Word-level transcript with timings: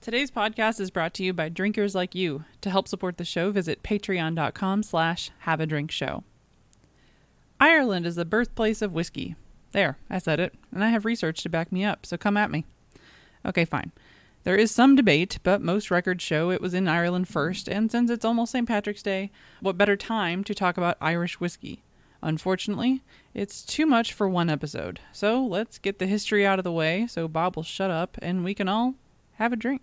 Today's 0.00 0.30
podcast 0.30 0.78
is 0.78 0.92
brought 0.92 1.12
to 1.14 1.24
you 1.24 1.32
by 1.32 1.48
drinkers 1.48 1.92
like 1.92 2.14
you. 2.14 2.44
To 2.60 2.70
help 2.70 2.86
support 2.86 3.18
the 3.18 3.24
show, 3.24 3.50
visit 3.50 3.82
patreon.com 3.82 4.84
slash 4.84 5.32
have 5.40 5.60
a 5.60 5.66
drink 5.66 5.90
show. 5.90 6.22
Ireland 7.58 8.06
is 8.06 8.14
the 8.14 8.24
birthplace 8.24 8.80
of 8.80 8.94
whiskey. 8.94 9.34
There, 9.72 9.98
I 10.08 10.18
said 10.18 10.38
it, 10.38 10.54
and 10.72 10.84
I 10.84 10.90
have 10.90 11.04
research 11.04 11.42
to 11.42 11.48
back 11.48 11.72
me 11.72 11.84
up, 11.84 12.06
so 12.06 12.16
come 12.16 12.36
at 12.36 12.52
me. 12.52 12.64
Okay, 13.44 13.64
fine. 13.64 13.90
There 14.44 14.54
is 14.54 14.70
some 14.70 14.94
debate, 14.94 15.40
but 15.42 15.60
most 15.60 15.90
records 15.90 16.22
show 16.22 16.52
it 16.52 16.60
was 16.60 16.74
in 16.74 16.86
Ireland 16.86 17.26
first, 17.26 17.66
and 17.66 17.90
since 17.90 18.08
it's 18.08 18.24
almost 18.24 18.52
St. 18.52 18.68
Patrick's 18.68 19.02
Day, 19.02 19.32
what 19.60 19.76
better 19.76 19.96
time 19.96 20.44
to 20.44 20.54
talk 20.54 20.76
about 20.76 20.96
Irish 21.00 21.40
whiskey? 21.40 21.82
Unfortunately, 22.22 23.02
it's 23.34 23.64
too 23.64 23.84
much 23.84 24.12
for 24.12 24.28
one 24.28 24.48
episode, 24.48 25.00
so 25.12 25.44
let's 25.44 25.76
get 25.78 25.98
the 25.98 26.06
history 26.06 26.46
out 26.46 26.60
of 26.60 26.64
the 26.64 26.72
way 26.72 27.08
so 27.08 27.26
Bob 27.26 27.56
will 27.56 27.64
shut 27.64 27.90
up 27.90 28.16
and 28.22 28.44
we 28.44 28.54
can 28.54 28.68
all 28.68 28.94
have 29.38 29.52
a 29.52 29.56
drink. 29.56 29.82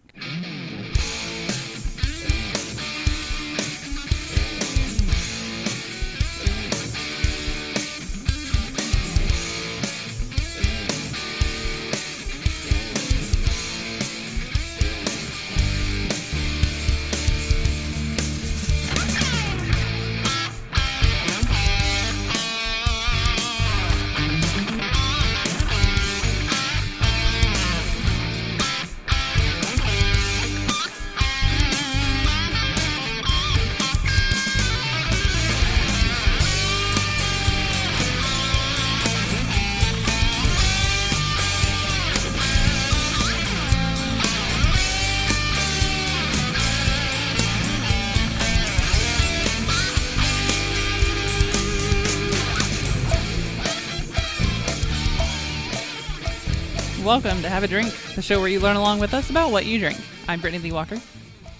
Welcome 57.15 57.41
to 57.43 57.49
Have 57.49 57.63
a 57.63 57.67
Drink, 57.69 57.93
the 58.13 58.21
show 58.21 58.41
where 58.41 58.49
you 58.49 58.59
learn 58.59 58.75
along 58.75 58.99
with 58.99 59.13
us 59.13 59.29
about 59.29 59.49
what 59.49 59.65
you 59.65 59.79
drink. 59.79 59.97
I'm 60.27 60.41
Brittany 60.41 60.61
Lee 60.61 60.73
Walker. 60.73 60.99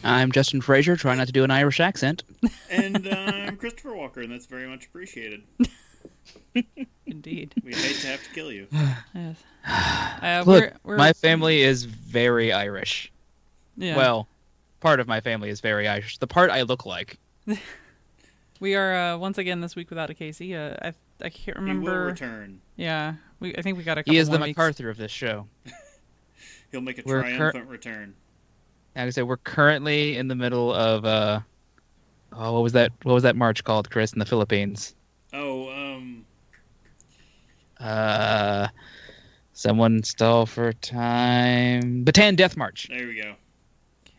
I'm 0.04 0.34
Justin 0.34 0.60
Frazier, 0.60 0.98
trying 0.98 1.18
not 1.18 1.28
to 1.28 1.32
do 1.32 1.46
an 1.46 1.50
Irish 1.50 1.80
accent. 1.80 2.26
And 2.70 3.08
uh, 3.08 3.16
I'm 3.16 3.56
Christopher 3.56 3.96
Walker, 3.96 4.20
and 4.20 4.30
that's 4.30 4.48
very 4.48 4.68
much 4.68 4.88
appreciated. 4.88 5.44
Indeed. 7.06 7.54
We 7.64 7.74
hate 7.74 7.96
to 8.02 8.08
have 8.08 8.22
to 8.26 8.30
kill 8.32 8.52
you. 8.52 8.68
Yes. 9.14 9.38
Uh, 9.66 10.44
Look, 10.46 10.62
we're, 10.62 10.74
we're, 10.84 10.98
my 10.98 11.14
family 11.14 11.62
is 11.62 11.86
very 11.86 12.52
Irish. 12.52 13.10
yeah. 13.78 13.96
Well, 13.96 14.28
part 14.82 15.00
of 15.00 15.08
my 15.08 15.22
family 15.22 15.50
is 15.50 15.62
very 15.62 15.88
Irish. 15.88 16.18
The 16.18 16.28
part 16.28 16.52
I 16.52 16.64
look 16.64 16.86
like. 16.86 17.18
we 18.60 18.76
are 18.76 18.94
uh, 18.94 19.18
once 19.18 19.38
again 19.38 19.62
this 19.62 19.74
week 19.74 19.90
without 19.90 20.10
a 20.10 20.14
Casey. 20.16 20.54
Uh, 20.54 20.76
I 20.82 20.94
I 21.22 21.30
can't 21.30 21.36
He 21.46 21.52
will 21.52 21.62
remember. 21.62 22.06
return. 22.08 22.60
Yeah, 22.78 23.16
we 23.40 23.56
I 23.56 23.62
think 23.62 23.78
we 23.78 23.84
got 23.84 23.98
a 23.98 24.02
couple 24.04 24.14
He 24.14 24.20
is 24.20 24.28
the 24.30 24.38
more 24.38 24.48
weeks. 24.48 24.58
MacArthur 24.58 24.90
of 24.90 24.98
this 24.98 25.12
show. 25.12 25.48
He'll 26.72 26.82
make 26.82 26.98
a 27.00 27.04
We're 27.06 27.22
cur- 27.24 27.36
triumphant 27.38 27.70
return. 27.70 28.14
Like 28.96 29.06
I 29.08 29.10
said, 29.12 29.24
we're 29.28 29.38
currently 29.38 30.18
in 30.18 30.28
the 30.28 30.36
middle 30.36 30.74
of 30.74 31.06
uh, 31.06 31.40
oh, 32.34 32.54
what 32.54 32.64
was 32.64 32.74
that? 32.74 32.92
What 33.04 33.14
was 33.14 33.24
that 33.24 33.36
march 33.36 33.64
called, 33.64 33.90
Chris, 33.90 34.14
in 34.14 34.20
the 34.20 34.26
Philippines? 34.26 34.96
Oh, 35.34 35.70
um, 35.70 36.26
Uh, 37.80 38.68
someone 39.54 40.02
stall 40.04 40.46
for 40.46 40.72
time. 40.74 42.04
Bataan 42.06 42.36
Death 42.36 42.56
March. 42.58 42.88
there 42.90 43.08
we 43.08 43.16
go. 43.22 43.36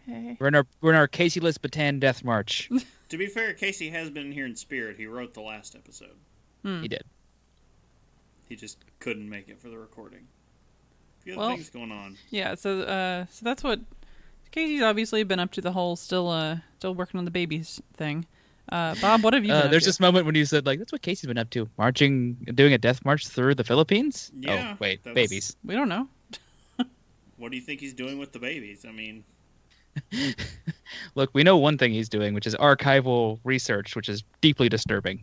Okay. 0.09 0.37
We're 0.39 0.49
in 0.49 0.55
our 0.55 0.67
we're 0.81 0.91
in 0.91 0.97
our 0.97 1.09
Casey 1.09 1.41
list 1.41 1.63
Bataan 1.63 2.01
Death 2.01 2.25
March. 2.25 2.71
To 3.11 3.17
be 3.17 3.29
fair, 3.29 3.53
Casey 3.55 3.89
has 3.91 4.11
been 4.11 4.33
here 4.33 4.47
in 4.47 4.57
spirit. 4.57 4.97
He 4.97 5.07
wrote 5.07 5.33
the 5.33 5.41
last 5.41 5.77
episode. 5.77 6.17
Hmm. 6.65 6.83
he 6.83 6.89
did. 6.89 7.05
He 8.49 8.57
just 8.57 8.79
couldn't 9.01 9.29
make 9.29 9.49
it 9.49 9.61
for 9.61 9.69
the 9.69 9.79
recording. 9.79 10.27
A 11.21 11.23
few 11.23 11.33
other 11.35 11.41
Well- 11.41 11.57
things 11.57 11.71
going 11.71 11.93
on. 11.93 12.17
Yeah. 12.31 12.55
So 12.55 12.83
uh, 12.83 13.27
so 13.31 13.45
that's 13.45 13.63
what 13.65 13.81
Casey's 14.53 14.83
obviously 14.83 15.23
been 15.25 15.41
up 15.41 15.51
to. 15.53 15.61
The 15.61 15.73
whole 15.73 15.97
still 15.97 16.29
uh 16.29 16.59
still 16.79 16.95
working 16.95 17.19
on 17.19 17.25
the 17.25 17.31
babies 17.31 17.81
thing. 17.95 18.25
Uh, 18.73 18.97
Bob, 19.01 19.23
what 19.23 19.33
have 19.33 19.45
you 19.45 19.49
been 19.53 19.57
Uh, 19.61 19.65
up 19.67 19.71
there's 19.71 19.85
to? 19.85 19.89
this 19.91 20.01
moment 20.01 20.27
when 20.27 20.35
you 20.35 20.45
said 20.45 20.67
like, 20.67 20.79
"That's 20.81 20.91
what 20.91 21.01
Casey's 21.03 21.29
been 21.29 21.39
up 21.39 21.51
to, 21.51 21.69
marching, 21.79 22.35
doing 22.55 22.73
a 22.73 22.79
death 22.79 23.05
march 23.05 23.29
through 23.29 23.55
the 23.55 23.63
Philippines." 23.65 24.33
Yeah, 24.41 24.73
oh 24.73 24.77
wait, 24.81 25.05
that 25.05 25.11
was- 25.11 25.15
babies. 25.15 25.57
We 25.65 25.75
don't 25.75 25.89
know. 25.89 26.09
What 27.39 27.51
do 27.51 27.57
you 27.59 27.63
think 27.63 27.81
he's 27.81 27.93
doing 27.95 28.19
with 28.19 28.33
the 28.33 28.39
babies? 28.39 28.87
I 28.89 28.93
mean, 28.93 29.23
Look, 31.15 31.31
we 31.35 31.43
know 31.43 31.57
one 31.57 31.79
thing 31.79 31.93
he's 31.93 32.09
doing, 32.09 32.35
which 32.35 32.47
is 32.47 32.55
archival 32.57 33.39
research, 33.45 33.95
which 33.97 34.09
is 34.09 34.25
deeply 34.41 34.69
disturbing. 34.69 35.23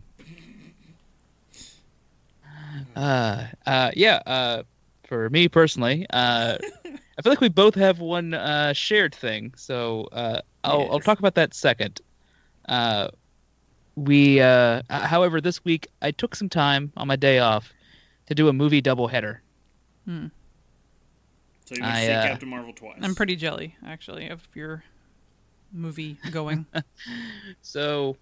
Uh, 2.96 3.44
uh, 3.66 3.90
yeah. 3.94 4.20
Uh, 4.26 4.62
for 5.06 5.30
me 5.30 5.48
personally, 5.48 6.06
uh, 6.10 6.56
I 7.18 7.22
feel 7.22 7.30
like 7.32 7.40
we 7.40 7.48
both 7.48 7.74
have 7.74 8.00
one 8.00 8.34
uh, 8.34 8.72
shared 8.72 9.14
thing. 9.14 9.52
So 9.56 10.08
uh, 10.12 10.40
I'll, 10.64 10.90
I'll 10.92 11.00
talk 11.00 11.18
about 11.18 11.34
that 11.34 11.54
second. 11.54 12.00
Uh, 12.68 13.08
we, 13.96 14.40
uh, 14.40 14.82
however, 14.88 15.40
this 15.40 15.64
week 15.64 15.88
I 16.02 16.10
took 16.10 16.34
some 16.34 16.48
time 16.48 16.92
on 16.96 17.06
my 17.06 17.16
day 17.16 17.38
off 17.38 17.72
to 18.26 18.34
do 18.34 18.48
a 18.48 18.52
movie 18.52 18.82
doubleheader. 18.82 19.38
Hmm. 20.04 20.26
so 21.64 21.74
you 21.76 21.82
went 21.82 21.94
to 21.94 22.00
I, 22.00 22.06
see 22.06 22.12
uh, 22.12 22.22
Captain 22.22 22.48
Marvel 22.48 22.72
twice. 22.74 22.98
I'm 23.00 23.14
pretty 23.14 23.36
jelly 23.36 23.74
actually 23.86 24.28
of 24.28 24.46
your 24.54 24.84
movie 25.72 26.18
going. 26.30 26.66
So 27.62 28.16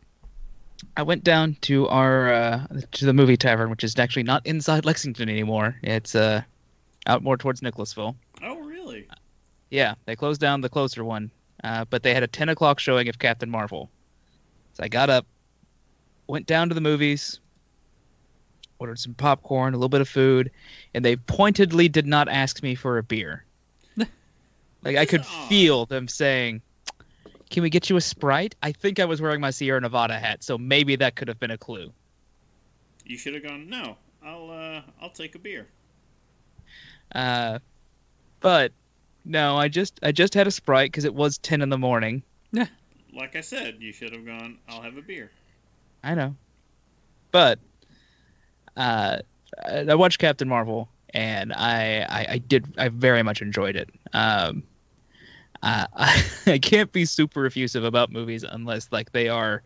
I 0.97 1.03
went 1.03 1.25
down 1.25 1.57
to 1.63 1.89
our 1.89 2.33
uh, 2.33 2.67
to 2.93 3.07
the 3.07 3.13
movie 3.13 3.37
tavern, 3.37 3.71
which 3.71 3.85
is 3.85 3.99
actually 3.99 4.25
not 4.25 4.47
inside 4.47 4.85
Lexington 4.85 5.29
anymore. 5.29 5.77
It's 5.83 6.15
uh, 6.15 6.43
out 7.07 7.23
more 7.23 7.37
towards 7.37 7.63
Nicholasville. 7.63 8.17
Oh, 8.43 8.61
really? 8.61 9.07
Yeah, 9.71 9.95
they 10.05 10.17
closed 10.17 10.41
down 10.41 10.61
the 10.61 10.69
closer 10.69 11.05
one, 11.05 11.31
uh, 11.65 11.85
but 11.89 12.03
they 12.03 12.15
had 12.15 12.23
a 12.23 12.29
ten 12.29 12.49
o'clock 12.49 12.79
showing 12.79 13.09
of 13.09 13.19
Captain 13.19 13.51
Marvel. 13.51 13.91
So 14.75 14.85
I 14.85 14.89
got 14.89 15.11
up, 15.11 15.27
went 16.27 16.47
down 16.47 16.69
to 16.69 16.75
the 16.75 16.81
movies, 16.81 17.41
ordered 18.79 18.99
some 18.99 19.15
popcorn, 19.15 19.75
a 19.75 19.77
little 19.77 19.89
bit 19.89 20.01
of 20.01 20.09
food, 20.09 20.51
and 20.95 21.05
they 21.05 21.17
pointedly 21.17 21.89
did 21.89 22.07
not 22.07 22.29
ask 22.29 22.63
me 22.63 22.75
for 22.75 22.99
a 22.99 23.03
beer. 23.03 23.45
like 24.83 24.97
I 24.97 25.07
could 25.07 25.25
feel 25.49 25.87
them 25.87 26.09
saying, 26.09 26.63
"Can 27.53 27.63
we 27.63 27.71
get 27.71 27.89
you 27.89 27.97
a 27.97 28.01
Sprite?" 28.01 28.57
I 28.63 28.73
think 28.73 28.99
I 28.99 29.05
was 29.05 29.23
wearing 29.23 29.41
my 29.41 29.51
Sierra 29.51 29.81
Nevada 29.81 30.19
hat, 30.19 30.43
so 30.43 30.59
maybe 30.59 30.97
that 30.97 31.15
could 31.15 31.29
have 31.29 31.39
been 31.39 31.53
a 31.53 31.59
clue. 31.59 31.93
You 33.05 33.17
should 33.17 33.35
have 33.35 33.45
gone. 33.45 33.69
No, 33.69 33.97
I'll 34.25 34.51
uh, 34.51 34.83
I'll 35.01 35.11
take 35.11 35.37
a 35.37 35.39
beer. 35.39 35.69
Uh, 37.15 37.61
but 38.41 38.73
no, 39.25 39.57
I 39.57 39.69
just 39.69 40.01
I 40.03 40.11
just 40.11 40.35
had 40.35 40.49
a 40.49 40.51
Sprite 40.51 40.91
because 40.91 41.05
it 41.05 41.15
was 41.15 41.39
ten 41.39 41.63
in 41.63 41.69
the 41.69 41.79
morning. 41.79 42.25
Like 43.15 43.37
I 43.37 43.43
said, 43.43 43.77
you 43.79 43.93
should 43.93 44.13
have 44.15 44.25
gone. 44.25 44.59
I'll 44.69 44.81
have 44.81 44.97
a 44.97 45.03
beer. 45.03 45.31
I 46.03 46.15
know. 46.15 46.35
But 47.31 47.59
uh, 48.77 49.19
I 49.65 49.81
I 49.81 49.95
watched 49.95 50.19
Captain 50.19 50.49
Marvel, 50.49 50.89
and 51.11 51.53
I, 51.53 52.07
I, 52.09 52.27
I 52.31 52.39
did 52.39 52.75
I 52.79 52.89
very 52.89 53.23
much 53.23 53.43
enjoyed 53.43 53.77
it. 53.77 53.91
Um, 54.15 54.63
uh, 55.63 55.87
I, 55.95 56.25
I 56.47 56.59
can't 56.59 56.93
be 56.93 57.05
super 57.05 57.47
effusive 57.47 57.85
about 57.85 58.11
movies 58.11 58.45
unless 58.45 58.91
like 58.93 59.13
they 59.13 59.29
are 59.29 59.63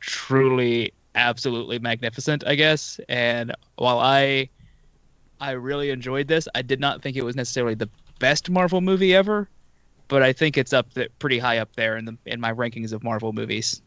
truly 0.00 0.92
absolutely 1.14 1.78
magnificent, 1.78 2.44
I 2.46 2.54
guess. 2.54 3.00
And 3.08 3.54
while 3.76 3.98
I 3.98 4.48
I 5.40 5.52
really 5.52 5.90
enjoyed 5.90 6.28
this, 6.28 6.48
I 6.54 6.62
did 6.62 6.80
not 6.80 7.02
think 7.02 7.16
it 7.16 7.24
was 7.24 7.36
necessarily 7.36 7.74
the 7.74 7.88
best 8.18 8.50
Marvel 8.50 8.80
movie 8.80 9.14
ever, 9.14 9.48
but 10.08 10.22
I 10.22 10.32
think 10.32 10.56
it's 10.56 10.72
up 10.72 10.92
there, 10.94 11.08
pretty 11.18 11.38
high 11.38 11.58
up 11.58 11.74
there 11.76 11.96
in 11.96 12.04
the 12.04 12.18
in 12.26 12.40
my 12.40 12.52
rankings 12.52 12.92
of 12.92 13.02
Marvel 13.02 13.32
movies. 13.32 13.82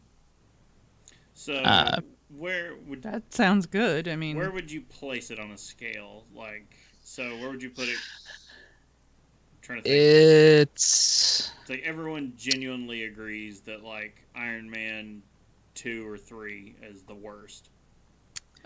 So 1.34 1.54
Uh, 1.64 2.00
where 2.36 2.74
would 2.88 3.02
that 3.02 3.32
sounds 3.32 3.66
good. 3.66 4.08
I 4.08 4.16
mean, 4.16 4.36
where 4.36 4.50
would 4.50 4.70
you 4.70 4.82
place 4.82 5.30
it 5.30 5.38
on 5.38 5.50
a 5.50 5.58
scale? 5.58 6.24
Like, 6.34 6.76
so 7.02 7.36
where 7.38 7.50
would 7.50 7.62
you 7.62 7.70
put 7.70 7.88
it? 7.88 7.98
I'm 9.68 9.82
trying 9.82 9.82
to 9.82 9.88
think. 9.88 10.68
It's 10.68 11.52
It's 11.60 11.70
like 11.70 11.82
everyone 11.84 12.32
genuinely 12.36 13.04
agrees 13.04 13.60
that 13.62 13.82
like 13.82 14.22
Iron 14.34 14.70
Man 14.70 15.22
two 15.74 16.06
or 16.08 16.16
three 16.16 16.76
is 16.82 17.02
the 17.02 17.14
worst. 17.14 17.68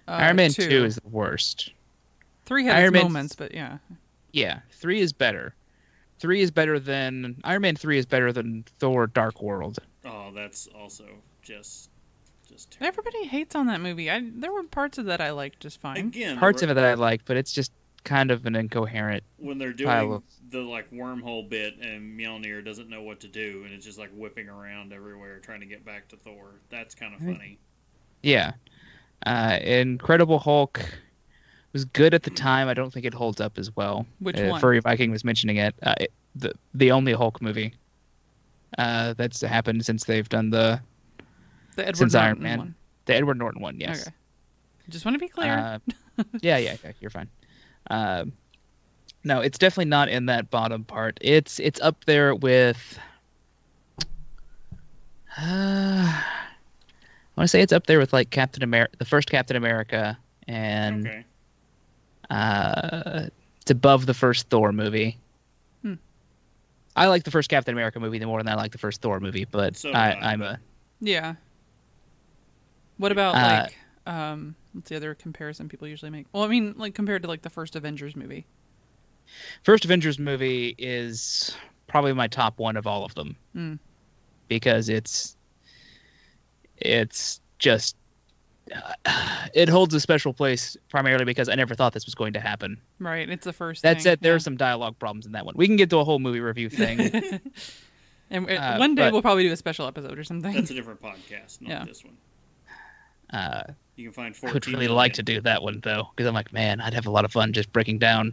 uh, 0.07 0.13
Iron 0.13 0.37
Man 0.37 0.51
2 0.51 0.63
is 0.85 0.97
the 0.97 1.09
worst. 1.09 1.73
three 2.45 2.65
has 2.65 2.75
Iron 2.75 2.85
its 2.87 2.93
Man- 2.93 3.03
moments, 3.05 3.35
but 3.35 3.53
yeah. 3.55 3.79
Yeah, 4.33 4.61
3 4.73 5.01
is 5.01 5.13
better. 5.13 5.55
three 6.19 6.41
is 6.43 6.51
better 6.51 6.79
than 6.79 7.41
Iron 7.45 7.63
Man 7.63 7.77
three 7.77 7.97
is 7.99 8.05
better 8.07 8.31
than 8.33 8.65
Thor: 8.79 9.07
Dark 9.07 9.41
World. 9.43 9.79
Oh, 10.05 10.31
that's 10.35 10.67
also 10.69 11.07
just 11.43 11.89
just 12.49 12.71
terrible. 12.73 12.89
Everybody 13.01 13.27
hates 13.27 13.55
on 13.55 13.67
that 13.69 13.81
movie. 13.81 14.11
I 14.11 14.29
there 14.35 14.53
were 14.53 14.63
parts 14.65 14.99
of 14.99 15.07
that 15.07 15.21
I 15.23 15.31
liked 15.31 15.61
just 15.61 15.81
fine. 15.81 15.97
Again, 15.97 16.37
Parts 16.39 16.61
we're- 16.61 16.71
of 16.71 16.77
it 16.77 16.81
that 16.81 16.85
I 16.91 16.95
like, 16.95 17.25
but 17.25 17.37
it's 17.39 17.53
just 17.53 17.73
kind 18.05 18.31
of 18.31 18.47
an 18.47 18.57
incoherent. 18.57 19.23
when 19.37 19.59
they're 19.59 19.73
pile 19.75 20.01
doing 20.07 20.13
of- 20.17 20.23
the 20.51 20.61
like 20.61 20.91
wormhole 20.91 21.49
bit 21.49 21.79
and 21.79 22.19
Mjolnir 22.19 22.65
doesn't 22.65 22.89
know 22.89 23.03
what 23.03 23.21
to 23.21 23.29
do 23.29 23.63
and 23.65 23.73
it's 23.73 23.85
just 23.85 23.99
like 23.99 24.11
whipping 24.15 24.49
around 24.49 24.93
everywhere 24.93 25.39
trying 25.39 25.61
to 25.61 25.67
get 25.67 25.85
back 25.85 26.09
to 26.09 26.17
Thor. 26.17 26.55
That's 26.71 26.95
kind 26.95 27.15
of 27.15 27.23
Right. 27.23 27.37
funny. 27.37 27.59
Yeah, 28.23 28.53
uh, 29.27 29.59
Incredible 29.63 30.39
Hulk 30.39 30.81
was 31.73 31.85
good 31.85 32.13
at 32.15 32.23
the 32.25 32.31
time. 32.31 32.67
I 32.69 32.75
don't 32.75 32.93
think 32.93 33.07
it 33.07 33.15
holds 33.15 33.41
up 33.41 33.59
as 33.59 33.75
well. 33.77 34.07
Which 34.19 34.39
uh, 34.41 34.47
one? 34.49 34.61
Furry 34.61 34.81
Viking 34.81 35.11
was 35.11 35.25
mentioning 35.25 35.57
it. 35.59 35.75
Uh, 35.83 35.95
it 36.01 36.13
the 36.35 36.53
the 36.75 36.91
only 36.91 37.13
Hulk 37.13 37.41
movie 37.41 37.73
uh, 38.79 39.15
that's 39.15 39.41
happened 39.41 39.85
since 39.85 40.05
they've 40.05 40.29
done 40.29 40.51
the 40.51 40.81
The 41.77 41.83
Edward 41.83 41.97
since 41.97 42.15
Iron 42.15 42.29
Norton 42.39 42.43
Man. 42.43 42.59
one. 42.59 42.75
the 43.07 43.15
Edward 43.15 43.39
Norton 43.39 43.63
one. 43.63 43.79
Yes. 43.81 44.07
Okay. 44.07 44.17
Just 44.89 45.05
want 45.05 45.15
to 45.15 45.19
be 45.21 45.29
clear. 45.29 45.53
Uh, 45.53 45.79
yeah, 46.43 46.57
yeah, 46.59 46.77
yeah, 46.85 46.93
you're 47.01 47.11
fine. 47.11 47.29
Um, 47.89 48.33
no, 49.25 49.41
it's 49.41 49.59
definitely 49.59 49.91
not 49.91 50.09
in 50.09 50.27
that 50.27 50.51
bottom 50.51 50.85
part. 50.85 51.19
It's 51.21 51.59
it's 51.59 51.81
up 51.81 52.05
there 52.05 52.35
with. 52.35 52.99
Uh, 55.39 56.07
I 56.07 56.25
want 57.37 57.45
to 57.45 57.49
say 57.49 57.61
it's 57.63 57.73
up 57.73 57.87
there 57.87 57.99
with 57.99 58.13
like 58.13 58.31
Captain 58.31 58.63
America, 58.63 58.97
the 58.99 59.05
first 59.05 59.31
Captain 59.31 59.57
America, 59.57 60.19
and 60.49 61.07
okay. 61.07 61.25
uh, 62.31 63.27
it's 63.61 63.71
above 63.71 64.07
the 64.07 64.15
first 64.15 64.49
Thor 64.49 64.73
movie. 64.73 65.19
Hmm. 65.83 65.95
I 66.97 67.07
like 67.07 67.25
the 67.25 67.31
first 67.31 67.49
Captain 67.49 67.73
America 67.75 68.01
movie 68.01 68.19
more 68.25 68.43
than 68.43 68.49
I 68.49 68.57
like 68.57 68.73
the 68.73 68.79
first 68.79 69.01
Thor 69.03 69.21
movie, 69.21 69.47
but 69.51 69.77
So 69.77 69.91
I, 69.93 70.11
I, 70.11 70.33
I'm 70.33 70.43
a 70.43 70.59
yeah. 71.01 71.35
What 72.99 73.13
about 73.13 73.35
Uh, 73.37 73.63
like 73.63 73.77
um 74.07 74.55
what's 74.73 74.89
the 74.89 74.97
other 74.97 75.15
comparison 75.15 75.69
people 75.69 75.87
usually 75.89 76.11
make? 76.11 76.27
Well, 76.33 76.43
I 76.43 76.49
mean 76.49 76.75
like 76.77 76.95
compared 76.95 77.23
to 77.23 77.29
like 77.29 77.43
the 77.43 77.51
first 77.51 77.77
Avengers 77.77 78.17
movie. 78.17 78.47
first 79.63 79.85
Avengers 79.85 80.19
movie 80.19 80.75
is 80.79 81.55
probably 81.87 82.13
my 82.13 82.27
top 82.29 82.59
one 82.59 82.77
of 82.77 82.87
all 82.87 83.05
of 83.05 83.15
them 83.15 83.37
Mm. 83.57 83.79
because 84.49 84.89
it's 84.89 85.37
it's 86.79 87.41
just 87.59 87.97
uh, 88.75 89.47
it 89.55 89.69
holds 89.69 89.93
a 89.95 90.01
special 90.01 90.33
place 90.33 90.77
primarily 90.89 91.25
because 91.25 91.49
I 91.49 91.55
never 91.57 91.75
thought 91.75 91.93
this 91.93 92.07
was 92.07 92.15
going 92.15 92.33
to 92.35 92.41
happen. 92.41 92.81
Right. 93.01 93.29
It's 93.29 93.45
the 93.45 93.53
first 93.53 93.83
That 93.83 93.95
thing, 93.97 94.03
said, 94.05 94.21
there 94.21 94.33
yeah. 94.33 94.37
are 94.37 94.41
some 94.41 94.57
dialogue 94.57 94.97
problems 94.99 95.27
in 95.27 95.33
that 95.33 95.45
one. 95.45 95.55
We 95.57 95.67
can 95.67 95.75
get 95.77 95.91
to 95.91 95.99
a 95.99 96.05
whole 96.05 96.21
movie 96.21 96.39
review 96.41 96.69
thing. 96.71 97.01
and 98.31 98.49
uh, 98.49 98.53
uh, 98.53 98.77
one 98.77 98.95
day 98.95 99.03
but- 99.07 99.13
we'll 99.13 99.23
probably 99.23 99.43
do 99.43 99.53
a 99.53 99.57
special 99.57 99.87
episode 99.89 100.19
or 100.19 100.25
something. 100.25 100.53
That's 100.55 100.71
a 100.71 100.75
different 100.75 101.03
podcast, 101.03 101.61
not 101.61 101.69
Yeah. 101.71 101.85
this 101.85 102.05
one. 102.05 102.17
uh, 103.33 103.63
You 104.01 104.11
can 104.11 104.13
find 104.15 104.37
I 104.43 104.53
would 104.53 104.67
really 104.67 104.79
million. 104.79 104.95
like 104.97 105.13
to 105.15 105.23
do 105.23 105.41
that 105.43 105.63
one 105.63 105.81
though 105.83 106.09
because 106.15 106.27
I'm 106.27 106.35
like, 106.35 106.53
man, 106.53 106.81
I'd 106.81 106.95
have 106.95 107.07
a 107.07 107.11
lot 107.11 107.25
of 107.25 107.33
fun 107.33 107.53
just 107.53 107.73
breaking 107.73 107.99
down. 107.99 108.33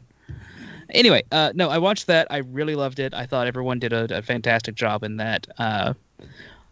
Anyway, 0.91 1.23
uh, 1.31 1.51
no, 1.53 1.69
I 1.69 1.77
watched 1.77 2.07
that. 2.07 2.27
I 2.29 2.37
really 2.37 2.75
loved 2.75 2.99
it. 2.99 3.13
I 3.13 3.25
thought 3.25 3.47
everyone 3.47 3.77
did 3.77 3.91
a, 3.91 4.17
a 4.17 4.21
fantastic 4.21 4.75
job 4.75 5.03
in 5.03 5.17
that. 5.17 5.45
Uh, 5.57 5.93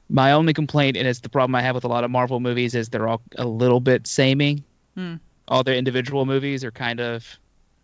my 0.09 0.31
only 0.31 0.53
complaint, 0.53 0.95
and 0.95 1.05
it's 1.07 1.19
the 1.19 1.27
problem 1.27 1.53
I 1.55 1.61
have 1.61 1.75
with 1.75 1.83
a 1.83 1.89
lot 1.89 2.05
of 2.05 2.11
Marvel 2.11 2.39
movies, 2.39 2.75
is 2.75 2.89
they're 2.89 3.07
all 3.09 3.21
a 3.37 3.45
little 3.45 3.81
bit 3.81 4.07
samey. 4.07 4.63
Hmm. 4.95 5.15
All 5.49 5.63
their 5.63 5.75
individual 5.75 6.25
movies 6.25 6.63
are 6.63 6.71
kind 6.71 7.01
of 7.01 7.37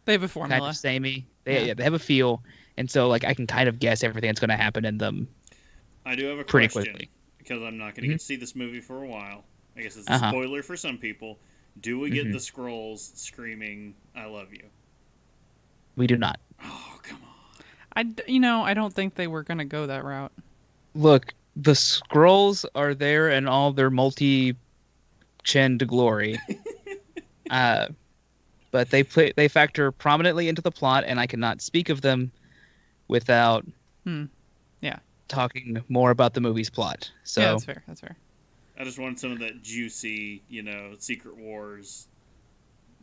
they 0.05 0.13
have 0.13 0.23
a 0.23 0.27
formula, 0.29 0.59
kind 0.61 0.69
of 0.69 0.77
samey. 0.77 1.25
They 1.43 1.55
Yeah. 1.55 1.65
yeah, 1.65 1.73
they 1.73 1.83
have 1.83 1.93
a 1.93 1.99
feel, 1.99 2.41
and 2.77 2.89
so 2.89 3.09
like 3.09 3.25
I 3.25 3.33
can 3.33 3.47
kind 3.47 3.67
of 3.67 3.79
guess 3.79 4.01
everything 4.01 4.29
that's 4.29 4.39
going 4.39 4.49
to 4.49 4.55
happen 4.55 4.85
in 4.85 4.97
them 4.97 5.27
I 6.05 6.15
do 6.15 6.25
have 6.27 6.39
a 6.39 6.43
pretty 6.43 6.69
question 6.69 6.93
quickly. 6.93 7.09
because 7.37 7.61
I'm 7.61 7.77
not 7.77 7.95
going 7.95 8.03
to 8.03 8.07
get 8.07 8.19
to 8.19 8.25
see 8.25 8.37
this 8.37 8.55
movie 8.55 8.79
for 8.79 9.03
a 9.03 9.07
while. 9.07 9.43
I 9.77 9.81
guess 9.81 9.95
it's 9.97 10.07
a 10.09 10.13
Uh-huh. 10.13 10.29
spoiler 10.31 10.63
for 10.63 10.75
some 10.77 10.97
people. 10.97 11.39
Do 11.79 11.99
we 11.99 12.09
get 12.09 12.27
Mhm. 12.27 12.33
the 12.33 12.39
scrolls 12.39 13.11
screaming 13.15 13.95
"I 14.15 14.25
love 14.25 14.53
you"? 14.53 14.65
We 15.95 16.07
do 16.07 16.17
not. 16.17 16.39
Oh 16.63 16.99
come 17.03 17.21
on! 17.23 17.63
I 17.93 18.03
d- 18.03 18.23
you 18.27 18.39
know, 18.39 18.63
I 18.63 18.73
don't 18.73 18.93
think 18.93 19.15
they 19.15 19.27
were 19.27 19.43
going 19.43 19.57
to 19.59 19.65
go 19.65 19.87
that 19.87 20.03
route. 20.03 20.31
look, 20.93 21.33
the 21.55 21.73
scrolls 21.75 22.65
are 22.75 22.93
there 22.93 23.29
in 23.29 23.47
all 23.47 23.71
their 23.71 23.89
multi 23.89 24.55
chinned 25.43 25.87
glory. 25.87 26.37
uh, 27.49 27.87
but 28.71 28.89
they 28.89 29.03
play 29.03 29.31
they 29.35 29.47
factor 29.47 29.91
prominently 29.91 30.47
into 30.49 30.61
the 30.61 30.71
plot, 30.71 31.03
and 31.07 31.19
I 31.19 31.27
cannot 31.27 31.61
speak 31.61 31.87
of 31.89 32.01
them 32.01 32.31
without 33.07 33.65
Hmm. 34.03 34.25
Yeah. 34.81 34.99
talking 35.29 35.81
more 35.87 36.11
about 36.11 36.33
the 36.33 36.41
movie's 36.41 36.69
plot. 36.69 37.09
So 37.23 37.41
yeah, 37.41 37.51
that's 37.51 37.65
fair. 37.65 37.83
That's 37.87 38.01
fair. 38.01 38.17
I 38.81 38.83
just 38.83 38.97
want 38.97 39.19
some 39.19 39.31
of 39.31 39.37
that 39.39 39.61
juicy, 39.61 40.41
you 40.49 40.63
know, 40.63 40.93
Secret 40.97 41.37
Wars. 41.37 42.07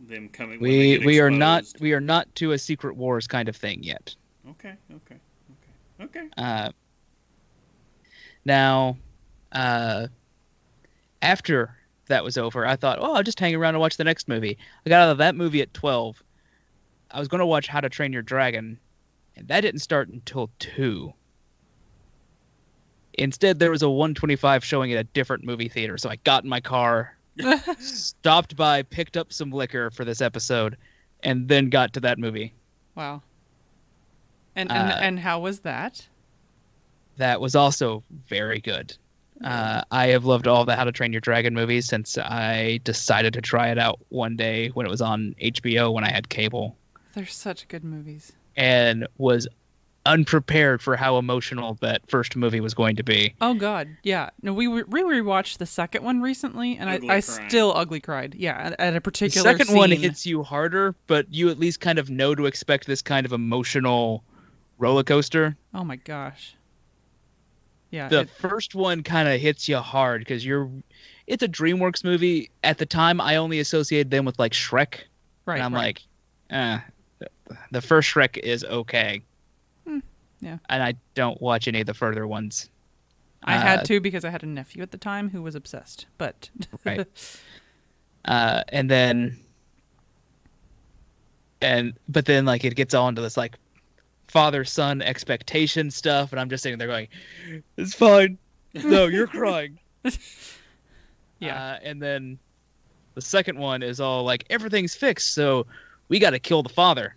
Them 0.08 0.28
coming. 0.28 0.60
we 0.60 0.98
we 0.98 1.20
are 1.20 1.30
not 1.30 1.64
we 1.80 1.92
are 1.92 2.00
not 2.00 2.32
to 2.36 2.52
a 2.52 2.58
secret 2.58 2.96
wars 2.96 3.26
kind 3.26 3.48
of 3.48 3.56
thing 3.56 3.82
yet. 3.82 4.14
Okay. 4.50 4.74
Okay. 4.92 5.16
Okay. 6.00 6.04
Okay. 6.20 6.28
Uh, 6.36 6.70
now, 8.44 8.96
uh, 9.52 10.08
after 11.22 11.76
that 12.06 12.24
was 12.24 12.38
over, 12.38 12.66
I 12.66 12.74
thought, 12.74 12.98
oh, 13.00 13.14
I'll 13.14 13.22
just 13.22 13.38
hang 13.38 13.54
around 13.54 13.74
and 13.74 13.80
watch 13.80 13.96
the 13.96 14.04
next 14.04 14.28
movie. 14.28 14.58
I 14.84 14.88
got 14.88 15.02
out 15.02 15.12
of 15.12 15.18
that 15.18 15.34
movie 15.34 15.62
at 15.62 15.74
12. 15.74 16.22
I 17.10 17.18
was 17.18 17.28
going 17.28 17.40
to 17.40 17.46
watch 17.46 17.66
How 17.66 17.80
to 17.80 17.88
Train 17.88 18.12
Your 18.12 18.22
Dragon, 18.22 18.78
and 19.36 19.48
that 19.48 19.60
didn't 19.62 19.80
start 19.80 20.08
until 20.08 20.50
2. 20.60 21.12
Instead, 23.18 23.58
there 23.58 23.70
was 23.70 23.82
a 23.82 23.88
125 23.90 24.64
showing 24.64 24.92
at 24.92 24.98
a 24.98 25.04
different 25.04 25.44
movie 25.44 25.68
theater, 25.68 25.98
so 25.98 26.08
I 26.08 26.16
got 26.16 26.44
in 26.44 26.48
my 26.50 26.60
car, 26.60 27.16
stopped 27.78 28.56
by, 28.56 28.82
picked 28.82 29.16
up 29.16 29.32
some 29.32 29.50
liquor 29.50 29.90
for 29.90 30.04
this 30.04 30.20
episode, 30.20 30.76
and 31.22 31.48
then 31.48 31.68
got 31.68 31.92
to 31.94 32.00
that 32.00 32.18
movie. 32.18 32.52
Wow. 32.94 33.22
And 34.56 34.70
and, 34.72 34.92
Uh, 34.92 34.96
and 35.00 35.18
how 35.20 35.40
was 35.40 35.60
that? 35.60 36.06
that 37.16 37.40
was 37.40 37.56
also 37.56 38.04
very 38.28 38.60
good. 38.60 38.96
Uh, 39.44 39.82
I 39.90 40.06
have 40.08 40.24
loved 40.24 40.46
all 40.46 40.64
the 40.64 40.76
How 40.76 40.84
to 40.84 40.92
Train 40.92 41.12
Your 41.12 41.20
Dragon 41.20 41.52
movies 41.52 41.86
since 41.86 42.16
I 42.16 42.78
decided 42.84 43.32
to 43.34 43.40
try 43.40 43.70
it 43.70 43.78
out 43.78 43.98
one 44.10 44.36
day 44.36 44.68
when 44.68 44.86
it 44.86 44.88
was 44.88 45.00
on 45.00 45.34
HBO 45.42 45.92
when 45.92 46.04
I 46.04 46.10
had 46.12 46.28
cable, 46.28 46.76
They're 47.14 47.26
such 47.26 47.66
good 47.66 47.82
movies. 47.82 48.32
and 48.56 49.06
was 49.18 49.48
unprepared 50.08 50.82
for 50.82 50.96
how 50.96 51.18
emotional 51.18 51.74
that 51.80 52.02
first 52.10 52.34
movie 52.34 52.60
was 52.60 52.74
going 52.74 52.96
to 52.96 53.02
be. 53.02 53.34
Oh 53.40 53.54
God, 53.54 53.88
yeah. 54.02 54.30
No, 54.42 54.52
we 54.52 54.66
re- 54.66 54.84
we 54.88 55.02
rewatched 55.02 55.58
the 55.58 55.66
second 55.66 56.02
one 56.02 56.20
recently, 56.20 56.76
and 56.76 56.88
Ugly 56.90 57.10
I, 57.10 57.16
I 57.16 57.20
crying. 57.20 57.48
still 57.48 57.72
ugly 57.76 58.00
cried. 58.00 58.34
Yeah, 58.34 58.56
at, 58.58 58.80
at 58.80 58.92
a 58.92 58.94
The 58.94 59.00
particular 59.00 59.56
second 59.56 59.76
one 59.76 59.90
hits 59.90 60.26
you 60.26 60.42
harder, 60.42 60.94
but 61.06 61.32
you 61.32 61.50
at 61.50 61.58
least 61.58 61.80
kind 61.80 61.98
of 61.98 62.10
know 62.10 62.34
to 62.34 62.46
expect 62.46 62.86
this 62.86 63.02
kind 63.02 63.24
of 63.26 63.32
emotional 63.32 64.24
roller 64.78 65.02
coaster. 65.04 65.56
Oh 65.74 65.84
my 65.84 65.96
gosh. 65.96 66.54
Yeah. 67.90 68.08
the 68.08 68.20
it- 68.20 68.30
first 68.30 68.74
one 68.74 69.02
kind 69.02 69.28
of 69.28 69.40
hits 69.40 69.68
you 69.68 69.78
hard 69.78 70.20
because 70.20 70.44
you're 70.44 70.70
it's 71.26 71.42
a 71.42 71.48
dreamworks 71.48 72.04
movie 72.04 72.50
at 72.64 72.78
the 72.78 72.86
time 72.86 73.20
i 73.20 73.36
only 73.36 73.60
associated 73.60 74.10
them 74.10 74.24
with 74.26 74.38
like 74.38 74.52
shrek 74.52 75.00
right. 75.46 75.54
and 75.56 75.62
i'm 75.62 75.74
right. 75.74 75.98
like 75.98 76.02
eh, 76.50 76.78
the 77.70 77.80
first 77.80 78.12
shrek 78.14 78.36
is 78.38 78.62
okay 78.64 79.22
yeah. 80.40 80.58
and 80.68 80.82
i 80.82 80.94
don't 81.14 81.40
watch 81.40 81.68
any 81.68 81.80
of 81.80 81.86
the 81.86 81.94
further 81.94 82.26
ones 82.26 82.68
I 83.44 83.54
uh, 83.56 83.60
had 83.60 83.84
to 83.84 84.00
because 84.00 84.24
I 84.24 84.30
had 84.30 84.42
a 84.42 84.46
nephew 84.46 84.82
at 84.82 84.90
the 84.90 84.98
time 84.98 85.30
who 85.30 85.42
was 85.42 85.54
obsessed. 85.54 86.06
But 86.18 86.50
Right. 86.84 87.06
uh 88.24 88.64
and 88.70 88.90
then 88.90 89.38
and 91.62 91.92
but 92.08 92.24
then 92.24 92.44
like 92.46 92.64
it 92.64 92.74
gets 92.74 92.94
all 92.94 93.08
into 93.08 93.22
this 93.22 93.36
like 93.36 93.56
father 94.26 94.64
son 94.64 95.00
expectation 95.02 95.88
stuff 95.90 96.32
and 96.32 96.40
i'm 96.40 96.50
just 96.50 96.64
sitting 96.64 96.78
there 96.78 96.88
going 96.88 97.08
it's 97.76 97.94
fine 97.94 98.36
no 98.74 99.06
you're 99.06 99.28
crying 99.28 99.78
yeah. 101.38 101.72
Uh, 101.72 101.78
and 101.82 102.02
then 102.02 102.38
the 103.14 103.20
second 103.20 103.58
one 103.58 103.82
is 103.82 104.00
all 104.00 104.24
like 104.24 104.44
everything's 104.50 104.94
fixed, 104.94 105.34
so 105.34 105.66
we 106.08 106.18
got 106.18 106.30
to 106.30 106.38
kill 106.38 106.62
the 106.62 106.68
father. 106.68 107.14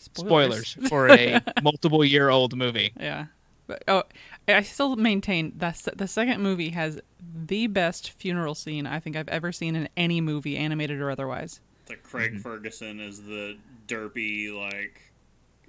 Spoilers, 0.00 0.74
for 0.88 1.08
a 1.10 1.40
multiple 1.62 2.04
year 2.04 2.28
old 2.30 2.56
movie. 2.56 2.92
yeah. 2.98 3.26
But, 3.66 3.84
oh, 3.86 4.02
I 4.48 4.62
still 4.62 4.96
maintain 4.96 5.52
that 5.58 5.86
the 5.94 6.08
second 6.08 6.40
movie 6.42 6.70
has 6.70 7.00
the 7.46 7.68
best 7.68 8.10
funeral 8.10 8.56
scene 8.56 8.84
I 8.84 8.98
think 8.98 9.14
I've 9.14 9.28
ever 9.28 9.52
seen 9.52 9.76
in 9.76 9.88
any 9.96 10.20
movie, 10.20 10.56
animated 10.56 11.00
or 11.00 11.08
otherwise. 11.10 11.60
The 11.86 11.94
Craig 11.96 12.32
Mm-hmm. 12.32 12.40
Ferguson 12.40 12.98
is 13.00 13.22
the 13.22 13.58
derpy, 13.86 14.52
like 14.52 15.00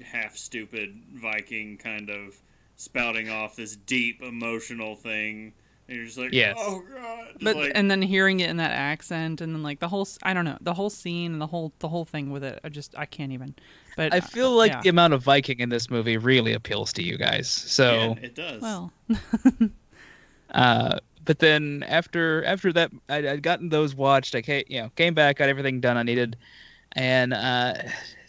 half 0.04 0.36
stupid 0.36 1.00
Viking 1.14 1.78
kind 1.78 2.10
of 2.10 2.36
spouting 2.76 3.30
off 3.30 3.56
this 3.56 3.76
deep 3.76 4.24
emotional 4.24 4.96
thing. 4.96 5.54
And 5.92 5.98
you're 5.98 6.06
just 6.06 6.18
like, 6.18 6.32
Yes. 6.32 6.56
oh 6.58 6.82
god. 6.96 7.34
But 7.42 7.58
like, 7.58 7.72
and 7.76 7.92
then 7.92 8.02
hearing 8.02 8.40
it 8.40 8.50
in 8.50 8.56
that 8.58 8.72
accent, 8.72 9.42
and 9.42 9.54
then 9.54 9.62
like 9.62 9.82
the 9.82 9.90
whole, 9.90 10.08
I 10.24 10.34
don't 10.34 10.46
know 10.46 10.58
the 10.62 10.74
whole 10.74 10.90
scene 10.90 11.34
and 11.34 11.42
the 11.42 11.48
whole 11.48 11.74
the 11.80 11.90
whole 11.90 12.06
thing 12.06 12.32
with 12.32 12.46
it, 12.46 12.62
I 12.64 12.70
just 12.70 12.98
I 12.98 13.06
can't 13.06 13.34
even. 13.34 13.54
But 13.98 14.14
I 14.14 14.20
uh, 14.20 14.22
feel 14.22 14.52
like 14.52 14.72
yeah. 14.72 14.82
the 14.84 14.88
amount 14.88 15.14
of 15.14 15.22
Viking 15.22 15.60
in 15.60 15.68
this 15.68 15.90
movie 15.90 16.16
really 16.16 16.54
appeals 16.54 16.94
to 16.94 17.04
you 17.04 17.18
guys. 17.18 17.50
So, 17.50 18.16
yeah, 18.18 18.26
it 18.26 18.36
does. 18.36 18.62
well, 18.62 18.94
uh, 20.52 21.00
but 21.26 21.40
then 21.40 21.84
after 21.90 22.46
after 22.46 22.72
that, 22.72 22.92
I, 23.10 23.28
I'd 23.28 23.44
gotten 23.44 23.68
those 23.68 23.94
watched. 23.94 24.34
I 24.34 24.42
came, 24.42 24.64
you 24.68 24.82
know, 24.82 24.92
came 24.96 25.14
back, 25.14 25.40
got 25.40 25.50
everything 25.50 25.82
done 25.82 25.98
I 25.98 26.04
needed, 26.04 26.38
and 26.94 27.34
uh, 27.34 27.74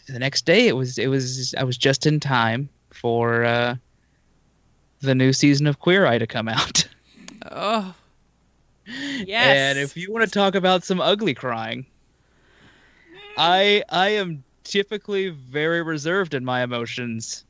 the 0.09 0.19
next 0.19 0.45
day 0.45 0.67
it 0.67 0.75
was 0.75 0.97
it 0.97 1.07
was 1.07 1.55
I 1.57 1.63
was 1.63 1.77
just 1.77 2.05
in 2.05 2.19
time 2.19 2.67
for 2.89 3.45
uh, 3.45 3.75
the 4.99 5.15
new 5.15 5.31
season 5.31 5.67
of 5.67 5.79
Queer 5.79 6.05
Eye 6.05 6.17
to 6.17 6.27
come 6.27 6.49
out. 6.49 6.87
oh 7.51 7.93
yes. 8.85 9.57
And 9.57 9.79
if 9.79 9.95
you 9.97 10.11
want 10.11 10.25
to 10.25 10.31
talk 10.31 10.55
about 10.55 10.83
some 10.83 10.99
ugly 11.01 11.33
crying, 11.33 11.85
I 13.37 13.83
I 13.89 14.09
am 14.09 14.43
typically 14.63 15.29
very 15.29 15.81
reserved 15.81 16.33
in 16.33 16.45
my 16.45 16.63
emotions. 16.63 17.45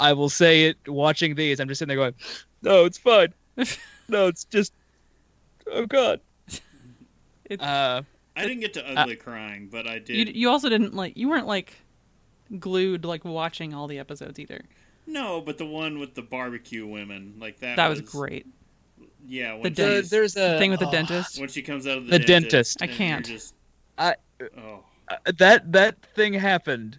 I 0.00 0.12
will 0.12 0.28
say 0.28 0.64
it 0.66 0.76
watching 0.86 1.34
these. 1.34 1.58
I'm 1.60 1.68
just 1.68 1.78
sitting 1.80 1.88
there 1.88 1.96
going, 1.96 2.14
"No, 2.62 2.84
it's 2.84 2.98
fine. 2.98 3.32
No, 4.10 4.26
it's 4.28 4.44
just 4.44 4.72
oh 5.66 5.84
god." 5.86 6.20
It- 7.44 7.60
Uh, 7.60 8.02
I 8.36 8.42
didn't 8.42 8.60
get 8.60 8.72
to 8.74 8.88
ugly 8.98 9.16
crying, 9.16 9.68
but 9.70 9.86
I 9.86 9.98
did. 9.98 10.16
you 10.28 10.32
you 10.34 10.48
also 10.48 10.68
didn't 10.68 10.94
like 10.94 11.16
you 11.16 11.28
weren't 11.28 11.46
like 11.46 11.74
glued 12.58 13.04
like 13.04 13.24
watching 13.24 13.74
all 13.74 13.86
the 13.86 13.98
episodes 13.98 14.38
either. 14.38 14.64
No, 15.06 15.40
but 15.42 15.58
the 15.58 15.66
one 15.66 15.98
with 15.98 16.14
the 16.14 16.22
barbecue 16.22 16.86
women, 16.86 17.34
like 17.38 17.58
that. 17.60 17.76
That 17.76 17.88
was 17.88 18.00
great. 18.00 18.46
Yeah, 19.26 19.54
when 19.54 19.62
The 19.62 19.68
she's- 19.68 19.76
dentist. 19.76 20.10
there's 20.10 20.36
a 20.36 20.58
thing 20.58 20.70
with 20.70 20.80
the 20.80 20.88
oh, 20.88 20.92
dentist. 20.92 21.38
when 21.40 21.48
she 21.48 21.62
comes 21.62 21.86
out 21.86 21.98
of 21.98 22.06
the, 22.06 22.18
The 22.18 22.24
dentist. 22.24 22.82
I 22.82 22.86
can't. 22.86 23.26
Just, 23.26 23.54
I- 23.98 24.16
oh, 24.56 24.84
uh, 25.08 25.16
that 25.38 25.72
that 25.72 25.96
thing 26.14 26.34
happened. 26.34 26.98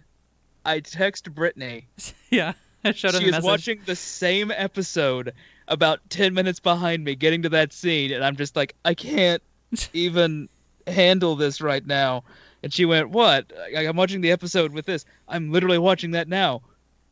I 0.64 0.80
text 0.80 1.32
Brittany. 1.34 1.86
yeah, 2.30 2.52
I 2.84 2.92
showed 2.92 3.14
him 3.14 3.20
She 3.20 3.24
the 3.24 3.28
is 3.28 3.32
message. 3.32 3.44
watching 3.44 3.80
the 3.86 3.96
same 3.96 4.50
episode 4.50 5.32
about 5.68 6.00
10 6.10 6.34
minutes 6.34 6.60
behind 6.60 7.04
me 7.04 7.14
getting 7.14 7.42
to 7.42 7.48
that 7.50 7.72
scene 7.72 8.10
and 8.12 8.24
I'm 8.24 8.34
just 8.36 8.56
like 8.56 8.74
I 8.84 8.92
can't 8.94 9.42
even 9.92 10.48
handle 10.86 11.36
this 11.36 11.60
right 11.60 11.86
now. 11.86 12.24
And 12.62 12.72
she 12.72 12.84
went, 12.84 13.08
"What? 13.10 13.50
I- 13.74 13.86
I'm 13.86 13.96
watching 13.96 14.20
the 14.20 14.30
episode 14.32 14.72
with 14.72 14.84
this. 14.84 15.04
I'm 15.28 15.50
literally 15.50 15.78
watching 15.78 16.10
that 16.12 16.28
now. 16.28 16.62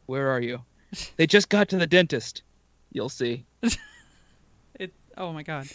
Where 0.06 0.28
are 0.30 0.40
you? 0.40 0.60
They 1.16 1.26
just 1.26 1.48
got 1.48 1.68
to 1.70 1.76
the 1.78 1.86
dentist. 1.86 2.42
You'll 2.92 3.08
see." 3.08 3.44
Oh 5.18 5.32
my 5.32 5.42
god. 5.42 5.68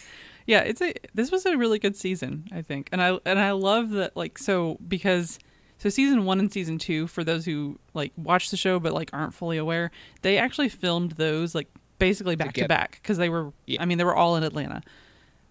Yeah, 0.46 0.60
it's 0.60 0.82
a. 0.82 0.92
This 1.14 1.30
was 1.30 1.46
a 1.46 1.56
really 1.56 1.78
good 1.78 1.96
season, 1.96 2.48
I 2.52 2.62
think, 2.62 2.88
and 2.92 3.00
I 3.00 3.18
and 3.24 3.38
I 3.38 3.52
love 3.52 3.90
that 3.90 4.16
like 4.16 4.38
so 4.38 4.78
because 4.86 5.38
so 5.78 5.88
season 5.88 6.24
one 6.24 6.38
and 6.38 6.52
season 6.52 6.78
two 6.78 7.06
for 7.06 7.24
those 7.24 7.44
who 7.44 7.78
like 7.94 8.12
watch 8.16 8.50
the 8.50 8.56
show 8.56 8.78
but 8.78 8.92
like 8.92 9.10
aren't 9.12 9.34
fully 9.34 9.56
aware, 9.56 9.90
they 10.22 10.38
actually 10.38 10.68
filmed 10.68 11.12
those 11.12 11.54
like 11.54 11.68
basically 11.98 12.36
back 12.36 12.54
to 12.54 12.68
back 12.68 12.98
because 13.02 13.18
they 13.18 13.28
were. 13.28 13.52
Yeah. 13.66 13.82
I 13.82 13.84
mean, 13.84 13.98
they 13.98 14.04
were 14.04 14.16
all 14.16 14.36
in 14.36 14.42
Atlanta. 14.42 14.82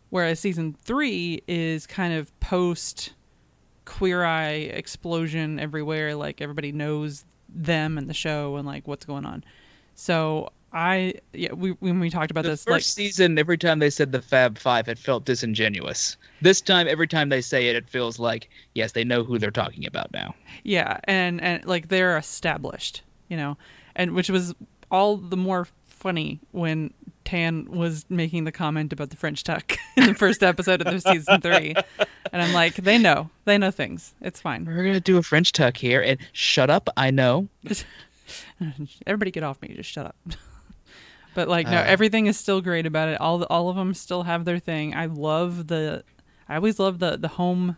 Whereas 0.09 0.39
season 0.39 0.75
three 0.79 1.41
is 1.47 1.88
kind 1.88 2.13
of 2.13 2.39
post 2.39 3.13
Queer 3.85 4.23
Eye 4.23 4.51
explosion 4.51 5.59
everywhere. 5.59 6.15
Like 6.15 6.39
everybody 6.39 6.71
knows 6.71 7.25
them 7.50 7.97
and 7.97 8.07
the 8.07 8.13
show 8.13 8.57
and 8.57 8.67
like 8.67 8.88
what's 8.88 9.05
going 9.05 9.25
on. 9.25 9.43
So 9.95 10.50
I 10.74 11.13
yeah 11.34 11.53
we 11.53 11.72
when 11.72 12.00
we 12.00 12.10
talked 12.10 12.32
about 12.32 12.44
The 12.44 12.51
this 12.51 12.63
first 12.63 12.72
like 12.72 12.82
season, 12.84 13.38
every 13.38 13.58
time 13.58 13.80
they 13.80 13.92
said 13.92 14.12
the 14.12 14.22
Fab 14.22 14.58
Five, 14.58 14.88
it 14.88 14.98
felt 14.98 15.25
disingenuous. 15.25 16.18
This 16.42 16.62
time, 16.62 16.88
every 16.88 17.08
time 17.08 17.30
they 17.30 17.42
say 17.42 17.68
it, 17.68 17.75
it 17.75 17.88
feels 17.88 18.18
like 18.18 18.50
yes, 18.74 18.94
they 18.94 19.03
know 19.03 19.24
who 19.24 19.38
they're 19.38 19.51
talking 19.51 19.86
about 19.86 20.12
now. 20.12 20.34
Yeah, 20.63 21.00
and 21.03 21.39
and 21.42 21.63
like 21.65 21.89
they're 21.89 22.18
established, 22.18 23.03
you 23.27 23.38
know, 23.38 23.56
and 23.96 24.13
which 24.13 24.30
was 24.30 24.56
all 24.89 25.18
the 25.18 25.38
more 25.38 25.68
funny 25.86 26.39
when 26.51 26.92
Tan 27.24 27.65
was 27.72 28.06
making 28.10 28.44
the 28.44 28.51
comment 28.51 28.92
about 28.92 29.12
the 29.12 29.15
French 29.15 29.44
tuck 29.44 29.77
in 29.96 30.08
the 30.08 30.15
first 30.15 30.42
episode 30.42 30.82
of 30.82 30.92
the 30.92 31.00
season 31.00 31.39
three, 31.39 31.75
and 32.32 32.42
I'm 32.42 32.51
like, 32.53 32.75
they 32.75 32.98
know, 32.98 33.30
they 33.46 33.60
know 33.60 33.70
things. 33.70 34.15
It's 34.22 34.42
fine. 34.42 34.65
We're 34.65 34.84
gonna 34.84 35.00
do 35.00 35.18
a 35.18 35.24
French 35.24 35.51
tuck 35.51 35.77
here, 35.77 36.01
and 36.01 36.20
shut 36.32 36.72
up. 36.72 36.89
I 36.98 37.12
know. 37.12 37.48
Everybody 39.06 39.30
get 39.30 39.44
off 39.44 39.62
me. 39.62 39.70
Just 39.75 39.92
shut 39.92 40.08
up. 40.08 40.15
but 41.36 41.48
like, 41.48 41.68
no, 41.68 41.78
Uh. 41.78 41.84
everything 41.86 42.25
is 42.28 42.38
still 42.38 42.62
great 42.62 42.86
about 42.86 43.10
it. 43.10 43.20
All 43.22 43.44
all 43.46 43.70
of 43.70 43.75
them 43.75 43.94
still 43.94 44.24
have 44.24 44.46
their 44.46 44.60
thing. 44.60 44.94
I 44.96 45.06
love 45.08 45.68
the, 45.68 46.04
I 46.50 46.56
always 46.56 46.80
love 46.80 47.00
the 47.00 47.18
the 47.18 47.28
home, 47.28 47.78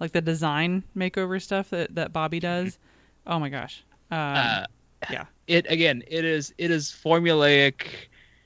like 0.00 0.12
the 0.12 0.20
design 0.22 0.84
makeover 0.96 1.40
stuff 1.42 1.70
that 1.70 1.94
that 1.94 2.12
Bobby 2.12 2.40
does. 2.40 2.78
Oh 3.26 3.38
my 3.38 3.48
gosh. 3.48 3.84
Um, 4.10 4.18
Uh, 4.18 4.64
yeah. 5.10 5.24
it 5.46 5.66
again 5.70 6.02
it 6.06 6.24
is 6.24 6.54
it 6.58 6.70
is 6.70 6.88
formulaic 6.90 7.86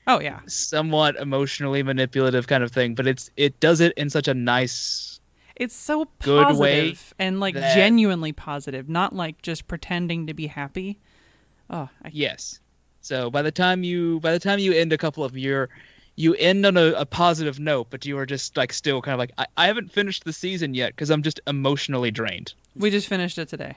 Oh 0.07 0.19
yeah. 0.19 0.39
somewhat 0.47 1.15
emotionally 1.17 1.83
manipulative 1.83 2.47
kind 2.47 2.63
of 2.63 2.71
thing 2.71 2.95
but 2.95 3.05
it's 3.07 3.29
it 3.37 3.59
does 3.59 3.79
it 3.79 3.93
in 3.97 4.09
such 4.09 4.27
a 4.27 4.33
nice 4.33 5.19
It's 5.55 5.75
so 5.75 6.07
Good 6.21 6.57
way 6.57 6.95
and 7.19 7.39
like 7.39 7.53
that- 7.55 7.75
genuinely 7.75 8.31
positive, 8.33 8.89
not 8.89 9.13
like 9.15 9.41
just 9.41 9.67
pretending 9.67 10.27
to 10.27 10.33
be 10.33 10.47
happy. 10.47 10.99
Oh, 11.69 11.87
I, 12.03 12.09
yes 12.11 12.59
so 13.09 13.29
by 13.29 13.41
the 13.41 13.51
time 13.51 13.83
you 13.83 14.19
by 14.21 14.31
the 14.31 14.39
time 14.39 14.59
you 14.59 14.71
end 14.73 14.93
a 14.93 14.97
couple 14.97 15.23
of 15.23 15.35
your 15.37 15.67
you 16.15 16.35
end 16.35 16.65
on 16.65 16.75
a, 16.77 16.87
a 16.93 17.05
positive 17.05 17.59
note 17.59 17.87
but 17.89 18.05
you 18.05 18.17
are 18.19 18.25
just 18.25 18.55
like 18.55 18.71
still 18.71 19.01
kind 19.01 19.13
of 19.13 19.19
like 19.19 19.31
i, 19.37 19.45
I 19.57 19.65
haven't 19.67 19.91
finished 19.91 20.23
the 20.25 20.33
season 20.33 20.73
yet 20.75 20.89
because 20.93 21.09
i'm 21.09 21.23
just 21.23 21.39
emotionally 21.47 22.11
drained 22.11 22.53
we 22.75 22.91
just 22.91 23.07
finished 23.07 23.37
it 23.37 23.49
today. 23.49 23.75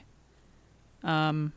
Um, 1.02 1.52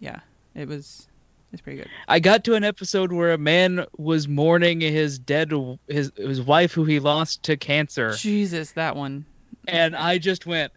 yeah, 0.00 0.20
it 0.54 0.66
was 0.68 1.06
it's 1.52 1.60
pretty 1.62 1.78
good. 1.78 1.88
i 2.08 2.18
got 2.18 2.44
to 2.44 2.54
an 2.54 2.64
episode 2.64 3.12
where 3.12 3.32
a 3.32 3.38
man 3.38 3.84
was 3.98 4.26
mourning 4.28 4.80
his 4.80 5.18
dead 5.18 5.52
his 5.88 6.12
his 6.16 6.40
wife 6.42 6.72
who 6.72 6.84
he 6.84 6.98
lost 7.00 7.42
to 7.44 7.56
cancer 7.56 8.12
Jesus, 8.14 8.72
that 8.72 8.94
one. 8.96 9.24
and 9.68 9.94
i 9.96 10.16
just 10.18 10.46
went 10.46 10.72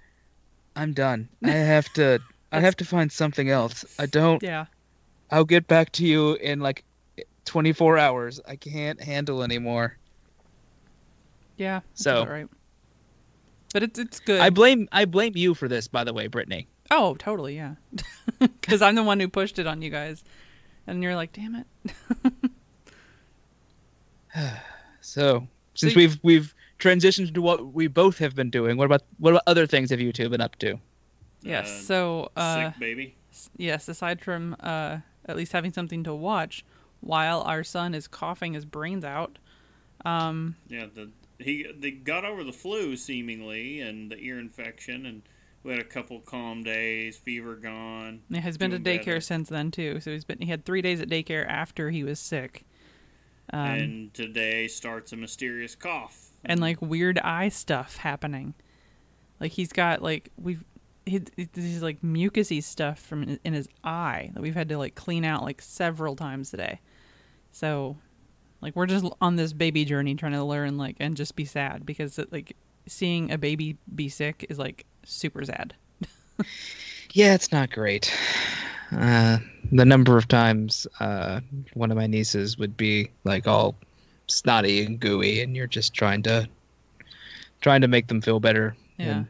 i'm 0.76 0.94
done 0.94 1.28
i 1.44 1.50
have 1.74 1.88
to 1.94 2.20
i 2.52 2.60
have 2.60 2.76
to 2.78 2.86
find 2.86 3.12
something 3.12 3.50
else 3.50 3.84
i 4.00 4.06
don't 4.06 4.44
Yeah, 4.44 4.66
I'll 5.32 5.46
get 5.46 5.68
back 5.68 5.92
to 5.94 6.06
you 6.06 6.34
in 6.36 6.60
like 6.60 6.84
24 7.46 7.98
hours. 7.98 8.40
I 8.48 8.56
can't 8.56 9.02
handle 9.02 9.44
anymore. 9.44 9.98
yeah. 11.58 11.82
So- 11.94 12.22
about 12.24 12.32
right. 12.32 12.48
But 13.72 13.84
it's 13.84 14.00
it's 14.00 14.20
good. 14.20 14.40
I 14.42 14.50
blame 14.50 14.90
I 14.92 15.06
blame 15.06 15.34
you 15.36 15.54
for 15.54 15.68
this, 15.68 15.88
by 15.88 16.04
the 16.04 16.12
way, 16.12 16.26
Brittany. 16.26 16.68
oh, 16.90 17.14
totally, 17.16 17.56
yeah. 17.56 17.76
Because 18.40 18.82
I'm 18.82 18.96
the 18.96 19.04
one 19.04 19.20
who 19.20 19.28
pushed 19.28 19.60
it 19.60 19.68
on 19.68 19.82
you 19.84 19.92
guys, 19.92 20.24
and 20.88 21.04
you're 21.04 21.16
like, 21.16 21.32
damn 21.34 21.54
it. 21.56 21.68
So 25.02 25.48
since 25.76 25.94
So- 25.94 25.98
we've 26.00 26.20
we've 26.24 26.56
transitioned 26.80 27.34
to 27.34 27.42
what 27.42 27.74
we 27.74 27.88
both 27.88 28.18
have 28.20 28.36
been 28.36 28.50
doing, 28.50 28.78
what 28.78 28.86
about 28.86 29.02
what 29.18 29.32
about 29.32 29.44
other 29.48 29.66
things 29.68 29.90
have 29.92 30.00
you 30.02 30.12
two 30.12 30.30
been 30.30 30.42
up 30.42 30.56
to? 30.60 30.80
Yes. 31.42 31.68
Uh, 31.70 31.84
so, 31.84 32.32
uh, 32.36 32.72
sick 32.72 32.80
baby. 32.80 33.16
yes. 33.58 33.88
Aside 33.88 34.22
from 34.22 34.56
uh, 34.60 34.98
at 35.30 35.38
least 35.38 35.54
having 35.54 35.72
something 35.72 36.04
to 36.04 36.14
watch 36.14 36.66
while 37.02 37.42
our 37.42 37.64
son 37.64 37.94
is 37.94 38.08
coughing 38.08 38.54
his 38.54 38.66
brains 38.66 39.06
out, 39.06 39.38
um, 40.06 40.56
Yeah, 40.68 40.88
the 40.94 41.10
he 41.40 41.66
they 41.78 41.92
got 41.92 42.26
over 42.26 42.44
the 42.44 42.52
flu 42.52 42.98
seemingly 42.98 43.80
and 43.80 44.12
the 44.12 44.18
ear 44.18 44.40
infection, 44.40 45.06
and 45.06 45.22
we 45.64 45.72
had 45.72 45.80
a 45.80 45.86
couple 45.86 46.20
calm 46.20 46.64
days, 46.64 47.18
fever 47.18 47.56
gone. 47.56 48.22
He's 48.30 48.58
been 48.58 48.72
to 48.72 48.80
daycare 48.80 49.06
better. 49.06 49.22
since 49.22 49.50
then 49.50 49.72
too. 49.72 50.00
So 50.00 50.12
he's 50.12 50.26
been 50.26 50.40
he 50.40 50.48
had 50.48 50.66
three 50.66 50.82
days 50.82 51.00
at 51.02 51.10
daycare 51.10 51.48
after 51.48 51.90
he 51.90 52.04
was 52.04 52.20
sick, 52.20 52.66
um, 53.54 53.60
and 53.60 54.14
today 54.14 54.68
starts 54.68 55.14
a 55.14 55.16
mysterious 55.16 55.76
cough. 55.76 56.32
And 56.44 56.60
like 56.60 56.82
weird 56.82 57.20
eye 57.20 57.50
stuff 57.50 57.98
happening. 57.98 58.54
Like 59.40 59.54
he's 59.54 59.72
got 59.72 60.02
like 60.02 60.30
we've 60.38 60.64
he, 61.10 61.46
these 61.54 61.82
like 61.82 62.02
mucusy 62.02 62.62
stuff 62.64 63.00
from 63.00 63.40
in 63.44 63.54
his 63.54 63.68
eye 63.84 64.32
that 64.34 64.42
we've 64.42 64.56
had 64.56 64.70
to 64.70 64.78
like 64.78 64.96
clean 64.96 65.26
out 65.26 65.44
like 65.44 65.62
several 65.62 66.16
times 66.16 66.52
today. 66.52 66.80
So, 67.52 67.98
like 68.62 68.76
we're 68.76 68.86
just 68.86 69.06
on 69.22 69.36
this 69.36 69.54
baby 69.54 69.86
journey 69.86 70.16
trying 70.16 70.34
to 70.34 70.44
learn 70.44 70.78
like 70.78 70.98
and 71.00 71.18
just 71.18 71.36
be 71.36 71.46
sad 71.46 71.86
because 71.86 72.20
it, 72.20 72.32
like 72.32 72.56
seeing 72.88 73.32
a 73.32 73.38
baby 73.38 73.78
be 73.94 74.10
sick 74.10 74.46
is 74.50 74.60
like 74.60 74.86
super 75.04 75.44
sad. 75.44 75.74
Yeah, 77.14 77.34
it's 77.34 77.52
not 77.52 77.72
great. 77.72 78.14
Uh, 78.96 79.40
the 79.72 79.86
number 79.86 80.18
of 80.18 80.28
times 80.28 80.88
uh, 81.00 81.42
one 81.74 81.92
of 81.92 81.98
my 81.98 82.08
nieces 82.08 82.58
would 82.58 82.78
be 82.78 83.10
like 83.24 83.48
all 83.48 83.76
snotty 84.28 84.86
and 84.86 85.00
gooey, 85.00 85.42
and 85.42 85.56
you're 85.56 85.68
just 85.68 85.94
trying 85.94 86.24
to 86.24 86.48
trying 87.62 87.82
to 87.82 87.88
make 87.88 88.08
them 88.08 88.22
feel 88.22 88.40
better. 88.40 88.76
Yeah. 88.98 89.06
And 89.06 89.28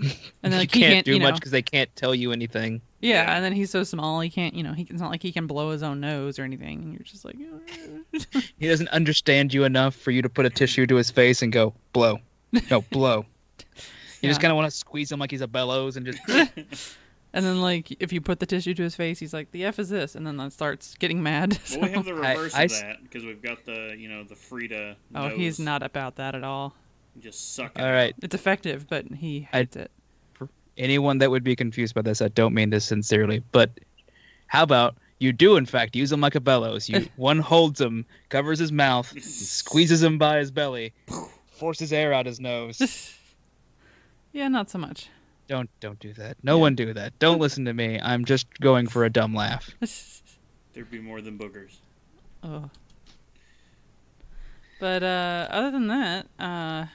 And 0.42 0.52
then 0.52 0.60
like, 0.60 0.74
you 0.74 0.80
he 0.80 0.84
can't 0.86 0.94
can't 0.94 1.06
do 1.06 1.12
you 1.12 1.18
know, 1.18 1.26
much 1.26 1.34
because 1.34 1.52
they 1.52 1.62
can't 1.62 1.94
tell 1.96 2.14
you 2.14 2.32
anything. 2.32 2.80
yeah, 3.00 3.22
Yeah. 3.24 3.36
and 3.36 3.44
then 3.44 3.52
he's 3.52 3.70
so 3.70 3.84
small 3.84 4.20
he 4.20 4.30
can't 4.30 4.54
you 4.54 4.62
know 4.62 4.72
he, 4.72 4.82
it's 4.84 5.00
not 5.00 5.10
like 5.10 5.22
he 5.22 5.32
can 5.32 5.46
blow 5.46 5.70
his 5.70 5.82
own 5.82 6.00
nose 6.00 6.38
or 6.38 6.44
anything. 6.44 6.82
And 6.82 6.92
you're 6.94 7.00
just 7.02 7.24
like, 7.24 7.36
uh. 7.36 8.40
He 8.58 8.68
doesn't 8.68 8.88
understand 8.88 9.52
you 9.52 9.64
enough 9.64 9.94
for 9.94 10.10
you 10.10 10.22
to 10.22 10.28
put 10.28 10.46
a 10.46 10.50
tissue 10.50 10.86
to 10.86 10.96
his 10.96 11.10
face 11.10 11.42
and 11.42 11.52
go 11.52 11.74
blow, 11.92 12.18
no 12.70 12.80
blow. 12.90 13.26
You 14.22 14.28
just 14.28 14.40
kind 14.40 14.50
of 14.52 14.56
want 14.56 14.70
to 14.70 14.76
squeeze 14.76 15.10
him 15.12 15.18
like 15.18 15.30
he's 15.30 15.40
a 15.40 15.48
bellows 15.48 15.96
and 15.96 16.06
just 16.06 16.18
and 17.32 17.44
then 17.46 17.60
like 17.60 17.90
if 18.02 18.12
you 18.12 18.20
put 18.20 18.40
the 18.40 18.46
tissue 18.46 18.74
to 18.74 18.82
his 18.82 18.94
face, 18.96 19.18
he's 19.18 19.32
like, 19.32 19.50
the 19.52 19.64
f 19.64 19.78
is 19.78 19.88
this, 19.88 20.14
and 20.14 20.26
then 20.26 20.36
that 20.38 20.52
starts 20.52 20.94
getting 20.96 21.22
mad. 21.22 21.58
Well, 21.70 21.82
we 21.82 21.90
have 21.90 22.04
the 22.04 22.14
reverse 22.14 22.54
I 22.54 22.64
of 22.64 22.70
that 22.70 23.02
because 23.02 23.24
we've 23.24 23.40
got 23.42 23.64
the 23.64 23.94
you 23.98 24.08
know 24.08 24.24
the 24.24 24.34
Frida. 24.34 24.96
oh, 25.14 25.28
he's 25.28 25.58
not 25.60 25.82
about 25.82 26.16
that 26.16 26.34
at 26.34 26.44
all. 26.44 26.74
Just 27.18 27.54
suck 27.54 27.76
it. 27.78 27.82
all 27.82 27.90
right. 27.92 28.14
It's 28.22 28.34
effective, 28.34 28.86
but 28.88 29.06
he 29.12 29.48
I- 29.52 29.58
hates 29.58 29.76
it. 29.76 29.90
Anyone 30.78 31.18
that 31.18 31.30
would 31.30 31.44
be 31.44 31.54
confused 31.56 31.94
by 31.94 32.00
this, 32.02 32.22
I 32.22 32.28
don't 32.28 32.54
mean 32.54 32.70
this 32.70 32.84
sincerely, 32.86 33.42
but 33.52 33.70
how 34.46 34.62
about 34.62 34.96
you 35.18 35.30
do 35.32 35.56
in 35.56 35.66
fact 35.66 35.94
use 35.94 36.10
him 36.10 36.20
like 36.22 36.34
a 36.34 36.40
bellows? 36.40 36.88
You 36.88 37.06
one 37.16 37.38
holds 37.40 37.80
him, 37.80 38.06
covers 38.30 38.58
his 38.58 38.72
mouth, 38.72 39.12
squeezes 39.22 40.02
him 40.02 40.16
by 40.16 40.38
his 40.38 40.50
belly, 40.50 40.92
forces 41.50 41.92
air 41.92 42.12
out 42.12 42.26
his 42.26 42.40
nose. 42.40 43.14
Yeah, 44.32 44.46
not 44.46 44.70
so 44.70 44.78
much. 44.78 45.08
Don't 45.48 45.68
don't 45.80 45.98
do 45.98 46.12
that. 46.12 46.36
No 46.44 46.56
one 46.58 46.76
do 46.76 46.94
that. 46.94 47.18
Don't 47.18 47.40
listen 47.40 47.64
to 47.64 47.74
me. 47.74 47.98
I'm 48.00 48.24
just 48.24 48.46
going 48.60 48.86
for 48.86 49.04
a 49.04 49.10
dumb 49.10 49.34
laugh. 49.34 49.68
There'd 50.72 50.88
be 50.88 51.00
more 51.00 51.20
than 51.20 51.36
boogers. 51.36 51.78
oh. 52.44 52.70
But 54.78 55.02
uh, 55.02 55.48
other 55.50 55.72
than 55.72 55.88
that, 55.88 56.26
uh, 56.38 56.86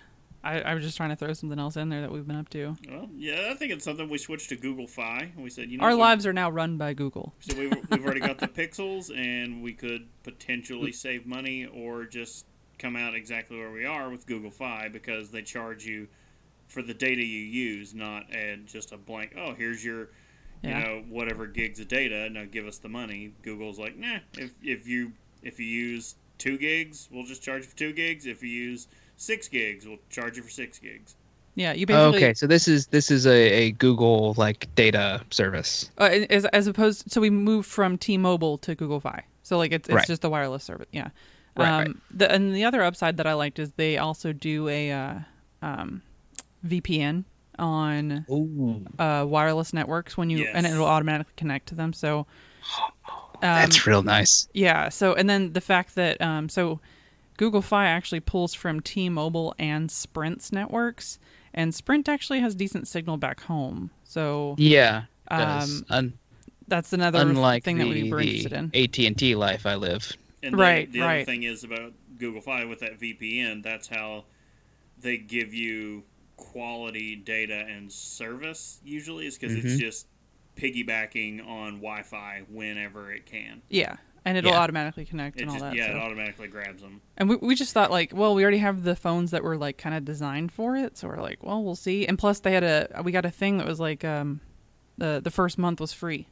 I, 0.46 0.62
I 0.62 0.74
was 0.76 0.84
just 0.84 0.96
trying 0.96 1.10
to 1.10 1.16
throw 1.16 1.34
something 1.34 1.58
else 1.58 1.76
in 1.76 1.90
there 1.90 2.02
that 2.02 2.12
we've 2.12 2.26
been 2.28 2.36
up 2.36 2.50
to. 2.50 2.76
Well, 2.90 3.10
yeah, 3.18 3.50
I 3.52 3.56
think 3.56 3.72
it's 3.72 3.84
something 3.84 4.08
we 4.08 4.20
switched 4.20 4.50
to 4.50 4.56
Google 4.56 4.86
Fi. 4.88 5.32
And 5.36 5.44
we 5.44 5.50
said, 5.50 5.70
you 5.72 5.78
know, 5.80 5.84
Our 5.84 5.96
lives 5.96 6.26
are 6.28 6.34
now 6.34 6.52
run 6.52 6.78
by 6.78 6.94
Google. 6.94 7.34
So 7.40 7.58
we've, 7.58 7.74
we've 7.90 8.06
already 8.06 8.20
got 8.20 8.38
the 8.38 8.48
pixels, 8.62 9.10
and 9.16 9.64
we 9.64 9.74
could 9.74 10.08
potentially 10.24 10.92
save 10.92 11.26
money 11.26 11.66
or 11.66 12.06
just 12.06 12.46
come 12.78 12.96
out 12.96 13.16
exactly 13.16 13.58
where 13.58 13.72
we 13.72 13.86
are 13.86 14.10
with 14.12 14.28
Google 14.28 14.52
Fi 14.52 14.88
because 14.90 15.32
they 15.32 15.42
charge 15.42 15.84
you 15.86 16.08
for 16.68 16.82
the 16.84 16.94
data 16.94 17.24
you 17.24 17.40
use, 17.40 17.94
not 17.96 18.26
add 18.34 18.68
just 18.68 18.92
a 18.92 18.98
blank. 18.98 19.34
Oh, 19.38 19.54
here's 19.56 19.84
your, 19.84 20.00
you 20.62 20.70
Yeah. 20.70 20.84
know, 20.84 21.04
whatever 21.10 21.48
gigs 21.48 21.80
of 21.80 21.88
data. 21.88 22.30
Now 22.30 22.46
give 22.46 22.68
us 22.68 22.78
the 22.78 22.90
money. 22.90 23.34
Google's 23.42 23.80
like, 23.80 23.98
nah. 23.98 24.20
If 24.38 24.52
if 24.62 24.88
you 24.88 25.14
if 25.42 25.60
you 25.60 25.66
use 25.66 26.16
two 26.38 26.58
gigs, 26.58 27.08
we'll 27.12 27.26
just 27.26 27.42
charge 27.42 27.64
you 27.64 27.70
for 27.70 27.78
two 27.78 27.94
gigs. 27.94 28.26
If 28.26 28.44
you 28.44 28.50
use 28.50 28.88
six 29.18 29.48
gigs, 29.48 29.86
we'll 29.86 29.98
charge 30.10 30.38
you 30.38 30.44
for 30.44 30.50
six 30.50 30.80
gigs. 30.80 31.16
Yeah, 31.56 31.72
you 31.72 31.86
basically 31.86 32.18
Okay, 32.18 32.34
so 32.34 32.48
this 32.48 32.68
is 32.68 32.88
this 32.88 33.10
is 33.10 33.26
a, 33.26 33.32
a 33.32 33.72
Google 33.72 34.34
like 34.38 34.68
data 34.76 35.22
service. 35.32 35.90
uh, 35.98 36.04
as 36.30 36.46
as 36.46 36.68
opposed. 36.68 37.10
So 37.12 37.22
we 37.22 37.30
moved 37.30 37.70
from 37.70 37.98
T-Mobile 37.98 38.58
to 38.60 38.76
Google 38.76 39.00
Fi. 39.00 39.24
So 39.44 39.58
like 39.58 39.72
it's 39.72 39.88
it's 39.88 39.96
Right. 39.96 40.08
just 40.08 40.22
the 40.22 40.30
wireless 40.30 40.64
service. 40.66 40.88
Yeah. 40.92 41.10
Right, 41.56 41.70
um, 41.70 41.78
right. 41.80 41.96
The, 42.12 42.32
and 42.32 42.54
the 42.54 42.66
other 42.66 42.84
upside 42.84 43.16
that 43.18 43.28
I 43.28 43.34
liked 43.34 43.60
is 43.60 43.72
they 43.78 43.98
also 43.98 44.34
do 44.34 44.68
a 44.68 44.92
uh, 44.92 45.14
um, 45.62 46.02
VPN 46.68 47.24
on 47.58 48.26
uh, 49.00 49.26
wireless 49.26 49.72
networks 49.72 50.18
when 50.18 50.30
you 50.30 50.46
and 50.54 50.66
it'll 50.66 50.86
automatically 50.86 51.32
connect 51.38 51.68
to 51.70 51.76
them. 51.76 51.94
So 51.94 52.28
um, 53.36 53.40
that's 53.42 53.88
real 53.88 54.04
nice. 54.04 54.50
yeah. 54.54 54.90
So 54.90 55.14
and 55.14 55.30
then 55.30 55.54
the 55.54 55.62
fact 55.62 55.96
that 55.96 56.20
um, 56.22 56.50
so 56.50 56.82
Google 57.38 57.62
Fi 57.62 57.86
actually 57.88 58.20
pulls 58.22 58.54
from 58.54 58.80
T-Mobile 58.80 59.54
and 59.60 59.90
Sprint's 59.92 60.52
networks, 60.52 61.20
and 61.54 61.74
Sprint 61.76 62.08
actually 62.10 62.40
has 62.40 62.56
decent 62.56 62.88
signal 62.88 63.18
back 63.18 63.42
home. 63.42 63.92
So 64.04 64.56
Yeah. 64.58 65.04
Um, 65.30 65.86
Un- 65.90 66.14
that's 66.68 66.94
another 66.94 67.20
unlike 67.20 67.64
thing 67.64 67.78
the, 67.78 67.84
that 67.86 67.90
we 67.90 68.12
were 68.12 68.22
interested 68.22 68.54
in. 68.54 68.72
AT 68.74 68.98
and 69.06 69.18
T 69.18 69.36
life 69.36 69.66
I 69.66 69.76
live. 69.76 70.16
And 70.44 70.58
Right, 70.58 70.92
the 70.92 71.02
other 71.02 71.08
right. 71.10 71.26
thing 71.26 71.44
is 71.44 71.64
about 71.64 71.94
Google 72.20 72.42
Fi 72.42 72.66
with 72.66 72.80
that 72.80 73.00
VPN, 73.00 73.64
that's 73.64 73.88
how 73.88 74.26
they 75.02 75.18
give 75.18 75.54
you 75.54 76.04
quality 76.38 77.16
data 77.16 77.66
and 77.70 77.92
service 77.92 78.80
usually 78.84 79.26
is 79.26 79.38
because 79.38 79.56
it's 79.56 79.76
Mhm. 79.76 79.80
just 79.80 80.08
piggybacking 80.56 81.46
on 81.46 81.76
Wi-Fi 81.78 82.44
whenever 82.50 83.12
it 83.12 83.26
can. 83.26 83.62
Yeah, 83.70 83.98
and 84.26 84.38
it'll 84.38 84.52
Yeah. 84.52 84.60
automatically 84.60 85.06
connect 85.06 85.38
It 85.38 85.44
and 85.44 85.52
all 85.52 85.56
just 85.58 85.66
that. 85.66 85.76
yeah, 85.76 85.88
so. 85.88 85.98
it 85.98 86.00
automatically 86.02 86.48
grabs 86.48 86.82
them. 86.82 87.00
And 87.18 87.30
we, 87.30 87.36
we 87.38 87.56
just 87.56 87.74
thought 87.74 87.92
like, 87.92 88.12
well, 88.14 88.34
we 88.36 88.42
already 88.44 88.58
have 88.58 88.84
the 88.84 88.96
phones 88.96 89.32
that 89.32 89.44
were 89.44 89.56
like 89.58 89.78
kind 89.78 89.96
of 89.96 90.04
designed 90.04 90.52
for 90.52 90.76
it, 90.76 90.98
so 90.98 91.08
we're 91.08 91.22
like, 91.22 91.44
well, 91.44 91.64
we'll 91.64 91.76
see. 91.76 92.06
And 92.08 92.18
plus, 92.18 92.40
they 92.40 92.52
had 92.52 92.64
a 92.64 93.02
we 93.04 93.12
got 93.12 93.26
a 93.26 93.32
thing 93.32 93.58
that 93.60 93.68
was 93.68 93.80
like 93.80 94.04
um, 94.04 94.42
the 94.98 95.22
the 95.24 95.32
first 95.32 95.58
month 95.58 95.80
was 95.80 95.94
free, 95.94 96.28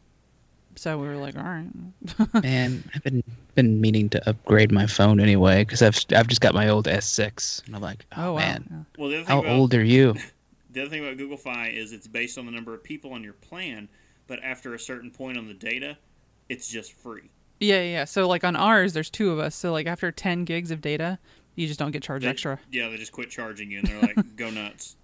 so 0.75 0.97
we 0.97 1.07
were 1.07 1.17
like, 1.17 1.37
all 1.37 1.43
right, 1.43 1.69
Man, 2.43 2.83
I've 2.95 3.03
been 3.03 3.23
been 3.55 3.79
meaning 3.79 4.09
to 4.09 4.29
upgrade 4.29 4.71
my 4.71 4.87
phone 4.87 5.19
anyway 5.19 5.63
because 5.63 5.81
I've 5.83 5.97
I've 6.15 6.27
just 6.27 6.41
got 6.41 6.53
my 6.55 6.69
old 6.69 6.87
S6 6.87 7.65
and 7.67 7.75
I'm 7.75 7.81
like, 7.81 8.05
oh, 8.17 8.29
oh, 8.29 8.33
wow, 8.33 8.39
man, 8.39 8.67
yeah. 8.69 8.77
Well, 9.01 9.09
the 9.09 9.17
other 9.19 9.27
how 9.27 9.39
about 9.41 9.51
old 9.51 9.73
are 9.75 9.83
you? 9.83 10.15
the 10.71 10.81
other 10.81 10.89
thing 10.89 11.05
about 11.05 11.17
Google 11.17 11.37
Fi 11.37 11.67
is 11.67 11.93
it's 11.93 12.07
based 12.07 12.39
on 12.39 12.47
the 12.47 12.51
number 12.51 12.73
of 12.73 12.83
people 12.83 13.13
on 13.13 13.23
your 13.23 13.33
plan, 13.33 13.87
but 14.25 14.39
after 14.43 14.73
a 14.73 14.79
certain 14.79 15.11
point 15.11 15.37
on 15.37 15.47
the 15.47 15.53
data, 15.53 15.97
it's 16.49 16.67
just 16.67 16.93
free. 16.93 17.29
Yeah, 17.63 17.81
yeah. 17.81 18.05
So 18.05 18.27
like 18.27 18.43
on 18.43 18.55
ours, 18.55 18.93
there's 18.93 19.09
two 19.09 19.31
of 19.31 19.39
us, 19.39 19.55
so 19.55 19.71
like 19.71 19.87
after 19.87 20.11
10 20.11 20.45
gigs 20.45 20.71
of 20.71 20.81
data, 20.81 21.19
you 21.55 21.67
just 21.67 21.79
don't 21.79 21.91
get 21.91 22.03
charged 22.03 22.25
They- 22.25 22.29
extra. 22.29 22.59
Yeah, 22.71 22.89
they 22.89 22.97
just 22.97 23.11
quit 23.11 23.29
charging 23.29 23.71
you, 23.71 23.79
and 23.79 23.87
they're 23.87 24.01
like, 24.01 24.35
"Go 24.35 24.49
nuts!" 24.49 24.95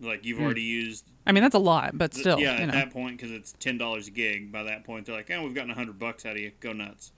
Like 0.00 0.24
you've 0.24 0.38
Hmm. 0.38 0.44
already 0.44 0.62
used 0.62 1.04
I 1.24 1.30
mean, 1.30 1.42
that's 1.44 1.54
a 1.54 1.58
lot, 1.60 1.96
but 1.96 2.10
Th- 2.10 2.22
still, 2.22 2.40
yeah, 2.40 2.56
you 2.56 2.62
at 2.62 2.66
know. 2.66 2.72
that 2.72 2.90
point, 2.90 3.16
because 3.16 3.30
it's 3.30 3.52
ten 3.60 3.78
dollars 3.78 4.08
a 4.08 4.10
gig. 4.10 4.50
By 4.50 4.64
that 4.64 4.82
point, 4.84 5.06
they're 5.06 5.14
like, 5.14 5.30
"Oh, 5.30 5.44
we've 5.44 5.54
gotten 5.54 5.70
a 5.70 5.74
hundred 5.74 5.98
bucks 6.00 6.26
out 6.26 6.32
of 6.32 6.38
you. 6.38 6.50
Go 6.58 6.72
nuts." 6.72 7.12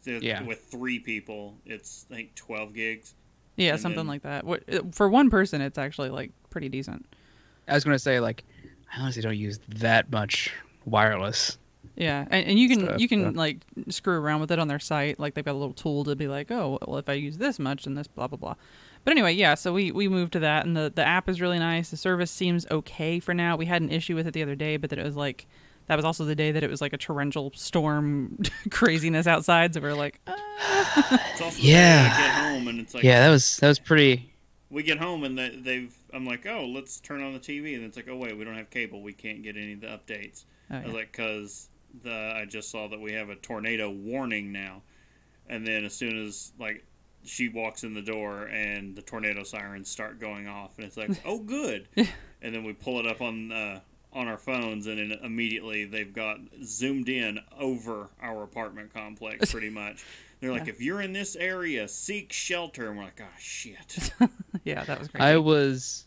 So 0.00 0.18
Yeah. 0.20 0.42
With 0.42 0.60
three 0.64 0.98
people, 0.98 1.56
it's 1.64 2.06
I 2.10 2.14
think 2.16 2.34
twelve 2.34 2.74
gigs. 2.74 3.14
yeah, 3.56 3.72
and 3.74 3.80
something 3.80 3.98
then- 3.98 4.06
like 4.08 4.22
that. 4.22 4.44
What 4.44 4.64
uh, 4.72 4.80
for 4.90 5.08
one 5.08 5.30
person, 5.30 5.60
it's 5.60 5.78
actually 5.78 6.10
like 6.10 6.32
pretty 6.50 6.68
decent. 6.68 7.06
I 7.68 7.74
was 7.74 7.84
gonna 7.84 7.98
say 8.00 8.18
like, 8.18 8.42
I 8.92 9.00
honestly 9.00 9.22
don't 9.22 9.36
use 9.38 9.60
that 9.68 10.10
much 10.10 10.52
wireless. 10.84 11.56
Yeah, 11.96 12.26
and, 12.30 12.46
and 12.48 12.58
you 12.58 12.68
can 12.68 12.80
Stuff, 12.86 13.00
you 13.00 13.08
can 13.08 13.20
yeah. 13.20 13.30
like 13.34 13.58
screw 13.88 14.18
around 14.18 14.40
with 14.40 14.50
it 14.50 14.58
on 14.58 14.66
their 14.68 14.80
site. 14.80 15.20
Like 15.20 15.34
they've 15.34 15.44
got 15.44 15.52
a 15.52 15.58
little 15.58 15.74
tool 15.74 16.04
to 16.04 16.16
be 16.16 16.26
like, 16.26 16.50
oh, 16.50 16.78
well, 16.86 16.98
if 16.98 17.08
I 17.08 17.12
use 17.12 17.38
this 17.38 17.58
much, 17.58 17.84
then 17.84 17.94
this 17.94 18.08
blah 18.08 18.26
blah 18.26 18.36
blah. 18.38 18.54
But 19.04 19.12
anyway, 19.12 19.34
yeah. 19.34 19.54
So 19.54 19.72
we 19.72 19.92
we 19.92 20.08
moved 20.08 20.32
to 20.32 20.40
that, 20.40 20.66
and 20.66 20.76
the 20.76 20.92
the 20.94 21.04
app 21.06 21.28
is 21.28 21.40
really 21.40 21.58
nice. 21.58 21.90
The 21.90 21.96
service 21.96 22.30
seems 22.30 22.66
okay 22.70 23.20
for 23.20 23.32
now. 23.34 23.56
We 23.56 23.66
had 23.66 23.80
an 23.82 23.90
issue 23.90 24.14
with 24.16 24.26
it 24.26 24.32
the 24.34 24.42
other 24.42 24.56
day, 24.56 24.76
but 24.76 24.90
that 24.90 24.98
it 24.98 25.04
was 25.04 25.14
like 25.16 25.46
that 25.86 25.96
was 25.96 26.04
also 26.04 26.24
the 26.24 26.34
day 26.34 26.50
that 26.50 26.64
it 26.64 26.70
was 26.70 26.80
like 26.80 26.92
a 26.94 26.96
torrential 26.98 27.52
storm 27.54 28.38
craziness 28.70 29.26
outside. 29.26 29.74
So 29.74 29.80
we 29.80 29.88
are 29.88 29.94
like, 29.94 30.20
ah. 30.26 31.20
It's 31.32 31.40
also 31.42 31.58
Yeah. 31.60 32.02
the 32.04 32.08
day 32.08 32.16
get 32.22 32.30
home, 32.52 32.68
and 32.68 32.80
it's 32.80 32.94
like, 32.94 33.04
yeah, 33.04 33.20
that 33.20 33.30
was 33.30 33.56
that 33.58 33.68
was 33.68 33.78
pretty. 33.78 34.32
we 34.70 34.82
get 34.82 34.98
home 34.98 35.22
and 35.24 35.38
they, 35.38 35.50
they've. 35.50 35.94
I'm 36.12 36.24
like, 36.26 36.46
"Oh, 36.46 36.64
let's 36.64 36.98
turn 37.00 37.22
on 37.22 37.34
the 37.34 37.38
TV," 37.40 37.74
and 37.76 37.84
it's 37.84 37.96
like, 37.96 38.08
"Oh 38.08 38.16
wait, 38.16 38.36
we 38.36 38.44
don't 38.44 38.56
have 38.56 38.70
cable. 38.70 39.02
We 39.02 39.12
can't 39.12 39.42
get 39.42 39.56
any 39.56 39.74
of 39.74 39.80
the 39.82 39.86
updates." 39.88 40.44
oh, 40.70 40.76
I 40.78 40.84
was 40.84 40.94
like, 40.94 41.12
"Cause 41.12 41.68
the 42.02 42.34
I 42.36 42.44
just 42.44 42.70
saw 42.70 42.88
that 42.88 43.00
we 43.00 43.12
have 43.12 43.28
a 43.28 43.36
tornado 43.36 43.90
warning 43.90 44.52
now," 44.52 44.82
and 45.48 45.66
then 45.66 45.84
as 45.84 45.94
soon 45.94 46.24
as 46.24 46.52
like 46.58 46.84
she 47.24 47.48
walks 47.48 47.84
in 47.84 47.94
the 47.94 48.02
door 48.02 48.44
and 48.44 48.94
the 48.94 49.02
tornado 49.02 49.42
sirens 49.42 49.88
start 49.88 50.20
going 50.20 50.46
off, 50.46 50.76
and 50.76 50.86
it's 50.86 50.96
like, 50.96 51.10
"Oh, 51.24 51.38
good," 51.38 51.88
and 51.96 52.54
then 52.54 52.64
we 52.64 52.72
pull 52.72 53.00
it 53.00 53.06
up 53.06 53.20
on 53.20 53.52
uh, 53.52 53.80
on 54.12 54.28
our 54.28 54.38
phones, 54.38 54.86
and 54.86 54.98
then 54.98 55.18
immediately 55.22 55.84
they've 55.84 56.12
got 56.12 56.38
zoomed 56.62 57.08
in 57.08 57.40
over 57.58 58.08
our 58.22 58.42
apartment 58.42 58.92
complex, 58.92 59.50
pretty 59.52 59.70
much. 59.70 60.04
They're 60.40 60.52
like, 60.52 60.68
"If 60.68 60.80
you're 60.80 61.00
in 61.00 61.12
this 61.12 61.36
area, 61.36 61.88
seek 61.88 62.32
shelter," 62.32 62.88
and 62.88 62.98
we're 62.98 63.04
like, 63.04 63.20
"Oh 63.20 63.38
shit." 63.38 64.10
yeah, 64.64 64.84
that 64.84 64.98
was 64.98 65.08
crazy. 65.08 65.24
I 65.24 65.36
was, 65.38 66.06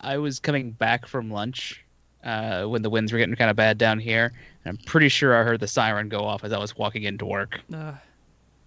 I 0.00 0.18
was 0.18 0.40
coming 0.40 0.70
back 0.70 1.06
from 1.06 1.30
lunch, 1.30 1.84
uh, 2.24 2.64
when 2.64 2.82
the 2.82 2.90
winds 2.90 3.12
were 3.12 3.18
getting 3.18 3.34
kind 3.36 3.50
of 3.50 3.56
bad 3.56 3.78
down 3.78 3.98
here, 3.98 4.26
and 4.26 4.34
I'm 4.64 4.76
pretty 4.78 5.08
sure 5.08 5.34
I 5.38 5.42
heard 5.44 5.60
the 5.60 5.66
siren 5.68 6.08
go 6.08 6.24
off 6.24 6.44
as 6.44 6.52
I 6.52 6.58
was 6.58 6.76
walking 6.76 7.02
into 7.04 7.24
work. 7.26 7.60
Ugh. 7.74 7.94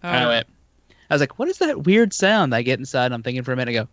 I 0.03 0.23
Oh, 0.23 0.27
went, 0.27 0.47
I 1.09 1.13
was 1.13 1.21
like, 1.21 1.39
"What 1.39 1.47
is 1.47 1.57
that 1.59 1.83
weird 1.83 2.13
sound?" 2.13 2.53
I 2.53 2.61
get 2.61 2.79
inside, 2.79 3.05
and 3.05 3.13
I'm 3.13 3.23
thinking 3.23 3.43
for 3.43 3.53
a 3.53 3.55
minute. 3.55 3.71
I 3.71 3.83
go, 3.83 3.87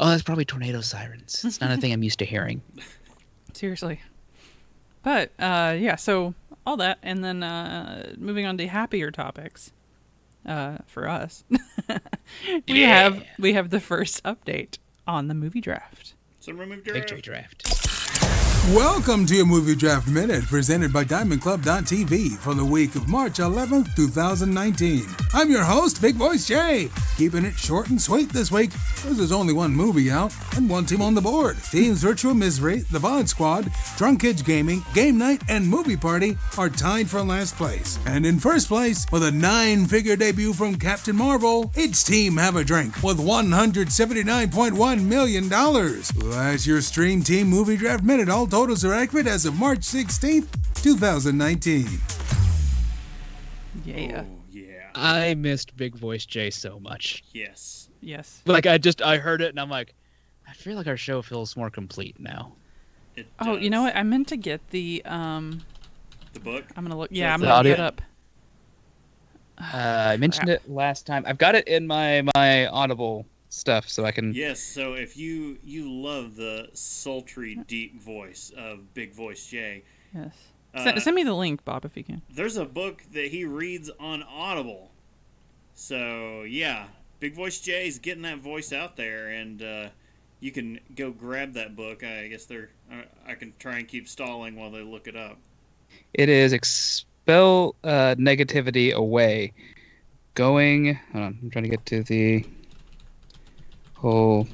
"Oh, 0.00 0.08
that's 0.08 0.22
probably 0.22 0.44
tornado 0.44 0.80
sirens. 0.80 1.44
It's 1.44 1.60
not 1.60 1.70
a 1.70 1.76
thing 1.76 1.92
I'm 1.92 2.02
used 2.02 2.18
to 2.20 2.24
hearing." 2.24 2.62
seriously. 3.52 4.00
But 5.02 5.30
uh, 5.38 5.76
yeah, 5.78 5.96
so 5.96 6.34
all 6.66 6.76
that, 6.78 6.98
and 7.02 7.24
then 7.24 7.42
uh, 7.42 8.12
moving 8.18 8.46
on 8.46 8.56
to 8.58 8.66
happier 8.66 9.10
topics 9.10 9.72
uh, 10.46 10.78
for 10.86 11.08
us. 11.08 11.44
we 12.68 12.80
Yeah. 12.82 13.02
have 13.02 13.24
we 13.38 13.52
have 13.54 13.70
the 13.70 13.80
first 13.80 14.22
update 14.24 14.78
on 15.06 15.28
the 15.28 15.34
movie 15.34 15.60
draft. 15.60 16.14
So 16.40 16.52
remove 16.52 16.82
Victory 16.84 17.20
draft. 17.20 17.62
Victory 17.66 17.70
draft. 17.72 17.77
Welcome 18.74 19.24
to 19.26 19.34
your 19.34 19.46
Movie 19.46 19.74
Draft 19.74 20.08
Minute, 20.08 20.44
presented 20.44 20.92
by 20.92 21.02
DiamondClub.tv 21.02 22.36
for 22.36 22.52
the 22.52 22.62
week 22.62 22.96
of 22.96 23.08
March 23.08 23.38
11th, 23.38 23.94
2019. 23.96 25.06
I'm 25.32 25.50
your 25.50 25.64
host, 25.64 26.02
Big 26.02 26.16
Voice 26.16 26.46
Jay, 26.46 26.90
keeping 27.16 27.46
it 27.46 27.54
short 27.54 27.88
and 27.88 27.98
sweet 27.98 28.28
this 28.28 28.52
week, 28.52 28.72
because 28.94 29.16
there's 29.16 29.32
only 29.32 29.54
one 29.54 29.72
movie 29.72 30.10
out 30.10 30.34
and 30.54 30.68
one 30.68 30.84
team 30.84 31.00
on 31.00 31.14
the 31.14 31.20
board. 31.22 31.56
Teams 31.70 32.02
Virtual 32.02 32.34
Misery, 32.34 32.80
The 32.90 32.98
VOD 32.98 33.28
Squad, 33.30 33.72
Drunk 33.96 34.20
Kids 34.20 34.42
Gaming, 34.42 34.84
Game 34.92 35.16
Night, 35.16 35.40
and 35.48 35.66
Movie 35.66 35.96
Party 35.96 36.36
are 36.58 36.68
tied 36.68 37.08
for 37.08 37.22
last 37.22 37.56
place. 37.56 37.98
And 38.04 38.26
in 38.26 38.38
first 38.38 38.68
place, 38.68 39.06
with 39.10 39.22
a 39.22 39.32
nine-figure 39.32 40.16
debut 40.16 40.52
from 40.52 40.74
Captain 40.74 41.16
Marvel, 41.16 41.70
it's 41.74 42.04
Team 42.04 42.36
Have 42.36 42.56
a 42.56 42.64
Drink 42.64 43.02
with 43.02 43.16
$179.1 43.16 45.04
million. 45.04 45.48
That's 45.48 46.66
your 46.66 46.82
Stream 46.82 47.22
Team 47.22 47.46
Movie 47.46 47.78
Draft 47.78 48.04
Minute. 48.04 48.28
All 48.28 48.46
totals 48.58 48.84
are 48.84 48.92
accurate 48.92 49.28
as 49.28 49.46
of 49.46 49.54
March 49.56 49.78
16th, 49.82 50.48
2019. 50.82 51.86
Yeah. 53.84 54.24
Oh, 54.26 54.38
yeah. 54.50 54.64
I 54.96 55.34
missed 55.34 55.76
Big 55.76 55.94
Voice 55.94 56.26
Jay 56.26 56.50
so 56.50 56.80
much. 56.80 57.22
Yes. 57.32 57.88
Yes. 58.00 58.42
Like 58.46 58.66
I 58.66 58.76
just 58.76 59.00
I 59.00 59.18
heard 59.18 59.42
it 59.42 59.50
and 59.50 59.60
I'm 59.60 59.70
like, 59.70 59.94
I 60.48 60.54
feel 60.54 60.74
like 60.74 60.88
our 60.88 60.96
show 60.96 61.22
feels 61.22 61.56
more 61.56 61.70
complete 61.70 62.18
now. 62.18 62.50
It 63.14 63.28
Oh, 63.38 63.56
you 63.56 63.70
know 63.70 63.82
what? 63.82 63.94
I 63.94 64.02
meant 64.02 64.26
to 64.28 64.36
get 64.36 64.60
the 64.70 65.02
um. 65.04 65.60
The 66.32 66.40
book. 66.40 66.64
I'm 66.76 66.82
gonna 66.84 66.98
look. 66.98 67.10
So 67.10 67.14
Yeah, 67.16 67.32
I'm 67.32 67.40
gonna 67.40 67.52
audio- 67.52 67.70
look 67.72 67.78
it 67.78 67.82
up. 67.82 68.02
Uh, 69.58 70.10
I 70.14 70.16
mentioned 70.16 70.48
it 70.56 70.68
last 70.68 71.06
time. 71.06 71.22
I've 71.28 71.38
got 71.38 71.54
it 71.54 71.68
in 71.68 71.86
my 71.86 72.24
my 72.34 72.66
Audible 72.66 73.24
stuff, 73.48 73.88
so 73.88 74.04
I 74.04 74.12
can. 74.12 74.32
Yes. 74.34 74.60
So 74.60 74.94
if 74.94 75.16
you 75.16 75.58
you 75.64 75.90
love 75.90 76.36
the 76.36 76.68
sultry, 76.72 77.56
deep 77.66 78.00
voice 78.00 78.52
of 78.56 78.92
Big 78.94 79.12
Voice 79.14 79.46
Jay, 79.46 79.82
Yes. 80.14 80.34
Uh, 80.74 80.84
send, 80.84 81.02
send 81.02 81.16
me 81.16 81.22
the 81.24 81.34
link, 81.34 81.64
Bob, 81.64 81.84
if 81.84 81.96
you 81.96 82.04
can. 82.04 82.20
there's 82.30 82.56
a 82.58 82.64
book 82.64 83.02
that 83.12 83.26
he 83.28 83.44
reads 83.44 83.90
on 83.98 84.22
Audible. 84.22 84.90
So 85.74 86.42
yeah, 86.42 86.86
Big 87.20 87.34
Voice 87.34 87.60
Jay's 87.60 87.98
getting 87.98 88.22
that 88.22 88.38
voice 88.38 88.72
out 88.72 88.96
there, 88.96 89.28
and 89.28 89.62
uh, 89.62 89.88
you 90.40 90.50
can 90.52 90.78
go 90.94 91.10
grab 91.10 91.54
that 91.54 91.74
book. 91.76 92.02
I 92.04 92.28
guess 92.28 92.44
they're. 92.44 92.70
I, 92.90 93.04
I 93.32 93.34
can 93.34 93.52
try 93.58 93.78
and 93.78 93.88
keep 93.88 94.08
stalling 94.08 94.56
while 94.56 94.70
they 94.70 94.82
look 94.82 95.06
it 95.08 95.16
up. 95.16 95.38
It 96.14 96.28
is 96.28 96.52
expel 96.52 97.74
uh, 97.84 98.14
negativity 98.18 98.92
away. 98.92 99.52
Going. 100.34 100.94
Hold 101.12 101.24
on, 101.24 101.38
I'm 101.42 101.50
trying 101.50 101.64
to 101.64 101.70
get 101.70 101.84
to 101.86 102.02
the 102.02 102.44
whole 103.98 104.46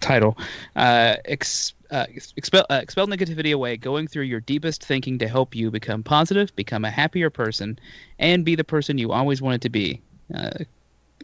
title. 0.00 0.36
Uh, 0.76 1.16
ex, 1.24 1.74
uh, 1.90 2.06
expel 2.36 2.66
uh, 2.70 2.80
expel 2.82 3.06
negativity 3.06 3.54
away. 3.54 3.76
Going 3.76 4.06
through 4.06 4.24
your 4.24 4.40
deepest 4.40 4.84
thinking 4.84 5.18
to 5.18 5.28
help 5.28 5.54
you 5.54 5.70
become 5.70 6.02
positive, 6.02 6.54
become 6.56 6.84
a 6.84 6.90
happier 6.90 7.30
person, 7.30 7.78
and 8.18 8.44
be 8.44 8.54
the 8.54 8.64
person 8.64 8.98
you 8.98 9.12
always 9.12 9.40
wanted 9.40 9.62
to 9.62 9.68
be. 9.68 10.00
Uh, 10.34 10.64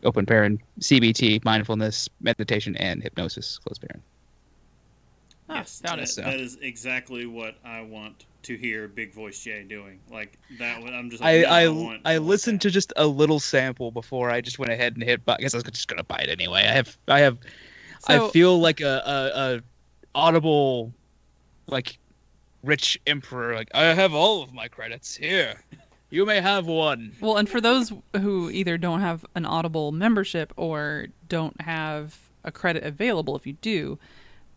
open 0.04 0.26
parent, 0.26 0.60
CBT, 0.80 1.44
mindfulness, 1.44 2.08
meditation, 2.20 2.76
and 2.76 3.02
hypnosis. 3.02 3.58
Close 3.58 3.78
parent. 3.78 4.02
Oh, 5.48 5.54
yes, 5.54 5.80
found 5.80 6.00
that, 6.00 6.04
it. 6.04 6.08
So- 6.08 6.22
that 6.22 6.40
is 6.40 6.58
exactly 6.60 7.26
what 7.26 7.56
I 7.64 7.82
want 7.82 8.26
to 8.44 8.56
hear 8.56 8.86
Big 8.88 9.12
Voice 9.12 9.40
Jay 9.40 9.64
doing. 9.64 10.00
Like 10.10 10.38
that. 10.58 10.80
one- 10.82 10.94
I'm 10.94 11.10
just. 11.10 11.22
Like, 11.22 11.46
I 11.46 11.64
no, 11.64 11.68
I, 11.68 11.68
want, 11.68 12.00
I 12.04 12.18
listened 12.18 12.60
that. 12.60 12.68
to 12.68 12.70
just 12.70 12.92
a 12.96 13.06
little 13.06 13.40
sample 13.40 13.90
before 13.90 14.30
I 14.30 14.40
just 14.40 14.58
went 14.58 14.72
ahead 14.72 14.94
and 14.94 15.02
hit. 15.02 15.24
But 15.24 15.38
I 15.38 15.42
guess 15.42 15.54
I 15.54 15.58
was 15.58 15.64
just 15.64 15.88
gonna 15.88 16.04
buy 16.04 16.18
it 16.18 16.28
anyway. 16.30 16.60
I 16.60 16.72
have 16.72 16.96
I 17.08 17.20
have 17.20 17.38
So- 18.00 18.28
I 18.28 18.30
feel 18.30 18.58
like 18.60 18.80
a, 18.80 19.02
a 19.06 19.56
a 19.56 19.60
audible 20.14 20.92
like 21.66 21.98
rich 22.62 23.00
emperor. 23.06 23.54
Like 23.54 23.68
I 23.74 23.84
have 23.94 24.14
all 24.14 24.42
of 24.42 24.52
my 24.52 24.68
credits 24.68 25.14
here. 25.16 25.62
You 26.10 26.24
may 26.24 26.40
have 26.40 26.66
one. 26.66 27.16
Well, 27.20 27.36
and 27.36 27.48
for 27.48 27.60
those 27.60 27.92
who 28.14 28.48
either 28.50 28.78
don't 28.78 29.00
have 29.00 29.26
an 29.34 29.44
Audible 29.44 29.90
membership 29.90 30.52
or 30.56 31.08
don't 31.28 31.60
have 31.60 32.16
a 32.44 32.52
credit 32.52 32.84
available, 32.84 33.34
if 33.34 33.44
you 33.44 33.54
do, 33.54 33.98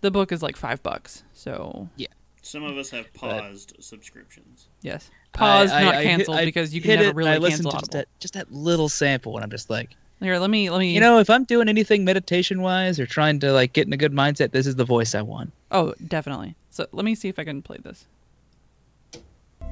the 0.01 0.11
book 0.11 0.31
is 0.31 0.41
like 0.41 0.55
five 0.55 0.81
bucks. 0.83 1.23
So 1.33 1.89
yeah, 1.95 2.07
Some 2.41 2.63
of 2.63 2.77
us 2.77 2.89
have 2.91 3.11
paused 3.13 3.73
subscriptions. 3.79 4.67
yes, 4.81 5.09
paused, 5.33 5.73
I- 5.73 5.79
I- 5.79 5.83
not 5.83 5.95
I 5.95 6.03
canceled, 6.03 6.37
I 6.37 6.45
because 6.45 6.73
you 6.73 6.81
can 6.81 6.91
hit 6.91 6.97
never 6.99 7.09
it, 7.09 7.15
really 7.15 7.31
I 7.31 7.37
listened 7.37 7.65
cancel 7.65 7.71
to 7.71 7.77
just 7.79 7.91
that, 7.91 8.07
just 8.19 8.33
that 8.35 8.51
little 8.51 8.89
sample, 8.89 9.35
and 9.35 9.43
I'm 9.43 9.51
just 9.51 9.69
like, 9.69 9.89
Here, 10.21 10.37
let 10.37 10.49
me 10.49 10.69
let 10.69 10.79
me. 10.79 10.93
you 10.93 10.99
know, 10.99 11.19
if 11.19 11.29
I'm 11.29 11.43
doing 11.45 11.69
anything 11.69 12.03
meditation 12.05 12.61
wise 12.61 12.99
or 12.99 13.05
trying 13.05 13.39
to 13.41 13.51
like 13.53 13.73
get 13.73 13.87
in 13.87 13.93
a 13.93 13.97
good 13.97 14.13
mindset, 14.13 14.51
this 14.51 14.67
is 14.67 14.75
the 14.75 14.85
voice 14.85 15.15
I 15.15 15.21
want. 15.21 15.51
Oh, 15.71 15.93
definitely. 16.07 16.55
So 16.71 16.87
let 16.91 17.03
me 17.05 17.15
see 17.15 17.29
if 17.29 17.39
I 17.39 17.43
can 17.43 17.61
play 17.61 17.77
this. 17.83 18.05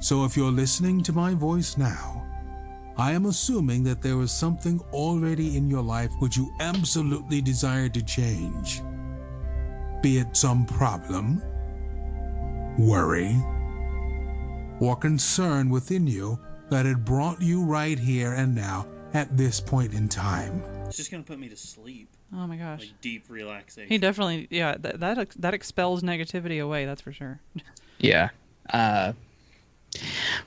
So 0.00 0.24
if 0.24 0.36
you're 0.36 0.52
listening 0.52 1.02
to 1.04 1.12
my 1.12 1.34
voice 1.34 1.76
now, 1.76 2.24
I 2.96 3.12
am 3.12 3.26
assuming 3.26 3.82
that 3.84 4.00
there 4.02 4.20
is 4.20 4.30
something 4.32 4.80
already 4.92 5.56
in 5.56 5.68
your 5.68 5.82
life 5.82 6.10
which 6.20 6.36
you 6.36 6.52
absolutely 6.60 7.40
desire 7.40 7.88
to 7.88 8.02
change. 8.02 8.80
Be 10.02 10.18
it 10.18 10.36
some 10.36 10.64
problem, 10.64 11.42
worry, 12.78 13.36
or 14.80 14.96
concern 14.96 15.70
within 15.70 16.06
you 16.06 16.38
that 16.70 16.86
had 16.86 17.04
brought 17.04 17.40
you 17.42 17.64
right 17.64 17.98
here 17.98 18.32
and 18.34 18.54
now 18.54 18.86
at 19.14 19.36
this 19.36 19.60
point 19.60 19.92
in 19.94 20.08
time. 20.08 20.62
It's 20.86 20.96
just 20.96 21.10
gonna 21.10 21.22
put 21.24 21.38
me 21.38 21.48
to 21.48 21.56
sleep. 21.56 22.08
Oh 22.32 22.46
my 22.46 22.56
gosh, 22.56 22.80
Like 22.80 23.00
deep 23.00 23.24
relaxation. 23.28 23.88
he 23.88 23.98
definitely 23.98 24.46
yeah 24.50 24.76
that 24.78 25.00
that 25.00 25.30
that 25.38 25.54
expels 25.54 26.02
negativity 26.02 26.62
away. 26.62 26.84
That's 26.86 27.00
for 27.02 27.12
sure. 27.12 27.40
Yeah. 28.00 28.28
Uh, 28.70 29.12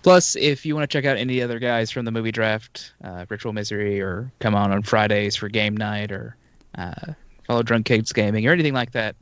plus, 0.03 0.37
if 0.37 0.65
you 0.65 0.73
want 0.73 0.89
to 0.89 0.95
check 0.97 1.03
out 1.03 1.17
any 1.17 1.41
other 1.41 1.59
guys 1.59 1.91
from 1.91 2.05
the 2.05 2.11
movie 2.11 2.31
draft, 2.31 2.93
uh, 3.03 3.25
Ritual 3.27 3.51
Misery, 3.51 3.99
or 3.99 4.31
come 4.39 4.55
on 4.55 4.71
on 4.71 4.83
Fridays 4.83 5.35
for 5.35 5.49
game 5.49 5.75
night, 5.75 6.13
or 6.13 6.37
uh, 6.75 7.11
follow 7.45 7.61
Drunk 7.61 7.85
Kids 7.87 8.13
Gaming, 8.13 8.47
or 8.47 8.53
anything 8.53 8.73
like 8.73 8.91
that, 8.93 9.17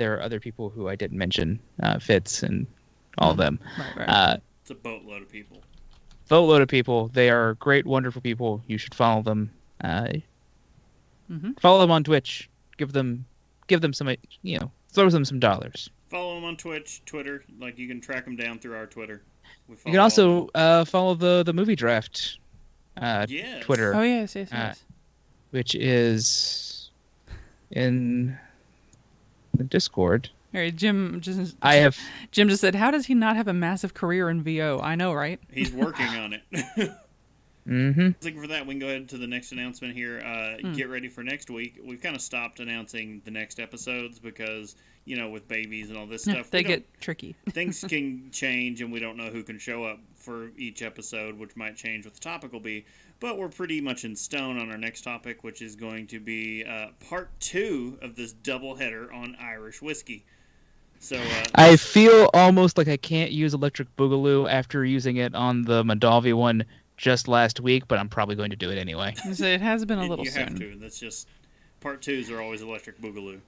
there 0.00 0.14
are 0.16 0.22
other 0.22 0.40
people 0.40 0.70
who 0.70 0.88
I 0.88 0.96
didn't 0.96 1.18
mention, 1.18 1.60
uh, 1.82 1.98
Fitz 1.98 2.42
and 2.42 2.66
all 3.18 3.30
of 3.32 3.36
them. 3.36 3.60
Right, 3.78 3.96
right. 3.98 4.08
Uh, 4.08 4.36
It's 4.62 4.70
a 4.70 4.74
boatload 4.74 5.20
of 5.22 5.28
people. 5.30 5.62
boatload 6.28 6.62
of 6.62 6.68
people. 6.68 7.08
They 7.08 7.28
are 7.28 7.54
great, 7.54 7.84
wonderful 7.86 8.22
people. 8.22 8.62
You 8.66 8.78
should 8.78 8.94
follow 8.94 9.22
them. 9.22 9.50
Uh, 9.84 10.08
Mhm. 11.30 11.60
Follow 11.60 11.80
them 11.80 11.90
on 11.90 12.02
Twitch. 12.02 12.48
Give 12.78 12.92
them, 12.92 13.24
give 13.68 13.80
them 13.82 13.92
some, 13.92 14.08
you 14.42 14.58
know, 14.58 14.72
throw 14.88 15.08
them 15.10 15.24
some 15.24 15.38
dollars. 15.38 15.90
Follow 16.08 16.34
them 16.36 16.44
on 16.44 16.56
Twitch, 16.56 17.02
Twitter. 17.04 17.44
Like 17.60 17.78
you 17.78 17.86
can 17.86 18.00
track 18.00 18.24
them 18.24 18.34
down 18.36 18.58
through 18.58 18.74
our 18.76 18.86
Twitter. 18.86 19.22
We 19.68 19.76
You 19.76 19.92
can 19.92 20.00
also 20.00 20.48
uh, 20.54 20.84
follow 20.86 21.14
the 21.14 21.42
the 21.44 21.52
movie 21.52 21.76
draft 21.76 22.38
uh, 22.96 23.26
Yes. 23.28 23.64
Twitter, 23.64 23.94
oh 23.94 24.02
yes, 24.02 24.34
yes, 24.34 24.50
uh, 24.52 24.56
yes. 24.56 24.84
which 25.50 25.74
is 25.76 26.90
in 27.70 28.36
the 29.60 29.64
Discord. 29.64 30.30
All 30.54 30.60
right, 30.60 30.74
Jim 30.74 31.20
just 31.20 31.54
I 31.62 31.76
have 31.76 31.96
Jim 32.32 32.48
just 32.48 32.60
said, 32.60 32.74
"How 32.74 32.90
does 32.90 33.06
he 33.06 33.14
not 33.14 33.36
have 33.36 33.46
a 33.46 33.52
massive 33.52 33.94
career 33.94 34.28
in 34.30 34.42
VO?" 34.42 34.80
I 34.82 34.96
know, 34.96 35.12
right? 35.12 35.38
He's 35.52 35.72
working 35.72 36.06
on 36.06 36.32
it. 36.32 36.42
mm-hmm. 37.68 38.08
I 38.08 38.14
think 38.20 38.40
for 38.40 38.48
that, 38.48 38.66
we 38.66 38.74
can 38.74 38.80
go 38.80 38.88
ahead 38.88 39.08
to 39.10 39.18
the 39.18 39.28
next 39.28 39.52
announcement 39.52 39.94
here. 39.94 40.20
Uh, 40.20 40.40
Hmm. 40.60 40.72
Get 40.72 40.88
ready 40.88 41.08
for 41.08 41.22
next 41.22 41.50
week. 41.50 41.78
We've 41.84 42.02
kind 42.02 42.16
of 42.16 42.22
stopped 42.22 42.60
announcing 42.60 43.22
the 43.24 43.30
next 43.30 43.60
episodes 43.60 44.18
because, 44.18 44.74
you 45.04 45.16
know, 45.16 45.28
with 45.30 45.46
babies 45.46 45.88
and 45.88 45.98
all 45.98 46.06
this 46.06 46.22
stuff, 46.24 46.50
they 46.50 46.62
get 46.62 46.84
tricky. 47.00 47.36
things 47.50 47.84
can 47.88 48.30
change 48.32 48.82
and 48.82 48.92
we 48.92 48.98
don't 48.98 49.16
know 49.16 49.30
who 49.30 49.42
can 49.42 49.58
show 49.58 49.84
up 49.84 50.00
for 50.16 50.50
each 50.56 50.82
episode, 50.82 51.38
which 51.38 51.56
might 51.56 51.76
change 51.76 52.04
what 52.04 52.14
the 52.14 52.20
topic 52.20 52.52
will 52.52 52.60
be. 52.60 52.84
But 53.20 53.36
we're 53.36 53.48
pretty 53.50 53.80
much 53.82 54.04
in 54.04 54.16
stone 54.16 54.58
on 54.58 54.70
our 54.70 54.78
next 54.78 55.02
topic, 55.02 55.44
which 55.44 55.60
is 55.60 55.76
going 55.76 56.06
to 56.08 56.18
be 56.20 56.64
uh, 56.64 56.86
part 57.06 57.28
two 57.38 57.98
of 58.00 58.16
this 58.16 58.32
double 58.32 58.74
header 58.74 59.12
on 59.12 59.36
Irish 59.38 59.82
whiskey. 59.82 60.24
So, 61.00 61.16
uh, 61.16 61.44
I 61.54 61.76
feel 61.76 62.30
almost 62.34 62.76
like 62.78 62.88
I 62.88 62.96
can't 62.96 63.30
use 63.30 63.52
Electric 63.54 63.94
Boogaloo 63.96 64.50
after 64.50 64.84
using 64.84 65.16
it 65.16 65.34
on 65.34 65.62
the 65.62 65.82
Mandalvi 65.84 66.34
one 66.34 66.64
just 66.96 67.28
last 67.28 67.60
week, 67.60 67.88
but 67.88 67.98
I'm 67.98 68.08
probably 68.08 68.36
going 68.36 68.50
to 68.50 68.56
do 68.56 68.70
it 68.70 68.76
anyway. 68.78 69.14
So 69.34 69.44
it 69.46 69.60
has 69.60 69.84
been 69.84 69.98
a 69.98 70.02
you- 70.04 70.08
little 70.10 70.24
you 70.24 70.30
soon. 70.30 70.48
have 70.48 70.58
to. 70.58 70.76
That's 70.76 70.98
just 70.98 71.28
part 71.80 72.02
twos 72.02 72.30
are 72.30 72.40
always 72.40 72.60
electric 72.62 73.00
boogaloo. 73.00 73.40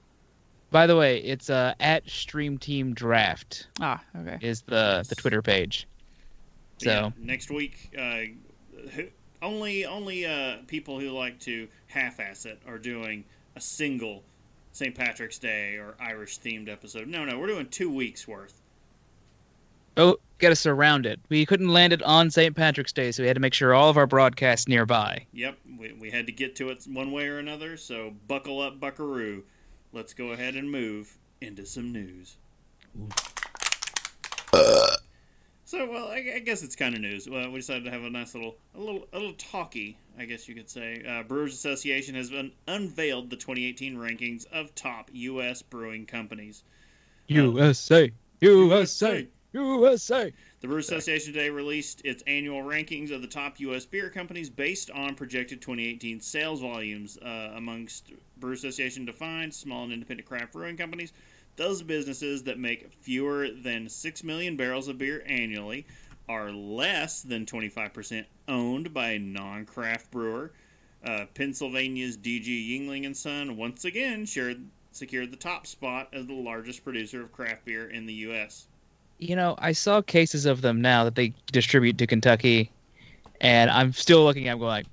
By 0.71 0.87
the 0.87 0.95
way, 0.95 1.19
it's 1.19 1.51
uh, 1.51 1.73
at 1.79 2.07
Stream 2.09 2.57
Team 2.57 2.93
Draft 2.95 3.67
Ah, 3.79 4.03
okay. 4.19 4.37
is 4.41 4.61
the 4.63 5.05
the 5.07 5.13
Twitter 5.15 5.41
page. 5.43 5.87
So 6.79 6.89
Yeah, 6.89 7.09
next 7.19 7.51
week, 7.51 7.95
uh, 7.97 8.21
who- 8.91 9.09
only 9.43 9.85
only 9.85 10.25
uh, 10.25 10.57
people 10.67 10.99
who 10.99 11.09
like 11.09 11.39
to 11.41 11.67
half-ass 11.87 12.45
it 12.45 12.61
are 12.67 12.79
doing 12.79 13.25
a 13.55 13.61
single 13.61 14.23
St. 14.71 14.95
Patrick's 14.95 15.37
Day 15.37 15.75
or 15.75 15.95
Irish 15.99 16.39
themed 16.39 16.67
episode. 16.69 17.07
No, 17.07 17.25
no, 17.25 17.37
we're 17.37 17.47
doing 17.47 17.67
two 17.67 17.93
weeks 17.93 18.27
worth. 18.27 18.59
oh, 19.97 20.17
got 20.39 20.49
to 20.49 20.55
surround 20.55 21.05
it. 21.05 21.19
We 21.29 21.45
couldn't 21.45 21.67
land 21.69 21.93
it 21.93 22.01
on 22.01 22.31
St. 22.31 22.55
Patrick's 22.55 22.91
Day, 22.91 23.11
so 23.11 23.21
we 23.21 23.27
had 23.27 23.35
to 23.35 23.39
make 23.39 23.53
sure 23.53 23.75
all 23.75 23.89
of 23.89 23.97
our 23.97 24.07
broadcasts 24.07 24.67
nearby. 24.67 25.25
Yep, 25.33 25.59
we, 25.77 25.93
we 25.93 26.09
had 26.09 26.25
to 26.25 26.31
get 26.31 26.55
to 26.55 26.69
it 26.69 26.83
one 26.91 27.11
way 27.11 27.27
or 27.27 27.37
another. 27.37 27.77
So 27.77 28.13
buckle 28.27 28.59
up, 28.61 28.79
Buckaroo. 28.79 29.43
Let's 29.91 30.15
go 30.15 30.31
ahead 30.31 30.55
and 30.55 30.71
move 30.71 31.15
into 31.41 31.65
some 31.67 31.91
news. 31.93 32.37
So 35.73 35.89
well, 35.89 36.09
I, 36.09 36.33
I 36.35 36.39
guess 36.39 36.61
it's 36.61 36.75
kind 36.75 36.93
of 36.93 37.01
news. 37.01 37.27
Well, 37.27 37.49
we 37.49 37.57
decided 37.57 37.83
to 37.85 37.89
have 37.89 38.03
a 38.03 38.09
nice 38.11 38.35
little, 38.35 38.57
a 38.75 38.79
little, 38.79 39.07
a 39.11 39.17
little 39.17 39.33
talky, 39.33 39.97
I 40.19 40.25
guess 40.25 40.47
you 40.47 40.53
could 40.53 40.69
say. 40.69 41.03
Uh, 41.03 41.23
Brewers 41.23 41.51
Association 41.51 42.13
has 42.13 42.29
been 42.29 42.51
unveiled 42.67 43.31
the 43.31 43.37
2018 43.37 43.97
rankings 43.97 44.45
of 44.51 44.75
top 44.75 45.09
U.S. 45.11 45.63
brewing 45.63 46.05
companies. 46.05 46.63
USA, 47.25 48.11
USA, 48.39 49.27
USA. 49.53 50.31
The 50.61 50.67
Brewers 50.67 50.91
Association 50.91 51.33
today 51.33 51.49
released 51.49 52.03
its 52.05 52.21
annual 52.27 52.61
rankings 52.61 53.09
of 53.09 53.23
the 53.23 53.27
top 53.27 53.59
U.S. 53.61 53.83
beer 53.87 54.11
companies 54.11 54.51
based 54.51 54.91
on 54.91 55.15
projected 55.15 55.59
2018 55.59 56.21
sales 56.21 56.61
volumes. 56.61 57.17
Uh, 57.17 57.53
amongst 57.55 58.11
Brewers 58.37 58.59
Association 58.63 59.05
defined 59.05 59.55
small 59.55 59.85
and 59.85 59.93
independent 59.93 60.29
craft 60.29 60.53
brewing 60.53 60.77
companies, 60.77 61.13
those 61.55 61.81
businesses 61.81 62.43
that 62.43 62.57
make 62.57 62.91
fewer 63.01 63.49
than 63.49 63.87
6 63.89 64.23
million 64.23 64.57
barrels 64.57 64.87
of 64.87 64.97
beer 64.97 65.23
annually 65.25 65.85
are 66.29 66.51
less 66.51 67.21
than 67.21 67.45
25% 67.45 68.25
owned 68.47 68.93
by 68.93 69.11
a 69.11 69.19
non 69.19 69.65
craft 69.65 70.09
brewer. 70.11 70.51
Uh, 71.03 71.25
Pennsylvania's 71.33 72.17
DG 72.17 72.45
Yuengling 72.45 73.05
and 73.05 73.15
Son 73.15 73.57
once 73.57 73.83
again 73.83 74.25
shared, 74.25 74.63
secured 74.91 75.31
the 75.31 75.37
top 75.37 75.67
spot 75.67 76.07
as 76.13 76.25
the 76.25 76.33
largest 76.33 76.83
producer 76.83 77.21
of 77.21 77.31
craft 77.31 77.65
beer 77.65 77.89
in 77.89 78.05
the 78.05 78.13
U.S. 78.13 78.67
You 79.19 79.35
know, 79.35 79.55
I 79.59 79.73
saw 79.73 80.01
cases 80.01 80.45
of 80.45 80.61
them 80.61 80.81
now 80.81 81.03
that 81.03 81.15
they 81.15 81.33
distribute 81.51 81.97
to 81.97 82.07
Kentucky, 82.07 82.71
and 83.41 83.69
I'm 83.69 83.91
still 83.91 84.23
looking. 84.23 84.49
I'm 84.49 84.59
going 84.59 84.69
like, 84.69 84.85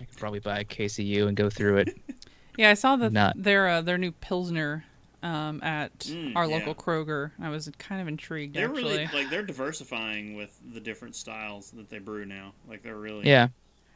I 0.00 0.04
could 0.04 0.16
probably 0.16 0.40
buy 0.40 0.60
a 0.60 0.64
case 0.64 0.98
of 0.98 1.04
you 1.04 1.28
and 1.28 1.36
go 1.36 1.50
through 1.50 1.78
it. 1.78 1.96
Yeah, 2.56 2.70
I 2.70 2.74
saw 2.74 2.96
that 2.96 3.12
Not- 3.12 3.42
their 3.42 3.68
uh, 3.68 3.80
their 3.82 3.98
new 3.98 4.12
pilsner 4.12 4.84
um, 5.22 5.62
at 5.62 5.98
Mm, 6.00 6.34
our 6.36 6.46
yeah. 6.46 6.56
local 6.56 6.74
Kroger. 6.74 7.30
I 7.40 7.48
was 7.50 7.70
kind 7.78 8.00
of 8.00 8.08
intrigued 8.08 8.54
They're 8.56 8.68
actually. 8.68 8.82
really 8.82 9.08
like 9.12 9.30
they're 9.30 9.42
diversifying 9.42 10.34
with 10.34 10.58
the 10.72 10.80
different 10.80 11.14
styles 11.14 11.70
that 11.72 11.88
they 11.90 11.98
brew 11.98 12.24
now. 12.26 12.52
Like 12.68 12.82
they're 12.82 12.96
really 12.96 13.26
Yeah, 13.28 13.48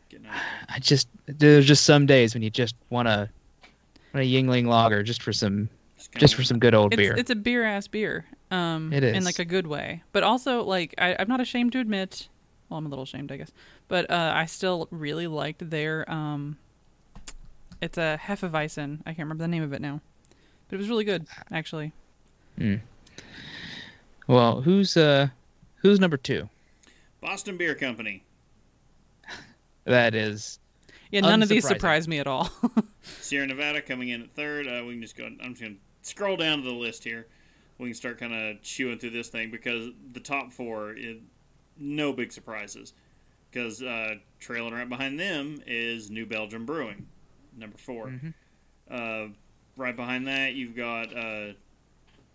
getting 0.08 0.26
out 0.26 0.32
there. 0.34 0.42
I 0.68 0.78
just 0.78 1.08
there's 1.26 1.66
just 1.66 1.84
some 1.84 2.06
days 2.06 2.34
when 2.34 2.42
you 2.42 2.50
just 2.50 2.74
want 2.90 3.08
to 3.08 3.28
want 4.12 4.24
a 4.24 4.28
Yuengling 4.28 4.66
lager 4.66 5.02
just 5.02 5.22
for 5.22 5.32
some 5.32 5.68
Just, 5.96 6.12
just 6.14 6.34
for 6.34 6.42
some 6.44 6.58
good 6.58 6.74
old 6.74 6.92
it's, 6.92 6.98
beer. 7.00 7.14
it's 7.16 7.30
a 7.30 7.34
beer 7.34 7.64
ass 7.64 7.88
beer. 7.88 8.26
Um, 8.50 8.92
It 8.92 9.02
in 9.02 9.24
like 9.24 9.38
a 9.40 9.44
good 9.44 9.66
way, 9.66 10.02
but 10.12 10.22
also 10.22 10.62
like 10.62 10.94
I, 10.98 11.16
I'm 11.18 11.28
not 11.28 11.40
ashamed 11.40 11.72
to 11.72 11.80
admit. 11.80 12.28
Well, 12.68 12.78
I'm 12.78 12.86
a 12.86 12.88
little 12.88 13.02
ashamed, 13.04 13.30
I 13.32 13.36
guess, 13.38 13.50
but 13.88 14.10
uh, 14.10 14.32
I 14.34 14.46
still 14.46 14.88
really 14.90 15.26
liked 15.26 15.68
their. 15.70 16.08
Um, 16.10 16.56
it's 17.84 17.98
a 17.98 18.18
Hefeweizen. 18.24 19.00
I 19.02 19.10
can't 19.10 19.20
remember 19.20 19.44
the 19.44 19.48
name 19.48 19.62
of 19.62 19.72
it 19.72 19.82
now, 19.82 20.00
but 20.68 20.76
it 20.76 20.78
was 20.78 20.88
really 20.88 21.04
good 21.04 21.26
actually. 21.52 21.92
well, 24.26 24.62
who's 24.62 24.96
uh 24.96 25.28
who's 25.76 26.00
number 26.00 26.16
two? 26.16 26.48
Boston 27.20 27.56
Beer 27.56 27.74
Company. 27.74 28.24
That 29.86 30.14
is 30.14 30.60
Yeah, 31.10 31.20
none 31.20 31.42
of 31.42 31.50
these 31.50 31.68
surprise 31.68 32.08
me 32.08 32.18
at 32.18 32.26
all. 32.26 32.48
Sierra 33.02 33.46
Nevada 33.46 33.82
coming 33.82 34.08
in 34.08 34.22
at 34.22 34.34
third. 34.34 34.66
Uh, 34.66 34.82
we 34.86 34.94
can 34.94 35.02
just 35.02 35.14
go. 35.14 35.26
I'm 35.26 35.50
just 35.50 35.60
gonna 35.60 35.74
scroll 36.00 36.38
down 36.38 36.62
to 36.62 36.64
the 36.64 36.74
list 36.74 37.04
here. 37.04 37.26
We 37.76 37.88
can 37.88 37.94
start 37.94 38.18
kind 38.18 38.32
of 38.32 38.62
chewing 38.62 38.98
through 38.98 39.10
this 39.10 39.28
thing 39.28 39.50
because 39.50 39.88
the 40.12 40.20
top 40.20 40.54
four, 40.54 40.94
is 40.94 41.18
no 41.76 42.14
big 42.14 42.32
surprises. 42.32 42.94
Because 43.50 43.82
uh, 43.82 44.14
trailing 44.40 44.72
right 44.72 44.88
behind 44.88 45.20
them 45.20 45.62
is 45.66 46.10
New 46.10 46.24
Belgium 46.24 46.64
Brewing, 46.64 47.06
number 47.56 47.76
4 47.78 48.06
Mhm. 48.08 48.34
Uh, 48.90 49.32
right 49.76 49.96
behind 49.96 50.26
that, 50.28 50.54
you've 50.54 50.76
got 50.76 51.16
uh, 51.16 51.52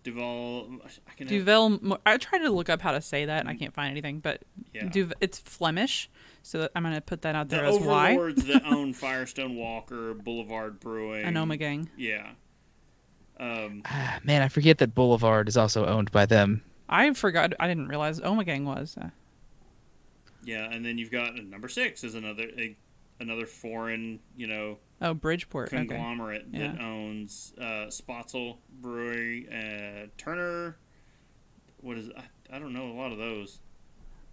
Duval. 0.02 0.80
I 1.08 1.12
can 1.14 1.28
have- 1.28 1.44
Duvel. 1.46 1.98
I 2.06 2.16
tried 2.16 2.38
to 2.38 2.50
look 2.50 2.68
up 2.68 2.80
how 2.80 2.92
to 2.92 3.00
say 3.02 3.26
that 3.26 3.40
and 3.40 3.48
I 3.48 3.54
can't 3.54 3.74
find 3.74 3.90
anything, 3.90 4.20
but 4.20 4.42
Yeah. 4.72 4.88
Duv- 4.88 5.12
it's 5.20 5.38
Flemish, 5.38 6.08
so 6.42 6.68
I'm 6.74 6.82
gonna 6.82 7.00
put 7.00 7.22
that 7.22 7.34
out 7.34 7.48
the 7.50 7.56
there 7.56 7.64
as 7.66 7.78
why. 7.78 8.12
overlords 8.12 8.44
that 8.46 8.64
own 8.66 8.92
Firestone 8.94 9.56
Walker, 9.56 10.14
Boulevard 10.14 10.80
Brewing, 10.80 11.24
And 11.24 11.36
Omegang. 11.36 11.88
Yeah. 11.96 12.30
Um, 13.38 13.82
ah, 13.86 14.20
man. 14.24 14.42
I 14.42 14.48
forget 14.48 14.78
that 14.78 14.94
Boulevard 14.94 15.48
is 15.48 15.56
also 15.56 15.86
owned 15.86 16.10
by 16.12 16.26
them. 16.26 16.62
I 16.88 17.12
forgot. 17.14 17.54
I 17.60 17.68
didn't 17.68 17.88
realize 17.88 18.20
Omegang 18.20 18.64
was. 18.64 18.96
Uh, 19.00 19.10
yeah, 20.44 20.70
and 20.70 20.84
then 20.84 20.98
you've 20.98 21.10
got 21.10 21.38
uh, 21.38 21.42
number 21.42 21.68
six 21.68 22.02
is 22.04 22.14
another 22.14 22.48
a, 22.58 22.76
another 23.20 23.46
foreign, 23.46 24.18
you 24.36 24.46
know, 24.46 24.78
oh, 25.00 25.14
Bridgeport. 25.14 25.68
Okay. 25.68 25.76
conglomerate 25.86 26.50
that 26.52 26.80
owns 26.80 27.52
uh, 27.60 27.86
Spoetzl 27.88 28.56
Brewery, 28.80 29.46
uh, 29.50 30.06
Turner. 30.18 30.76
What 31.80 31.96
is 31.98 32.10
I, 32.16 32.56
I 32.56 32.58
don't 32.58 32.72
know 32.72 32.88
a 32.90 32.94
lot 32.94 33.12
of 33.12 33.18
those. 33.18 33.60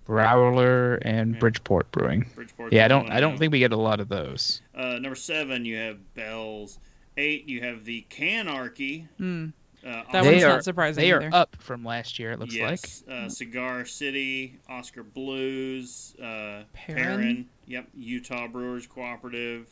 Rowler 0.07 0.95
and 0.95 1.33
Yeah. 1.33 1.39
Bridgeport 1.39 1.91
Brewing. 1.91 2.29
Bridgeport. 2.33 2.71
Yeah, 2.73 2.85
I 2.85 2.87
don't 2.87 3.11
I 3.11 3.19
don't 3.19 3.37
think 3.37 3.51
we 3.51 3.59
get 3.59 3.73
a 3.73 3.77
lot 3.77 3.99
of 3.99 4.07
those. 4.09 4.61
Uh, 4.73 4.99
number 4.99 5.15
seven, 5.15 5.65
you 5.65 5.77
have 5.77 6.13
Bell's. 6.13 6.79
Eight, 7.19 7.49
you 7.49 7.61
have 7.61 7.83
the 7.83 8.05
Canarchy. 8.11 9.07
Hmm. 9.17 9.47
Uh, 9.87 10.03
That 10.11 10.23
they 10.23 10.31
one's 10.31 10.43
are 10.43 10.49
not 10.49 10.63
surprising 10.65 11.01
they 11.01 11.13
either. 11.13 11.27
are 11.27 11.33
up 11.35 11.55
from 11.59 11.85
last 11.85 12.19
year. 12.19 12.31
It 12.31 12.39
looks 12.39 12.57
like. 12.57 12.85
uh, 13.09 13.29
Cigar 13.29 13.85
City, 13.85 14.59
Oskar 14.69 15.03
Blues, 15.03 16.13
uh, 16.19 16.63
Perrin? 16.73 17.03
Perrin. 17.03 17.45
Yep, 17.67 17.87
Utah 17.97 18.47
Brewers 18.47 18.85
Cooperative. 18.85 19.67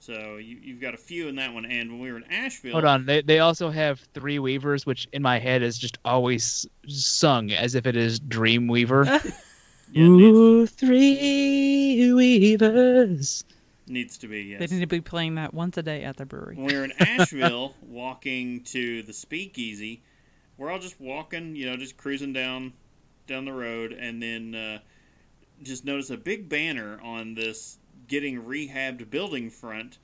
So 0.00 0.36
you, 0.36 0.58
you've 0.62 0.80
got 0.80 0.94
a 0.94 0.96
few 0.98 1.26
in 1.26 1.34
that 1.36 1.52
one. 1.52 1.64
And 1.64 1.90
when 1.90 2.00
we 2.00 2.12
were 2.12 2.18
in 2.18 2.24
Asheville, 2.30 2.70
Hold 2.72 2.84
on. 2.84 3.04
They 3.04 3.20
they 3.20 3.40
also 3.40 3.68
have 3.70 3.98
Three 4.14 4.38
Weavers, 4.38 4.86
which 4.86 5.08
in 5.12 5.22
my 5.22 5.40
head 5.40 5.60
is 5.62 5.76
just 5.76 5.98
always 6.04 6.64
sung 6.86 7.50
as 7.50 7.74
if 7.74 7.84
it 7.84 7.96
is 7.96 8.20
Dream 8.20 8.68
Weaver. 8.68 9.04
yeah, 9.92 10.06
needs, 10.06 10.36
Ooh, 10.38 10.66
Three 10.66 12.12
Weavers. 12.12 13.44
Needs 13.88 14.18
to 14.18 14.28
be 14.28 14.42
yes. 14.42 14.60
They 14.60 14.74
need 14.76 14.80
to 14.80 14.86
be 14.86 15.00
playing 15.00 15.36
that 15.36 15.54
once 15.54 15.76
a 15.76 15.82
day 15.82 16.04
at 16.04 16.16
the 16.16 16.26
brewery. 16.26 16.56
when 16.56 16.66
we 16.66 16.74
were 16.76 16.84
in 16.84 16.92
Asheville, 16.98 17.74
walking 17.82 18.62
to 18.64 19.02
the 19.02 19.12
Speakeasy, 19.12 20.02
we're 20.56 20.70
all 20.70 20.78
just 20.78 21.00
walking, 21.00 21.54
you 21.56 21.66
know, 21.70 21.76
just 21.76 21.96
cruising 21.96 22.32
down 22.32 22.72
down 23.26 23.44
the 23.44 23.52
road, 23.52 23.92
and 23.92 24.22
then 24.22 24.54
uh, 24.54 24.78
just 25.62 25.84
notice 25.84 26.10
a 26.10 26.16
big 26.16 26.48
banner 26.48 26.98
on 27.02 27.34
this 27.34 27.78
getting 28.08 28.42
rehabbed 28.42 29.10
building 29.10 29.50
front. 29.50 29.98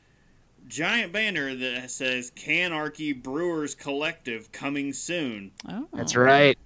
Giant 0.66 1.12
banner 1.12 1.54
that 1.54 1.90
says 1.90 2.30
Canarchy 2.30 3.12
Brewers 3.22 3.74
Collective 3.74 4.50
coming 4.52 4.92
soon. 4.94 5.50
Oh, 5.68 5.86
That's 5.92 6.16
right. 6.16 6.58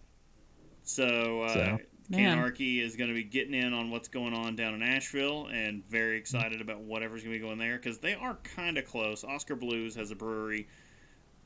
So, 0.84 1.42
uh, 1.42 1.52
So. 1.54 1.78
Man. 2.08 2.38
Canarchy 2.38 2.80
is 2.80 2.96
going 2.96 3.08
to 3.08 3.14
be 3.14 3.24
getting 3.24 3.54
in 3.54 3.72
on 3.74 3.90
what's 3.90 4.08
going 4.08 4.32
on 4.34 4.56
down 4.56 4.74
in 4.74 4.82
Asheville 4.82 5.48
and 5.52 5.86
very 5.88 6.16
excited 6.16 6.60
about 6.60 6.80
whatever's 6.80 7.22
going 7.22 7.34
to 7.34 7.38
be 7.38 7.44
going 7.44 7.58
there 7.58 7.76
because 7.76 7.98
they 7.98 8.14
are 8.14 8.36
kind 8.42 8.78
of 8.78 8.84
close. 8.86 9.24
Oskar 9.24 9.56
Blues 9.56 9.94
has 9.96 10.10
a 10.10 10.14
brewery 10.16 10.68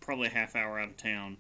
probably 0.01 0.29
a 0.29 0.31
half 0.31 0.55
hour 0.57 0.79
out 0.79 0.89
of 0.91 0.97
town. 0.97 1.37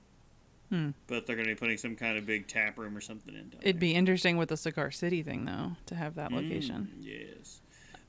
Hmm. 0.71 0.91
But 1.07 1.27
they're 1.27 1.37
going 1.37 1.49
to 1.49 1.55
be 1.55 1.59
putting 1.59 1.77
some 1.77 1.95
kind 1.97 2.17
of 2.17 2.25
big 2.27 2.49
tap 2.49 2.79
room 2.79 2.97
or 2.97 3.01
something 3.01 3.35
in 3.35 3.51
down 3.51 3.61
It'd 3.63 3.77
there. 3.77 3.81
be 3.81 3.95
interesting 3.95 4.37
with 4.39 4.49
the 4.49 4.57
Cigar 4.57 4.91
City 4.91 5.23
thing, 5.23 5.45
though, 5.45 5.73
to 5.87 5.95
have 5.95 6.15
that 6.15 6.33
location. 6.33 6.91
Mm, 6.99 7.05
yes. 7.39 7.61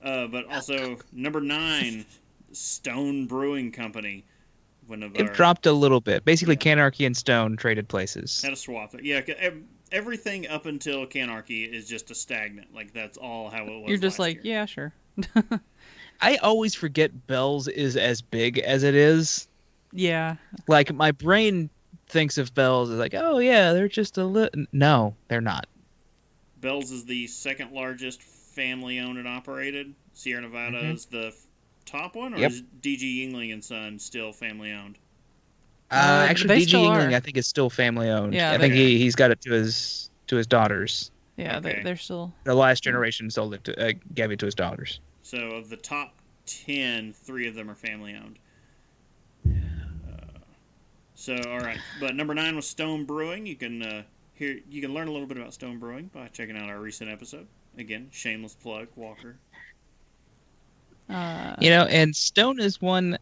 Uh, 0.01 0.27
but 0.27 0.47
also, 0.47 0.97
number 1.11 1.41
nine, 1.41 2.05
Stone 2.51 3.27
Brewing 3.27 3.71
Company. 3.71 4.23
One 4.87 5.01
of 5.03 5.15
It 5.15 5.27
our, 5.29 5.33
dropped 5.33 5.65
a 5.65 5.71
little 5.71 6.01
bit. 6.01 6.25
Basically, 6.25 6.57
Canarchy 6.57 7.05
and 7.05 7.15
Stone 7.15 7.55
traded 7.57 7.87
places. 7.87 8.41
Had 8.41 8.51
a 8.53 8.55
swap. 8.55 8.91
there. 8.91 9.01
Yeah, 9.01 9.21
'cause 9.21 9.35
ev- 9.39 9.63
everything 9.93 10.47
up 10.47 10.65
until 10.65 11.05
Canarchy 11.05 11.71
is 11.71 11.87
just 11.87 12.11
a 12.11 12.15
stagnant. 12.15 12.73
Like 12.73 12.93
that's 12.93 13.17
all 13.17 13.49
how 13.49 13.63
it 13.65 13.79
was. 13.81 13.89
You're 13.89 13.97
just 13.97 14.19
last 14.19 14.27
like, 14.27 14.43
year. 14.43 14.55
yeah, 14.55 14.65
sure. 14.65 14.93
I 16.21 16.37
always 16.37 16.75
forget 16.75 17.27
Bell's 17.27 17.67
is 17.67 17.95
as 17.95 18.21
big 18.21 18.59
as 18.59 18.83
it 18.83 18.95
is. 18.95 19.47
Yeah. 19.91 20.35
Like 20.67 20.93
my 20.93 21.11
brain 21.11 21.69
thinks 22.07 22.37
of 22.37 22.53
Bell's 22.53 22.89
as 22.89 22.97
like, 22.97 23.13
oh 23.13 23.37
yeah, 23.39 23.73
they're 23.73 23.87
just 23.87 24.17
a 24.17 24.25
little. 24.25 24.65
No, 24.73 25.15
they're 25.27 25.41
not. 25.41 25.67
Bell's 26.61 26.91
is 26.91 27.05
the 27.05 27.27
second 27.27 27.71
largest 27.71 28.21
family 28.21 28.99
owned 28.99 29.17
and 29.17 29.27
operated. 29.27 29.93
Sierra 30.13 30.41
Nevada 30.41 30.81
Mhm. 30.83 30.93
is 30.93 31.05
the 31.05 31.33
top 31.85 32.15
one, 32.15 32.33
or 32.33 32.37
Yep. 32.37 32.51
is 32.51 32.63
DG 32.81 33.27
Yuengling 33.27 33.51
and 33.51 33.63
Son 33.63 33.99
still 33.99 34.31
family 34.31 34.71
owned? 34.71 34.97
Uh, 35.93 35.95
Uh, 35.95 36.25
actually, 36.29 36.47
they 36.47 36.61
DG 36.61 36.67
still 36.69 36.81
Yuengling, 36.85 37.11
are. 37.11 37.15
I 37.15 37.19
think, 37.19 37.37
is 37.37 37.45
still 37.47 37.69
family 37.69 38.09
owned. 38.09 38.33
Yeah, 38.33 38.51
I 38.51 38.57
think 38.57 38.73
he 38.73 38.97
he's 38.97 39.15
got 39.15 39.29
it 39.31 39.39
to 39.41 39.51
his 39.51 40.09
to 40.27 40.35
his 40.35 40.47
daughters. 40.47 41.11
Yeah, 41.37 41.57
Okay. 41.57 41.75
they, 41.77 41.83
they're 41.83 41.95
still. 41.97 42.33
The 42.45 42.53
last 42.55 42.83
generation 42.83 43.29
sold 43.29 43.53
it 43.53 43.63
to 43.65 43.89
uh, 43.89 43.93
gave 44.13 44.31
it 44.31 44.39
to 44.39 44.45
his 44.45 44.55
daughters. 44.55 44.99
So 45.23 45.37
of 45.37 45.69
the 45.69 45.77
top 45.77 46.13
10, 46.45 47.13
three 47.13 47.47
of 47.47 47.55
them 47.55 47.69
are 47.71 47.75
family 47.75 48.15
owned. 48.15 48.37
Uh, 49.47 50.39
so 51.15 51.35
all 51.47 51.59
right, 51.59 51.79
but 51.99 52.15
number 52.15 52.33
nine 52.33 52.55
was 52.55 52.67
Stone 52.67 53.05
Brewing. 53.05 53.45
You 53.45 53.55
can 53.55 53.81
uh, 53.83 54.03
hear 54.33 54.59
you 54.69 54.81
can 54.81 54.93
learn 54.93 55.07
a 55.07 55.11
little 55.11 55.27
bit 55.27 55.37
about 55.37 55.53
Stone 55.53 55.79
Brewing 55.79 56.09
by 56.13 56.27
checking 56.29 56.57
out 56.57 56.69
our 56.69 56.79
recent 56.79 57.09
episode. 57.09 57.47
Again, 57.77 58.09
shameless 58.11 58.55
plug, 58.55 58.87
Walker. 58.95 59.37
Uh, 61.09 61.55
You 61.59 61.69
know, 61.69 61.83
and 61.85 62.15
Stone 62.15 62.59
is 62.59 62.81
one 62.81 63.17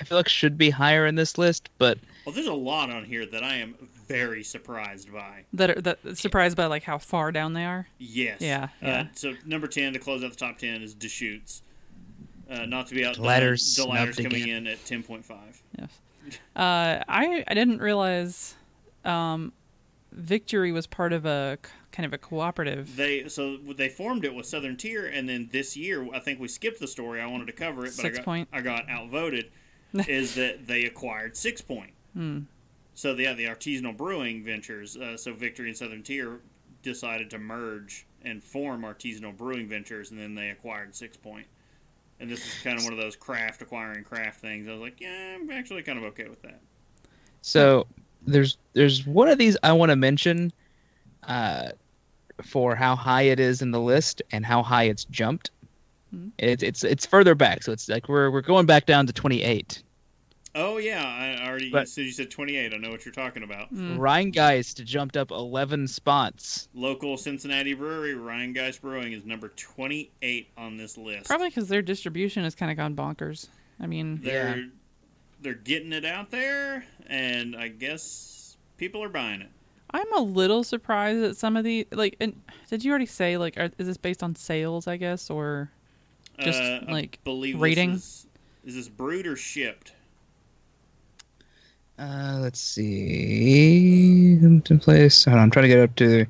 I 0.00 0.04
feel 0.04 0.16
like 0.18 0.28
should 0.28 0.56
be 0.56 0.70
higher 0.70 1.06
in 1.06 1.14
this 1.14 1.36
list, 1.38 1.68
but 1.78 1.98
Well, 2.24 2.34
there's 2.34 2.46
a 2.46 2.52
lot 2.54 2.90
on 2.90 3.04
here 3.04 3.26
that 3.26 3.44
I 3.44 3.56
am 3.56 3.74
very 4.08 4.42
surprised 4.42 5.12
by. 5.12 5.44
That 5.52 5.70
are 5.70 5.80
that 5.82 6.16
surprised 6.18 6.56
by 6.56 6.66
like 6.66 6.82
how 6.82 6.98
far 6.98 7.30
down 7.32 7.52
they 7.52 7.64
are. 7.64 7.86
Yes. 7.98 8.40
Yeah, 8.40 8.64
Uh, 8.82 8.86
yeah. 8.86 9.06
so 9.14 9.34
number 9.44 9.66
ten 9.66 9.92
to 9.92 9.98
close 9.98 10.24
out 10.24 10.30
the 10.30 10.36
top 10.36 10.58
ten 10.58 10.82
is 10.82 10.94
Deschutes. 10.94 11.62
Uh, 12.50 12.66
not 12.66 12.88
to 12.88 12.94
be 12.94 13.04
outdone, 13.04 13.24
Ladder's 13.26 13.76
the 13.76 13.86
ladder's 13.86 14.16
coming 14.16 14.42
again. 14.42 14.48
in 14.48 14.66
at 14.66 14.84
ten 14.84 15.02
point 15.02 15.24
five. 15.24 15.62
Yes. 15.78 15.90
Uh, 16.56 17.02
I 17.08 17.44
I 17.46 17.54
didn't 17.54 17.78
realize, 17.80 18.54
um, 19.04 19.52
Victory 20.12 20.72
was 20.72 20.86
part 20.86 21.12
of 21.12 21.24
a 21.26 21.58
kind 21.92 22.04
of 22.06 22.12
a 22.12 22.18
cooperative. 22.18 22.96
They 22.96 23.28
so 23.28 23.56
they 23.58 23.88
formed 23.88 24.24
it 24.24 24.34
with 24.34 24.46
Southern 24.46 24.76
Tier, 24.76 25.06
and 25.06 25.28
then 25.28 25.48
this 25.52 25.76
year 25.76 26.06
I 26.12 26.18
think 26.18 26.40
we 26.40 26.48
skipped 26.48 26.80
the 26.80 26.88
story. 26.88 27.20
I 27.20 27.26
wanted 27.26 27.46
to 27.46 27.52
cover 27.52 27.82
it, 27.82 27.92
but 27.96 28.02
Six 28.02 28.16
I 28.16 28.18
got, 28.18 28.24
Point. 28.24 28.48
I 28.52 28.60
got 28.62 28.88
outvoted. 28.90 29.50
is 30.08 30.34
that 30.34 30.66
they 30.66 30.84
acquired 30.84 31.36
Six 31.36 31.60
Point? 31.60 31.92
Hmm. 32.14 32.40
So 32.94 33.14
the, 33.14 33.22
yeah, 33.24 33.32
the 33.32 33.46
artisanal 33.46 33.96
brewing 33.96 34.44
ventures. 34.44 34.96
Uh, 34.96 35.16
so 35.16 35.32
Victory 35.32 35.68
and 35.68 35.76
Southern 35.76 36.02
Tier 36.02 36.40
decided 36.82 37.30
to 37.30 37.38
merge 37.38 38.06
and 38.22 38.42
form 38.42 38.82
artisanal 38.82 39.36
brewing 39.36 39.68
ventures, 39.68 40.10
and 40.10 40.20
then 40.20 40.34
they 40.34 40.50
acquired 40.50 40.94
Six 40.94 41.16
Point. 41.16 41.46
And 42.18 42.30
this 42.30 42.40
is 42.40 42.62
kind 42.62 42.78
of 42.78 42.84
one 42.84 42.92
of 42.92 42.98
those 42.98 43.16
craft 43.16 43.62
acquiring 43.62 44.04
craft 44.04 44.40
things. 44.40 44.68
I 44.68 44.72
was 44.72 44.80
like, 44.80 45.00
yeah, 45.00 45.36
I'm 45.36 45.50
actually 45.50 45.82
kind 45.82 45.98
of 45.98 46.04
okay 46.04 46.28
with 46.28 46.42
that. 46.42 46.60
So 47.40 47.86
there's 48.26 48.58
there's 48.74 49.06
one 49.06 49.28
of 49.28 49.38
these 49.38 49.56
I 49.62 49.72
want 49.72 49.90
to 49.90 49.96
mention 49.96 50.52
uh, 51.22 51.70
for 52.42 52.74
how 52.74 52.94
high 52.96 53.22
it 53.22 53.40
is 53.40 53.62
in 53.62 53.70
the 53.70 53.80
list 53.80 54.22
and 54.32 54.44
how 54.44 54.62
high 54.62 54.84
it's 54.84 55.04
jumped. 55.06 55.50
Mhm. 56.14 56.32
It's 56.38 56.62
it's 56.62 56.84
it's 56.84 57.06
further 57.06 57.34
back, 57.34 57.62
so 57.62 57.72
it's 57.72 57.88
like 57.88 58.08
we're 58.08 58.30
we're 58.30 58.40
going 58.40 58.66
back 58.66 58.86
down 58.86 59.06
to 59.06 59.12
28. 59.12 59.82
Oh 60.54 60.78
yeah, 60.78 61.04
I 61.04 61.46
already. 61.46 61.70
But- 61.70 61.88
so 61.88 62.00
you 62.00 62.10
said 62.10 62.30
28. 62.30 62.74
I 62.74 62.76
know 62.78 62.90
what 62.90 63.04
you're 63.04 63.12
talking 63.14 63.44
about. 63.44 63.72
Mm. 63.72 63.98
Rheingeist 63.98 64.82
jumped 64.84 65.16
up 65.16 65.30
11 65.30 65.86
spots. 65.86 66.68
Local 66.74 67.16
Cincinnati 67.16 67.72
brewery, 67.74 68.14
Rheingeist 68.14 68.80
Brewing, 68.80 69.12
is 69.12 69.24
number 69.24 69.50
28 69.50 70.48
on 70.56 70.76
this 70.76 70.98
list. 70.98 71.26
Probably 71.26 71.48
because 71.50 71.68
their 71.68 71.82
distribution 71.82 72.42
has 72.42 72.56
kind 72.56 72.70
of 72.72 72.76
gone 72.76 72.96
bonkers. 72.96 73.46
I 73.78 73.86
mean, 73.86 74.20
they're 74.22 74.66
they're 75.40 75.54
getting 75.54 75.92
it 75.92 76.04
out 76.04 76.30
there, 76.32 76.84
and 77.06 77.54
I 77.54 77.68
guess 77.68 78.56
people 78.76 79.02
are 79.04 79.08
buying 79.08 79.40
it. 79.42 79.50
I'm 79.92 80.12
a 80.14 80.20
little 80.20 80.62
surprised 80.64 81.22
at 81.22 81.36
some 81.36 81.56
of 81.56 81.62
the 81.64 81.86
like. 81.92 82.16
And 82.20 82.40
did 82.68 82.84
you 82.84 82.90
already 82.90 83.06
say 83.06 83.36
like, 83.38 83.56
are, 83.56 83.70
is 83.78 83.86
this 83.86 83.96
based 83.96 84.22
on 84.22 84.34
sales? 84.34 84.86
I 84.88 84.96
guess 84.96 85.30
or 85.30 85.70
Just, 86.40 86.60
Uh, 86.62 86.80
I 86.88 86.92
like, 86.92 87.18
believe 87.24 87.60
rating? 87.60 87.92
This 87.92 88.02
is, 88.04 88.26
is 88.64 88.74
this 88.74 88.88
brewed 88.88 89.26
or 89.26 89.36
shipped? 89.36 89.92
Uh, 91.98 92.38
let's 92.40 92.60
see. 92.60 94.32
In 94.40 94.62
place. 94.62 95.24
Hold 95.24 95.36
on, 95.36 95.42
I'm 95.44 95.50
trying 95.50 95.64
to 95.64 95.68
get 95.68 95.80
up 95.80 95.94
to. 95.96 96.26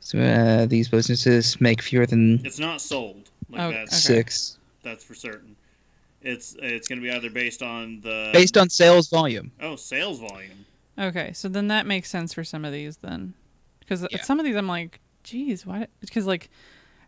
So, 0.00 0.18
uh, 0.18 0.66
these 0.66 0.88
businesses 0.88 1.60
make 1.60 1.82
fewer 1.82 2.06
than 2.06 2.44
It's 2.44 2.58
not 2.58 2.80
sold. 2.80 3.30
Like 3.50 3.60
Oh, 3.62 3.70
that's 3.72 3.92
okay. 4.06 4.14
six, 4.16 4.58
that's 4.82 5.04
for 5.04 5.14
certain. 5.14 5.56
It's 6.22 6.56
it's 6.60 6.88
going 6.88 7.00
to 7.00 7.02
be 7.06 7.12
either 7.12 7.30
based 7.30 7.62
on 7.62 8.00
the 8.00 8.30
based 8.32 8.56
on 8.56 8.68
sales 8.68 9.08
volume. 9.08 9.52
oh 9.60 9.76
sales 9.76 10.18
volume. 10.18 10.64
okay, 10.98 11.32
so 11.32 11.48
then 11.48 11.68
that 11.68 11.86
makes 11.86 12.08
sense 12.10 12.32
for 12.32 12.42
some 12.42 12.64
of 12.64 12.72
these 12.72 12.96
then, 12.98 13.34
because 13.80 14.04
Yeah. 14.10 14.22
some 14.22 14.40
of 14.40 14.44
these 14.44 14.56
I'm 14.56 14.66
like, 14.66 14.98
geez, 15.22 15.64
why? 15.66 15.86
Because 16.00 16.26
like, 16.26 16.50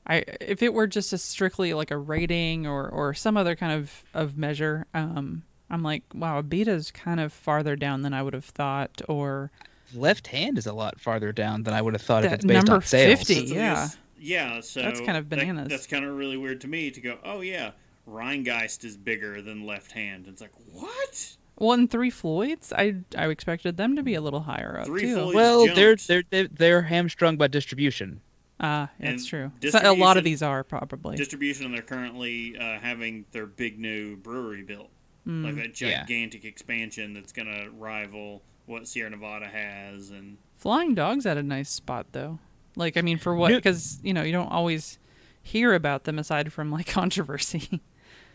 I 0.08 0.24
if 0.40 0.62
it 0.62 0.72
were 0.72 0.86
just 0.86 1.12
a 1.12 1.18
strictly 1.18 1.74
like 1.74 1.90
a 1.90 1.98
rating 1.98 2.66
or 2.66 2.88
or 2.88 3.12
some 3.14 3.36
other 3.36 3.54
kind 3.56 3.72
of 3.72 4.04
of 4.14 4.36
measure, 4.38 4.86
um, 4.94 5.42
I'm 5.70 5.82
like, 5.82 6.02
wow, 6.14 6.40
Abita's 6.40 6.90
kind 6.90 7.20
of 7.20 7.32
farther 7.32 7.76
down 7.76 8.02
than 8.02 8.14
I 8.14 8.22
would 8.22 8.32
have 8.34 8.44
thought, 8.46 9.02
or 9.08 9.50
Left 9.94 10.26
hand 10.28 10.58
is 10.58 10.66
a 10.66 10.72
lot 10.72 11.00
farther 11.00 11.32
down 11.32 11.62
than 11.62 11.72
I 11.74 11.80
would 11.82 11.94
have 11.94 12.02
thought 12.02 12.24
if 12.24 12.30
That 12.30 12.36
it's 12.36 12.44
based 12.44 12.66
number 12.66 12.74
on 12.74 12.82
sales. 12.82 13.18
50. 13.20 13.34
That's- 13.54 13.96
yeah. 14.18 14.54
yeah. 14.54 14.60
So 14.60 14.82
That's 14.82 15.00
kind 15.00 15.16
of 15.16 15.28
that- 15.30 15.38
bananas. 15.38 15.68
that's 15.68 15.86
kind 15.86 16.04
of 16.04 16.14
really 16.16 16.36
weird 16.36 16.60
to 16.62 16.68
me 16.68 16.90
to 16.90 17.00
go. 17.00 17.18
Oh 17.24 17.40
yeah, 17.40 17.70
Rheingeist 18.08 18.84
is 18.84 18.96
bigger 18.96 19.42
than 19.42 19.66
Left 19.66 19.92
Hand. 19.92 20.26
It's 20.28 20.40
like 20.40 20.52
what? 20.72 21.36
Well, 21.58 21.72
and 21.72 21.90
Three 21.90 22.10
Floyds, 22.10 22.72
I 22.72 22.96
I 23.16 23.28
expected 23.28 23.76
them 23.76 23.96
to 23.96 24.02
be 24.02 24.14
a 24.14 24.20
little 24.20 24.40
higher 24.40 24.78
up 24.80 24.86
Three 24.86 25.02
too. 25.02 25.14
Floyds- 25.16 25.34
Well, 25.34 25.66
they're, 25.74 25.96
jumped. 25.96 26.08
they're 26.08 26.22
they're 26.30 26.48
they're 26.48 26.82
hamstrung 26.82 27.36
by 27.36 27.48
distribution. 27.48 28.20
Ah, 28.60 28.90
that's 28.98 29.22
And 29.22 29.26
true. 29.60 29.70
So 29.70 29.78
a 29.82 29.94
lot 29.94 30.16
of 30.16 30.24
these 30.24 30.42
are 30.42 30.64
probably. 30.64 31.16
distribution 31.16 31.66
and 31.66 31.74
they're 31.74 31.82
currently 31.82 32.56
uh, 32.58 32.78
having 32.80 33.24
their 33.32 33.46
big 33.46 33.78
new 33.78 34.16
brewery 34.16 34.62
built 34.62 34.90
Mm. 35.26 35.44
like 35.44 35.56
that 35.56 35.78
Yeah. 35.80 36.00
gigantic 36.04 36.44
expansion 36.46 37.12
that's 37.12 37.32
going 37.32 37.48
to 37.48 37.68
rival 37.76 38.40
what 38.66 38.88
sierra 38.88 39.10
nevada 39.10 39.46
has 39.46 40.08
and 40.10 40.38
Flying 40.56 40.94
Dog's 40.94 41.26
at 41.26 41.36
a 41.36 41.42
nice 41.42 41.68
spot 41.70 42.06
though. 42.12 42.38
Like 42.76 42.96
I 42.96 43.02
mean, 43.02 43.18
for 43.18 43.34
what? 43.34 43.52
Because 43.52 43.98
you 44.02 44.14
know 44.14 44.22
you 44.22 44.32
don't 44.32 44.50
always 44.50 44.98
hear 45.42 45.74
about 45.74 46.04
them 46.04 46.18
aside 46.18 46.52
from 46.52 46.70
like 46.72 46.86
controversy. 47.00 47.80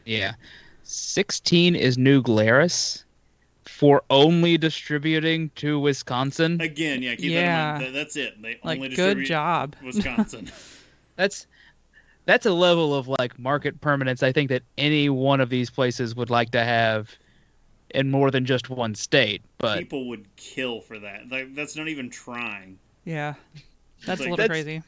Yeah. 0.05 0.33
16 0.83 1.75
is 1.75 1.97
New 1.97 2.21
Glarus 2.21 3.05
for 3.65 4.03
only 4.09 4.57
distributing 4.57 5.49
to 5.55 5.79
Wisconsin. 5.79 6.59
again 6.61 7.01
yeah 7.01 7.15
keep 7.15 7.31
that 7.33 7.39
Yeah. 7.41 7.75
in 7.75 7.81
mind 7.81 7.85
That- 7.85 7.97
that's 7.99 8.15
it 8.15 8.41
they 8.41 8.59
like 8.63 8.77
only 8.79 8.89
good 8.95 9.25
job. 9.25 9.75
wisconsin 9.83 10.51
That's 11.15 11.47
that's 12.25 12.45
a 12.45 12.53
level 12.53 12.95
of 12.95 13.07
like 13.07 13.37
market 13.37 13.79
permanence 13.81 14.23
I 14.23 14.31
think 14.31 14.49
that 14.49 14.63
any 14.77 15.09
one 15.09 15.41
of 15.41 15.49
these 15.49 15.69
places 15.69 16.15
would 16.15 16.29
like 16.29 16.51
to 16.51 16.63
have 16.63 17.11
in 17.93 18.09
more 18.09 18.31
than 18.31 18.43
just 18.45 18.69
one 18.69 18.95
state. 18.95 19.41
But 19.59 19.77
people 19.79 20.07
would 20.09 20.25
kill 20.35 20.81
for 20.81 20.97
that 20.99 21.29
like, 21.29 21.53
that's 21.55 21.75
not 21.75 21.87
even 21.89 22.09
trying 22.09 22.79
Yeah, 23.05 23.33
that's 24.05 24.19
like- 24.21 24.27
a 24.27 24.31
little 24.31 24.37
That's- 24.37 24.49
crazy. 24.63 24.81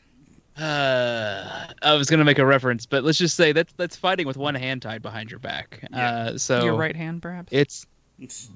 uh, 0.58 1.68
I 1.82 1.94
was 1.94 2.10
gonna 2.10 2.24
make 2.24 2.40
a 2.40 2.46
reference, 2.46 2.86
but 2.86 3.04
let's 3.04 3.18
just 3.18 3.36
say 3.36 3.52
that's 3.52 3.74
that's 3.74 3.96
fighting 3.96 4.26
with 4.26 4.38
one 4.38 4.56
hand 4.56 4.82
tied 4.82 5.02
behind 5.02 5.30
your 5.30 5.40
back. 5.40 5.86
Yeah. 5.92 6.10
Uh, 6.10 6.38
so 6.38 6.64
Your 6.64 6.76
right 6.76 6.96
hand, 6.96 7.22
perhaps. 7.22 7.50
it's 7.52 7.86
So, 8.28 8.50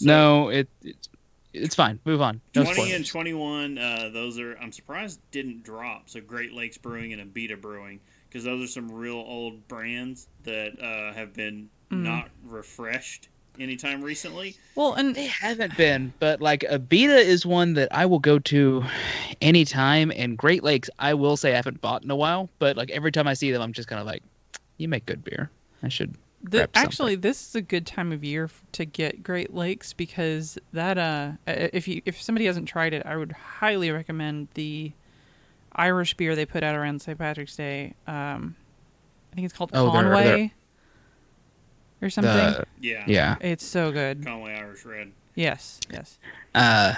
no, 0.00 0.48
it, 0.48 0.68
it's 0.82 1.08
it's 1.52 1.74
fine. 1.74 2.00
Move 2.06 2.22
on. 2.22 2.40
No 2.54 2.64
20 2.64 2.92
and 2.92 3.06
21 3.06 3.76
uh, 3.78 4.10
those 4.12 4.38
are 4.38 4.56
i'm 4.58 4.72
surprised 4.72 5.20
didn't 5.30 5.62
drop 5.62 6.08
so 6.08 6.20
great 6.20 6.52
lakes 6.54 6.78
brewing 6.78 7.12
and 7.12 7.22
abita 7.34 7.60
brewing 7.60 8.00
because 8.28 8.44
those 8.44 8.64
are 8.64 8.72
some 8.72 8.90
real 8.90 9.16
old 9.16 9.68
brands 9.68 10.28
that 10.44 10.80
uh, 10.82 11.12
have 11.12 11.34
been 11.34 11.68
Mm. 11.90 12.04
not 12.04 12.30
refreshed 12.42 13.28
anytime 13.60 14.00
recently 14.00 14.56
well, 14.74 14.94
and 14.94 15.14
They 15.14 15.26
haven't 15.26 15.76
been, 15.76 16.14
but 16.18 16.40
like 16.40 16.60
Abita 16.60 17.18
is 17.18 17.44
one 17.44 17.74
that 17.74 17.94
I 17.94 18.06
will 18.06 18.18
go 18.18 18.38
to 18.38 18.82
anytime. 19.42 20.10
And 20.16 20.38
Great 20.38 20.64
Lakes, 20.64 20.88
I 20.98 21.12
will 21.12 21.36
say 21.36 21.52
I 21.52 21.56
haven't 21.56 21.82
bought 21.82 22.02
in 22.02 22.10
a 22.10 22.16
while, 22.16 22.48
but 22.58 22.78
like 22.78 22.90
every 22.90 23.12
time 23.12 23.28
I 23.28 23.34
see 23.34 23.50
them, 23.50 23.60
I'm 23.60 23.74
just 23.74 23.88
kind 23.88 24.00
of 24.00 24.06
like, 24.06 24.22
you 24.78 24.88
make 24.88 25.04
good 25.04 25.22
beer. 25.22 25.50
I 25.82 25.88
should. 25.88 26.14
The, 26.42 26.68
actually, 26.74 27.14
this 27.14 27.48
is 27.48 27.54
a 27.54 27.62
good 27.62 27.86
time 27.86 28.12
of 28.12 28.24
year 28.24 28.50
to 28.72 28.84
get 28.84 29.22
Great 29.22 29.54
Lakes 29.54 29.92
because 29.92 30.58
that 30.72 30.98
uh, 30.98 31.32
if 31.46 31.86
you 31.88 32.02
if 32.04 32.20
somebody 32.20 32.46
hasn't 32.46 32.68
tried 32.68 32.92
it, 32.94 33.04
I 33.06 33.16
would 33.16 33.32
highly 33.32 33.90
recommend 33.90 34.48
the 34.54 34.92
Irish 35.74 36.14
beer 36.14 36.34
they 36.34 36.44
put 36.46 36.62
out 36.62 36.74
around 36.74 37.00
St. 37.00 37.16
Patrick's 37.18 37.56
Day. 37.56 37.94
Um, 38.06 38.56
I 39.32 39.34
think 39.36 39.44
it's 39.46 39.54
called 39.54 39.70
Oh, 39.72 39.84
they're- 39.92 40.02
Conway 40.02 40.24
they're- 42.00 42.06
or 42.06 42.10
something. 42.10 42.32
The, 42.34 42.64
yeah 42.80 43.04
yeah. 43.06 43.36
It's 43.40 43.64
so 43.64 43.92
good. 43.92 44.24
conway 44.24 44.54
irish 44.56 44.84
red 44.84 45.12
Yes, 45.34 45.80
yes. 45.90 46.18
Uh, 46.54 46.94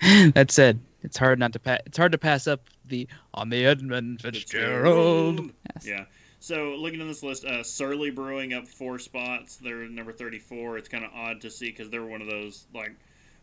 that 0.32 0.50
said, 0.50 0.80
it's 1.02 1.16
hard 1.18 1.38
not 1.38 1.52
to 1.52 1.58
pass. 1.58 1.80
It's 1.84 1.98
hard 1.98 2.12
to 2.12 2.18
pass 2.18 2.46
up 2.46 2.62
the 2.86 3.06
on 3.34 3.50
the 3.50 3.66
Edmund 3.66 4.22
Fitzgerald. 4.22 5.50
Yes. 5.74 5.86
Yeah. 5.86 6.04
So 6.40 6.76
looking 6.76 7.00
at 7.00 7.06
this 7.06 7.22
list, 7.22 7.44
uh, 7.44 7.62
Surly 7.62 8.10
Brewing 8.10 8.52
up 8.52 8.68
four 8.68 8.98
spots. 8.98 9.56
They're 9.56 9.88
number 9.88 10.12
thirty-four. 10.12 10.78
It's 10.78 10.88
kind 10.88 11.04
of 11.04 11.10
odd 11.14 11.40
to 11.42 11.50
see 11.50 11.70
because 11.70 11.90
they're 11.90 12.04
one 12.04 12.22
of 12.22 12.28
those 12.28 12.66
like, 12.72 12.92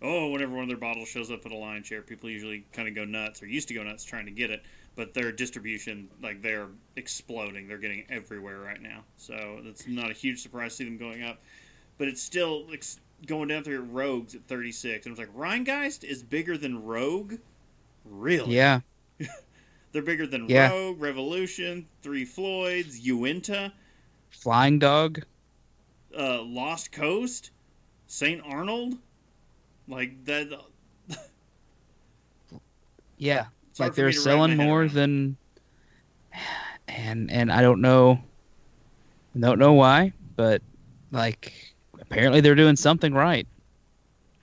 oh, 0.01 0.29
whenever 0.29 0.53
one 0.53 0.63
of 0.63 0.69
their 0.69 0.77
bottles 0.77 1.09
shows 1.09 1.29
up 1.29 1.45
at 1.45 1.51
a 1.51 1.55
line 1.55 1.83
share, 1.83 2.01
people 2.01 2.29
usually 2.29 2.65
kind 2.71 2.87
of 2.87 2.95
go 2.95 3.03
nuts 3.03 3.43
or 3.43 3.47
used 3.47 3.67
to 3.67 3.73
go 3.73 3.83
nuts 3.83 4.03
trying 4.03 4.25
to 4.25 4.31
get 4.31 4.49
it. 4.49 4.63
But 4.95 5.13
their 5.13 5.33
distribution, 5.33 6.07
like 6.23 6.41
they're 6.41 6.69
exploding. 6.95 7.67
They're 7.67 7.77
getting 7.77 8.05
everywhere 8.09 8.59
right 8.59 8.81
now. 8.81 9.03
So 9.17 9.59
it's 9.63 9.87
not 9.87 10.09
a 10.09 10.13
huge 10.13 10.41
surprise 10.41 10.71
to 10.71 10.77
see 10.77 10.83
them 10.85 10.97
going 10.97 11.21
up. 11.21 11.41
But 11.97 12.07
it's 12.07 12.21
still 12.21 12.65
like, 12.67 12.83
going 13.27 13.49
down 13.49 13.63
through 13.63 13.81
Rogues 13.81 14.35
at 14.35 14.47
thirty-six. 14.47 15.05
And 15.05 15.17
it's 15.17 15.19
like 15.19 15.35
Rheingeist 15.35 16.05
is 16.05 16.23
bigger 16.23 16.57
than 16.57 16.83
Rogue. 16.85 17.35
Really? 18.05 18.55
Yeah, 18.55 18.81
They're 19.95 20.03
bigger 20.03 20.27
than 20.27 20.49
Yeah. 20.49 20.71
Rogue, 20.71 20.99
Revolution, 20.99 21.87
Three 22.01 22.25
Floyds, 22.25 22.99
Uinta, 22.99 23.71
Flying 24.29 24.77
Dog. 24.77 25.23
uh, 26.13 26.41
Lost 26.43 26.91
Coast, 26.91 27.51
St. 28.05 28.41
Arnold. 28.45 28.95
Like 29.87 30.25
that. 30.25 30.49
Yeah, 33.17 33.45
It's 33.69 33.79
like 33.79 33.95
they're 33.95 34.07
me 34.07 34.11
to 34.11 34.17
wrap 34.19 34.23
selling 34.23 34.57
more 34.57 34.89
than, 34.89 35.37
and 36.89 37.31
and 37.31 37.49
I 37.49 37.61
don't 37.61 37.79
know, 37.79 38.19
don't 39.39 39.59
know 39.59 39.71
why, 39.73 40.11
but 40.35 40.61
like 41.11 41.73
apparently 42.01 42.41
they're 42.41 42.55
doing 42.55 42.75
something 42.75 43.13
right. 43.13 43.47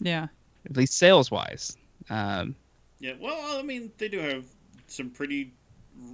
Yeah. 0.00 0.28
at 0.64 0.76
least 0.78 0.94
sales 0.94 1.30
wise. 1.30 1.76
Um, 2.08 2.56
Yeah, 3.00 3.12
well, 3.20 3.58
I 3.58 3.62
mean, 3.62 3.92
they 3.98 4.08
do 4.08 4.18
have 4.20 4.46
some 4.92 5.10
pretty, 5.10 5.54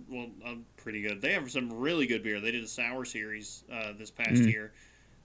well, 0.08 0.28
uh, 0.44 0.54
pretty 0.76 1.02
good. 1.02 1.20
They 1.20 1.32
have 1.32 1.50
some 1.50 1.72
really 1.72 2.06
good 2.06 2.22
beer. 2.22 2.40
They 2.40 2.50
did 2.52 2.64
a 2.64 2.68
sour 2.68 3.04
series 3.04 3.64
uh, 3.72 3.92
this 3.98 4.10
past 4.10 4.44
Mm. 4.44 4.46
year 4.46 4.72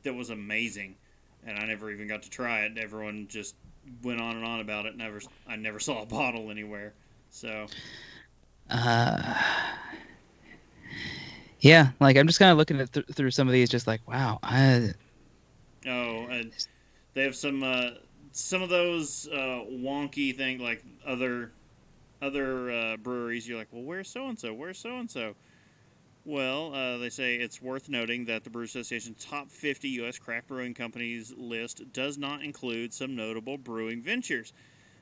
that 0.03 0.13
was 0.13 0.29
amazing, 0.29 0.97
and 1.45 1.57
I 1.59 1.65
never 1.65 1.91
even 1.91 2.07
got 2.07 2.23
to 2.23 2.29
try 2.29 2.61
it. 2.65 2.77
Everyone 2.77 3.27
just 3.29 3.55
went 4.03 4.21
on 4.21 4.37
and 4.37 4.45
on 4.45 4.59
about 4.61 4.85
it. 4.85 4.97
Never, 4.97 5.21
I 5.47 5.55
never 5.57 5.79
saw 5.81 6.03
a 6.03 6.05
bottle 6.05 6.51
anywhere. 6.51 6.95
So 7.29 7.69
uh, 8.69 9.33
yeah, 11.59 11.91
like 11.99 12.17
I'm 12.17 12.27
just 12.27 12.39
kind 12.39 12.51
of 12.51 12.57
looking 12.57 12.79
at 12.79 12.91
th- 12.91 13.05
through 13.13 13.31
some 13.31 13.47
of 13.47 13.53
these, 13.53 13.69
just 13.69 13.87
like 13.87 14.01
wow, 14.07 14.39
I, 14.43 14.93
Oh, 15.85 16.27
and 16.27 16.53
they 17.13 17.23
have 17.23 17.35
some 17.35 17.63
uh, 17.63 17.91
some 18.31 18.61
of 18.61 18.69
those 18.69 19.27
uh, 19.27 19.63
wonky 19.69 20.35
thing 20.35 20.59
like 20.59 20.83
other 21.05 21.51
other 22.27 22.71
uh, 22.71 22.97
breweries. 22.97 23.47
You're 23.47 23.57
like, 23.57 23.67
well, 23.71 23.83
where's 23.83 24.09
so 24.09 24.27
and 24.27 24.39
so? 24.39 24.53
Where's 24.53 24.79
so 24.79 24.97
and 24.97 25.11
so? 25.11 25.35
Well, 26.25 26.73
uh, 26.73 26.97
they 26.99 27.09
say 27.09 27.35
it's 27.35 27.61
worth 27.61 27.89
noting 27.89 28.25
that 28.25 28.45
the 28.45 28.49
Brew 28.49 28.63
Association 28.63 29.13
top 29.19 29.51
50 29.51 29.89
U.S. 29.89 30.17
craft 30.17 30.47
brewing 30.47 30.73
companies 30.73 31.33
list 31.35 31.91
does 31.91 32.17
not 32.17 32.41
include 32.43 32.93
some 32.93 33.15
notable 33.15 33.57
brewing 33.57 34.01
ventures 34.01 34.53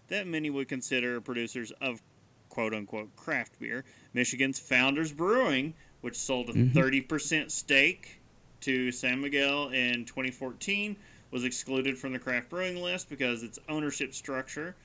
that 0.07 0.25
many 0.25 0.49
would 0.49 0.67
consider 0.67 1.21
producers 1.21 1.71
of 1.79 2.01
quote 2.49 2.73
unquote 2.73 3.15
craft 3.15 3.59
beer. 3.59 3.85
Michigan's 4.13 4.59
Founders 4.59 5.13
Brewing, 5.13 5.75
which 6.01 6.17
sold 6.17 6.49
a 6.49 6.53
Mhm. 6.53 6.73
30% 6.73 7.51
stake 7.51 8.19
to 8.61 8.91
San 8.91 9.21
Miguel 9.21 9.69
in 9.69 10.05
2014 10.05 10.95
was 11.29 11.43
excluded 11.45 11.97
from 11.97 12.13
the 12.13 12.19
craft 12.19 12.49
brewing 12.49 12.81
list 12.81 13.09
because 13.09 13.43
its 13.43 13.59
ownership 13.69 14.13
structure. 14.13 14.75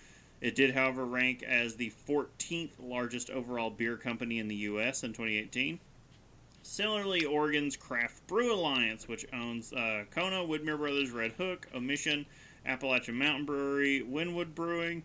It 0.41 0.55
did, 0.55 0.75
however, 0.75 1.05
rank 1.05 1.43
as 1.43 1.77
the 1.77 1.93
14th 2.09 2.73
largest 2.79 3.31
overall 3.31 3.71
beer 3.71 3.97
company 3.97 4.39
in 4.39 4.49
the 4.49 4.57
U.S. 4.57 5.03
in 5.03 5.11
2018. 5.11 5.81
Similarly, 6.63 7.25
Oregon's 7.25 7.77
Craft 7.77 8.27
Brew 8.27 8.53
Alliance, 8.53 9.09
which 9.09 9.25
owns 9.33 9.73
uh, 9.73 10.05
Kona, 10.11 10.39
Widmer 10.43 10.77
Brothers, 10.77 11.11
Redhook, 11.11 11.65
Omission, 11.75 12.27
Appalachian 12.67 13.17
Mountain 13.17 13.47
Brewery, 13.47 14.05
Wynwood 14.07 14.55
Brewing, 14.55 15.05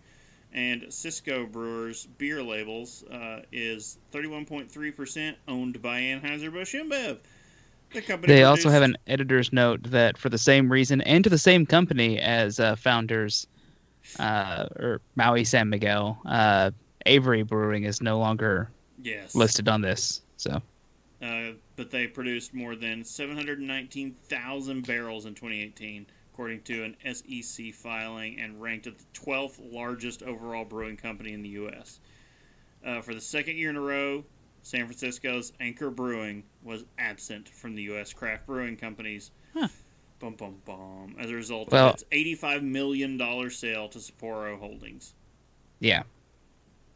and 0.51 0.85
Cisco 0.89 1.45
Brewers 1.45 2.07
beer 2.17 2.43
labels, 2.43 3.03
uh, 3.03 3.43
is 3.51 3.99
31.3% 4.11 5.35
owned 5.47 5.81
by 5.81 6.01
Anheuser-Busch 6.01 6.73
InBev. 6.73 7.19
The 7.93 8.01
company 8.01 8.33
they 8.33 8.43
also 8.43 8.69
have 8.69 8.83
an 8.83 8.97
editor's 9.05 9.51
note 9.51 9.83
that 9.83 10.17
for 10.17 10.29
the 10.29 10.37
same 10.37 10.71
reason 10.71 11.01
and 11.01 11.23
to 11.23 11.29
the 11.29 11.37
same 11.37 11.65
company 11.65 12.19
as 12.19 12.59
uh, 12.59 12.75
founders 12.75 13.47
uh, 14.19 14.67
or 14.75 15.01
Mahou 15.17 15.45
San 15.45 15.69
Miguel, 15.69 16.19
uh, 16.25 16.71
Avery 17.05 17.43
Brewing 17.43 17.83
is 17.83 18.01
no 18.01 18.19
longer 18.19 18.69
yes 19.01 19.35
listed 19.35 19.67
on 19.67 19.81
this. 19.81 20.21
So 20.37 20.61
Uh, 21.21 21.51
but 21.75 21.91
they 21.91 22.07
produced 22.07 22.53
more 22.53 22.75
than 22.75 23.03
719,000 23.03 24.87
barrels 24.87 25.25
in 25.25 25.35
2018, 25.35 26.07
according 26.33 26.61
to 26.63 26.83
an 26.83 26.95
SEC 27.13 27.73
filing, 27.73 28.39
and 28.39 28.61
ranked 28.61 28.87
at 28.87 28.97
the 28.97 29.05
12th 29.13 29.59
largest 29.71 30.23
overall 30.23 30.65
brewing 30.65 30.97
company 30.97 31.33
in 31.33 31.41
the 31.41 31.49
U.S. 31.49 31.99
Uh, 32.85 33.01
for 33.01 33.13
the 33.13 33.21
second 33.21 33.57
year 33.57 33.69
in 33.69 33.75
a 33.75 33.81
row, 33.81 34.23
San 34.63 34.85
Francisco's 34.85 35.53
Anchor 35.59 35.89
Brewing 35.89 36.43
was 36.63 36.85
absent 36.97 37.49
from 37.49 37.75
the 37.75 37.83
U.S. 37.83 38.13
craft 38.13 38.45
brewing 38.45 38.77
companies. 38.77 39.31
Huh. 39.53 39.67
Bum, 40.21 40.35
bum, 40.35 40.61
bum. 40.65 41.15
As 41.19 41.31
a 41.31 41.35
result 41.35 41.71
Well- 41.71 41.89
of 41.89 41.95
its 41.95 42.03
$85 42.11 42.61
million 42.61 43.17
sale 43.49 43.89
to 43.89 43.97
Sapporo 43.97 44.57
Holdings. 44.59 45.15
yeah, 45.79 46.03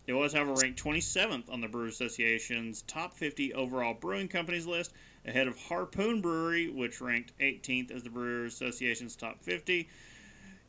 It 0.05 0.13
was, 0.13 0.33
however, 0.33 0.53
ranked 0.53 0.81
27th 0.83 1.49
on 1.51 1.61
the 1.61 1.67
Brewers 1.67 1.95
Association's 1.95 2.83
top 2.83 3.13
50 3.15 3.55
overall 3.55 3.95
brewing 3.95 4.27
companies 4.27 4.67
list, 4.67 4.93
ahead 5.25 5.47
of 5.47 5.57
Harpoon 5.57 6.21
Brewery, 6.21 6.69
which 6.69 7.01
ranked 7.01 7.33
18th 7.39 7.89
as 7.89 8.03
the 8.03 8.11
Brewers 8.11 8.53
Association's 8.53 9.15
top 9.15 9.41
50 9.41 9.89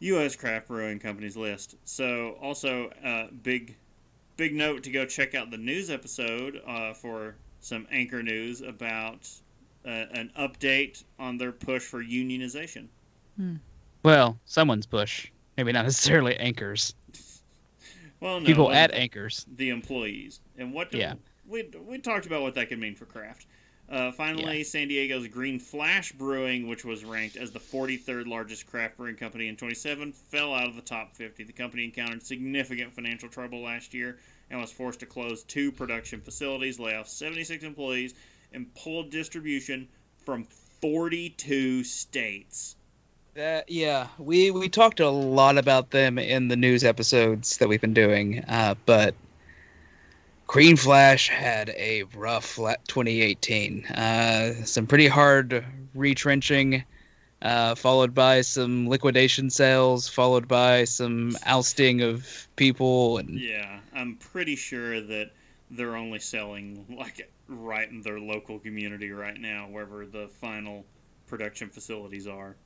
U.S. 0.00 0.34
craft 0.34 0.68
brewing 0.68 0.98
companies 0.98 1.36
list. 1.36 1.76
So, 1.84 2.38
also, 2.40 2.88
uh, 3.04 3.26
big, 3.42 3.76
big 4.38 4.54
note 4.54 4.82
to 4.84 4.90
go 4.90 5.04
check 5.04 5.34
out 5.34 5.50
the 5.50 5.58
news 5.58 5.90
episode 5.90 6.62
uh, 6.66 6.94
for 6.94 7.34
some 7.60 7.86
anchor 7.90 8.22
news 8.22 8.62
about 8.62 9.28
uh, 9.86 9.90
an 10.12 10.30
update 10.38 11.04
on 11.18 11.38
their 11.38 11.52
push 11.52 11.82
for 11.82 12.02
unionization. 12.02 12.88
well, 14.02 14.38
someone's 14.44 14.86
push, 14.86 15.28
maybe 15.56 15.72
not 15.72 15.82
necessarily 15.84 16.36
anchors. 16.36 16.94
Well, 18.20 18.40
no, 18.40 18.46
People 18.46 18.72
at 18.72 18.92
anchors. 18.92 19.44
the 19.56 19.70
employees 19.70 20.40
and 20.56 20.72
what 20.72 20.90
do, 20.90 20.98
Yeah. 20.98 21.14
we 21.46 21.68
we 21.86 21.98
talked 21.98 22.26
about 22.26 22.42
what 22.42 22.54
that 22.54 22.68
could 22.68 22.78
mean 22.78 22.94
for 22.94 23.04
craft. 23.04 23.46
Uh, 23.88 24.10
finally, 24.10 24.64
San 24.64 24.88
Diego's 24.88 25.28
Green 25.28 25.60
Flash 25.60 26.10
Brewing, 26.10 26.66
which 26.66 26.84
was 26.84 27.04
ranked 27.04 27.36
as 27.36 27.52
the 27.52 27.60
43rd 27.60 28.26
largest 28.26 28.66
craft 28.66 28.96
brewing 28.96 29.14
company 29.14 29.46
in 29.46 29.54
27, 29.56 30.12
fell 30.12 30.52
out 30.52 30.66
of 30.68 30.74
the 30.74 30.82
top 30.82 31.14
50. 31.14 31.44
The 31.44 31.52
company 31.52 31.84
encountered 31.84 32.20
significant 32.24 32.92
financial 32.92 33.28
trouble 33.28 33.60
last 33.62 33.94
year 33.94 34.18
and 34.50 34.60
was 34.60 34.72
forced 34.72 34.98
to 35.00 35.06
close 35.06 35.44
two 35.44 35.70
production 35.70 36.20
facilities, 36.20 36.80
lay 36.80 36.96
off 36.96 37.06
76 37.06 37.62
employees, 37.62 38.14
and 38.52 38.72
pull 38.74 39.02
distribution 39.04 39.88
from 40.24 40.44
42 40.80 41.84
states. 41.84 42.76
That 43.34 43.70
yeah, 43.70 44.08
we 44.18 44.50
we 44.50 44.68
talked 44.68 45.00
a 45.00 45.10
lot 45.10 45.58
about 45.58 45.90
them 45.90 46.18
in 46.18 46.48
the 46.48 46.56
news 46.56 46.84
episodes 46.84 47.58
that 47.58 47.68
we've 47.68 47.80
been 47.80 47.92
doing, 47.92 48.42
uh, 48.48 48.76
but 48.86 49.14
Green 50.46 50.76
Flash 50.76 51.28
had 51.28 51.70
a 51.70 52.04
rough 52.14 52.56
2018. 52.56 53.84
Uh, 53.86 54.64
some 54.64 54.86
pretty 54.86 55.06
hard 55.08 55.64
retrenching, 55.94 56.84
uh, 57.42 57.74
followed 57.74 58.14
by 58.14 58.40
some 58.40 58.88
liquidation 58.88 59.50
sales, 59.50 60.08
followed 60.08 60.48
by 60.48 60.84
some 60.84 61.36
ousting 61.44 62.00
of 62.00 62.48
people, 62.56 63.18
and 63.18 63.38
Yeah, 63.38 63.80
I'm 63.92 64.16
pretty 64.16 64.56
sure 64.56 65.00
that 65.00 65.32
they're 65.70 65.96
only 65.96 66.20
selling 66.20 66.86
like 66.88 67.28
right 67.48 67.88
in 67.88 68.02
their 68.02 68.18
local 68.18 68.58
community 68.58 69.10
right 69.10 69.38
now, 69.38 69.66
wherever 69.70 70.06
the 70.06 70.28
final 70.28 70.84
production 71.26 71.68
facilities 71.68 72.26
are. 72.26 72.56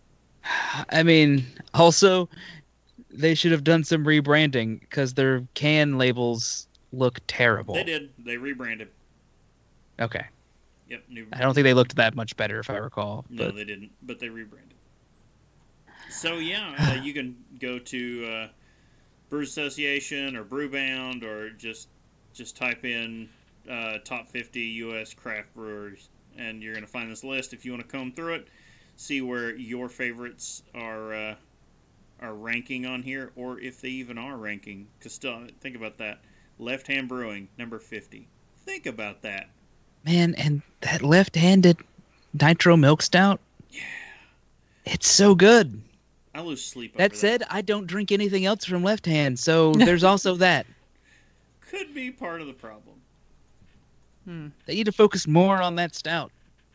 I 0.90 1.02
mean, 1.02 1.46
also 1.74 2.28
they 3.10 3.34
should 3.34 3.52
have 3.52 3.64
done 3.64 3.84
some 3.84 4.04
rebranding 4.04 4.80
because 4.80 5.14
their 5.14 5.46
can 5.54 5.98
labels 5.98 6.68
look 6.92 7.18
terrible. 7.26 7.74
They 7.74 7.84
did. 7.84 8.10
They 8.18 8.36
rebranded. 8.36 8.88
Okay. 10.00 10.26
Yep. 10.88 11.02
New. 11.08 11.26
I 11.32 11.40
don't 11.40 11.54
think 11.54 11.64
they 11.64 11.74
looked 11.74 11.96
that 11.96 12.14
much 12.14 12.36
better, 12.36 12.58
if 12.58 12.70
I 12.70 12.76
recall. 12.76 13.24
No, 13.28 13.46
But 13.46 13.56
they 13.56 13.64
didn't. 13.64 13.90
But 14.02 14.18
they 14.18 14.28
rebranded. 14.28 14.74
So 16.10 16.38
yeah, 16.38 16.74
uh, 16.78 16.94
you 17.02 17.12
can 17.12 17.36
go 17.58 17.78
to 17.78 18.26
uh, 18.26 18.48
Brew 19.28 19.42
Association 19.42 20.36
or 20.36 20.44
Brewbound 20.44 21.22
or 21.22 21.50
just 21.50 21.88
just 22.32 22.56
type 22.56 22.84
in 22.84 23.28
uh, 23.68 23.98
top 24.04 24.28
50 24.28 24.60
U.S. 24.60 25.14
craft 25.14 25.54
brewers, 25.54 26.08
and 26.36 26.62
you're 26.62 26.74
going 26.74 26.84
to 26.84 26.90
find 26.90 27.10
this 27.10 27.24
list. 27.24 27.52
If 27.52 27.64
you 27.64 27.72
want 27.72 27.82
to 27.82 27.88
comb 27.96 28.12
through 28.12 28.34
it, 28.34 28.48
see 28.96 29.20
where 29.22 29.54
your 29.56 29.88
favorites 29.88 30.62
are 30.74 31.12
uh, 31.14 31.34
are 32.20 32.34
ranking 32.34 32.84
on 32.86 33.02
here, 33.02 33.32
or 33.36 33.58
if 33.60 33.80
they 33.80 33.88
even 33.88 34.18
are 34.18 34.36
ranking. 34.36 34.86
Because 34.98 35.12
still, 35.14 35.40
think 35.60 35.74
about 35.76 35.96
that. 35.98 36.20
Left 36.58 36.86
Hand 36.86 37.08
Brewing, 37.08 37.48
number 37.56 37.78
50. 37.78 38.28
Think 38.66 38.86
about 38.86 39.22
that. 39.22 39.48
man, 40.04 40.34
and 40.34 40.60
that 40.82 41.02
left-handed 41.02 41.78
nitro 42.38 42.76
milk 42.76 43.00
stout. 43.02 43.40
Yeah. 43.70 43.80
It's 44.84 45.10
so 45.10 45.34
good. 45.34 45.80
I 46.34 46.42
lose 46.42 46.64
sleep. 46.64 46.96
That 46.96 47.16
said, 47.16 47.42
I 47.50 47.62
don't 47.62 47.86
drink 47.86 48.12
anything 48.12 48.44
else 48.44 48.64
from 48.64 48.82
left 48.84 49.06
hand, 49.06 49.38
so 49.38 49.72
there's 49.74 50.04
also 50.04 50.34
that. 50.36 50.66
could 51.60 51.94
be 51.94 52.10
part 52.10 52.40
of 52.40 52.46
the 52.46 52.52
problem. 52.52 52.99
They 54.66 54.74
need 54.74 54.84
to 54.84 54.92
focus 54.92 55.26
more 55.26 55.60
on 55.60 55.74
that 55.76 55.94
stout. 55.94 56.30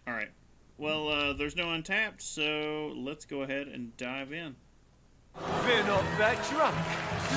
All 0.07 0.13
right. 0.13 0.29
Well, 0.77 1.07
uh, 1.07 1.33
there's 1.33 1.55
no 1.55 1.71
untapped, 1.71 2.21
so 2.21 2.91
let's 2.97 3.23
go 3.25 3.43
ahead 3.43 3.67
and 3.67 3.95
dive 3.95 4.33
in. 4.33 4.55
We're 5.35 5.83
not 5.87 6.03
that 6.17 6.37
drunk. 6.49 6.75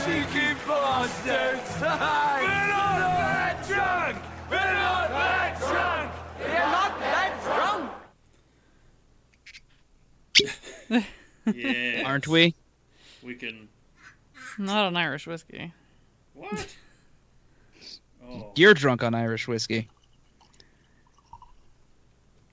Cheeky 0.04 0.54
bastards. 0.66 1.80
We're 1.80 1.86
not 1.88 2.98
that 2.98 3.64
drunk. 3.68 4.18
We're 4.50 4.56
not 4.56 5.08
that 5.10 5.58
drunk. 5.60 6.12
We're 6.40 6.58
not 6.58 6.98
that 7.00 7.32
drunk. 10.88 11.04
Yeah. 11.54 12.02
Aren't 12.04 12.26
we? 12.28 12.54
We 13.22 13.34
can. 13.34 13.68
Not 14.58 14.88
an 14.88 14.96
Irish 14.96 15.26
whiskey. 15.26 15.72
What? 16.34 16.76
Oh. 18.30 18.52
You're 18.56 18.74
drunk 18.74 19.02
on 19.02 19.14
Irish 19.14 19.48
whiskey. 19.48 19.88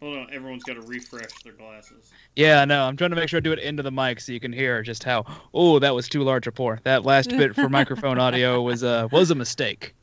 Hold 0.01 0.17
on. 0.17 0.27
everyone's 0.33 0.63
got 0.63 0.73
to 0.73 0.81
refresh 0.81 1.31
their 1.43 1.53
glasses. 1.53 2.11
Yeah, 2.35 2.65
no, 2.65 2.83
I'm 2.83 2.97
trying 2.97 3.11
to 3.11 3.15
make 3.15 3.29
sure 3.29 3.37
I 3.37 3.41
do 3.41 3.53
it 3.53 3.59
into 3.59 3.81
the 3.81 3.91
mic 3.91 4.19
so 4.19 4.31
you 4.33 4.39
can 4.39 4.51
hear 4.53 4.81
just 4.83 5.03
how. 5.03 5.25
Oh, 5.53 5.79
that 5.79 5.95
was 5.95 6.09
too 6.09 6.21
large 6.23 6.47
a 6.47 6.51
pour. 6.51 6.79
That 6.83 7.05
last 7.05 7.29
bit 7.29 7.55
for 7.55 7.69
microphone 7.69 8.19
audio 8.19 8.61
was 8.61 8.83
uh 8.83 9.07
was 9.11 9.31
a 9.31 9.35
mistake. 9.35 9.95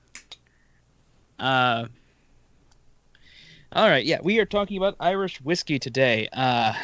Uh. 1.38 1.86
All 3.74 3.88
right, 3.88 4.04
yeah, 4.04 4.18
we 4.22 4.38
are 4.38 4.44
talking 4.44 4.76
about 4.76 4.96
Irish 5.00 5.40
whiskey 5.40 5.78
today. 5.78 6.28
Uh. 6.32 6.74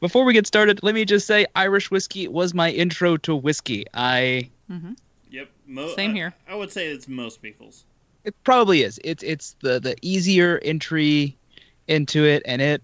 Before 0.00 0.24
we 0.24 0.32
get 0.32 0.46
started, 0.46 0.80
let 0.82 0.94
me 0.94 1.04
just 1.04 1.26
say 1.26 1.44
Irish 1.54 1.90
whiskey 1.90 2.28
was 2.28 2.54
my 2.54 2.70
intro 2.70 3.16
to 3.18 3.36
whiskey. 3.36 3.84
I 3.92 4.50
Mm-hmm. 4.70 4.92
Yep. 5.30 5.48
Mo- 5.66 5.94
Same 5.94 6.10
I- 6.10 6.14
here. 6.14 6.34
I, 6.48 6.54
would 6.54 6.72
say 6.72 6.88
it's 6.88 7.06
most 7.08 7.40
people's. 7.42 7.84
It 8.26 8.34
probably 8.42 8.82
is. 8.82 9.00
It's 9.04 9.22
it's 9.22 9.54
the 9.62 9.78
the 9.78 9.96
easier 10.02 10.58
entry 10.62 11.38
into 11.86 12.24
it, 12.24 12.42
and 12.44 12.60
it. 12.60 12.82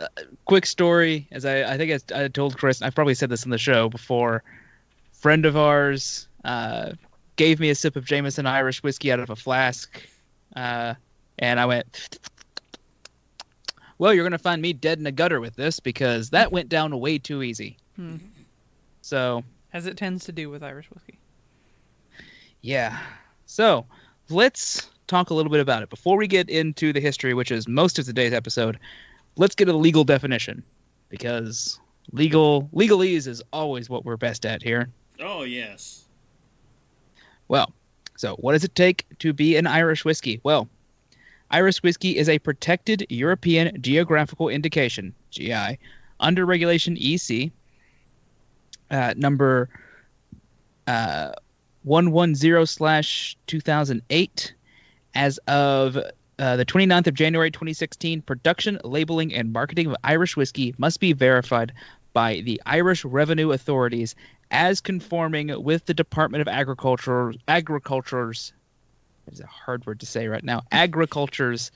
Uh, 0.00 0.06
quick 0.46 0.64
story, 0.64 1.28
as 1.30 1.44
I 1.44 1.74
I 1.74 1.76
think 1.76 2.12
I, 2.12 2.24
I 2.24 2.28
told 2.28 2.56
Chris, 2.56 2.80
I've 2.80 2.94
probably 2.94 3.14
said 3.14 3.28
this 3.28 3.44
on 3.44 3.50
the 3.50 3.58
show 3.58 3.90
before. 3.90 4.42
Friend 5.12 5.44
of 5.44 5.54
ours 5.54 6.26
uh, 6.44 6.92
gave 7.36 7.60
me 7.60 7.68
a 7.68 7.74
sip 7.74 7.94
of 7.94 8.06
Jameson 8.06 8.46
Irish 8.46 8.82
whiskey 8.82 9.12
out 9.12 9.20
of 9.20 9.28
a 9.28 9.36
flask, 9.36 10.00
uh, 10.56 10.94
and 11.38 11.60
I 11.60 11.66
went. 11.66 12.18
Well, 13.98 14.14
you're 14.14 14.24
gonna 14.24 14.38
find 14.38 14.62
me 14.62 14.72
dead 14.72 14.98
in 14.98 15.06
a 15.06 15.12
gutter 15.12 15.40
with 15.40 15.56
this 15.56 15.78
because 15.78 16.30
that 16.30 16.50
went 16.50 16.70
down 16.70 16.98
way 16.98 17.18
too 17.18 17.42
easy. 17.42 17.76
Hmm. 17.96 18.16
So 19.02 19.44
As 19.74 19.84
it 19.84 19.98
tends 19.98 20.24
to 20.24 20.32
do 20.32 20.48
with 20.48 20.62
Irish 20.62 20.90
whiskey. 20.90 21.18
Yeah. 22.62 22.98
So 23.46 23.84
let's 24.30 24.88
talk 25.08 25.30
a 25.30 25.34
little 25.34 25.50
bit 25.50 25.60
about 25.60 25.82
it. 25.82 25.90
Before 25.90 26.16
we 26.16 26.26
get 26.26 26.48
into 26.48 26.92
the 26.92 27.00
history, 27.00 27.34
which 27.34 27.50
is 27.50 27.68
most 27.68 27.98
of 27.98 28.06
today's 28.06 28.32
episode, 28.32 28.78
let's 29.36 29.54
get 29.54 29.68
a 29.68 29.76
legal 29.76 30.04
definition. 30.04 30.62
Because 31.08 31.78
legal 32.12 32.70
legalese 32.72 33.26
is 33.26 33.42
always 33.52 33.90
what 33.90 34.04
we're 34.04 34.16
best 34.16 34.46
at 34.46 34.62
here. 34.62 34.88
Oh 35.20 35.42
yes. 35.42 36.04
Well, 37.48 37.72
so 38.16 38.36
what 38.36 38.52
does 38.52 38.64
it 38.64 38.74
take 38.74 39.04
to 39.18 39.32
be 39.32 39.56
an 39.56 39.66
Irish 39.66 40.04
whiskey? 40.04 40.40
Well, 40.42 40.68
Irish 41.50 41.82
whiskey 41.82 42.16
is 42.16 42.28
a 42.28 42.38
protected 42.38 43.06
European 43.10 43.80
geographical 43.82 44.48
indication, 44.48 45.14
GI, 45.30 45.78
under 46.18 46.46
regulation 46.46 46.96
EC 46.98 47.50
uh, 48.90 49.12
number 49.16 49.68
uh, 50.86 51.32
110 51.84 52.66
slash 52.66 53.36
2008 53.46 54.54
as 55.14 55.38
of 55.48 55.96
uh, 56.38 56.56
the 56.56 56.64
29th 56.64 57.06
of 57.06 57.14
January 57.14 57.50
2016, 57.50 58.22
production, 58.22 58.78
labeling, 58.84 59.34
and 59.34 59.52
marketing 59.52 59.86
of 59.86 59.96
Irish 60.04 60.36
whiskey 60.36 60.74
must 60.78 61.00
be 61.00 61.12
verified 61.12 61.72
by 62.12 62.40
the 62.40 62.60
Irish 62.66 63.04
Revenue 63.04 63.52
Authorities 63.52 64.14
as 64.50 64.80
conforming 64.80 65.62
with 65.62 65.86
the 65.86 65.94
Department 65.94 66.42
of 66.42 66.48
Agriculture 66.48 67.32
Agriculture's 67.48 68.52
a 69.40 69.46
hard 69.46 69.86
word 69.86 70.00
to 70.00 70.06
say 70.06 70.26
right 70.26 70.44
now 70.44 70.62
Agriculture's 70.72 71.70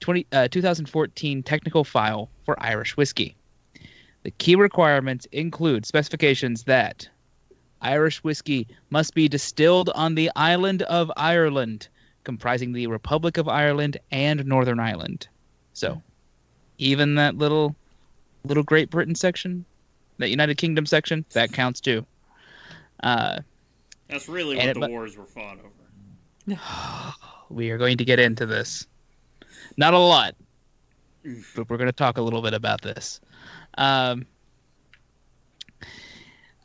20, 0.00 0.26
uh, 0.32 0.48
2014 0.48 1.42
technical 1.42 1.84
file 1.84 2.28
for 2.44 2.60
Irish 2.62 2.96
whiskey. 2.96 3.34
The 4.24 4.30
key 4.32 4.56
requirements 4.56 5.26
include 5.32 5.86
specifications 5.86 6.64
that 6.64 7.08
Irish 7.80 8.22
whiskey 8.24 8.66
must 8.90 9.14
be 9.14 9.28
distilled 9.28 9.90
on 9.94 10.14
the 10.14 10.30
island 10.36 10.82
of 10.82 11.10
Ireland, 11.16 11.88
comprising 12.24 12.72
the 12.72 12.86
Republic 12.86 13.36
of 13.36 13.48
Ireland 13.48 13.98
and 14.10 14.44
Northern 14.44 14.80
Ireland. 14.80 15.28
So, 15.72 16.02
even 16.78 17.14
that 17.16 17.36
little 17.36 17.76
little 18.44 18.62
Great 18.62 18.90
Britain 18.90 19.14
section, 19.14 19.64
that 20.18 20.30
United 20.30 20.56
Kingdom 20.56 20.86
section, 20.86 21.24
that 21.32 21.52
counts 21.52 21.80
too. 21.80 22.04
Uh, 23.02 23.40
That's 24.08 24.28
really 24.28 24.56
what 24.56 24.66
it 24.66 24.80
the 24.80 24.88
wars 24.88 25.16
were 25.16 25.26
fought 25.26 25.58
over. 25.58 25.70
we 27.50 27.70
are 27.70 27.78
going 27.78 27.98
to 27.98 28.04
get 28.04 28.18
into 28.18 28.46
this. 28.46 28.86
Not 29.76 29.94
a 29.94 29.98
lot, 29.98 30.34
but 31.54 31.68
we're 31.68 31.76
going 31.76 31.86
to 31.86 31.92
talk 31.92 32.18
a 32.18 32.22
little 32.22 32.42
bit 32.42 32.54
about 32.54 32.80
this. 32.82 33.20
Um, 33.76 34.26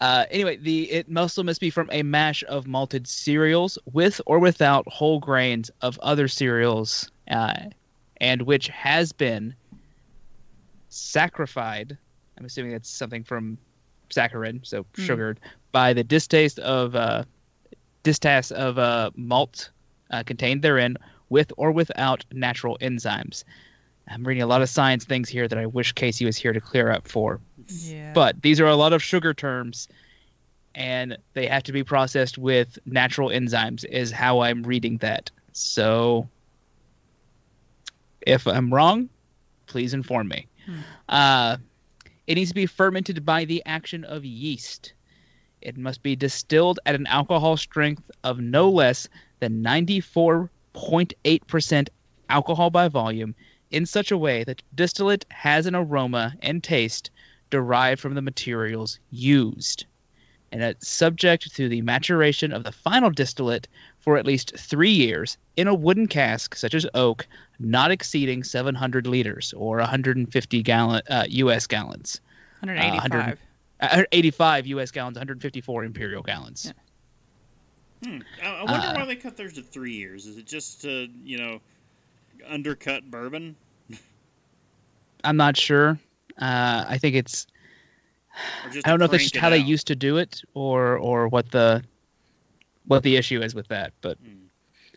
uh, 0.01 0.25
anyway, 0.31 0.57
the 0.57 0.91
it 0.91 1.07
also 1.15 1.43
must 1.43 1.61
be 1.61 1.69
from 1.69 1.89
a 1.91 2.03
mash 2.03 2.43
of 2.49 2.67
malted 2.67 3.07
cereals 3.07 3.77
with 3.93 4.19
or 4.25 4.39
without 4.39 4.87
whole 4.87 5.19
grains 5.19 5.71
of 5.81 5.97
other 5.99 6.27
cereals, 6.27 7.09
uh, 7.29 7.53
and 8.19 8.41
which 8.43 8.67
has 8.69 9.11
been 9.11 9.55
sacrificed. 10.89 11.93
I'm 12.37 12.45
assuming 12.45 12.71
that's 12.71 12.89
something 12.89 13.23
from 13.23 13.57
saccharin, 14.09 14.65
so 14.65 14.85
Hmm. 14.95 15.03
sugared 15.03 15.39
by 15.71 15.93
the 15.93 16.03
distaste 16.03 16.59
of 16.59 16.95
uh, 16.95 17.23
distaste 18.03 18.51
of 18.51 18.77
uh, 18.77 19.11
malt 19.15 19.71
uh, 20.11 20.23
contained 20.23 20.61
therein, 20.61 20.97
with 21.29 21.51
or 21.57 21.71
without 21.71 22.25
natural 22.33 22.77
enzymes. 22.81 23.43
I'm 24.09 24.23
reading 24.25 24.43
a 24.43 24.47
lot 24.47 24.61
of 24.61 24.69
science 24.69 25.05
things 25.05 25.29
here 25.29 25.47
that 25.47 25.57
I 25.57 25.65
wish 25.65 25.93
Casey 25.93 26.25
was 26.25 26.35
here 26.35 26.51
to 26.51 26.59
clear 26.59 26.91
up 26.91 27.07
for. 27.07 27.39
Yeah. 27.67 28.13
But 28.13 28.41
these 28.41 28.59
are 28.59 28.67
a 28.67 28.75
lot 28.75 28.93
of 28.93 29.03
sugar 29.03 29.33
terms, 29.33 29.87
and 30.75 31.17
they 31.33 31.47
have 31.47 31.63
to 31.63 31.71
be 31.71 31.83
processed 31.83 32.37
with 32.37 32.77
natural 32.85 33.29
enzymes, 33.29 33.85
is 33.85 34.11
how 34.11 34.41
I'm 34.41 34.63
reading 34.63 34.97
that. 34.97 35.31
So, 35.51 36.27
if 38.21 38.47
I'm 38.47 38.73
wrong, 38.73 39.09
please 39.67 39.93
inform 39.93 40.29
me. 40.29 40.47
Uh, 41.09 41.57
it 42.27 42.35
needs 42.35 42.51
to 42.51 42.55
be 42.55 42.65
fermented 42.65 43.25
by 43.25 43.43
the 43.45 43.61
action 43.65 44.03
of 44.05 44.23
yeast. 44.23 44.93
It 45.61 45.77
must 45.77 46.01
be 46.03 46.15
distilled 46.15 46.79
at 46.85 46.95
an 46.95 47.07
alcohol 47.07 47.57
strength 47.57 48.09
of 48.23 48.39
no 48.39 48.69
less 48.69 49.09
than 49.39 49.63
94.8% 49.63 51.87
alcohol 52.29 52.69
by 52.69 52.87
volume 52.87 53.35
in 53.71 53.85
such 53.85 54.11
a 54.11 54.17
way 54.17 54.43
that 54.43 54.61
distillate 54.75 55.25
has 55.29 55.65
an 55.65 55.75
aroma 55.75 56.35
and 56.41 56.63
taste 56.63 57.09
derived 57.53 58.01
from 58.01 58.15
the 58.15 58.21
materials 58.21 58.99
used. 59.11 59.85
And 60.51 60.63
it's 60.63 60.87
subject 60.87 61.53
to 61.55 61.69
the 61.69 61.83
maturation 61.83 62.51
of 62.51 62.63
the 62.63 62.71
final 62.71 63.11
distillate 63.11 63.67
for 63.99 64.17
at 64.17 64.25
least 64.25 64.57
three 64.57 64.91
years 64.91 65.37
in 65.55 65.67
a 65.67 65.73
wooden 65.75 66.07
cask, 66.07 66.55
such 66.55 66.73
as 66.73 66.87
oak, 66.95 67.27
not 67.59 67.91
exceeding 67.91 68.43
700 68.43 69.05
liters 69.05 69.53
or 69.55 69.77
150 69.77 70.63
gallon 70.63 71.01
uh, 71.11 71.25
U.S. 71.29 71.67
gallons. 71.67 72.21
185. 72.61 73.37
Uh, 73.81 74.03
85 74.11 74.65
U.S. 74.67 74.89
gallons, 74.89 75.15
154 75.15 75.83
imperial 75.83 76.23
gallons. 76.23 76.73
Hmm. 78.03 78.19
I, 78.43 78.47
I 78.47 78.63
wonder 78.63 78.87
Uh, 78.87 78.93
why 78.95 79.05
they 79.05 79.15
cut 79.15 79.37
theirs 79.37 79.53
to 79.53 79.61
three 79.61 79.93
years. 79.93 80.25
Is 80.25 80.37
it 80.37 80.47
just 80.47 80.81
to 80.81 81.07
you 81.23 81.37
know 81.37 81.61
undercut 82.47 83.11
bourbon? 83.11 83.55
I'm 85.23 85.37
not 85.37 85.55
sure. 85.55 85.99
Uh, 86.39 86.85
I 86.87 86.97
think 86.97 87.15
it's. 87.15 87.47
I 88.85 88.89
don't 88.89 88.99
know 88.99 89.05
if 89.05 89.11
that's 89.11 89.23
just 89.23 89.35
how 89.37 89.49
they 89.49 89.57
used 89.57 89.87
to 89.87 89.95
do 89.95 90.17
it, 90.17 90.41
or 90.53 90.97
or 90.97 91.27
what 91.27 91.51
the 91.51 91.83
what 92.87 93.03
the 93.03 93.15
issue 93.15 93.41
is 93.41 93.53
with 93.53 93.67
that. 93.67 93.93
But 94.01 94.17
Hmm. 94.17 94.45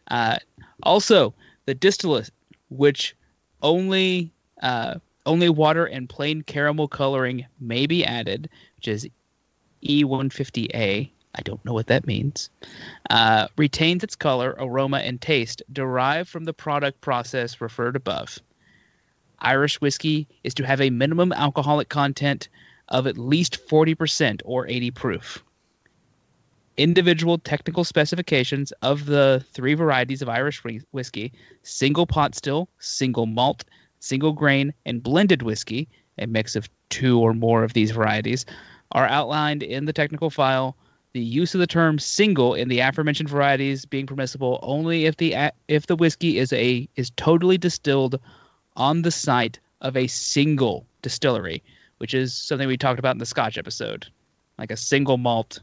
uh, 0.09 0.37
also 0.83 1.35
the 1.67 1.75
distillate, 1.75 2.31
which 2.71 3.15
only 3.63 4.33
uh, 4.63 4.95
only 5.27 5.49
water 5.49 5.85
and 5.87 6.09
plain 6.09 6.43
caramel 6.43 6.89
coloring 6.89 7.47
may 7.61 7.87
be 7.87 8.05
added, 8.05 8.49
which 8.77 8.89
is 8.89 9.09
E150A. 9.83 11.11
I 11.39 11.43
don't 11.43 11.63
know 11.67 11.75
what 11.75 11.89
that 11.89 12.07
means. 12.07 12.49
Uh, 13.11 13.49
retains 13.59 14.03
its 14.03 14.17
color, 14.17 14.55
aroma, 14.59 14.99
and 14.99 15.21
taste 15.21 15.63
derived 15.73 16.31
from 16.31 16.45
the 16.45 16.55
product 16.55 17.03
process 17.03 17.61
referred 17.61 17.95
above. 17.95 18.39
Irish 19.41 19.81
whiskey 19.81 20.27
is 20.45 20.55
to 20.55 20.67
have 20.67 20.81
a 20.81 20.91
minimum 20.91 21.33
alcoholic 21.33 21.89
content 21.89 22.49
of 22.89 23.07
at 23.07 23.19
least 23.19 23.59
40% 23.69 24.41
or 24.45 24.67
80 24.69 24.91
proof. 24.93 25.43
Individual 26.77 27.39
technical 27.39 27.85
specifications 27.85 28.71
of 28.83 29.07
the 29.07 29.45
three 29.53 29.75
varieties 29.75 30.21
of 30.21 30.29
Irish 30.29 30.63
whiskey 30.93 31.33
single 31.63 32.07
pot 32.07 32.35
still, 32.35 32.69
single 32.79 33.27
malt, 33.27 33.65
single 33.99 34.33
grain, 34.33 34.75
and 34.85 35.03
blended 35.03 35.43
whiskey, 35.43 35.89
a 36.19 36.27
mix 36.27 36.55
of 36.55 36.69
two 36.91 37.19
or 37.19 37.33
more 37.33 37.65
of 37.65 37.73
these 37.73 37.91
varieties, 37.91 38.45
are 38.93 39.07
outlined 39.07 39.63
in 39.63 39.87
the 39.87 39.93
technical 39.93 40.31
file. 40.31 40.77
The 41.13 41.21
use 41.21 41.55
of 41.55 41.61
the 41.61 41.67
term 41.67 41.99
single 41.99 42.55
in 42.55 42.69
the 42.69 42.81
aforementioned 42.81 43.31
varieties 43.31 43.87
being 43.87 44.07
permissible 44.07 44.59
only 44.63 45.07
if 45.07 45.17
the 45.17 45.35
if 45.67 45.87
the 45.87 45.97
whiskey 45.97 46.39
is 46.39 46.53
a 46.53 46.87
is 46.97 47.11
totally 47.17 47.57
distilled 47.57 48.21
on 48.77 49.03
the 49.03 49.11
site 49.11 49.59
of 49.81 49.97
a 49.97 50.07
single 50.07 50.87
distillery, 51.03 51.63
which 51.99 52.15
is 52.15 52.35
something 52.35 52.69
we 52.69 52.77
talked 52.77 52.99
about 52.99 53.15
in 53.15 53.19
the 53.19 53.27
Scotch 53.27 53.59
episode, 53.59 54.07
like 54.59 54.71
a 54.71 54.77
single 54.77 55.17
malt 55.19 55.61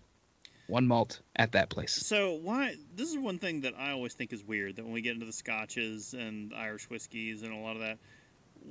one 0.68 0.88
malt 0.88 1.22
at 1.36 1.52
that 1.52 1.70
place. 1.70 1.94
So 1.94 2.34
why? 2.34 2.76
This 2.96 3.10
is 3.10 3.18
one 3.18 3.38
thing 3.38 3.62
that 3.62 3.74
I 3.78 3.92
always 3.92 4.14
think 4.14 4.34
is 4.34 4.44
weird. 4.44 4.76
That 4.76 4.84
when 4.84 4.94
we 4.94 5.02
get 5.02 5.14
into 5.14 5.26
the 5.26 5.34
scotches 5.34 6.14
and 6.14 6.54
Irish 6.54 6.90
whiskeys 6.90 7.44
and 7.44 7.54
a 7.54 7.58
lot 7.58 7.76
of 7.76 7.82
that, 7.82 7.98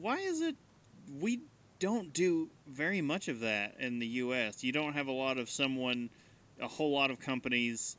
why 0.00 0.16
is 0.18 0.40
it 0.40 0.56
we 1.20 1.40
don't 1.78 2.12
do 2.12 2.48
very 2.66 3.00
much 3.00 3.28
of 3.28 3.40
that 3.40 3.74
in 3.78 3.98
the 3.98 4.06
U.S. 4.06 4.62
You 4.62 4.72
don't 4.72 4.92
have 4.92 5.08
a 5.08 5.12
lot 5.12 5.38
of 5.38 5.50
someone, 5.50 6.10
a 6.60 6.68
whole 6.68 6.92
lot 6.92 7.10
of 7.10 7.18
companies 7.18 7.96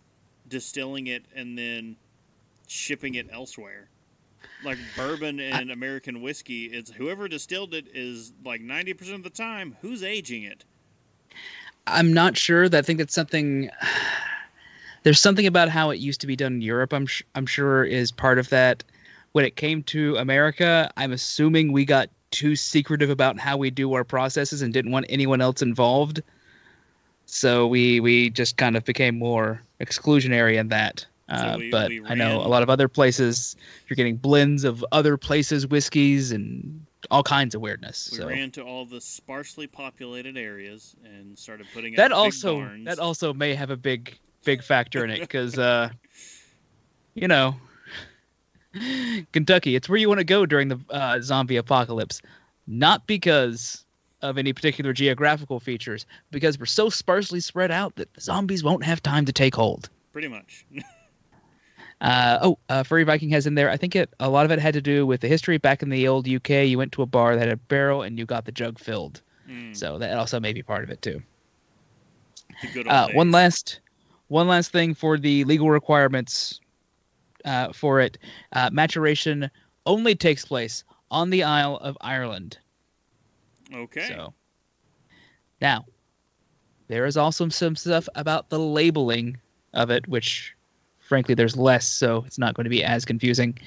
distilling 0.47 1.07
it 1.07 1.25
and 1.35 1.57
then 1.57 1.97
shipping 2.67 3.15
it 3.15 3.27
elsewhere. 3.31 3.89
Like 4.63 4.77
bourbon 4.95 5.39
and 5.39 5.71
American 5.71 6.21
whiskey, 6.21 6.65
it's 6.65 6.91
whoever 6.91 7.27
distilled 7.27 7.73
it 7.73 7.87
is 7.93 8.33
like 8.45 8.61
ninety 8.61 8.93
percent 8.93 9.17
of 9.17 9.23
the 9.23 9.29
time 9.29 9.77
who's 9.81 10.03
aging 10.03 10.43
it. 10.43 10.63
I'm 11.87 12.13
not 12.13 12.37
sure. 12.37 12.69
I 12.71 12.81
think 12.81 12.99
that's 12.99 13.13
something. 13.13 13.69
There's 15.03 15.19
something 15.19 15.45
about 15.45 15.67
how 15.67 15.89
it 15.89 15.99
used 15.99 16.21
to 16.21 16.27
be 16.27 16.35
done 16.37 16.53
in 16.53 16.61
Europe. 16.61 16.93
I'm 16.93 17.05
sh- 17.05 17.23
I'm 17.35 17.45
sure 17.45 17.83
is 17.83 18.11
part 18.11 18.39
of 18.39 18.49
that. 18.49 18.83
When 19.33 19.43
it 19.43 19.55
came 19.55 19.83
to 19.83 20.15
America, 20.17 20.91
I'm 20.95 21.11
assuming 21.11 21.71
we 21.71 21.83
got 21.83 22.09
too 22.31 22.55
secretive 22.55 23.09
about 23.09 23.37
how 23.39 23.57
we 23.57 23.69
do 23.69 23.93
our 23.93 24.03
processes 24.03 24.61
and 24.61 24.73
didn't 24.73 24.91
want 24.91 25.05
anyone 25.09 25.41
else 25.41 25.61
involved. 25.61 26.21
So 27.25 27.67
we 27.67 27.99
we 27.99 28.29
just 28.29 28.57
kind 28.57 28.77
of 28.77 28.85
became 28.85 29.17
more 29.17 29.61
exclusionary 29.81 30.57
in 30.57 30.69
that. 30.69 31.05
Uh, 31.29 31.55
we- 31.57 31.69
but 31.71 31.89
we 31.89 32.01
I 32.05 32.15
know 32.15 32.37
a 32.37 32.49
lot 32.49 32.63
of 32.63 32.69
other 32.69 32.87
places 32.87 33.55
you're 33.87 33.95
getting 33.95 34.17
blends 34.17 34.63
of 34.63 34.83
other 34.91 35.17
places 35.17 35.65
whiskeys 35.65 36.31
and 36.31 36.85
all 37.11 37.23
kinds 37.23 37.55
of 37.55 37.61
weirdness. 37.61 38.09
We 38.11 38.17
so 38.17 38.27
ran 38.27 38.51
to 38.51 38.63
all 38.63 38.85
the 38.85 38.99
sparsely 39.01 39.67
populated 39.67 40.37
areas 40.37 40.95
and 41.03 41.37
started 41.37 41.67
putting 41.73 41.95
that 41.95 42.11
also 42.11 42.69
that 42.83 42.99
also 42.99 43.33
may 43.33 43.55
have 43.55 43.69
a 43.69 43.77
big 43.77 44.17
big 44.43 44.61
factor 44.71 45.03
in 45.03 45.11
it 45.11 45.21
because 45.21 45.57
uh 45.57 45.89
you 47.13 47.27
know 47.27 47.55
kentucky 49.31 49.75
it's 49.75 49.87
where 49.87 49.99
you 49.99 50.07
want 50.07 50.19
to 50.19 50.23
go 50.25 50.45
during 50.45 50.67
the 50.67 50.79
uh, 50.89 51.19
zombie 51.21 51.57
apocalypse 51.57 52.21
not 52.65 53.05
because 53.05 53.85
of 54.21 54.37
any 54.37 54.51
particular 54.51 54.93
geographical 54.93 55.59
features 55.59 56.05
because 56.31 56.57
we're 56.57 56.65
so 56.65 56.89
sparsely 56.89 57.39
spread 57.39 57.69
out 57.69 57.95
that 57.97 58.11
the 58.15 58.21
zombies 58.21 58.63
won't 58.63 58.83
have 58.83 59.01
time 59.03 59.25
to 59.25 59.31
take 59.31 59.53
hold 59.55 59.89
pretty 60.11 60.27
much. 60.27 60.65
uh, 62.03 62.37
oh, 62.41 62.59
uh, 62.69 62.83
Furry 62.83 63.03
Viking 63.03 63.29
has 63.31 63.47
in 63.47 63.55
there. 63.55 63.69
I 63.69 63.77
think 63.77 63.95
it 63.95 64.13
a 64.19 64.29
lot 64.29 64.45
of 64.45 64.51
it 64.51 64.59
had 64.59 64.73
to 64.75 64.81
do 64.81 65.05
with 65.07 65.21
the 65.21 65.27
history 65.27 65.57
back 65.57 65.81
in 65.81 65.89
the 65.89 66.07
old 66.07 66.27
UK. 66.27 66.67
You 66.67 66.77
went 66.77 66.91
to 66.93 67.01
a 67.01 67.05
bar 67.07 67.35
that 67.35 67.39
had 67.47 67.53
a 67.53 67.57
barrel 67.57 68.03
and 68.03 68.19
you 68.19 68.25
got 68.25 68.45
the 68.45 68.51
jug 68.51 68.77
filled, 68.79 69.21
Mm, 69.49 69.75
so 69.75 69.97
that 69.97 70.15
also 70.17 70.39
may 70.39 70.53
be 70.53 70.61
part 70.63 70.83
of 70.83 70.89
it 70.89 71.01
too. 71.01 71.21
the 72.61 72.67
good 72.67 72.87
old 72.87 72.93
Uh, 72.95 73.07
one 73.13 73.31
last, 73.31 73.79
one 74.27 74.47
last 74.47 74.71
thing 74.71 74.93
for 74.93 75.17
the 75.17 75.43
legal 75.45 75.69
requirements 75.69 76.59
uh, 77.45 77.73
for 77.73 77.99
it. 77.99 78.17
Uh, 78.53 78.69
maturation 78.71 79.49
only 79.85 80.15
takes 80.15 80.45
place 80.45 80.83
on 81.11 81.29
the 81.29 81.43
Isle 81.43 81.77
of 81.77 81.97
Ireland. 82.01 82.57
Okay. 83.73 84.07
So 84.07 84.33
now 85.61 85.85
there 86.87 87.05
is 87.05 87.17
also 87.17 87.49
some 87.49 87.75
stuff 87.75 88.07
about 88.15 88.49
the 88.49 88.59
labeling 88.59 89.39
of 89.73 89.89
it, 89.89 90.07
which 90.07 90.53
frankly 91.03 91.35
there's 91.35 91.57
less, 91.57 91.85
so 91.85 92.23
it's 92.25 92.39
not 92.39 92.55
going 92.55 92.65
to 92.65 92.69
be 92.69 92.83
as 92.83 93.05
confusing. 93.05 93.57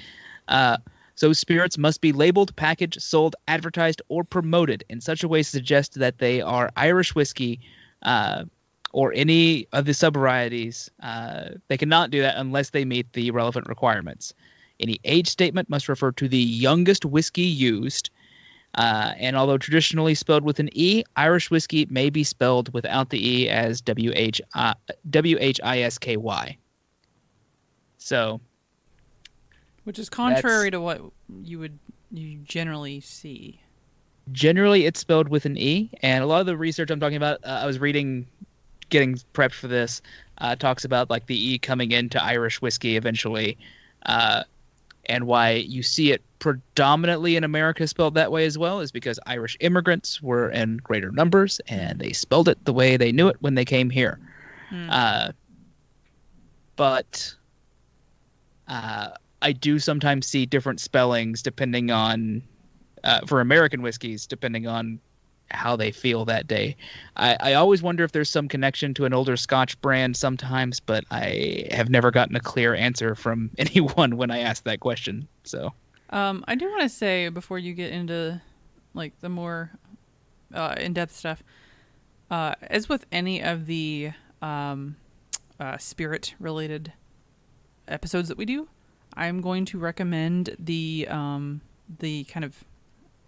Uh, 0.48 0.76
so 1.14 1.32
spirits 1.32 1.78
must 1.78 2.00
be 2.00 2.12
labeled, 2.12 2.54
packaged, 2.56 3.00
sold, 3.00 3.36
advertised, 3.48 4.02
or 4.08 4.22
promoted 4.22 4.84
in 4.90 5.00
such 5.00 5.22
a 5.22 5.28
way 5.28 5.42
to 5.42 5.48
suggest 5.48 5.94
that 5.94 6.18
they 6.18 6.42
are 6.42 6.70
Irish 6.76 7.14
whiskey 7.14 7.58
uh, 8.02 8.44
or 8.92 9.12
any 9.14 9.66
of 9.72 9.86
the 9.86 9.92
subvarieties. 9.92 10.90
Uh, 11.02 11.50
they 11.68 11.78
cannot 11.78 12.10
do 12.10 12.20
that 12.20 12.36
unless 12.36 12.70
they 12.70 12.84
meet 12.84 13.10
the 13.14 13.30
relevant 13.30 13.66
requirements. 13.66 14.34
Any 14.78 15.00
age 15.04 15.28
statement 15.28 15.70
must 15.70 15.88
refer 15.88 16.12
to 16.12 16.28
the 16.28 16.38
youngest 16.38 17.06
whiskey 17.06 17.42
used. 17.42 18.10
Uh, 18.74 19.12
and 19.16 19.36
although 19.36 19.56
traditionally 19.56 20.14
spelled 20.14 20.44
with 20.44 20.58
an 20.58 20.68
E, 20.72 21.02
Irish 21.16 21.50
whiskey 21.50 21.86
may 21.88 22.10
be 22.10 22.24
spelled 22.24 22.72
without 22.74 23.08
the 23.08 23.26
E 23.26 23.48
as 23.48 23.80
W 23.80 24.12
H 24.14 24.40
I 24.54 24.74
W 25.08 25.38
H 25.40 25.58
I 25.64 25.80
S 25.80 25.96
K 25.96 26.18
Y. 26.18 26.58
So 28.06 28.40
which 29.82 29.98
is 29.98 30.08
contrary 30.08 30.70
to 30.70 30.80
what 30.80 31.00
you 31.42 31.58
would 31.58 31.76
you 32.12 32.38
generally 32.44 33.00
see. 33.00 33.60
generally 34.32 34.86
it's 34.86 35.00
spelled 35.00 35.28
with 35.28 35.44
an 35.44 35.56
E, 35.56 35.90
and 36.02 36.22
a 36.22 36.26
lot 36.26 36.40
of 36.40 36.46
the 36.46 36.56
research 36.56 36.90
I'm 36.90 37.00
talking 37.00 37.16
about, 37.16 37.38
uh, 37.44 37.60
I 37.62 37.66
was 37.66 37.78
reading, 37.78 38.26
getting 38.90 39.16
prepped 39.34 39.54
for 39.54 39.68
this, 39.68 40.02
uh, 40.38 40.54
talks 40.56 40.84
about 40.84 41.10
like 41.10 41.26
the 41.26 41.36
E 41.36 41.58
coming 41.58 41.92
into 41.92 42.22
Irish 42.22 42.60
whiskey 42.60 42.96
eventually, 42.96 43.58
uh, 44.06 44.44
and 45.06 45.26
why 45.26 45.52
you 45.52 45.82
see 45.82 46.12
it 46.12 46.22
predominantly 46.38 47.36
in 47.36 47.44
America 47.44 47.86
spelled 47.86 48.14
that 48.14 48.32
way 48.32 48.44
as 48.44 48.58
well 48.58 48.80
is 48.80 48.92
because 48.92 49.18
Irish 49.26 49.56
immigrants 49.60 50.20
were 50.22 50.50
in 50.50 50.78
greater 50.78 51.10
numbers 51.12 51.60
and 51.68 52.00
they 52.00 52.12
spelled 52.12 52.48
it 52.48 52.64
the 52.64 52.72
way 52.72 52.96
they 52.96 53.10
knew 53.12 53.28
it 53.28 53.36
when 53.40 53.54
they 53.54 53.64
came 53.64 53.90
here. 53.90 54.18
Hmm. 54.68 54.90
Uh, 54.90 55.32
but 56.74 57.35
uh, 58.68 59.08
I 59.42 59.52
do 59.52 59.78
sometimes 59.78 60.26
see 60.26 60.46
different 60.46 60.80
spellings 60.80 61.42
depending 61.42 61.90
on 61.90 62.42
uh, 63.04 63.20
for 63.26 63.40
American 63.40 63.82
whiskeys, 63.82 64.26
depending 64.26 64.66
on 64.66 64.98
how 65.50 65.76
they 65.76 65.92
feel 65.92 66.24
that 66.24 66.48
day. 66.48 66.76
I, 67.16 67.36
I 67.38 67.52
always 67.54 67.82
wonder 67.82 68.02
if 68.02 68.10
there's 68.10 68.28
some 68.30 68.48
connection 68.48 68.94
to 68.94 69.04
an 69.04 69.12
older 69.12 69.36
Scotch 69.36 69.80
brand 69.80 70.16
sometimes, 70.16 70.80
but 70.80 71.04
I 71.10 71.68
have 71.70 71.88
never 71.88 72.10
gotten 72.10 72.34
a 72.34 72.40
clear 72.40 72.74
answer 72.74 73.14
from 73.14 73.50
anyone 73.58 74.16
when 74.16 74.30
I 74.30 74.40
ask 74.40 74.64
that 74.64 74.80
question. 74.80 75.28
So 75.44 75.72
Um, 76.10 76.44
I 76.48 76.56
do 76.56 76.68
want 76.68 76.82
to 76.82 76.88
say 76.88 77.28
before 77.28 77.58
you 77.58 77.74
get 77.74 77.92
into 77.92 78.40
like 78.94 79.18
the 79.20 79.28
more 79.28 79.70
uh, 80.52 80.74
in-depth 80.78 81.14
stuff, 81.14 81.44
uh, 82.30 82.54
as 82.62 82.88
with 82.88 83.04
any 83.12 83.42
of 83.42 83.66
the 83.66 84.10
um, 84.42 84.96
uh, 85.60 85.76
spirit-related 85.78 86.92
episodes 87.88 88.28
that 88.28 88.38
we 88.38 88.44
do, 88.44 88.68
I'm 89.14 89.40
going 89.40 89.64
to 89.66 89.78
recommend 89.78 90.56
the 90.58 91.06
um, 91.10 91.60
the 91.98 92.24
kind 92.24 92.44
of 92.44 92.64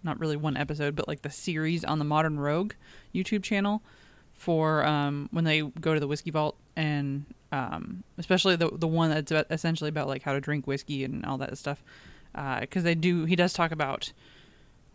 not 0.02 0.18
really 0.20 0.36
one 0.36 0.56
episode, 0.56 0.94
but 0.94 1.08
like 1.08 1.22
the 1.22 1.30
series 1.30 1.84
on 1.84 1.98
the 1.98 2.04
Modern 2.04 2.38
Rogue 2.38 2.72
YouTube 3.14 3.42
channel 3.42 3.82
for 4.32 4.84
um, 4.84 5.28
when 5.32 5.44
they 5.44 5.60
go 5.60 5.94
to 5.94 6.00
the 6.00 6.06
whiskey 6.06 6.30
vault 6.30 6.56
and 6.76 7.26
um, 7.50 8.04
especially 8.18 8.56
the 8.56 8.70
the 8.72 8.86
one 8.86 9.10
that's 9.10 9.30
about, 9.30 9.46
essentially 9.50 9.88
about 9.88 10.06
like 10.06 10.22
how 10.22 10.32
to 10.32 10.40
drink 10.40 10.66
whiskey 10.66 11.04
and 11.04 11.24
all 11.24 11.38
that 11.38 11.56
stuff 11.58 11.82
because 12.60 12.84
they 12.84 12.94
do 12.94 13.24
he 13.24 13.34
does 13.34 13.52
talk 13.52 13.72
about 13.72 14.12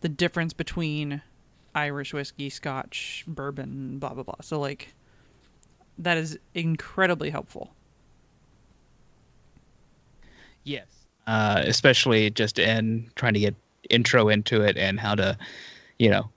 the 0.00 0.08
difference 0.08 0.52
between 0.52 1.22
Irish 1.74 2.14
whiskey, 2.14 2.48
Scotch, 2.48 3.24
bourbon, 3.26 3.98
blah 3.98 4.14
blah 4.14 4.22
blah. 4.22 4.36
So 4.40 4.58
like 4.60 4.94
that 5.98 6.16
is 6.16 6.38
incredibly 6.54 7.30
helpful. 7.30 7.74
Yes, 10.64 10.86
uh, 11.26 11.62
especially 11.64 12.30
just 12.30 12.58
in 12.58 13.10
trying 13.14 13.34
to 13.34 13.40
get 13.40 13.54
intro 13.90 14.28
into 14.28 14.62
it 14.62 14.76
and 14.76 14.98
how 14.98 15.14
to, 15.14 15.36
you 15.98 16.10
know, 16.10 16.28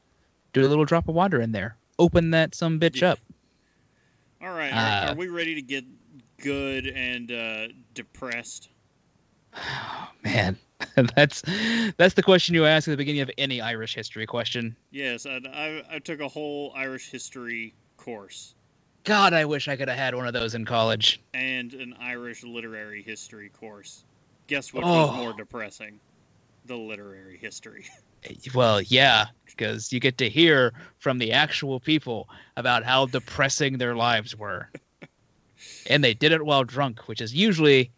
do 0.53 0.65
a 0.65 0.67
little 0.67 0.85
drop 0.85 1.07
of 1.07 1.15
water 1.15 1.41
in 1.41 1.51
there, 1.51 1.77
open 1.99 2.31
that 2.31 2.55
some 2.55 2.79
bitch 2.79 3.01
Yeah. 3.01 3.11
up. 3.13 3.19
All 4.41 4.53
right. 4.53 4.71
Uh, 4.71 5.07
are, 5.07 5.09
are 5.11 5.15
we 5.15 5.27
ready 5.27 5.55
to 5.55 5.61
get 5.61 5.83
good 6.41 6.87
and 6.87 7.31
uh, 7.31 7.67
depressed? 7.93 8.69
Oh, 9.55 10.09
man, 10.23 10.57
that's 11.15 11.41
that's 11.97 12.13
the 12.13 12.23
question 12.23 12.53
you 12.53 12.65
ask 12.65 12.87
at 12.87 12.91
the 12.91 12.97
beginning 12.97 13.21
of 13.21 13.31
any 13.37 13.61
Irish 13.61 13.95
history 13.95 14.25
question. 14.25 14.75
Yes, 14.91 15.25
I, 15.25 15.39
I, 15.51 15.95
I 15.95 15.99
took 15.99 16.19
a 16.19 16.27
whole 16.27 16.71
Irish 16.75 17.09
history 17.09 17.73
course 17.97 18.53
God, 19.07 19.31
I 19.31 19.45
wish 19.45 19.69
I 19.69 19.77
could 19.77 19.87
have 19.87 19.97
had 19.97 20.15
one 20.15 20.27
of 20.27 20.33
those 20.33 20.53
in 20.53 20.65
college. 20.65 21.21
and 21.33 21.73
an 21.73 21.95
Irish 21.97 22.43
literary 22.43 23.01
history 23.01 23.47
course. 23.47 24.03
Guess 24.47 24.73
which 24.73 24.83
Oh. 24.85 25.07
was 25.07 25.15
more 25.17 25.33
depressing? 25.33 25.99
The 26.65 26.75
literary 26.75 27.37
history. 27.37 27.85
Well, 28.53 28.81
yeah, 28.81 29.27
because 29.45 29.93
you 29.93 30.01
get 30.01 30.17
to 30.17 30.27
hear 30.27 30.73
from 30.97 31.17
the 31.17 31.31
actual 31.31 31.79
people 31.79 32.27
about 32.57 32.83
how 32.83 33.05
depressing 33.05 33.77
their 33.77 33.95
lives 33.95 34.35
were. 34.35 34.69
And 35.89 36.03
they 36.03 36.13
did 36.13 36.33
it 36.33 36.43
while 36.43 36.65
drunk, 36.65 37.07
which 37.07 37.21
is 37.21 37.33
usually 37.33 37.89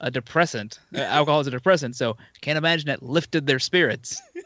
a 0.00 0.10
depressant. 0.10 0.80
Uh, 0.92 1.00
alcohol 1.02 1.40
is 1.40 1.46
a 1.46 1.50
depressant, 1.52 1.94
so 1.94 2.16
can't 2.40 2.56
imagine 2.58 2.88
it 2.88 3.02
lifted 3.04 3.46
their 3.46 3.60
spirits. 3.60 4.20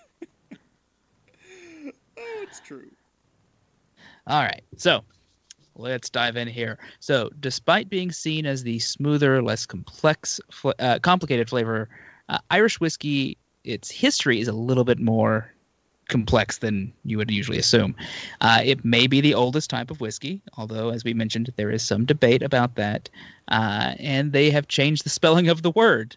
oh, 0.53 1.91
it's 2.43 2.61
true. 2.61 2.91
All 4.27 4.43
right, 4.43 4.63
so 4.77 5.03
let's 5.75 6.11
dive 6.11 6.37
in 6.37 6.49
here. 6.49 6.79
So, 7.01 7.31
despite 7.41 7.89
being 7.89 8.13
seen 8.13 8.47
as 8.47 8.63
the 8.63 8.79
smoother, 8.79 9.43
less 9.43 9.67
complex, 9.67 10.41
uh, 10.79 10.99
complicated 11.01 11.49
flavor, 11.49 11.89
uh, 12.29 12.39
Irish 12.51 12.81
whiskey, 12.81 13.37
its 13.65 13.91
history 13.91 14.41
is 14.41 14.49
a 14.49 14.53
little 14.53 14.85
bit 14.85 14.99
more 14.99 15.53
complex 16.09 16.59
than 16.59 16.93
you 17.05 17.17
would 17.17 17.31
usually 17.31 17.59
assume. 17.59 17.95
Uh, 18.41 18.61
it 18.65 18.85
may 18.85 19.07
be 19.07 19.21
the 19.21 19.35
oldest 19.35 19.71
type 19.71 19.91
of 19.91 20.01
whiskey, 20.01 20.43
although, 20.59 20.91
as 20.91 21.05
we 21.05 21.15
mentioned, 21.15 21.53
there 21.57 21.71
is 21.71 21.83
some 21.83 22.05
debate 22.05 22.43
about 22.43 22.75
that. 22.75 23.09
Uh, 23.49 23.95
and 23.99 24.33
they 24.33 24.51
have 24.51 24.69
changed 24.69 25.05
the 25.05 25.11
spelling 25.11 25.49
of 25.49 25.63
the 25.63 25.71
word. 25.71 26.17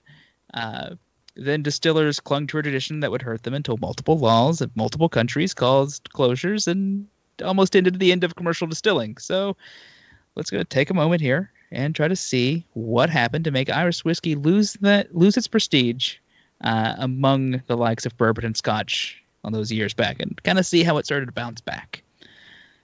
Uh, 0.54 0.96
then 1.36 1.62
distillers 1.62 2.20
clung 2.20 2.48
to 2.48 2.58
a 2.58 2.64
tradition 2.64 3.02
that 3.02 3.12
would 3.12 3.22
hurt 3.22 3.44
them 3.44 3.54
until 3.54 3.78
multiple 3.78 4.18
laws 4.18 4.62
of 4.62 4.76
multiple 4.76 5.10
countries 5.10 5.54
caused 5.54 6.10
closures 6.12 6.68
and 6.68 7.08
almost 7.44 7.76
ended 7.76 8.00
the 8.00 8.12
end 8.12 8.24
of 8.24 8.36
commercial 8.36 8.68
distilling. 8.68 9.18
So 9.18 9.56
let's 10.36 10.50
go 10.50 10.64
take 10.64 10.90
a 10.90 10.94
moment 10.94 11.22
here 11.22 11.52
and 11.72 11.96
try 11.96 12.08
to 12.08 12.16
see 12.16 12.66
what 12.74 13.10
happened 13.10 13.44
to 13.46 13.52
make 13.52 13.70
Irish 13.70 14.06
whiskey 14.06 14.36
lose 14.36 14.74
that 14.82 15.16
lose 15.16 15.38
its 15.38 15.48
prestige 15.48 16.16
uh, 16.62 16.96
among 16.98 17.62
the 17.68 17.78
likes 17.78 18.06
of 18.06 18.18
bourbon 18.18 18.46
and 18.46 18.56
Scotch 18.56 19.22
on 19.44 19.54
those 19.54 19.72
years 19.72 19.94
back, 19.94 20.20
and 20.20 20.42
kind 20.44 20.58
of 20.58 20.66
see 20.66 20.84
how 20.84 20.98
it 20.98 21.06
started 21.06 21.28
to 21.28 21.32
bounce 21.32 21.62
back. 21.62 22.02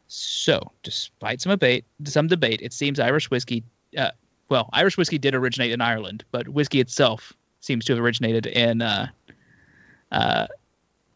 So, 0.08 0.72
despite 0.84 1.42
some 1.42 1.52
debate, 1.52 1.86
some 2.04 2.28
debate, 2.28 2.60
it 2.62 2.74
seems 2.74 3.00
Irish 3.00 3.32
whiskey, 3.32 3.64
uh, 3.98 4.12
well, 4.50 4.70
Irish 4.74 4.98
whiskey 4.98 5.18
did 5.18 5.34
originate 5.34 5.72
in 5.72 5.82
Ireland, 5.82 6.24
but 6.32 6.50
whiskey 6.50 6.80
itself 6.80 7.34
seems 7.62 7.86
to 7.86 7.94
have 7.94 8.04
originated 8.04 8.46
in 8.48 8.82
uh, 8.82 9.08
uh, 10.12 10.48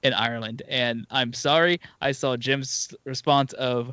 in 0.06 0.14
Ireland. 0.14 0.62
And 0.68 1.06
I'm 1.10 1.34
sorry, 1.34 1.82
I 2.02 2.12
saw 2.12 2.38
Jim's 2.38 2.94
response 3.06 3.54
of, 3.54 3.92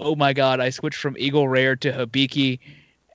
"Oh 0.00 0.16
my 0.16 0.32
God, 0.32 0.60
I 0.60 0.70
switched 0.70 0.98
from 0.98 1.16
Eagle 1.18 1.48
Rare 1.48 1.76
to 1.76 1.92
Hibiki, 1.92 2.58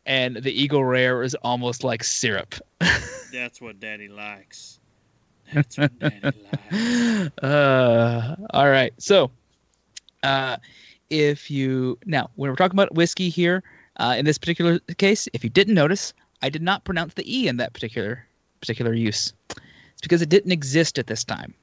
and 0.06 0.38
the 0.38 0.52
Eagle 0.52 0.86
Rare 0.86 1.22
is 1.24 1.36
almost 1.44 1.84
like 1.84 2.04
syrup." 2.04 2.56
That's 3.34 3.62
what 3.62 3.80
Daddy 3.80 4.08
likes. 4.08 4.80
That's 5.54 5.78
what 5.78 6.00
Daddy 6.00 6.32
likes. 6.72 7.44
uh, 7.44 8.36
all 8.52 8.70
right. 8.70 8.94
So, 8.98 9.30
uh, 10.24 10.58
if 11.10 11.52
you 11.52 11.98
now, 12.06 12.30
when 12.36 12.50
we're 12.50 12.56
talking 12.56 12.76
about 12.80 12.96
whiskey 12.96 13.30
here, 13.30 13.62
uh, 13.98 14.16
in 14.18 14.26
this 14.26 14.38
particular 14.38 14.80
case, 14.98 15.28
if 15.34 15.44
you 15.44 15.50
didn't 15.50 15.76
notice, 15.76 16.14
I 16.42 16.50
did 16.50 16.62
not 16.62 16.86
pronounce 16.86 17.14
the 17.14 17.26
e 17.28 17.48
in 17.50 17.58
that 17.58 17.74
particular 17.74 18.26
particular 18.62 18.94
use. 18.94 19.34
It's 19.50 20.02
because 20.02 20.22
it 20.22 20.30
didn't 20.30 20.52
exist 20.52 20.98
at 20.98 21.08
this 21.08 21.24
time. 21.26 21.54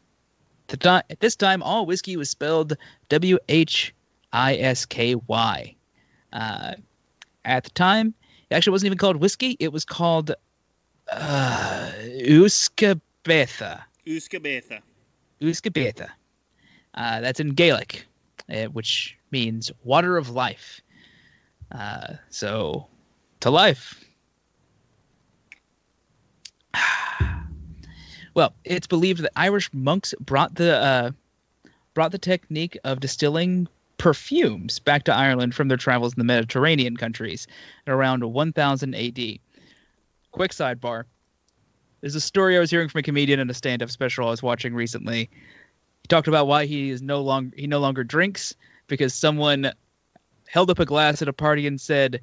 The 0.69 1.05
at 1.11 1.21
this 1.21 1.35
time, 1.35 1.63
all 1.63 1.87
whiskey 1.87 2.17
was 2.17 2.29
spelled 2.31 2.77
W 3.09 3.39
H 3.49 3.95
I 4.33 4.57
S 4.57 4.85
K 4.85 5.15
Y. 5.15 5.75
Uh, 6.33 6.75
at 7.45 7.65
the 7.65 7.71
time, 7.71 8.15
it 8.51 8.55
actually 8.55 8.73
wasn't 8.73 8.87
even 8.87 8.99
called 8.99 9.17
whiskey. 9.17 9.57
It 9.61 9.73
was 9.73 9.85
called 9.85 10.33
uh, 11.11 11.91
Uskabetha. 12.21 13.83
Uskabetha. 14.07 14.81
Uskabetha. 15.41 16.09
Uh, 16.95 17.21
that's 17.21 17.41
in 17.41 17.51
Gaelic, 17.51 18.07
uh, 18.53 18.65
which 18.65 19.17
means 19.31 19.71
water 19.85 20.17
of 20.17 20.31
life. 20.31 20.81
Uh, 21.73 22.15
so, 22.29 22.87
to 23.41 23.51
life. 23.51 24.05
Well, 28.35 28.55
it's 28.65 28.87
believed 28.87 29.23
that 29.23 29.33
Irish 29.37 29.71
monks 29.73 30.15
brought 30.21 30.55
the 30.55 30.77
uh, 30.77 31.11
brought 31.95 32.13
the 32.13 32.19
technique 32.19 32.79
of 32.85 33.01
distilling 33.01 33.69
perfumes 33.99 34.79
back 34.79 35.05
to 35.05 35.15
Ireland 35.15 35.55
from 35.55 35.69
their 35.69 35.77
travels 35.77 36.15
in 36.15 36.21
the 36.21 36.25
Mediterranean 36.25 36.97
countries 36.97 37.47
around 37.87 38.23
1000 38.25 38.95
AD. 38.95 39.19
Quick 40.31 40.53
sidebar. 40.53 41.05
There's 42.01 42.15
a 42.15 42.21
story 42.21 42.57
I 42.57 42.61
was 42.61 42.71
hearing 42.71 42.89
from 42.89 43.01
a 43.01 43.03
comedian 43.03 43.41
in 43.41 43.51
a 43.51 43.55
stand-up 43.55 43.91
special 43.91 44.29
I 44.29 44.31
was 44.31 44.43
watching 44.43 44.73
recently. 44.73 45.29
He 46.03 46.07
talked 46.09 46.29
about 46.29 46.47
why 46.47 46.67
he 46.67 46.91
is 46.91 47.03
no 47.03 47.21
longer 47.21 47.57
he 47.57 47.67
no 47.67 47.81
longer 47.81 48.05
drinks 48.05 48.55
because 48.87 49.13
someone 49.13 49.73
held 50.47 50.71
up 50.71 50.79
a 50.79 50.85
glass 50.85 51.21
at 51.21 51.29
a 51.29 51.33
party 51.33 51.67
and 51.67 51.81
said, 51.81 52.21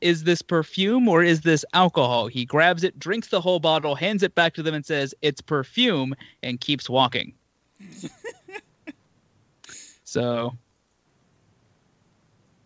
"Is 0.00 0.24
this 0.24 0.42
perfume 0.42 1.08
or 1.08 1.22
is 1.22 1.42
this 1.42 1.64
alcohol?" 1.72 2.28
He 2.28 2.44
grabs 2.44 2.84
it, 2.84 2.98
drinks 2.98 3.28
the 3.28 3.40
whole 3.40 3.60
bottle, 3.60 3.94
hands 3.94 4.22
it 4.22 4.34
back 4.34 4.54
to 4.54 4.62
them, 4.62 4.74
and 4.74 4.84
says, 4.84 5.14
"It's 5.22 5.40
perfume," 5.40 6.14
and 6.42 6.60
keeps 6.60 6.88
walking. 6.88 7.34
so, 10.04 10.54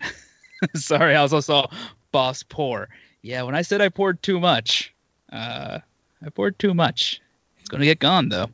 sorry, 0.74 1.14
I 1.14 1.20
also 1.20 1.40
saw 1.40 1.66
boss 2.12 2.42
pour. 2.42 2.88
Yeah, 3.22 3.42
when 3.42 3.54
I 3.54 3.62
said 3.62 3.80
I 3.80 3.88
poured 3.88 4.22
too 4.22 4.40
much, 4.40 4.94
uh, 5.32 5.78
I 6.24 6.30
poured 6.30 6.58
too 6.58 6.74
much. 6.74 7.20
It's 7.58 7.68
going 7.68 7.80
to 7.80 7.86
get 7.86 7.98
gone 7.98 8.28
though. 8.28 8.48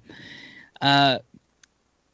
Uh, 0.81 1.19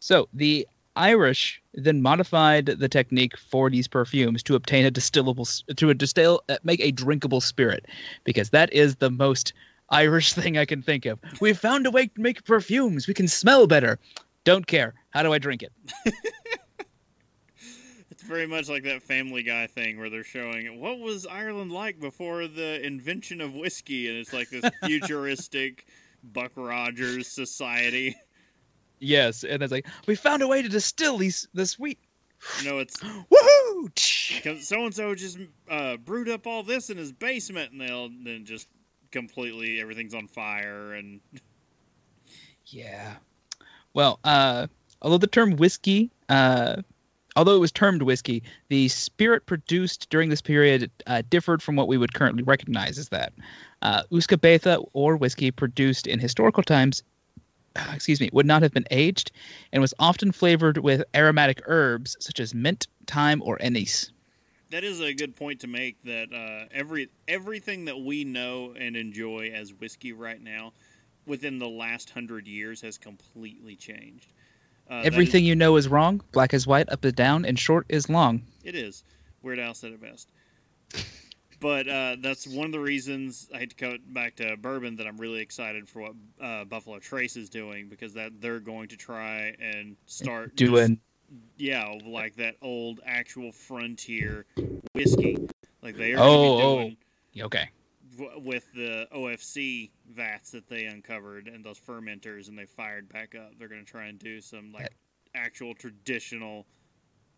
so 0.01 0.29
the 0.35 0.67
Irish 0.97 1.62
then 1.74 2.03
modified 2.03 2.66
the 2.66 2.88
technique 2.88 3.36
for 3.38 3.70
these 3.70 3.88
perfumes 3.88 4.43
to 4.45 4.55
obtain 4.55 4.84
a 4.84 4.90
distillable 4.90 5.47
to 5.76 5.90
a 5.90 5.95
distill 5.95 6.43
uh, 6.49 6.57
make 6.64 6.80
a 6.80 6.90
drinkable 6.90 7.40
spirit 7.40 7.86
because 8.24 8.51
that 8.51 8.72
is 8.72 8.97
the 8.97 9.11
most 9.11 9.53
Irish 9.90 10.32
thing 10.34 10.59
I 10.59 10.64
can 10.64 10.82
think 10.82 11.07
of. 11.07 11.18
We've 11.40 11.59
found 11.59 11.86
a 11.86 11.90
way 11.90 12.07
to 12.09 12.20
make 12.20 12.45
perfumes. 12.45 13.09
We 13.09 13.14
can 13.14 13.28
smell 13.28 13.66
better. 13.66 13.99
Don't 14.45 14.66
care. 14.66 14.95
How 15.11 15.22
do 15.22 15.32
I 15.32 15.38
drink 15.38 15.62
it? 15.62 15.72
It's 18.22 18.28
very 18.28 18.47
much 18.47 18.68
like 18.68 18.84
that 18.84 19.03
Family 19.03 19.43
Guy 19.43 19.66
thing 19.66 19.99
where 19.99 20.09
they're 20.09 20.22
showing 20.22 20.78
what 20.78 21.01
was 21.01 21.26
Ireland 21.26 21.72
like 21.72 21.99
before 21.99 22.47
the 22.47 22.80
invention 22.86 23.40
of 23.40 23.53
whiskey, 23.53 24.09
and 24.09 24.16
it's 24.16 24.32
like 24.32 24.49
this 24.49 24.64
futuristic 24.84 25.86
Buck 26.22 26.53
Rogers 26.55 27.26
society. 27.26 28.14
Yes, 29.03 29.43
and 29.43 29.63
it's 29.63 29.73
like 29.73 29.87
we 30.07 30.15
found 30.15 30.43
a 30.43 30.49
way 30.49 30.63
to 30.63 30.69
distill 30.69 31.19
these 31.19 31.49
the 31.55 31.67
sweet. 31.67 31.99
You 32.63 32.71
know, 32.71 32.79
it's 32.79 32.97
Woohoo! 33.03 34.63
so 34.63 34.85
and 34.85 34.95
so 34.95 35.15
just 35.15 35.39
uh, 35.69 35.97
brewed 35.97 36.29
up 36.29 36.47
all 36.47 36.63
this 36.63 36.89
in 36.89 36.97
his 36.97 37.11
basement, 37.11 37.73
and 37.73 37.81
they'll 37.81 38.11
then 38.25 38.45
just 38.45 38.69
completely 39.11 39.81
everything's 39.81 40.15
on 40.15 40.29
fire, 40.29 40.95
and 40.95 41.21
Yeah. 42.67 43.15
Well, 43.93 44.21
uh, 44.25 44.69
although 45.03 45.19
the 45.19 45.27
term 45.27 45.57
whiskey, 45.57 46.11
uh, 46.29 46.77
although 47.37 47.57
it 47.57 47.61
was 47.61 47.73
termed 47.73 48.03
whiskey, 48.03 48.43
the 48.69 48.89
spirit 48.89 49.47
produced 49.47 50.09
during 50.11 50.31
this 50.31 50.41
period 50.41 50.91
uh, 51.07 51.23
differed 51.29 51.63
from 51.63 51.77
what 51.77 51.89
we 51.89 51.99
would 51.99 52.15
currently 52.15 52.43
recognize 52.43 52.99
as 52.99 53.09
that. 53.11 53.33
Uh, 53.83 54.05
Uskabetha 54.13 54.87
or 54.93 55.17
whiskey 55.17 55.51
produced 55.51 56.07
in 56.07 56.19
historical 56.19 56.63
times, 56.63 57.03
excuse 57.93 58.20
me, 58.20 58.29
would 58.33 58.47
not 58.47 58.62
have 58.62 58.73
been 58.73 58.87
aged, 58.91 59.33
and 59.73 59.81
was 59.81 59.95
often 59.99 60.33
flavored 60.33 60.79
with 60.79 61.03
aromatic 61.14 61.62
herbs 61.66 62.16
such 62.20 62.41
as 62.41 62.55
mint, 62.55 62.87
thyme, 63.07 63.43
or 63.45 63.61
anise. 63.62 64.11
that 64.70 64.85
is 64.85 65.01
a 65.01 65.12
good 65.14 65.37
point 65.37 65.61
to 65.61 65.66
make. 65.66 65.97
That 66.05 66.33
uh, 66.33 66.66
every 66.73 67.09
everything 67.29 67.85
that 67.87 67.99
we 68.01 68.25
know 68.25 68.75
and 68.79 68.97
enjoy 68.97 69.51
as 69.55 69.73
whiskey 69.75 70.12
right 70.12 70.43
now, 70.43 70.73
within 71.27 71.59
the 71.59 71.68
last 71.68 72.11
hundred 72.11 72.47
years, 72.47 72.81
has 72.83 72.99
completely 72.99 73.77
changed. 73.77 74.33
Uh, 74.91 74.97
that 74.97 75.01
is- 75.01 75.07
Everything 75.14 75.45
you 75.45 75.55
know 75.55 75.77
is 75.77 75.89
wrong. 75.89 76.23
Black 76.33 76.53
is 76.55 76.66
white, 76.66 76.91
up 76.91 77.05
is 77.05 77.12
down, 77.12 77.45
and 77.45 77.59
short 77.59 77.87
is 77.89 78.09
long. 78.09 78.43
It 78.64 78.75
is. 78.75 79.05
Weird 79.43 79.59
Al 79.59 79.75
said 79.75 79.93
it 79.93 80.01
best. 80.01 80.29
But 81.63 81.89
uh, 81.89 82.17
that's 82.21 82.47
one 82.47 82.67
of 82.67 82.73
the 82.73 82.81
reasons 82.81 83.49
I 83.55 83.59
hate 83.61 83.71
to 83.71 83.77
go 83.77 83.97
back 84.09 84.35
to 84.37 84.57
bourbon 84.57 84.97
that 84.97 85.07
I'm 85.07 85.17
really 85.17 85.41
excited 85.41 85.89
for 85.89 86.03
what 86.03 86.13
uh, 86.41 86.65
Buffalo 86.65 86.99
Trace 86.99 87.37
is 87.37 87.49
doing 87.49 87.89
because 87.89 88.13
that 88.15 88.41
they're 88.41 88.61
going 88.61 88.89
to 88.89 88.97
try 88.97 89.55
and 89.61 89.97
start 90.07 90.57
just- 90.57 90.71
Doing 90.73 90.99
yeah 91.57 91.95
like 92.05 92.37
that 92.37 92.57
old 92.61 93.01
actual 93.07 93.53
frontier 93.53 94.45
whiskey 94.95 95.35
like 95.83 95.97
they 95.97 96.13
are 96.13 96.19
Oh, 96.21 96.57
be 96.57 96.63
doing 96.63 96.97
okay. 97.47 97.71
w- 98.19 98.39
with 98.47 98.71
the 98.75 99.09
OFC 99.15 99.91
vats 100.11 100.51
that 100.51 100.69
they 100.69 100.85
uncovered 100.85 101.47
and 101.49 101.65
those 101.65 101.79
fermenters 101.81 102.49
and 102.49 102.59
they 102.59 102.67
fired 102.67 103.09
back 103.09 103.35
up. 103.35 103.53
They're 103.59 103.69
going 103.69 103.83
to 103.83 103.91
try 103.91 104.09
and 104.09 104.19
do 104.19 104.43
some 104.43 104.73
like 104.73 104.93
actual 105.35 105.75
traditional 105.75 106.67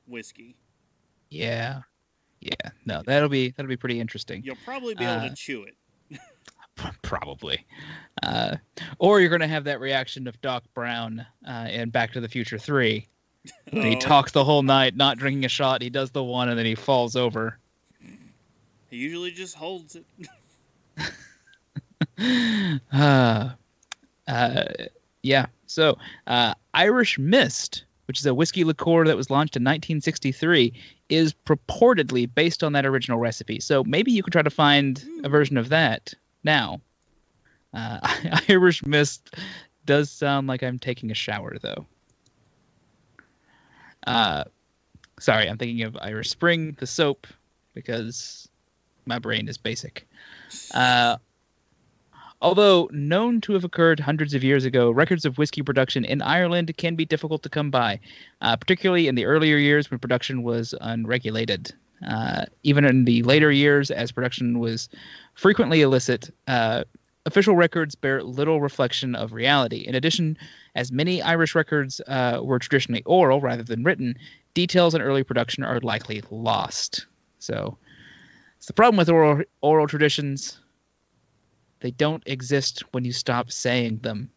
whiskey. 0.08 0.56
Yeah. 1.30 1.82
Yeah. 2.40 2.52
No, 2.84 3.02
that'll 3.04 3.28
be 3.28 3.50
that'll 3.50 3.68
be 3.68 3.76
pretty 3.76 4.00
interesting. 4.00 4.42
You'll 4.44 4.56
probably 4.64 4.94
be 4.94 5.04
able 5.04 5.22
Uh, 5.24 5.28
to 5.30 5.34
chew 5.34 5.64
it. 5.64 5.76
Probably. 7.02 7.64
Uh, 8.22 8.56
or 8.98 9.20
you're 9.20 9.30
gonna 9.30 9.46
have 9.48 9.64
that 9.64 9.78
reaction 9.80 10.26
of 10.26 10.40
Doc 10.42 10.64
Brown 10.74 11.24
uh, 11.46 11.68
in 11.70 11.90
Back 11.90 12.12
to 12.14 12.20
the 12.20 12.28
Future 12.28 12.58
Three. 12.58 13.06
He 13.70 13.94
Oh. 13.96 14.00
talks 14.00 14.32
the 14.32 14.42
whole 14.44 14.62
night, 14.62 14.96
not 14.96 15.18
drinking 15.18 15.44
a 15.44 15.48
shot. 15.48 15.82
He 15.82 15.90
does 15.90 16.10
the 16.10 16.24
one, 16.24 16.48
and 16.48 16.58
then 16.58 16.64
he 16.66 16.74
falls 16.74 17.14
over. 17.14 17.58
He 18.90 18.96
usually 18.96 19.30
just 19.32 19.54
holds 19.54 19.96
it. 19.96 20.04
uh, 22.92 23.50
uh, 24.28 24.64
yeah. 25.22 25.46
So, 25.66 25.98
uh, 26.26 26.54
Irish 26.74 27.18
Mist, 27.18 27.84
which 28.06 28.18
is 28.20 28.26
a 28.26 28.34
whiskey 28.34 28.64
liqueur 28.64 29.04
that 29.04 29.16
was 29.16 29.30
launched 29.30 29.56
in 29.56 29.62
1963, 29.62 30.72
is 31.08 31.34
purportedly 31.46 32.32
based 32.32 32.62
on 32.62 32.72
that 32.72 32.86
original 32.86 33.18
recipe. 33.18 33.60
So 33.60 33.84
maybe 33.84 34.10
you 34.10 34.22
could 34.22 34.32
try 34.32 34.42
to 34.42 34.50
find 34.50 35.04
a 35.22 35.28
version 35.28 35.56
of 35.56 35.68
that 35.68 36.14
now. 36.42 36.80
Uh, 37.72 37.98
Irish 38.48 38.84
Mist 38.86 39.36
does 39.86 40.10
sound 40.10 40.46
like 40.46 40.62
I'm 40.62 40.78
taking 40.78 41.10
a 41.10 41.14
shower, 41.14 41.56
though. 41.60 41.86
Uh, 44.06 44.44
sorry, 45.18 45.48
I'm 45.48 45.58
thinking 45.58 45.82
of 45.82 45.96
Irish 46.00 46.30
Spring, 46.30 46.76
the 46.78 46.86
soap, 46.86 47.26
because 47.74 48.48
my 49.06 49.18
brain 49.18 49.48
is 49.48 49.58
basic. 49.58 50.06
Uh, 50.72 51.16
although 52.44 52.90
known 52.92 53.40
to 53.40 53.54
have 53.54 53.64
occurred 53.64 53.98
hundreds 53.98 54.34
of 54.34 54.44
years 54.44 54.66
ago, 54.66 54.90
records 54.90 55.24
of 55.24 55.38
whiskey 55.38 55.62
production 55.62 56.04
in 56.04 56.20
Ireland 56.20 56.76
can 56.76 56.94
be 56.94 57.06
difficult 57.06 57.42
to 57.42 57.48
come 57.48 57.70
by, 57.70 57.98
uh, 58.42 58.54
particularly 58.54 59.08
in 59.08 59.14
the 59.14 59.24
earlier 59.24 59.56
years 59.56 59.90
when 59.90 59.98
production 59.98 60.42
was 60.42 60.74
unregulated. 60.82 61.72
Uh, 62.06 62.44
even 62.62 62.84
in 62.84 63.06
the 63.06 63.22
later 63.22 63.50
years, 63.50 63.90
as 63.90 64.12
production 64.12 64.58
was 64.58 64.90
frequently 65.32 65.80
illicit, 65.80 66.28
uh, 66.46 66.84
official 67.24 67.56
records 67.56 67.94
bear 67.94 68.22
little 68.22 68.60
reflection 68.60 69.14
of 69.14 69.32
reality. 69.32 69.78
In 69.78 69.94
addition, 69.94 70.36
as 70.74 70.92
many 70.92 71.22
Irish 71.22 71.54
records 71.54 72.02
uh, 72.08 72.40
were 72.42 72.58
traditionally 72.58 73.02
oral 73.06 73.40
rather 73.40 73.62
than 73.62 73.84
written, 73.84 74.16
details 74.52 74.94
on 74.94 75.00
early 75.00 75.24
production 75.24 75.64
are 75.64 75.80
likely 75.80 76.22
lost. 76.30 77.06
So, 77.38 77.78
it's 78.58 78.66
the 78.66 78.74
problem 78.74 78.98
with 78.98 79.08
oral 79.08 79.42
oral 79.62 79.86
traditions. 79.86 80.58
They 81.84 81.90
don't 81.90 82.22
exist 82.24 82.82
when 82.92 83.04
you 83.04 83.12
stop 83.12 83.52
saying 83.52 83.98
them. 83.98 84.30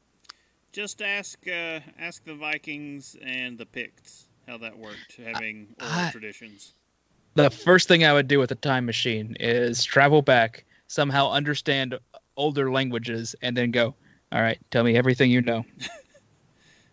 Just 0.74 1.02
ask 1.02 1.48
uh, 1.48 1.80
ask 1.98 2.26
the 2.26 2.36
Vikings 2.36 3.16
and 3.22 3.58
the 3.58 3.66
Picts 3.66 4.26
how 4.45 4.58
that 4.58 4.78
worked, 4.78 5.16
having 5.16 5.74
oral 5.80 5.91
I- 5.93 6.12
traditions. 6.12 6.74
The 7.36 7.50
first 7.50 7.88
thing 7.88 8.04
I 8.04 8.12
would 8.12 8.28
do 8.28 8.38
with 8.38 8.52
a 8.52 8.56
time 8.56 8.86
machine 8.86 9.38
is 9.39 9.86
travel 9.86 10.22
back, 10.22 10.66
somehow 10.88 11.32
understand 11.32 11.98
older 12.36 12.70
languages, 12.70 13.34
and 13.41 13.56
then 13.56 13.72
go, 13.72 13.95
all 14.34 14.41
right, 14.41 14.60
tell 14.70 14.84
me 14.84 14.98
everything 14.98 15.32
you 15.32 15.41
know. 15.41 15.64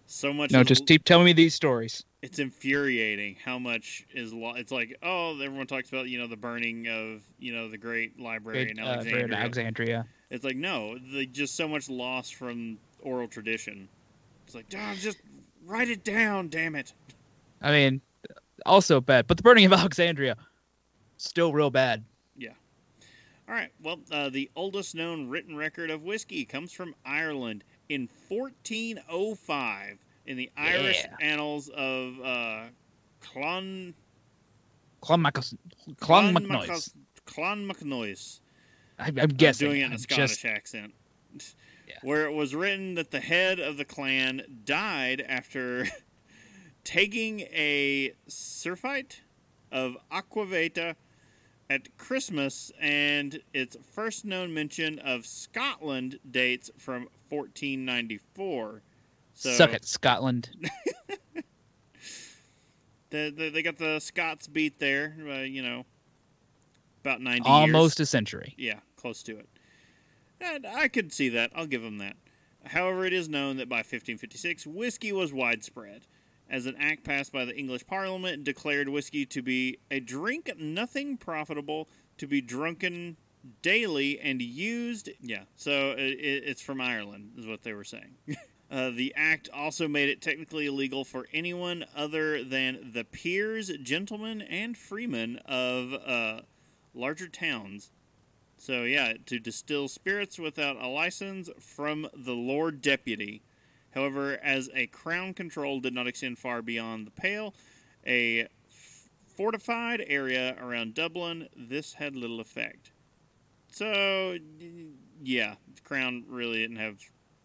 So 0.07 0.33
much. 0.33 0.53
No, 0.53 0.63
just 0.63 0.87
keep 0.87 1.03
telling 1.05 1.25
me 1.25 1.33
these 1.33 1.55
stories. 1.55 2.05
it's 2.23 2.39
infuriating 2.39 3.37
how 3.45 3.59
much 3.59 4.07
is 4.15 4.33
lo- 4.33 4.55
it's 4.55 4.71
like 4.71 4.97
oh 5.03 5.39
everyone 5.41 5.67
talks 5.67 5.89
about 5.89 6.09
you 6.09 6.19
know 6.19 6.27
the 6.27 6.37
burning 6.37 6.87
of 6.89 7.23
you 7.39 7.53
know 7.53 7.69
the 7.69 7.77
great 7.77 8.21
library 8.21 8.71
in 8.71 8.79
Uh, 8.79 9.03
for 9.03 9.17
Alexandria. 9.35 10.07
It's 10.35 10.45
like 10.45 10.57
no, 10.57 10.99
they 11.13 11.27
just 11.27 11.55
so 11.55 11.69
much 11.69 11.89
lost 11.89 12.35
from 12.35 12.79
oral 13.01 13.29
tradition. 13.29 13.89
It's 14.47 14.55
like, 14.55 14.69
Dom, 14.69 14.97
just 14.97 15.19
write 15.65 15.89
it 15.89 16.03
down, 16.03 16.49
damn 16.49 16.75
it. 16.75 16.93
I 17.63 17.71
mean, 17.71 18.01
also 18.67 19.01
bad, 19.01 19.29
but 19.29 19.37
the 19.37 19.45
burning 19.45 19.65
of 19.65 19.73
Alexandria, 19.81 20.37
still 21.19 21.53
real 21.53 21.71
bad. 21.71 22.03
Yeah. 22.37 22.51
All 23.49 23.55
right, 23.55 23.71
well, 23.81 24.01
uh, 24.11 24.29
the 24.29 24.51
oldest 24.57 24.97
known 24.97 25.29
written 25.29 25.57
record 25.57 25.89
of 25.91 26.03
whiskey 26.03 26.45
comes 26.45 26.73
from 26.73 26.97
Ireland 27.07 27.63
in 27.89 28.09
1405 28.29 29.99
in 30.27 30.37
the 30.37 30.51
Irish 30.57 31.05
Yeah. 31.05 31.17
annals 31.21 31.69
of 31.69 32.21
uh, 32.21 32.65
Clon 33.23 33.95
Clonmacnoise. 35.01 35.55
Clonmacnoise. 37.27 38.41
I'm, 38.99 39.19
I'm 39.19 39.29
guessing. 39.29 39.69
I'm 39.69 39.73
doing 39.73 39.83
it 39.83 39.87
in 39.87 39.93
a 39.93 39.99
Scottish 39.99 40.31
just- 40.33 40.45
accent. 40.45 40.95
Yeah. 41.87 41.97
Where 42.03 42.25
it 42.27 42.33
was 42.33 42.55
written 42.55 42.95
that 42.95 43.11
the 43.11 43.21
head 43.21 43.61
of 43.61 43.77
the 43.77 43.85
clan 43.85 44.43
died 44.65 45.25
after 45.29 45.87
taking 46.85 47.41
a 47.41 48.13
surfeit 48.27 49.21
of 49.71 49.97
aquavita 50.11 50.95
at 51.69 51.97
Christmas, 51.99 52.71
and 52.81 53.41
its 53.53 53.77
first 53.93 54.25
known 54.25 54.53
mention 54.55 54.99
of 54.99 55.27
Scotland 55.27 56.19
dates 56.31 56.71
from 56.79 57.09
1494. 57.31 58.83
So 59.35 59.51
Suck 59.51 59.73
it, 59.73 59.85
Scotland. 59.85 60.51
The, 63.11 63.31
the, 63.31 63.49
they 63.51 63.63
got 63.63 63.79
the 63.79 64.01
Scots 64.01 64.49
beat 64.49 64.81
there, 64.81 65.15
uh, 65.31 65.43
you 65.43 65.63
know, 65.63 65.87
about 67.05 67.21
90 67.21 67.39
years. 67.39 67.47
Almost 67.47 68.01
a 68.01 68.07
century. 68.07 68.55
Yeah, 68.57 68.81
close 68.97 69.23
to 69.25 69.39
it. 69.39 69.49
And 70.41 70.67
I 70.67 70.89
could 70.89 71.13
see 71.13 71.29
that. 71.31 71.51
I'll 71.55 71.67
give 71.67 71.83
them 71.83 71.99
that. 71.99 72.17
However, 72.67 73.05
it 73.05 73.13
is 73.13 73.29
known 73.29 73.59
that 73.59 73.69
by 73.69 73.79
1556, 73.79 74.67
whiskey 74.67 75.13
was 75.13 75.33
widespread, 75.33 76.07
as 76.49 76.67
an 76.67 76.77
act 76.79 77.05
passed 77.05 77.33
by 77.33 77.45
the 77.45 77.57
English 77.57 77.87
Parliament 77.87 78.45
declared 78.45 78.89
whiskey 78.89 79.27
to 79.27 79.43
be 79.43 79.79
a 79.91 80.01
drink 80.01 80.51
nothing 80.59 81.17
profitable 81.17 81.89
to 82.19 82.27
be 82.27 82.41
drunken 82.41 83.17
daily 83.63 84.19
and 84.21 84.41
used. 84.41 85.11
Yeah, 85.21 85.45
so 85.55 85.93
it, 85.93 86.01
it's 86.01 86.63
from 86.63 86.81
Ireland, 86.81 87.33
is 87.39 87.47
what 87.47 87.63
they 87.63 87.73
were 87.73 87.85
saying. 87.85 88.17
Uh, 88.71 88.91
the 88.91 89.13
act 89.15 89.49
also 89.55 89.87
made 89.87 90.09
it 90.09 90.21
technically 90.21 90.67
illegal 90.67 91.05
for 91.05 91.29
anyone 91.33 91.85
other 91.95 92.43
than 92.43 92.91
the 92.93 93.05
peers, 93.05 93.71
gentlemen, 93.83 94.43
and 94.43 94.77
freemen 94.77 95.37
of 95.47 95.93
uh, 95.93 96.41
larger 96.95 97.29
towns 97.29 97.91
so 98.65 98.85
yeah, 98.85 99.15
to 99.27 99.39
distill 99.39 99.89
spirits 99.89 100.39
without 100.39 100.77
a 100.77 100.89
license 100.89 101.51
from 101.61 102.09
the 102.15 102.33
Lord 102.33 102.81
Deputy. 102.81 103.43
However, 103.95 104.39
as 104.43 104.71
a 104.75 104.87
crown 104.87 105.35
control 105.35 105.81
did 105.81 105.95
not 105.95 106.07
extend 106.07 106.39
far 106.39 106.63
beyond 106.63 107.07
the 107.07 107.11
Pale, 107.11 107.55
a 108.07 108.49
fortified 109.27 110.03
area 110.07 110.57
around 110.61 110.95
Dublin, 110.95 111.49
this 111.55 111.95
had 111.95 112.17
little 112.17 112.41
effect. 112.41 112.93
So 113.71 114.39
yeah, 115.23 115.57
the 115.75 115.81
crown 115.83 116.25
really 116.29 116.61
didn't 116.61 116.77
have 116.77 117.01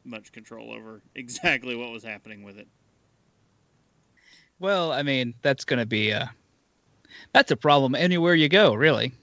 much 0.06 0.32
control 0.32 0.72
over 0.72 1.02
exactly 1.16 1.76
what 1.76 1.92
was 1.92 2.04
happening 2.04 2.44
with 2.44 2.58
it. 2.58 2.68
Well, 4.60 4.92
I 4.92 5.04
mean, 5.04 5.34
that's 5.42 5.66
going 5.66 5.80
to 5.80 5.86
be 5.86 6.12
a 6.12 6.32
that's 7.34 7.52
a 7.52 7.58
problem 7.58 7.96
anywhere 7.96 8.36
you 8.36 8.50
go, 8.50 8.74
really. 8.74 9.14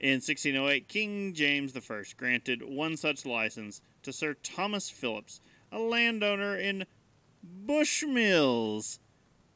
In 0.00 0.14
1608, 0.14 0.86
King 0.88 1.34
James 1.34 1.74
I 1.76 2.04
granted 2.16 2.62
one 2.62 2.96
such 2.96 3.26
license 3.26 3.80
to 4.02 4.12
Sir 4.12 4.34
Thomas 4.34 4.90
Phillips, 4.90 5.40
a 5.72 5.78
landowner 5.78 6.56
in 6.56 6.86
Bushmills 7.66 8.98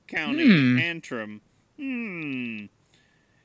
County, 0.08 0.46
Hmm. 0.46 0.78
Antrim. 0.78 1.40
Hmm. 1.76 2.64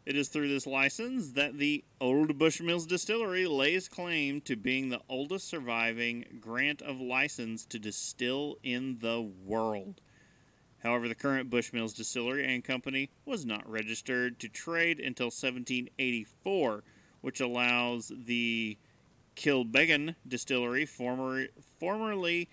It 0.05 0.15
is 0.15 0.29
through 0.29 0.47
this 0.47 0.65
license 0.65 1.31
that 1.31 1.57
the 1.57 1.83
Old 1.99 2.39
Bushmills 2.39 2.87
Distillery 2.87 3.45
lays 3.45 3.89
claim 3.89 4.39
to 4.41 4.55
being 4.55 4.89
the 4.89 5.01
oldest 5.09 5.47
surviving 5.49 6.39
grant 6.39 6.81
of 6.81 7.01
license 7.01 7.65
to 7.65 7.77
distill 7.77 8.57
in 8.63 8.99
the 8.99 9.21
world. 9.21 9.99
However, 10.87 11.09
the 11.09 11.15
current 11.15 11.49
Bushmills 11.49 11.93
Distillery 11.93 12.45
and 12.45 12.63
Company 12.63 13.09
was 13.25 13.45
not 13.45 13.69
registered 13.69 14.39
to 14.39 14.47
trade 14.47 15.01
until 15.01 15.25
1784, 15.25 16.81
which 17.19 17.41
allows 17.41 18.09
the 18.15 18.77
Kilbeggan 19.35 20.15
Distillery, 20.25 20.85
former, 20.85 21.47
formerly 21.77 22.47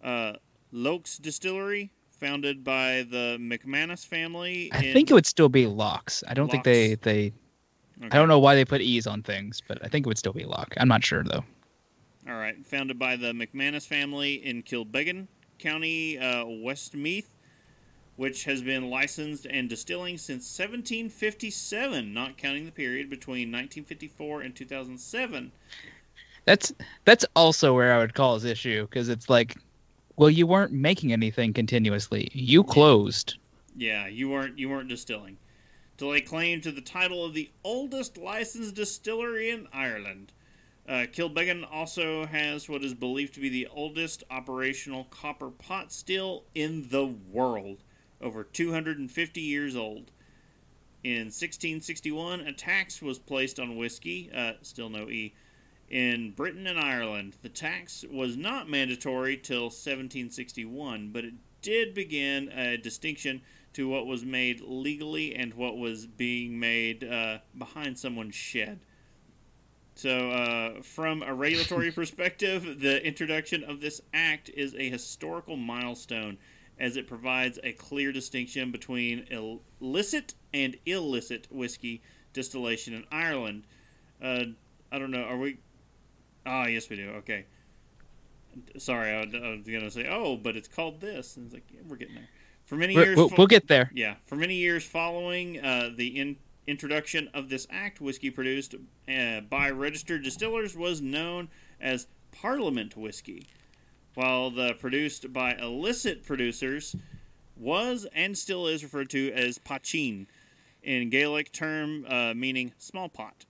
uh, 0.00 0.34
Lockes 0.72 1.20
Distillery, 1.20 1.90
founded 2.08 2.62
by 2.62 3.04
the 3.10 3.36
McManus 3.40 4.06
family. 4.06 4.70
I 4.72 4.84
in- 4.84 4.92
think 4.92 5.10
it 5.10 5.14
would 5.14 5.26
still 5.26 5.48
be 5.48 5.66
locks. 5.66 6.22
I 6.28 6.34
don't 6.34 6.48
think 6.52 6.62
they 6.62 6.94
they. 6.94 7.32
Okay. 7.98 8.08
I 8.12 8.16
don't 8.16 8.28
know 8.28 8.38
why 8.38 8.54
they 8.54 8.64
put 8.64 8.80
e's 8.80 9.08
on 9.08 9.24
things, 9.24 9.60
but 9.66 9.84
I 9.84 9.88
think 9.88 10.06
it 10.06 10.08
would 10.08 10.18
still 10.18 10.32
be 10.32 10.44
lock. 10.44 10.72
I'm 10.76 10.88
not 10.88 11.02
sure 11.02 11.24
though. 11.24 11.44
All 12.28 12.38
right, 12.38 12.64
founded 12.64 13.00
by 13.00 13.16
the 13.16 13.32
McManus 13.32 13.88
family 13.88 14.34
in 14.34 14.62
Kilbeggan 14.62 15.26
County, 15.58 16.18
uh, 16.18 16.44
Westmeath, 16.46 17.31
which 18.22 18.44
has 18.44 18.62
been 18.62 18.88
licensed 18.88 19.46
and 19.46 19.68
distilling 19.68 20.16
since 20.16 20.44
1757, 20.56 22.14
not 22.14 22.36
counting 22.36 22.64
the 22.64 22.70
period 22.70 23.10
between 23.10 23.50
1954 23.50 24.42
and 24.42 24.54
2007. 24.54 25.50
That's 26.44 26.72
that's 27.04 27.24
also 27.34 27.74
where 27.74 27.92
I 27.92 27.98
would 27.98 28.14
call 28.14 28.34
his 28.34 28.44
issue 28.44 28.82
because 28.86 29.08
it's 29.08 29.28
like, 29.28 29.56
well, 30.14 30.30
you 30.30 30.46
weren't 30.46 30.70
making 30.70 31.12
anything 31.12 31.52
continuously. 31.52 32.30
You 32.32 32.62
closed. 32.62 33.38
Yeah, 33.76 34.06
you 34.06 34.28
weren't 34.28 34.56
you 34.56 34.68
weren't 34.68 34.88
distilling. 34.88 35.38
To 35.96 36.06
lay 36.06 36.20
claim 36.20 36.60
to 36.60 36.70
the 36.70 36.80
title 36.80 37.24
of 37.24 37.34
the 37.34 37.50
oldest 37.64 38.16
licensed 38.16 38.76
distillery 38.76 39.50
in 39.50 39.66
Ireland. 39.72 40.30
Uh, 40.88 41.06
Kilbeggan 41.12 41.66
also 41.68 42.26
has 42.26 42.68
what 42.68 42.84
is 42.84 42.94
believed 42.94 43.34
to 43.34 43.40
be 43.40 43.48
the 43.48 43.66
oldest 43.66 44.22
operational 44.30 45.08
copper 45.10 45.50
pot 45.50 45.92
still 45.92 46.44
in 46.54 46.88
the 46.90 47.06
world, 47.06 47.82
over 48.22 48.44
250 48.44 49.40
years 49.40 49.76
old. 49.76 50.10
In 51.04 51.26
1661, 51.26 52.40
a 52.40 52.52
tax 52.52 53.02
was 53.02 53.18
placed 53.18 53.58
on 53.58 53.76
whiskey, 53.76 54.30
uh, 54.34 54.52
still 54.62 54.88
no 54.88 55.08
E, 55.08 55.34
in 55.90 56.30
Britain 56.30 56.66
and 56.66 56.78
Ireland. 56.78 57.36
The 57.42 57.48
tax 57.48 58.04
was 58.10 58.36
not 58.36 58.68
mandatory 58.68 59.36
till 59.36 59.64
1761, 59.64 61.10
but 61.12 61.24
it 61.24 61.34
did 61.60 61.92
begin 61.92 62.48
a 62.50 62.76
distinction 62.76 63.42
to 63.72 63.88
what 63.88 64.06
was 64.06 64.24
made 64.24 64.60
legally 64.60 65.34
and 65.34 65.54
what 65.54 65.76
was 65.76 66.06
being 66.06 66.58
made 66.58 67.04
uh, 67.04 67.38
behind 67.56 67.98
someone's 67.98 68.34
shed. 68.34 68.80
So, 69.94 70.30
uh, 70.30 70.82
from 70.82 71.22
a 71.22 71.34
regulatory 71.34 71.90
perspective, 71.92 72.80
the 72.80 73.04
introduction 73.06 73.64
of 73.64 73.80
this 73.80 74.00
act 74.14 74.50
is 74.50 74.74
a 74.74 74.88
historical 74.88 75.56
milestone 75.56 76.38
as 76.78 76.96
it 76.96 77.06
provides 77.06 77.58
a 77.62 77.72
clear 77.72 78.12
distinction 78.12 78.70
between 78.70 79.26
illicit 79.80 80.34
and 80.54 80.76
illicit 80.86 81.46
whiskey 81.50 82.02
distillation 82.32 82.94
in 82.94 83.04
Ireland. 83.12 83.64
Uh, 84.22 84.44
I 84.90 84.98
don't 84.98 85.10
know. 85.10 85.22
Are 85.24 85.36
we? 85.38 85.58
Ah, 86.44 86.66
yes, 86.66 86.88
we 86.88 86.96
do. 86.96 87.10
Okay. 87.18 87.44
Sorry, 88.76 89.10
I, 89.12 89.20
I 89.22 89.50
was 89.56 89.66
gonna 89.66 89.90
say, 89.90 90.06
oh, 90.10 90.36
but 90.36 90.56
it's 90.56 90.68
called 90.68 91.00
this, 91.00 91.36
and 91.36 91.46
it's 91.46 91.54
like 91.54 91.64
yeah, 91.72 91.80
we're 91.88 91.96
getting 91.96 92.16
there. 92.16 92.28
For 92.66 92.76
many 92.76 92.94
We're- 92.94 93.06
years, 93.08 93.16
we'll, 93.16 93.28
fo- 93.30 93.36
we'll 93.38 93.46
get 93.46 93.66
there. 93.68 93.90
yeah, 93.94 94.16
for 94.26 94.36
many 94.36 94.54
years 94.56 94.84
following 94.84 95.58
uh, 95.64 95.90
the 95.96 96.08
in- 96.20 96.36
introduction 96.66 97.28
of 97.32 97.48
this 97.48 97.66
act, 97.70 98.00
whiskey 98.00 98.30
produced 98.30 98.74
uh, 99.08 99.40
by 99.40 99.70
registered 99.70 100.22
distillers 100.22 100.76
was 100.76 101.00
known 101.00 101.48
as 101.80 102.06
Parliament 102.30 102.96
whiskey, 102.96 103.46
while 104.14 104.50
the 104.50 104.74
produced 104.74 105.32
by 105.32 105.54
illicit 105.54 106.24
producers 106.24 106.94
was 107.56 108.06
and 108.14 108.36
still 108.36 108.66
is 108.66 108.82
referred 108.82 109.10
to 109.10 109.32
as 109.32 109.58
poitín, 109.58 110.26
in 110.82 111.10
Gaelic 111.10 111.52
term 111.52 112.04
uh, 112.08 112.34
meaning 112.34 112.72
small 112.78 113.08
pot. 113.08 113.44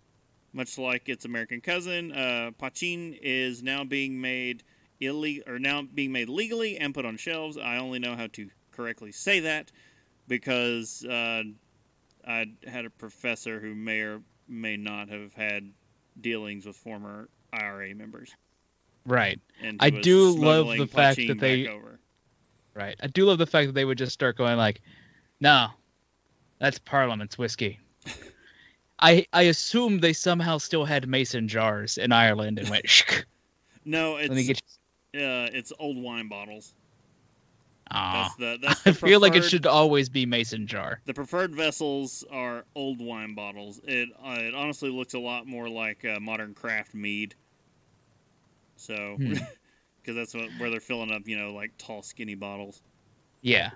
Much 0.52 0.76
like 0.76 1.08
its 1.08 1.24
American 1.24 1.60
cousin, 1.60 2.12
uh, 2.12 2.50
poitín 2.60 3.18
is 3.22 3.62
now 3.62 3.84
being 3.84 4.20
made 4.20 4.62
ille- 5.00 5.42
or 5.46 5.58
now 5.58 5.82
being 5.82 6.12
made 6.12 6.28
legally 6.28 6.76
and 6.76 6.94
put 6.94 7.06
on 7.06 7.16
shelves. 7.16 7.56
I 7.56 7.78
only 7.78 7.98
know 7.98 8.16
how 8.16 8.26
to 8.32 8.50
correctly 8.70 9.12
say 9.12 9.40
that 9.40 9.72
because 10.28 11.04
uh, 11.04 11.44
I 12.26 12.46
had 12.66 12.84
a 12.84 12.90
professor 12.90 13.60
who 13.60 13.74
may 13.74 14.00
or 14.00 14.22
may 14.46 14.76
not 14.76 15.08
have 15.08 15.32
had 15.34 15.72
dealings 16.20 16.66
with 16.66 16.76
former 16.76 17.28
IRA 17.52 17.94
members. 17.94 18.34
Right. 19.06 19.40
I 19.80 19.90
do 19.90 20.30
love 20.30 20.76
the 20.76 20.86
fact 20.86 21.20
that 21.26 21.38
they- 21.38 21.68
over. 21.68 21.98
Right. 22.74 22.96
I 23.02 23.06
do 23.08 23.26
love 23.26 23.38
the 23.38 23.46
fact 23.46 23.66
that 23.68 23.72
they 23.74 23.84
would 23.84 23.98
just 23.98 24.12
start 24.12 24.36
going 24.38 24.56
like, 24.56 24.80
"No, 25.40 25.68
that's 26.58 26.78
Parliament's 26.78 27.36
whiskey." 27.36 27.78
I 28.98 29.26
I 29.32 29.42
assume 29.42 29.98
they 29.98 30.12
somehow 30.14 30.58
still 30.58 30.84
had 30.84 31.06
mason 31.06 31.48
jars 31.48 31.98
in 31.98 32.12
Ireland 32.12 32.58
and 32.58 32.70
went, 32.70 32.86
Shk, 32.86 33.24
No, 33.84 34.14
"Let 34.14 34.30
me 34.30 34.48
it's 34.48 34.60
get." 35.12 35.22
uh, 35.22 35.50
it's 35.52 35.72
old 35.78 35.98
wine 35.98 36.28
bottles. 36.28 36.74
Aw. 37.90 38.22
That's 38.22 38.36
the 38.36 38.58
that's 38.66 38.82
the 38.82 38.90
I 38.90 38.92
feel 38.94 39.20
like 39.20 39.34
it 39.34 39.42
should 39.44 39.66
always 39.66 40.08
be 40.08 40.24
mason 40.24 40.66
jar. 40.66 41.00
The 41.04 41.12
preferred 41.14 41.54
vessels 41.54 42.24
are 42.30 42.64
old 42.74 43.00
wine 43.00 43.34
bottles. 43.34 43.80
It 43.84 44.08
uh, 44.24 44.36
it 44.38 44.54
honestly 44.54 44.88
looks 44.88 45.12
a 45.14 45.18
lot 45.18 45.46
more 45.46 45.68
like 45.68 46.04
uh, 46.06 46.20
modern 46.20 46.54
craft 46.54 46.94
mead. 46.94 47.34
So, 48.82 49.16
Hmm. 49.18 49.34
because 50.02 50.16
that's 50.16 50.34
what, 50.34 50.50
where 50.58 50.70
they're 50.70 50.80
filling 50.80 51.12
up, 51.12 51.28
you 51.28 51.38
know, 51.38 51.52
like 51.52 51.72
tall, 51.78 52.02
skinny 52.02 52.34
bottles. 52.34 52.82
Yeah. 53.40 53.70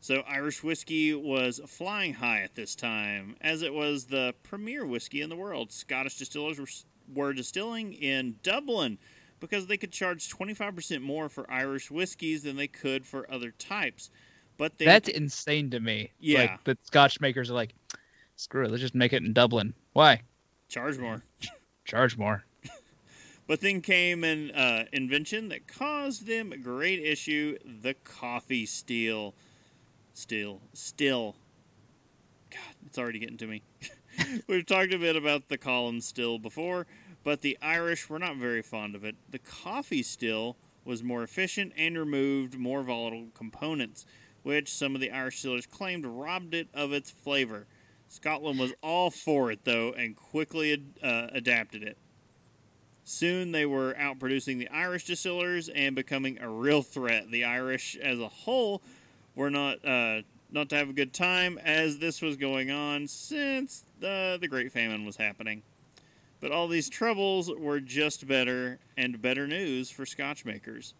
So 0.00 0.22
Irish 0.28 0.62
whiskey 0.62 1.14
was 1.14 1.60
flying 1.66 2.14
high 2.14 2.40
at 2.42 2.54
this 2.54 2.74
time, 2.74 3.36
as 3.40 3.62
it 3.62 3.72
was 3.72 4.06
the 4.06 4.34
premier 4.42 4.84
whiskey 4.86 5.20
in 5.20 5.30
the 5.30 5.36
world. 5.36 5.72
Scottish 5.72 6.16
distillers 6.16 6.58
were, 6.58 6.66
were 7.12 7.32
distilling 7.32 7.92
in 7.92 8.36
Dublin 8.42 8.98
because 9.40 9.66
they 9.66 9.76
could 9.76 9.92
charge 9.92 10.28
25% 10.28 11.02
more 11.02 11.28
for 11.28 11.48
Irish 11.50 11.90
whiskeys 11.90 12.42
than 12.42 12.56
they 12.56 12.68
could 12.68 13.06
for 13.06 13.30
other 13.32 13.50
types. 13.50 14.10
But 14.56 14.78
they 14.78 14.84
That's 14.84 15.08
insane 15.08 15.70
to 15.70 15.80
me. 15.80 16.12
Yeah. 16.20 16.42
Like 16.42 16.64
the 16.64 16.78
Scotch 16.82 17.20
makers 17.20 17.50
are 17.50 17.54
like, 17.54 17.74
screw 18.36 18.64
it, 18.64 18.70
let's 18.70 18.80
just 18.80 18.94
make 18.94 19.12
it 19.12 19.22
in 19.22 19.32
Dublin. 19.32 19.74
Why? 19.92 20.22
charge 20.68 20.98
more. 20.98 21.22
Charge 21.84 22.16
more. 22.16 22.44
But 23.52 23.60
then 23.60 23.82
came 23.82 24.24
an 24.24 24.50
uh, 24.52 24.86
invention 24.94 25.50
that 25.50 25.68
caused 25.68 26.26
them 26.26 26.52
a 26.52 26.56
great 26.56 27.00
issue: 27.00 27.58
the 27.62 27.92
Coffey 27.92 28.64
still, 28.64 29.34
still, 30.14 30.62
still. 30.72 31.36
God, 32.50 32.74
it's 32.86 32.96
already 32.96 33.18
getting 33.18 33.36
to 33.36 33.46
me. 33.46 33.62
We've 34.48 34.64
talked 34.64 34.94
a 34.94 34.98
bit 34.98 35.16
about 35.16 35.50
the 35.50 35.58
column 35.58 36.00
still 36.00 36.38
before, 36.38 36.86
but 37.24 37.42
the 37.42 37.58
Irish 37.60 38.08
were 38.08 38.18
not 38.18 38.36
very 38.36 38.62
fond 38.62 38.94
of 38.94 39.04
it. 39.04 39.16
The 39.28 39.38
Coffey 39.38 40.02
still 40.02 40.56
was 40.86 41.02
more 41.02 41.22
efficient 41.22 41.74
and 41.76 41.98
removed 41.98 42.58
more 42.58 42.82
volatile 42.82 43.26
components, 43.34 44.06
which 44.42 44.72
some 44.72 44.94
of 44.94 45.02
the 45.02 45.10
Irish 45.10 45.34
distillers 45.34 45.66
claimed 45.66 46.06
robbed 46.06 46.54
it 46.54 46.68
of 46.72 46.94
its 46.94 47.10
flavor. 47.10 47.66
Scotland 48.08 48.58
was 48.58 48.72
all 48.82 49.10
for 49.10 49.52
it 49.52 49.66
though, 49.66 49.92
and 49.92 50.16
quickly 50.16 50.82
uh, 51.02 51.26
adapted 51.34 51.82
it. 51.82 51.98
Soon 53.04 53.52
they 53.52 53.66
were 53.66 53.94
outproducing 53.94 54.58
the 54.58 54.68
Irish 54.68 55.06
distillers 55.06 55.68
and 55.68 55.96
becoming 55.96 56.38
a 56.40 56.48
real 56.48 56.82
threat. 56.82 57.30
The 57.30 57.44
Irish 57.44 57.96
as 57.96 58.20
a 58.20 58.28
whole 58.28 58.80
were 59.34 59.50
not 59.50 59.84
uh, 59.84 60.22
not 60.52 60.68
to 60.68 60.76
have 60.76 60.88
a 60.88 60.92
good 60.92 61.12
time 61.12 61.58
as 61.58 61.98
this 61.98 62.22
was 62.22 62.36
going 62.36 62.70
on 62.70 63.08
since 63.08 63.84
the 64.00 64.38
the 64.40 64.48
Great 64.48 64.70
Famine 64.70 65.04
was 65.04 65.16
happening. 65.16 65.62
But 66.40 66.52
all 66.52 66.68
these 66.68 66.88
troubles 66.88 67.50
were 67.56 67.80
just 67.80 68.26
better 68.26 68.78
and 68.96 69.20
better 69.22 69.46
news 69.46 69.90
for 69.90 70.04
Scotch 70.04 70.44
makers. 70.44 70.94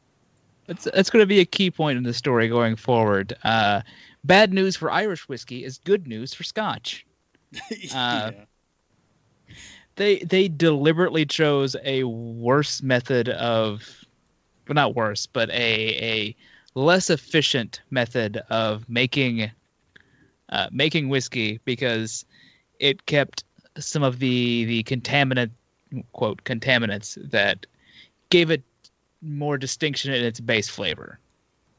That's 0.66 0.84
that's 0.84 1.10
going 1.10 1.22
to 1.22 1.26
be 1.26 1.40
a 1.40 1.44
key 1.44 1.70
point 1.70 1.98
in 1.98 2.04
the 2.04 2.14
story 2.14 2.48
going 2.48 2.76
forward. 2.76 3.36
Uh, 3.44 3.82
bad 4.24 4.52
news 4.52 4.76
for 4.76 4.90
Irish 4.90 5.28
whiskey 5.28 5.64
is 5.64 5.78
good 5.78 6.06
news 6.06 6.32
for 6.34 6.44
Scotch. 6.44 7.04
yeah. 7.70 8.30
They 9.96 10.18
they 10.20 10.48
deliberately 10.48 11.26
chose 11.26 11.76
a 11.84 12.04
worse 12.04 12.82
method 12.82 13.28
of, 13.28 14.04
well, 14.66 14.74
not 14.74 14.94
worse, 14.94 15.26
but 15.26 15.50
a 15.50 15.54
a 16.12 16.36
less 16.74 17.10
efficient 17.10 17.80
method 17.90 18.42
of 18.48 18.88
making 18.88 19.50
uh, 20.48 20.68
making 20.70 21.08
whiskey 21.08 21.60
because 21.64 22.24
it 22.78 23.06
kept 23.06 23.44
some 23.78 24.02
of 24.02 24.18
the 24.18 24.64
the 24.64 24.82
contaminant 24.84 25.50
quote 26.12 26.42
contaminants 26.44 27.18
that 27.30 27.66
gave 28.30 28.50
it 28.50 28.62
more 29.20 29.58
distinction 29.58 30.12
in 30.12 30.24
its 30.24 30.40
base 30.40 30.68
flavor. 30.68 31.18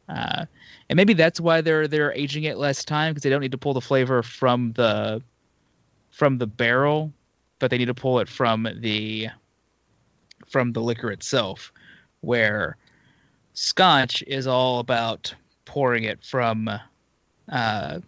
Uh, 0.09 0.45
and 0.89 0.97
maybe 0.97 1.13
that's 1.13 1.39
why 1.39 1.61
they're 1.61 1.87
they're 1.87 2.13
aging 2.13 2.43
it 2.43 2.57
less 2.57 2.83
time 2.83 3.11
because 3.11 3.23
they 3.23 3.29
don't 3.29 3.41
need 3.41 3.51
to 3.51 3.57
pull 3.57 3.73
the 3.73 3.81
flavor 3.81 4.21
from 4.21 4.73
the 4.73 5.21
from 6.11 6.37
the 6.37 6.47
barrel, 6.47 7.11
but 7.63 7.71
they 7.71 7.77
need 7.77 7.85
to 7.85 7.93
pull 7.93 8.19
it 8.19 8.27
from 8.27 8.67
the 8.81 9.29
from 10.49 10.73
the 10.73 10.81
liquor 10.81 11.09
itself, 11.11 11.71
where 12.19 12.75
Scotch 13.53 14.21
is 14.27 14.47
all 14.47 14.79
about 14.79 15.33
pouring 15.63 16.03
it 16.03 16.21
from 16.25 16.69
uh, 17.49 17.99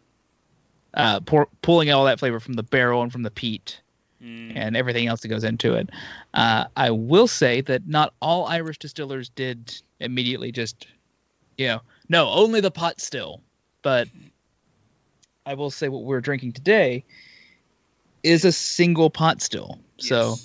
uh, 0.93 1.20
pour, 1.22 1.47
pulling 1.62 1.89
all 1.89 2.03
that 2.03 2.20
flavor 2.20 2.41
from 2.41 2.56
the 2.56 2.64
barrel 2.64 3.01
and 3.01 3.14
from 3.14 3.24
the 3.24 3.32
peat 3.32 3.82
Mm. 4.22 4.53
and 4.56 4.76
everything 4.78 5.08
else 5.08 5.22
that 5.22 5.28
goes 5.28 5.43
into 5.43 5.74
it. 5.76 5.89
Uh, 6.34 6.66
I 6.76 6.89
will 6.89 7.28
say 7.28 7.62
that 7.62 7.88
not 7.88 8.14
all 8.22 8.45
Irish 8.47 8.80
distillers 8.80 9.30
did 9.30 9.82
immediately 9.99 10.51
just, 10.51 10.88
you 11.58 11.68
know, 11.68 11.82
no, 12.10 12.30
only 12.30 12.60
the 12.60 12.72
pot 12.72 12.99
still. 12.99 13.41
But 13.84 14.08
I 15.45 15.53
will 15.53 15.70
say 15.70 15.89
what 15.89 16.03
we're 16.03 16.22
drinking 16.22 16.53
today 16.53 17.03
is 18.26 18.43
a 18.43 18.51
single 18.51 19.09
pot 19.09 19.41
still. 19.41 19.80
So 19.97 20.36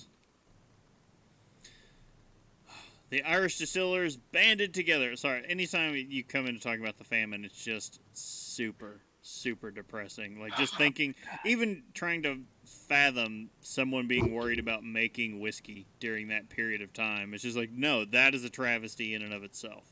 The 3.10 3.24
Irish 3.24 3.58
distillers 3.58 4.16
banded 4.16 4.72
together. 4.72 5.16
Sorry, 5.16 5.42
anytime 5.48 5.96
you 5.96 6.22
come 6.22 6.46
in 6.46 6.54
to 6.54 6.60
talk 6.60 6.78
about 6.78 6.96
the 6.96 7.04
famine, 7.04 7.44
it's 7.44 7.62
just 7.62 7.98
super, 8.12 9.00
super 9.20 9.72
depressing. 9.72 10.40
Like 10.40 10.56
just 10.56 10.76
thinking, 10.76 11.16
even 11.44 11.82
trying 11.92 12.22
to 12.22 12.38
fathom 12.64 13.50
someone 13.62 14.06
being 14.06 14.32
worried 14.32 14.60
about 14.60 14.84
making 14.84 15.40
whiskey 15.40 15.86
during 15.98 16.28
that 16.28 16.48
period 16.50 16.82
of 16.82 16.92
time. 16.92 17.34
It's 17.34 17.42
just 17.42 17.56
like, 17.56 17.72
no, 17.72 18.04
that 18.06 18.32
is 18.32 18.44
a 18.44 18.50
travesty 18.50 19.14
in 19.14 19.22
and 19.22 19.34
of 19.34 19.42
itself. 19.42 19.84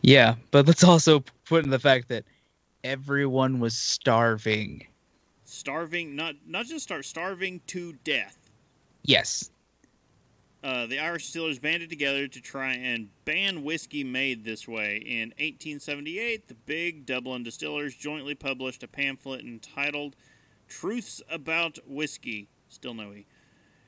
yeah, 0.00 0.36
but 0.50 0.66
let's 0.66 0.82
also 0.84 1.22
put 1.44 1.62
in 1.62 1.70
the 1.70 1.78
fact 1.78 2.08
that 2.08 2.24
everyone 2.84 3.60
was 3.60 3.76
starving. 3.76 4.86
Starving, 5.62 6.16
not 6.16 6.34
not 6.44 6.66
just 6.66 6.82
start 6.82 7.04
starving 7.04 7.60
to 7.68 7.92
death. 8.02 8.50
Yes. 9.04 9.52
Uh, 10.64 10.86
the 10.86 10.98
Irish 10.98 11.26
distillers 11.26 11.60
banded 11.60 11.88
together 11.88 12.26
to 12.26 12.40
try 12.40 12.72
and 12.72 13.10
ban 13.24 13.62
whiskey 13.62 14.02
made 14.02 14.44
this 14.44 14.66
way. 14.66 14.96
In 14.96 15.28
1878, 15.38 16.48
the 16.48 16.54
big 16.54 17.06
Dublin 17.06 17.44
distillers 17.44 17.94
jointly 17.94 18.34
published 18.34 18.82
a 18.82 18.88
pamphlet 18.88 19.42
entitled 19.42 20.16
Truths 20.66 21.22
About 21.30 21.78
Whiskey, 21.86 22.48
still 22.68 22.94
no 22.94 23.12
E, 23.12 23.26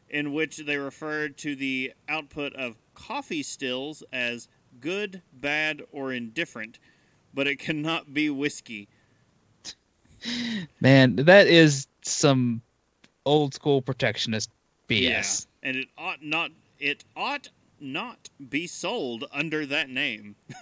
in 0.08 0.32
which 0.32 0.58
they 0.58 0.76
referred 0.76 1.36
to 1.38 1.56
the 1.56 1.92
output 2.08 2.54
of 2.54 2.76
Coffey 2.94 3.42
stills 3.42 4.04
as 4.12 4.46
good, 4.78 5.22
bad, 5.32 5.82
or 5.90 6.12
indifferent, 6.12 6.78
but 7.34 7.48
it 7.48 7.58
cannot 7.58 8.14
be 8.14 8.30
whiskey. 8.30 8.88
Man, 10.80 11.16
that 11.16 11.46
is 11.46 11.86
some 12.02 12.60
old 13.24 13.54
school 13.54 13.82
protectionist 13.82 14.50
BS. 14.88 15.46
Yeah, 15.62 15.68
and 15.68 15.76
it 15.76 15.88
ought 15.96 16.22
not 16.22 16.50
it 16.78 17.04
ought 17.16 17.48
not 17.80 18.30
be 18.48 18.66
sold 18.66 19.24
under 19.32 19.66
that 19.66 19.88
name. 19.88 20.36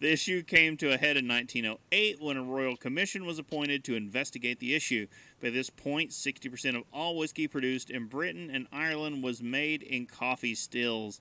The 0.00 0.12
issue 0.12 0.42
came 0.42 0.76
to 0.78 0.92
a 0.92 0.96
head 0.96 1.16
in 1.16 1.28
1908 1.28 2.20
when 2.20 2.36
a 2.36 2.42
royal 2.42 2.76
commission 2.76 3.26
was 3.26 3.38
appointed 3.38 3.84
to 3.84 3.94
investigate 3.94 4.58
the 4.58 4.74
issue. 4.74 5.06
By 5.42 5.50
this 5.50 5.70
point, 5.70 6.10
60% 6.10 6.76
of 6.76 6.84
all 6.92 7.16
whiskey 7.16 7.46
produced 7.46 7.90
in 7.90 8.06
Britain 8.06 8.50
and 8.52 8.66
Ireland 8.72 9.22
was 9.22 9.42
made 9.42 9.82
in 9.82 10.06
Coffey 10.06 10.54
stills. 10.54 11.20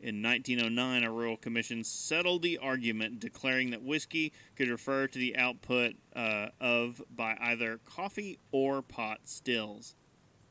In 0.00 0.22
1909, 0.22 1.04
a 1.04 1.10
royal 1.10 1.36
commission 1.38 1.82
settled 1.82 2.42
the 2.42 2.58
argument, 2.58 3.18
declaring 3.18 3.70
that 3.70 3.82
whiskey 3.82 4.32
could 4.54 4.68
refer 4.68 5.06
to 5.06 5.18
the 5.18 5.36
output 5.36 5.94
uh, 6.14 6.48
of 6.60 7.02
by 7.14 7.36
either 7.40 7.80
Coffey 7.86 8.38
or 8.52 8.82
pot 8.82 9.20
stills. 9.24 9.94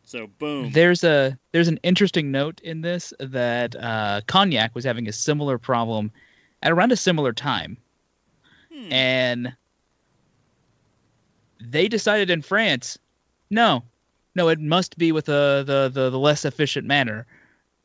So, 0.04 0.28
boom. 0.28 0.72
There's 0.72 1.04
a 1.04 1.38
there's 1.52 1.68
an 1.68 1.80
interesting 1.84 2.32
note 2.32 2.60
in 2.62 2.82
this 2.82 3.14
that 3.20 3.76
uh, 3.76 4.22
cognac 4.28 4.74
was 4.76 4.84
having 4.84 5.08
a 5.08 5.14
similar 5.14 5.58
problem 5.58 6.12
at 6.64 6.72
around 6.72 6.91
a 6.91 6.98
similar 6.98 7.32
time, 7.34 7.78
Hmm. 8.74 8.91
and 8.91 9.56
they 11.62 11.88
decided 11.88 12.30
in 12.30 12.41
France, 12.41 12.98
no, 13.50 13.84
no, 14.36 14.50
it 14.50 14.60
must 14.60 14.98
be 14.98 15.12
with 15.12 15.26
the 15.26 15.64
the 15.66 15.89
the, 15.93 16.10
the 16.10 16.20
less 16.20 16.46
efficient 16.46 16.86
manner, 16.88 17.26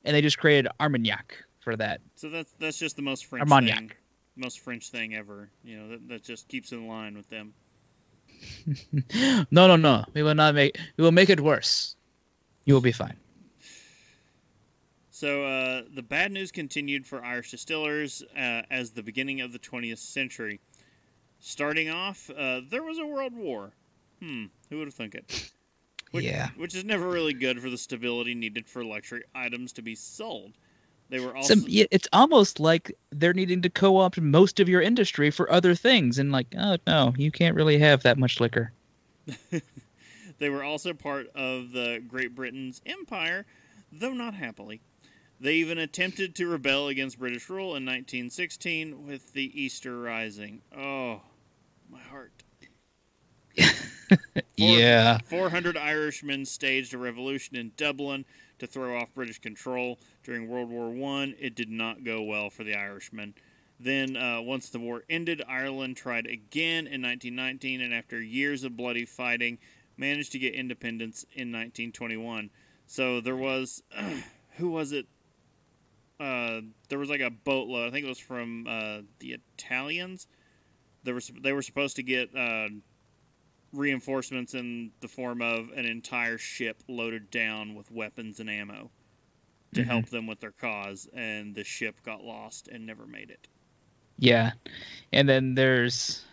and 0.05 0.17
they 0.17 0.23
just 0.23 0.39
created 0.39 0.71
Armagnac 0.81 1.37
for 1.61 1.77
that. 1.77 2.01
So 2.17 2.29
that's 2.29 2.53
that's 2.59 2.79
just 2.79 2.97
the 2.97 3.03
most 3.03 3.27
French 3.27 3.43
Armagnac. 3.43 3.79
thing, 3.79 3.93
most 4.37 4.61
French 4.61 4.91
thing 4.91 5.15
ever. 5.15 5.51
You 5.65 5.79
know 5.79 5.89
that, 5.91 6.09
that 6.09 6.25
just 6.25 6.49
keeps 6.49 6.73
in 6.73 6.87
line 6.89 7.17
with 7.17 7.29
them. 7.31 7.55
No, 9.51 9.67
no, 9.67 9.77
no, 9.77 10.05
we 10.15 10.23
will 10.23 10.35
not 10.35 10.55
make 10.55 10.79
we 10.97 11.05
will 11.05 11.13
make 11.13 11.29
it 11.31 11.41
worse. 11.41 11.97
You 12.65 12.75
will 12.75 12.81
be 12.81 12.93
fine. 12.93 13.17
So 15.11 15.45
uh, 15.45 15.83
the 15.95 16.03
bad 16.03 16.33
news 16.33 16.51
continued 16.51 17.07
for 17.07 17.23
Irish 17.23 17.51
distillers 17.51 18.23
uh, 18.37 18.63
as 18.71 18.93
the 18.93 19.03
beginning 19.03 19.41
of 19.41 19.53
the 19.53 19.59
20th 19.59 19.99
century. 19.99 20.61
Starting 21.41 21.91
off, 21.91 22.31
uh, 22.31 22.61
there 22.71 22.83
was 22.83 22.99
a 22.99 23.07
world 23.07 23.35
war. 23.35 23.73
Hmm, 24.23 24.47
who 24.71 24.79
would 24.79 24.87
have 24.87 24.95
thunk 24.95 25.15
it? 25.15 25.51
Which, 26.13 26.25
Yeah. 26.25 26.49
which 26.57 26.75
is 26.75 26.85
never 26.85 27.09
really 27.09 27.33
good 27.35 27.61
for 27.61 27.71
the 27.71 27.79
stability 27.79 28.35
needed 28.35 28.67
for 28.69 28.85
luxury 28.85 29.23
items 29.35 29.73
to 29.75 29.83
be 29.83 29.95
sold. 29.95 30.53
They 31.11 31.21
were 31.21 31.35
also 31.37 31.55
Some, 31.55 31.65
it's 31.69 32.09
almost 32.13 32.61
like 32.61 32.97
they're 33.11 33.35
needing 33.35 33.61
to 33.63 33.71
co-opt 33.71 34.21
most 34.21 34.61
of 34.61 34.69
your 34.69 34.81
industry 34.81 35.31
for 35.31 35.51
other 35.53 35.75
things, 35.75 36.19
and 36.19 36.33
like, 36.33 36.47
oh 36.57 36.77
no, 36.87 37.13
you 37.17 37.31
can't 37.31 37.57
really 37.57 37.79
have 37.79 38.03
that 38.05 38.17
much 38.17 38.41
liquor. 38.41 38.73
They 40.41 40.49
were 40.49 40.65
also 40.65 40.95
part 40.95 41.29
of 41.35 41.73
the 41.73 42.03
Great 42.09 42.35
Britain's 42.35 42.81
empire, 42.87 43.45
though 43.93 44.15
not 44.15 44.33
happily. 44.33 44.81
They 45.39 45.57
even 45.57 45.77
attempted 45.77 46.35
to 46.37 46.47
rebel 46.47 46.89
against 46.89 47.19
British 47.19 47.49
rule 47.51 47.77
in 47.77 47.85
1916 47.85 49.07
with 49.07 49.35
the 49.35 49.63
Easter 49.63 50.01
Rising. 50.01 50.63
Oh, 50.77 51.21
my 51.91 52.01
heart. 52.01 52.33
Yeah. 54.57 55.19
400 55.27 55.77
Irishmen 55.77 56.45
staged 56.45 56.93
a 56.95 56.99
revolution 56.99 57.57
in 57.57 57.73
Dublin 57.77 58.25
to 58.61 58.67
throw 58.67 58.99
off 58.99 59.15
British 59.15 59.39
control 59.39 59.99
during 60.23 60.49
World 60.49 60.71
War 60.71 60.91
One. 60.91 61.35
It 61.39 61.55
did 61.55 61.71
not 61.71 62.05
go 62.05 62.23
well 62.23 62.51
for 62.51 62.65
the 62.65 62.75
Irishmen. 62.75 63.35
Then, 63.79 64.17
uh, 64.17 64.43
once 64.43 64.69
the 64.69 64.79
war 64.79 65.05
ended, 65.09 65.43
Ireland 65.49 65.97
tried 65.97 66.27
again 66.27 66.87
in 66.87 67.01
1919, 67.01 67.81
and 67.81 67.95
after 67.95 68.21
years 68.21 68.63
of 68.63 68.77
bloody 68.77 69.07
fighting, 69.07 69.59
managed 69.97 70.33
to 70.33 70.39
get 70.39 70.55
independence 70.55 71.25
in 71.33 71.51
1921. 71.51 72.51
So 72.87 73.21
there 73.21 73.37
was, 73.37 73.83
who 74.57 74.71
was 74.71 74.93
it? 74.93 75.07
Uh, 76.19 76.61
there 76.91 76.99
was 76.99 77.09
like 77.09 77.23
a 77.23 77.31
boatload. 77.31 77.89
I 77.89 77.91
think 77.91 78.05
it 78.05 78.09
was 78.09 78.19
from 78.19 78.67
uh, 78.69 78.99
the 79.21 79.39
Italians. 79.57 80.27
They 81.03 81.13
were 81.13 81.23
they 81.43 81.55
were 81.55 81.63
supposed 81.63 81.97
to 81.97 82.03
get 82.03 82.37
uh, 82.37 82.69
reinforcements 83.73 84.55
in 84.55 84.91
the 85.01 85.09
form 85.09 85.41
of 85.43 85.71
an 85.77 85.85
entire 85.87 86.39
ship 86.39 86.83
loaded 86.89 87.31
down 87.31 87.75
with 87.75 87.91
weapons 87.91 88.41
and 88.41 88.51
ammo 88.51 88.91
to 89.75 89.83
Mhm. 89.83 89.87
help 89.87 90.07
them 90.07 90.27
with 90.27 90.41
their 90.41 90.51
cause, 90.53 91.09
and 91.12 91.55
the 91.55 91.62
ship 91.64 92.03
got 92.03 92.25
lost 92.25 92.66
and 92.68 92.85
never 92.85 93.07
made 93.07 93.31
it. 93.31 93.47
Yeah. 94.18 94.53
And 95.12 95.29
then 95.29 95.55
there's 95.55 96.25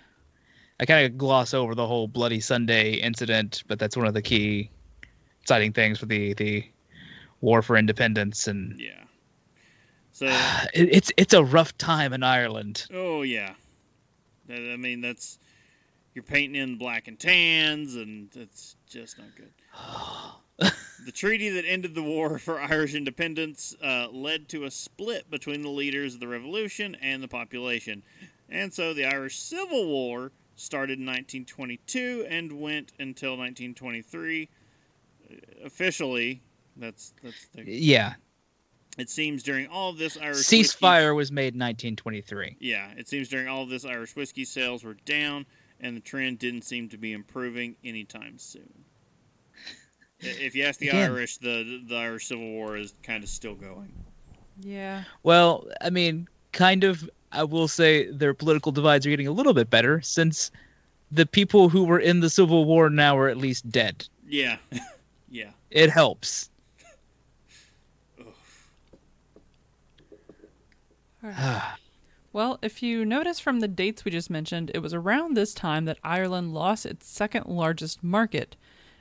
I 0.79 0.85
kind 0.85 1.05
of 1.05 1.17
gloss 1.17 1.53
over 1.55 1.73
the 1.73 1.88
whole 1.88 2.07
Bloody 2.07 2.39
Sunday 2.39 2.93
incident, 2.93 3.63
but 3.67 3.79
that's 3.79 3.97
one 3.97 4.05
of 4.05 4.13
the 4.13 4.21
key 4.21 4.69
exciting 5.41 5.73
things 5.73 5.99
for 5.99 6.05
the 6.07 6.33
the 6.33 6.63
war 7.41 7.61
for 7.61 7.77
independence 7.77 8.47
and 8.47 8.79
Yeah. 8.79 9.03
So, 10.11 10.25
it, 10.73 10.89
it's 10.91 11.11
it's 11.17 11.33
a 11.33 11.43
rough 11.43 11.77
time 11.77 12.13
in 12.13 12.23
Ireland. 12.23 12.88
oh 12.91 13.21
yeah, 13.21 13.53
I 14.49 14.75
mean 14.77 15.01
that's 15.01 15.38
you're 16.18 16.24
painting 16.24 16.59
in 16.59 16.78
black 16.80 17.07
and 17.07 17.20
tans, 17.20 17.93
and 17.93 18.30
it's 18.36 18.76
just 18.89 19.20
not 19.20 19.28
good. 19.36 19.51
the 21.05 21.11
treaty 21.11 21.47
that 21.49 21.63
ended 21.63 21.93
the 21.93 22.01
war 22.01 22.39
for 22.39 22.59
Irish 22.59 22.95
independence 22.95 23.76
uh, 23.84 24.07
led 24.11 24.49
to 24.49 24.63
a 24.63 24.72
split 24.72 25.30
between 25.30 25.61
the 25.61 25.70
leaders 25.70 26.15
of 26.15 26.20
the 26.20 26.28
revolution 26.28 26.95
and 27.03 27.22
the 27.22 27.28
population. 27.28 28.01
And 28.49 28.74
so 28.74 28.95
the 28.95 29.05
Irish 29.05 29.38
Civil 29.38 29.86
War 29.86 30.32
started 30.55 30.97
in 30.97 31.05
1922 31.05 32.26
and 32.28 32.59
went 32.59 32.93
until 32.97 33.38
1923. 33.38 34.49
Uh, 35.30 35.36
Officially, 35.65 36.41
that's 36.78 37.13
that's 37.22 37.45
the, 37.53 37.63
Yeah. 37.63 38.15
it 38.97 39.11
seems 39.11 39.43
during 39.43 39.68
all 39.68 39.91
of 39.91 39.99
this 39.99 40.18
Irish 40.18 40.38
whiskey- 40.38 40.63
Ceasefire 40.63 41.15
was 41.15 41.32
made 41.32 41.53
in 41.53 41.59
1923. 41.59 42.55
yeah, 42.59 42.91
it 42.97 43.07
seems 43.07 43.30
during 43.30 43.47
all 43.47 43.61
of 43.61 43.70
this 43.70 43.86
Irish 43.86 44.15
whiskey 44.15 44.45
sales 44.45 44.84
were 44.84 44.95
down, 45.05 45.45
and 45.82 45.95
the 45.95 46.01
trend 46.01 46.39
didn't 46.39 46.63
seem 46.63 46.89
to 46.89 46.97
be 46.97 47.13
improving 47.13 47.75
anytime 47.84 48.38
soon. 48.38 48.69
If 50.19 50.55
you 50.55 50.63
ask 50.63 50.80
the 50.80 50.89
Again. 50.89 51.11
Irish, 51.11 51.38
the 51.38 51.84
the 51.88 51.95
Irish 51.95 52.25
Civil 52.25 52.49
War 52.49 52.75
is 52.75 52.95
kind 53.03 53.23
of 53.23 53.30
still 53.30 53.53
going. 53.53 53.93
Yeah. 54.59 55.03
Well, 55.21 55.67
I 55.80 55.91
mean, 55.91 56.28
kind 56.53 56.84
of. 56.84 57.07
I 57.32 57.43
will 57.43 57.67
say 57.67 58.09
their 58.09 58.34
political 58.34 58.71
divides 58.71 59.05
are 59.05 59.11
getting 59.11 59.28
a 59.28 59.32
little 59.32 59.53
bit 59.53 59.69
better 59.69 60.01
since 60.01 60.49
the 61.11 61.28
people 61.28 61.69
who 61.69 61.84
were 61.84 61.99
in 61.99 62.21
the 62.21 62.32
Civil 62.32 62.65
War 62.65 62.89
now 62.89 63.15
are 63.15 63.28
at 63.28 63.38
least 63.38 63.69
dead. 63.69 64.07
Yeah, 64.28 64.57
yeah. 65.30 65.51
It 65.69 65.91
helps. 65.91 66.49
Well, 72.38 72.59
if 72.61 72.83
you 72.83 73.03
notice 73.03 73.39
from 73.39 73.61
the 73.61 73.67
dates 73.67 74.05
we 74.05 74.11
just 74.11 74.29
mentioned, 74.29 74.69
it 74.75 74.77
was 74.77 74.93
around 74.93 75.33
this 75.33 75.55
time 75.55 75.85
that 75.85 75.97
Ireland 76.03 76.53
lost 76.53 76.85
its 76.85 77.09
second 77.09 77.47
largest 77.47 78.03
market, 78.03 78.55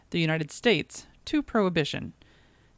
the 0.08 0.18
United 0.18 0.50
States, 0.50 1.06
to 1.26 1.42
prohibition. 1.42 2.14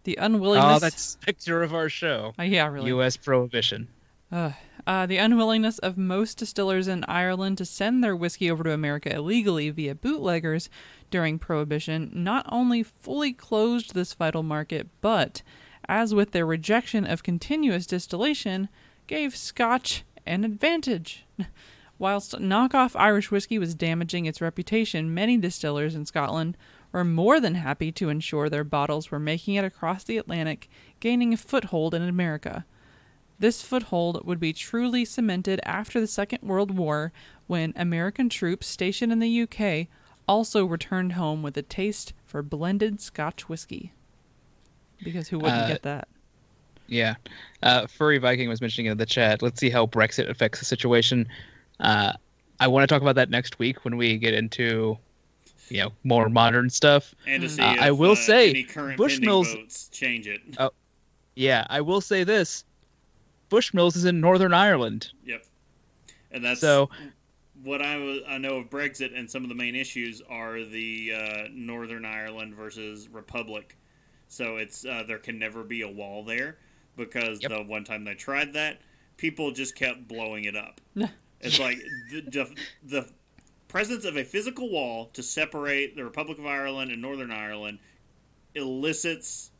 The 0.02 0.18
unwillingness. 0.20 0.76
Oh, 0.76 0.80
that's 0.80 1.14
picture 1.24 1.62
of 1.62 1.72
our 1.74 1.88
show. 1.88 2.32
Uh, 2.36 2.42
yeah, 2.42 2.66
really. 2.66 2.88
U.S. 2.88 3.16
prohibition. 3.16 3.86
Uh, 4.32 4.50
uh, 4.84 5.06
the 5.06 5.18
unwillingness 5.18 5.78
of 5.78 5.96
most 5.96 6.38
distillers 6.38 6.88
in 6.88 7.04
Ireland 7.04 7.58
to 7.58 7.64
send 7.64 8.02
their 8.02 8.16
whiskey 8.16 8.50
over 8.50 8.64
to 8.64 8.72
America 8.72 9.14
illegally 9.14 9.70
via 9.70 9.94
bootleggers 9.94 10.68
during 11.08 11.38
Prohibition 11.38 12.10
not 12.12 12.44
only 12.48 12.82
fully 12.82 13.32
closed 13.32 13.94
this 13.94 14.12
vital 14.12 14.42
market, 14.42 14.88
but, 15.02 15.40
as 15.88 16.16
with 16.16 16.32
their 16.32 16.44
rejection 16.44 17.06
of 17.06 17.22
continuous 17.22 17.86
distillation, 17.86 18.68
gave 19.06 19.36
Scotch 19.36 20.04
an 20.28 20.44
advantage. 20.44 21.24
Whilst 21.98 22.32
knockoff 22.38 22.94
Irish 22.94 23.30
whiskey 23.32 23.58
was 23.58 23.74
damaging 23.74 24.26
its 24.26 24.40
reputation, 24.40 25.12
many 25.12 25.36
distillers 25.36 25.96
in 25.96 26.06
Scotland 26.06 26.56
were 26.92 27.04
more 27.04 27.40
than 27.40 27.56
happy 27.56 27.90
to 27.92 28.08
ensure 28.08 28.48
their 28.48 28.62
bottles 28.64 29.10
were 29.10 29.18
making 29.18 29.56
it 29.56 29.64
across 29.64 30.04
the 30.04 30.16
Atlantic, 30.16 30.68
gaining 31.00 31.32
a 31.34 31.36
foothold 31.36 31.94
in 31.94 32.02
America. 32.02 32.64
This 33.40 33.62
foothold 33.62 34.24
would 34.24 34.38
be 34.40 34.52
truly 34.52 35.04
cemented 35.04 35.60
after 35.64 36.00
the 36.00 36.06
Second 36.06 36.42
World 36.42 36.76
War 36.76 37.12
when 37.46 37.72
American 37.76 38.28
troops 38.28 38.66
stationed 38.68 39.12
in 39.12 39.18
the 39.18 39.42
UK 39.42 39.88
also 40.28 40.64
returned 40.64 41.12
home 41.14 41.42
with 41.42 41.56
a 41.56 41.62
taste 41.62 42.12
for 42.24 42.42
blended 42.42 43.00
Scotch 43.00 43.48
whiskey. 43.48 43.92
Because 45.02 45.28
who 45.28 45.38
wouldn't 45.38 45.62
Uh, 45.62 45.68
get 45.68 45.82
that? 45.82 46.08
Yeah. 46.88 47.14
Uh, 47.62 47.86
Furry 47.86 48.18
Viking 48.18 48.48
was 48.48 48.60
mentioning 48.60 48.90
in 48.90 48.98
the 48.98 49.06
chat. 49.06 49.42
Let's 49.42 49.60
see 49.60 49.70
how 49.70 49.86
Brexit 49.86 50.28
affects 50.28 50.58
the 50.58 50.64
situation. 50.64 51.28
Uh, 51.80 52.12
I 52.60 52.66
want 52.66 52.82
to 52.88 52.92
talk 52.92 53.02
about 53.02 53.14
that 53.16 53.30
next 53.30 53.58
week 53.58 53.84
when 53.84 53.96
we 53.96 54.16
get 54.18 54.34
into, 54.34 54.98
you 55.68 55.82
know, 55.82 55.92
more 56.02 56.28
modern 56.28 56.70
stuff. 56.70 57.14
And 57.26 57.42
to 57.42 57.48
see 57.48 57.62
Uh, 57.62 57.74
if 57.74 57.80
I 57.80 57.90
will 57.92 58.12
uh, 58.12 58.16
say, 58.16 58.50
any 58.50 58.64
current 58.64 58.98
pending 58.98 59.20
Bushmills- 59.20 59.54
votes 59.54 59.88
change 59.92 60.26
it. 60.26 60.40
Oh, 60.58 60.70
Yeah, 61.36 61.66
I 61.70 61.80
will 61.82 62.00
say 62.00 62.24
this: 62.24 62.64
Bushmills 63.50 63.94
is 63.96 64.04
in 64.04 64.20
Northern 64.20 64.52
Ireland, 64.54 65.12
Yep. 65.24 65.44
And 66.32 66.44
that's 66.44 66.60
so 66.60 66.90
what 67.62 67.80
I 67.80 67.96
was, 67.96 68.20
I 68.28 68.38
know 68.38 68.56
of 68.56 68.70
Brexit, 68.70 69.16
and 69.18 69.30
some 69.30 69.42
of 69.42 69.48
the 69.48 69.54
main 69.54 69.74
issues 69.74 70.20
are 70.28 70.62
the 70.64 71.12
uh, 71.14 71.42
Northern 71.52 72.04
Ireland 72.04 72.54
versus 72.54 73.08
Republic. 73.08 73.76
So 74.28 74.56
it's 74.56 74.84
uh, 74.84 75.04
there 75.06 75.18
can 75.18 75.38
never 75.38 75.62
be 75.64 75.82
a 75.82 75.88
wall 75.88 76.22
there 76.24 76.58
because 76.98 77.40
Yep. 77.40 77.50
the 77.50 77.62
one 77.62 77.84
time 77.84 78.04
they 78.04 78.14
tried 78.14 78.52
that, 78.52 78.80
people 79.16 79.50
just 79.52 79.74
kept 79.74 80.06
blowing 80.06 80.44
it 80.44 80.54
up. 80.56 80.80
It's 81.40 81.60
like 81.60 81.78
the, 82.10 82.20
the 82.22 82.54
the 82.82 83.08
presence 83.68 84.04
of 84.04 84.16
a 84.16 84.24
physical 84.24 84.70
wall 84.70 85.06
to 85.12 85.22
separate 85.22 85.94
the 85.94 86.02
Republic 86.04 86.36
of 86.36 86.46
Ireland 86.46 86.90
and 86.90 87.00
Northern 87.00 87.30
Ireland 87.30 87.78
elicits 88.56 89.50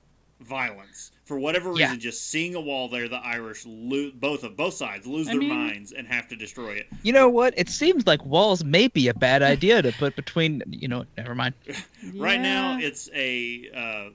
violence. 0.40 1.12
For 1.24 1.38
whatever 1.38 1.72
Yeah. 1.76 1.86
reason, 1.86 2.00
just 2.00 2.30
seeing 2.30 2.54
a 2.54 2.60
wall 2.60 2.88
there, 2.88 3.08
the 3.08 3.18
Irish 3.18 3.64
lo- 3.66 4.10
both 4.14 4.44
of 4.44 4.56
both 4.56 4.74
sides 4.74 5.06
lose 5.06 5.28
I 5.28 5.32
their 5.32 5.40
mean- 5.40 5.48
minds 5.50 5.92
and 5.92 6.06
have 6.08 6.26
to 6.28 6.36
destroy 6.36 6.72
it. 6.74 6.86
You 7.02 7.12
know 7.12 7.28
what? 7.28 7.54
It 7.56 7.68
seems 7.68 8.06
like 8.06 8.24
walls 8.24 8.64
may 8.64 8.88
be 8.88 9.08
a 9.08 9.14
bad 9.14 9.42
idea 9.42 9.82
to 9.82 9.92
put 9.92 10.16
between. 10.16 10.62
You 10.68 10.88
know, 10.88 11.04
never 11.16 11.34
mind. 11.34 11.54
Right 12.14 12.40
now, 12.40 12.78
it's 12.78 13.10
a 13.14 13.68
uh, 13.74 14.10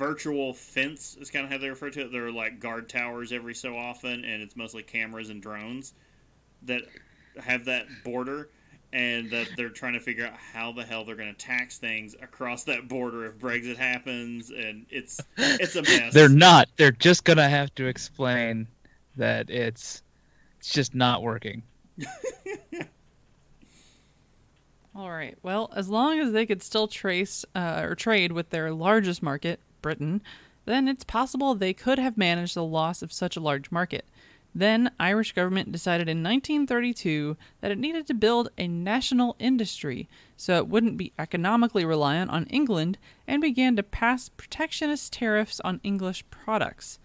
virtual 0.00 0.52
fence. 0.54 1.16
Is 1.20 1.30
kind 1.30 1.44
of 1.44 1.52
how 1.52 1.58
they 1.58 1.68
refer 1.68 1.90
to 1.90 2.00
it. 2.00 2.10
There 2.10 2.26
are 2.26 2.32
like 2.32 2.58
guard 2.58 2.88
towers 2.88 3.32
every 3.32 3.54
so 3.54 3.76
often, 3.76 4.24
and 4.24 4.42
it's 4.42 4.56
mostly 4.56 4.82
cameras 4.82 5.28
and 5.28 5.42
drones 5.42 5.92
that 6.62 6.82
have 7.38 7.66
that 7.66 7.86
border, 8.02 8.48
and 8.94 9.30
that 9.30 9.48
they're 9.56 9.68
trying 9.68 9.92
to 9.92 10.00
figure 10.00 10.26
out 10.26 10.32
how 10.32 10.72
the 10.72 10.82
hell 10.82 11.04
they're 11.04 11.16
going 11.16 11.32
to 11.32 11.38
tax 11.38 11.76
things 11.78 12.16
across 12.22 12.64
that 12.64 12.88
border 12.88 13.26
if 13.26 13.38
Brexit 13.38 13.76
happens, 13.76 14.50
and 14.50 14.86
it's 14.88 15.20
it's 15.36 15.76
a 15.76 15.82
mess. 15.82 16.14
They're 16.14 16.30
not. 16.30 16.68
They're 16.76 16.90
just 16.90 17.24
gonna 17.24 17.48
have 17.48 17.74
to 17.74 17.86
explain 17.86 18.66
that 19.16 19.50
it's 19.50 20.02
it's 20.58 20.70
just 20.70 20.94
not 20.94 21.22
working. 21.22 21.62
All 24.94 25.10
right. 25.10 25.36
Well, 25.42 25.70
as 25.76 25.88
long 25.88 26.18
as 26.18 26.32
they 26.32 26.46
could 26.46 26.62
still 26.62 26.88
trace 26.88 27.44
uh, 27.54 27.82
or 27.84 27.94
trade 27.94 28.32
with 28.32 28.50
their 28.50 28.72
largest 28.72 29.22
market, 29.22 29.60
Britain, 29.82 30.22
then 30.64 30.88
it's 30.88 31.04
possible 31.04 31.54
they 31.54 31.72
could 31.72 31.98
have 31.98 32.16
managed 32.16 32.54
the 32.54 32.64
loss 32.64 33.02
of 33.02 33.12
such 33.12 33.36
a 33.36 33.40
large 33.40 33.70
market. 33.70 34.04
Then, 34.54 34.90
Irish 34.98 35.32
government 35.32 35.70
decided 35.70 36.08
in 36.08 36.24
1932 36.24 37.36
that 37.60 37.70
it 37.70 37.78
needed 37.78 38.06
to 38.08 38.14
build 38.14 38.50
a 38.58 38.66
national 38.66 39.36
industry 39.38 40.08
so 40.36 40.56
it 40.56 40.66
wouldn't 40.66 40.96
be 40.96 41.12
economically 41.18 41.84
reliant 41.84 42.30
on 42.30 42.46
England 42.46 42.98
and 43.28 43.40
began 43.40 43.76
to 43.76 43.82
pass 43.84 44.28
protectionist 44.28 45.12
tariffs 45.12 45.60
on 45.60 45.80
English 45.84 46.24
products. 46.30 46.98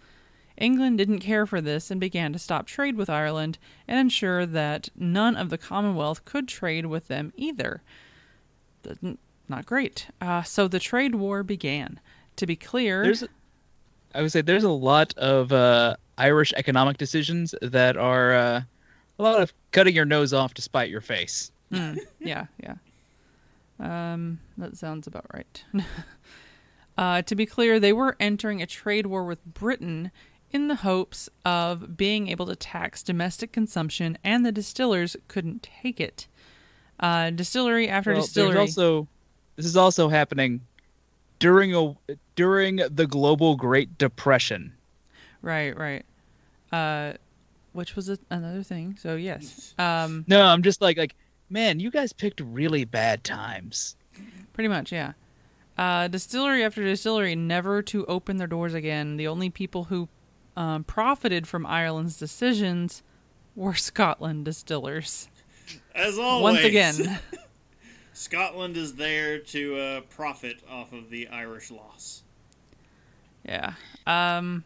England 0.58 0.98
didn't 0.98 1.20
care 1.20 1.46
for 1.46 1.60
this 1.60 1.90
and 1.90 2.00
began 2.00 2.32
to 2.32 2.38
stop 2.38 2.66
trade 2.66 2.96
with 2.96 3.10
Ireland 3.10 3.58
and 3.86 3.98
ensure 3.98 4.46
that 4.46 4.88
none 4.96 5.36
of 5.36 5.50
the 5.50 5.58
Commonwealth 5.58 6.24
could 6.24 6.48
trade 6.48 6.86
with 6.86 7.08
them 7.08 7.32
either. 7.36 7.82
Not 9.48 9.66
great. 9.66 10.08
Uh, 10.20 10.42
so 10.42 10.66
the 10.66 10.80
trade 10.80 11.14
war 11.14 11.42
began. 11.42 12.00
To 12.36 12.46
be 12.46 12.56
clear, 12.56 13.02
There's, 13.02 13.24
I 14.14 14.22
would 14.22 14.32
say, 14.32 14.40
there's 14.42 14.64
a 14.64 14.70
lot 14.70 15.16
of 15.16 15.52
uh, 15.52 15.96
Irish 16.18 16.52
economic 16.56 16.98
decisions 16.98 17.54
that 17.62 17.96
are 17.96 18.34
uh, 18.34 18.62
a 19.18 19.22
lot 19.22 19.40
of 19.40 19.52
cutting 19.72 19.94
your 19.94 20.04
nose 20.04 20.32
off 20.32 20.54
to 20.54 20.62
spite 20.62 20.90
your 20.90 21.00
face. 21.00 21.50
Mm, 21.72 21.98
yeah, 22.20 22.46
yeah. 22.62 22.74
Um, 23.78 24.38
that 24.58 24.76
sounds 24.76 25.06
about 25.06 25.26
right. 25.32 25.64
uh, 26.98 27.22
to 27.22 27.34
be 27.34 27.46
clear, 27.46 27.80
they 27.80 27.92
were 27.92 28.16
entering 28.20 28.62
a 28.62 28.66
trade 28.66 29.06
war 29.06 29.24
with 29.24 29.44
Britain 29.44 30.10
in 30.50 30.68
the 30.68 30.76
hopes 30.76 31.28
of 31.44 31.96
being 31.96 32.28
able 32.28 32.46
to 32.46 32.56
tax 32.56 33.02
domestic 33.02 33.52
consumption, 33.52 34.16
and 34.22 34.46
the 34.46 34.52
distillers 34.52 35.16
couldn't 35.28 35.62
take 35.62 36.00
it. 36.00 36.28
Uh, 36.98 37.30
distillery 37.30 37.88
after 37.88 38.12
Well, 38.12 38.22
distillery. 38.22 38.58
Also 38.58 39.06
this 39.56 39.66
is 39.66 39.76
also 39.76 40.08
happening 40.08 40.60
during 41.38 41.74
a 41.74 41.94
during 42.34 42.76
the 42.76 43.06
global 43.06 43.56
Great 43.56 43.98
Depression. 43.98 44.72
Right, 45.42 45.76
right. 45.76 46.04
Uh, 46.72 47.14
which 47.72 47.94
was 47.94 48.08
a, 48.08 48.18
another 48.30 48.62
thing. 48.62 48.96
So 48.98 49.16
yes, 49.16 49.74
um, 49.78 50.24
No, 50.26 50.42
I'm 50.42 50.62
just 50.62 50.80
like 50.80 50.96
like 50.96 51.14
man, 51.50 51.78
you 51.80 51.90
guys 51.90 52.12
picked 52.12 52.40
really 52.40 52.84
bad 52.84 53.22
times. 53.24 53.96
pretty 54.52 54.68
much, 54.68 54.92
yeah. 54.92 55.12
Uh, 55.78 56.08
distillery 56.08 56.64
after 56.64 56.82
distillery 56.82 57.36
never 57.36 57.82
to 57.82 58.06
open 58.06 58.38
their 58.38 58.46
doors 58.46 58.72
again. 58.74 59.16
The 59.18 59.28
only 59.28 59.50
people 59.50 59.84
who 59.84 60.08
um, 60.56 60.84
profited 60.84 61.46
from 61.46 61.66
Ireland's 61.66 62.18
decisions 62.18 63.02
were 63.54 63.74
Scotland 63.90 64.46
distillers. 64.46 65.28
As 65.94 66.18
always, 66.18 66.42
Once 66.54 66.64
again, 66.64 67.18
Scotland 68.16 68.78
is 68.78 68.94
there 68.94 69.38
to 69.38 69.78
uh, 69.78 70.00
profit 70.00 70.56
off 70.70 70.94
of 70.94 71.10
the 71.10 71.28
Irish 71.28 71.70
loss. 71.70 72.22
yeah. 73.44 73.74
Um, 74.06 74.64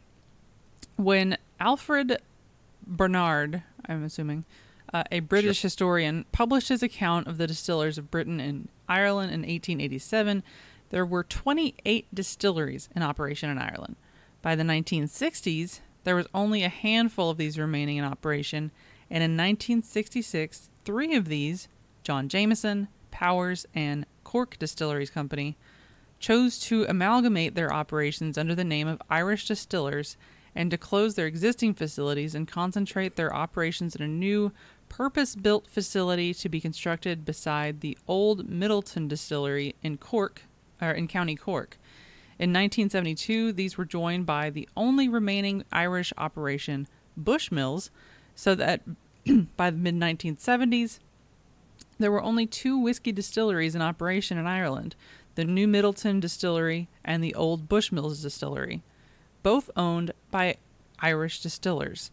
when 0.95 1.37
Alfred 1.59 2.23
Barnard, 2.87 3.65
I'm 3.87 4.05
assuming, 4.05 4.45
uh, 4.95 5.03
a 5.11 5.19
British 5.19 5.63
historian, 5.63 6.27
published 6.31 6.69
his 6.69 6.85
account 6.85 7.27
of 7.27 7.39
the 7.39 7.49
distillers 7.49 7.99
of 7.99 8.09
Britain 8.09 8.39
and 8.39 8.69
Ireland 8.89 9.33
in 9.33 9.41
1887, 9.41 10.45
there 10.91 11.05
were 11.05 11.25
28 11.25 12.07
distilleries 12.15 12.89
in 12.95 13.03
operation 13.03 13.51
in 13.51 13.59
Ireland. 13.59 13.97
By 14.43 14.55
the 14.55 14.63
1960s, 14.63 15.81
there 16.05 16.15
was 16.15 16.29
only 16.33 16.63
a 16.63 16.69
handful 16.69 17.31
of 17.31 17.37
these 17.37 17.59
remaining 17.59 17.97
in 17.97 18.05
operation, 18.05 18.71
and 19.11 19.25
in 19.25 19.33
1966, 19.33 20.71
three 20.85 21.17
of 21.17 21.27
these, 21.27 21.67
John 22.05 22.29
Jameson, 22.29 22.87
Powers, 23.11 23.67
and 23.75 24.07
Cork 24.25 24.59
Distilleries 24.59 25.11
Company, 25.11 25.57
chose 26.19 26.59
to 26.59 26.85
amalgamate 26.85 27.55
their 27.55 27.73
operations 27.73 28.37
under 28.37 28.55
the 28.55 28.65
name 28.65 28.87
of 28.87 29.01
Irish 29.09 29.47
Distillers 29.47 30.17
and 30.55 30.71
to 30.71 30.79
close 30.79 31.15
their 31.15 31.27
existing 31.27 31.75
facilities 31.75 32.35
and 32.35 32.49
concentrate 32.49 33.17
their 33.17 33.35
operations 33.35 33.95
in 33.95 34.03
a 34.03 34.09
new 34.09 34.53
purpose 34.89 35.35
built 35.35 35.67
facility 35.69 36.35
to 36.35 36.49
be 36.49 36.61
constructed 36.61 37.25
beside 37.25 37.81
the 37.81 37.97
old 38.09 38.49
Midleton 38.49 39.09
Distillery 39.09 39.75
in 39.83 39.97
Cork, 39.97 40.43
or 40.83 40.91
in 40.91 41.09
County 41.09 41.37
Cork. 41.37 41.79
In 42.39 42.51
1972, 42.51 43.53
these 43.53 43.77
were 43.77 43.85
joined 43.85 44.27
by 44.27 44.51
the 44.51 44.69
only 44.77 45.09
remaining 45.09 45.65
Irish 45.71 46.13
operation, 46.19 46.89
Bushmills, 47.19 47.91
so 48.35 48.55
that 48.55 48.83
by 49.57 49.71
the 49.71 49.77
mid 49.77 49.95
1970s, 49.95 50.99
there 52.01 52.13
were 52.13 52.23
only 52.23 52.47
two 52.47 52.79
whiskey 52.79 53.13
distilleries 53.13 53.75
in 53.75 53.83
operation 53.83 54.39
in 54.39 54.47
Ireland 54.47 54.95
the 55.37 55.45
New 55.45 55.67
Midleton 55.67 56.21
Distillery 56.21 56.89
and 57.05 57.23
the 57.23 57.35
Old 57.35 57.69
Bushmills 57.69 58.21
Distillery, 58.21 58.83
both 59.43 59.71
owned 59.77 60.13
by 60.31 60.57
Irish 60.99 61.41
distillers, 61.41 62.11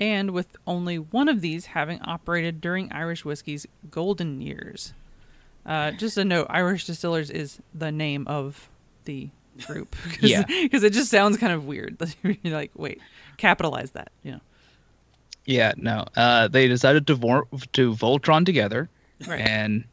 and 0.00 0.30
with 0.30 0.56
only 0.66 0.98
one 0.98 1.28
of 1.28 1.42
these 1.42 1.66
having 1.66 2.00
operated 2.02 2.60
during 2.60 2.90
Irish 2.90 3.24
whiskey's 3.24 3.66
golden 3.90 4.40
years. 4.40 4.94
Uh, 5.64 5.92
just 5.92 6.16
a 6.16 6.24
note 6.24 6.46
Irish 6.48 6.86
Distillers 6.86 7.30
is 7.30 7.60
the 7.74 7.92
name 7.92 8.26
of 8.26 8.68
the 9.04 9.28
group. 9.66 9.94
Cause, 10.04 10.30
Yeah. 10.30 10.44
Because 10.46 10.82
it 10.82 10.92
just 10.92 11.10
sounds 11.10 11.36
kind 11.36 11.52
of 11.52 11.66
weird. 11.66 11.98
You're 12.22 12.54
like, 12.54 12.70
wait, 12.74 13.00
capitalize 13.36 13.90
that, 13.92 14.10
you 14.22 14.32
know. 14.32 14.40
Yeah, 15.44 15.72
no. 15.76 16.06
Uh, 16.16 16.48
they 16.48 16.68
decided 16.68 17.06
to 17.08 17.14
vor- 17.14 17.48
to 17.72 17.92
Voltron 17.92 18.44
together 18.46 18.88
Right. 19.26 19.40
and 19.40 19.84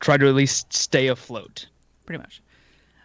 try 0.00 0.16
to 0.16 0.28
at 0.28 0.34
least 0.34 0.72
stay 0.72 1.08
afloat. 1.08 1.66
pretty 2.06 2.22
much. 2.22 2.42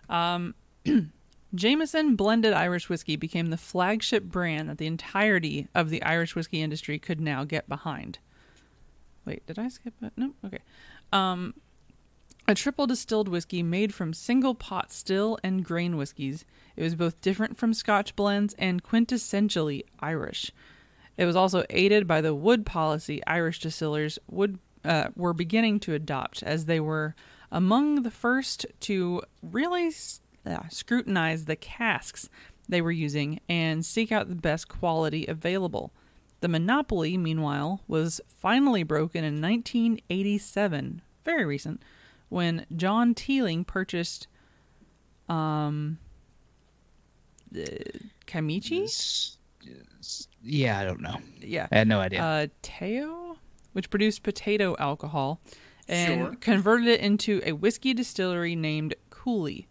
Um, 0.10 0.56
Jameson 1.56 2.16
blended 2.16 2.54
Irish 2.54 2.90
whiskey 2.90 3.16
became 3.16 3.48
the 3.48 3.58
flagship 3.58 4.24
brand 4.26 4.70
that 4.70 4.78
the 4.78 4.86
entirety 4.86 5.68
of 5.74 5.90
the 5.90 6.04
Irish 6.04 6.36
whiskey 6.36 6.62
industry 6.62 7.00
could 7.00 7.20
now 7.20 7.44
get 7.44 7.68
behind. 7.68 8.20
Wait, 9.26 9.46
did 9.48 9.58
I 9.58 9.68
skip 9.68 9.94
it? 10.02 10.14
No. 10.16 10.34
Okay. 10.46 10.60
Um, 11.12 11.56
a 12.48 12.56
triple 12.56 12.88
distilled 12.88 13.28
whiskey 13.28 13.64
made 13.64 13.94
from 13.94 14.14
single 14.14 14.56
pot 14.56 14.92
still 14.92 15.38
and 15.44 15.64
grain 15.64 15.98
whiskies. 15.98 16.46
It 16.76 16.84
was 16.84 16.96
both 16.96 17.22
different 17.22 17.58
from 17.58 17.74
Scotch 17.74 18.16
blends 18.16 18.54
and 18.58 18.84
quintessentially 18.84 19.84
Irish. 20.00 20.52
It 21.18 21.26
was 21.26 21.36
also 21.36 21.64
aided 21.70 22.08
by 22.08 22.22
the 22.22 22.34
wood 22.34 22.66
policy 22.66 23.22
Irish 23.28 23.60
distillers 23.60 24.18
would 24.30 24.58
uh, 24.86 25.10
were 25.16 25.34
beginning 25.34 25.80
to 25.82 25.94
adopt, 25.94 26.44
as 26.44 26.66
they 26.66 26.80
were 26.80 27.16
among 27.52 28.04
the 28.04 28.12
first 28.12 28.66
to 28.82 29.22
really 29.42 29.92
uh, 30.46 30.68
scrutinize 30.70 31.46
the 31.46 31.56
casks 31.56 32.30
they 32.68 32.82
were 32.82 32.92
using 32.92 33.40
and 33.50 33.84
seek 33.86 34.12
out 34.12 34.30
the 34.30 34.36
best 34.36 34.68
quality 34.68 35.26
available. 35.28 35.92
The 36.42 36.48
monopoly, 36.48 37.18
meanwhile, 37.18 37.82
was 37.88 38.22
finally 38.28 38.84
broken 38.84 39.24
in 39.24 39.42
1987, 39.42 41.02
very 41.26 41.46
recent, 41.46 41.82
when 42.30 42.66
John 42.76 43.14
Teeling 43.14 43.66
purchased 43.66 44.28
um, 45.28 45.98
uh, 47.54 47.62
Ceimici? 48.28 49.36
Yeah, 50.42 50.80
I 50.80 50.84
don't 50.86 51.02
know. 51.02 51.18
Yeah. 51.42 51.68
I 51.72 51.80
had 51.80 51.88
no 51.88 52.00
idea. 52.00 52.22
uh, 52.22 52.48
Teo, 52.62 53.38
which 53.74 53.90
produced 53.90 54.24
potato 54.24 54.76
alcohol, 54.80 55.42
and 55.88 56.22
Sure. 56.22 56.36
converted 56.40 56.88
it 56.88 57.00
into 57.02 57.42
a 57.44 57.54
whiskey 57.54 57.94
distillery 57.94 58.56
named 58.56 58.96
Cooley. 59.10 59.68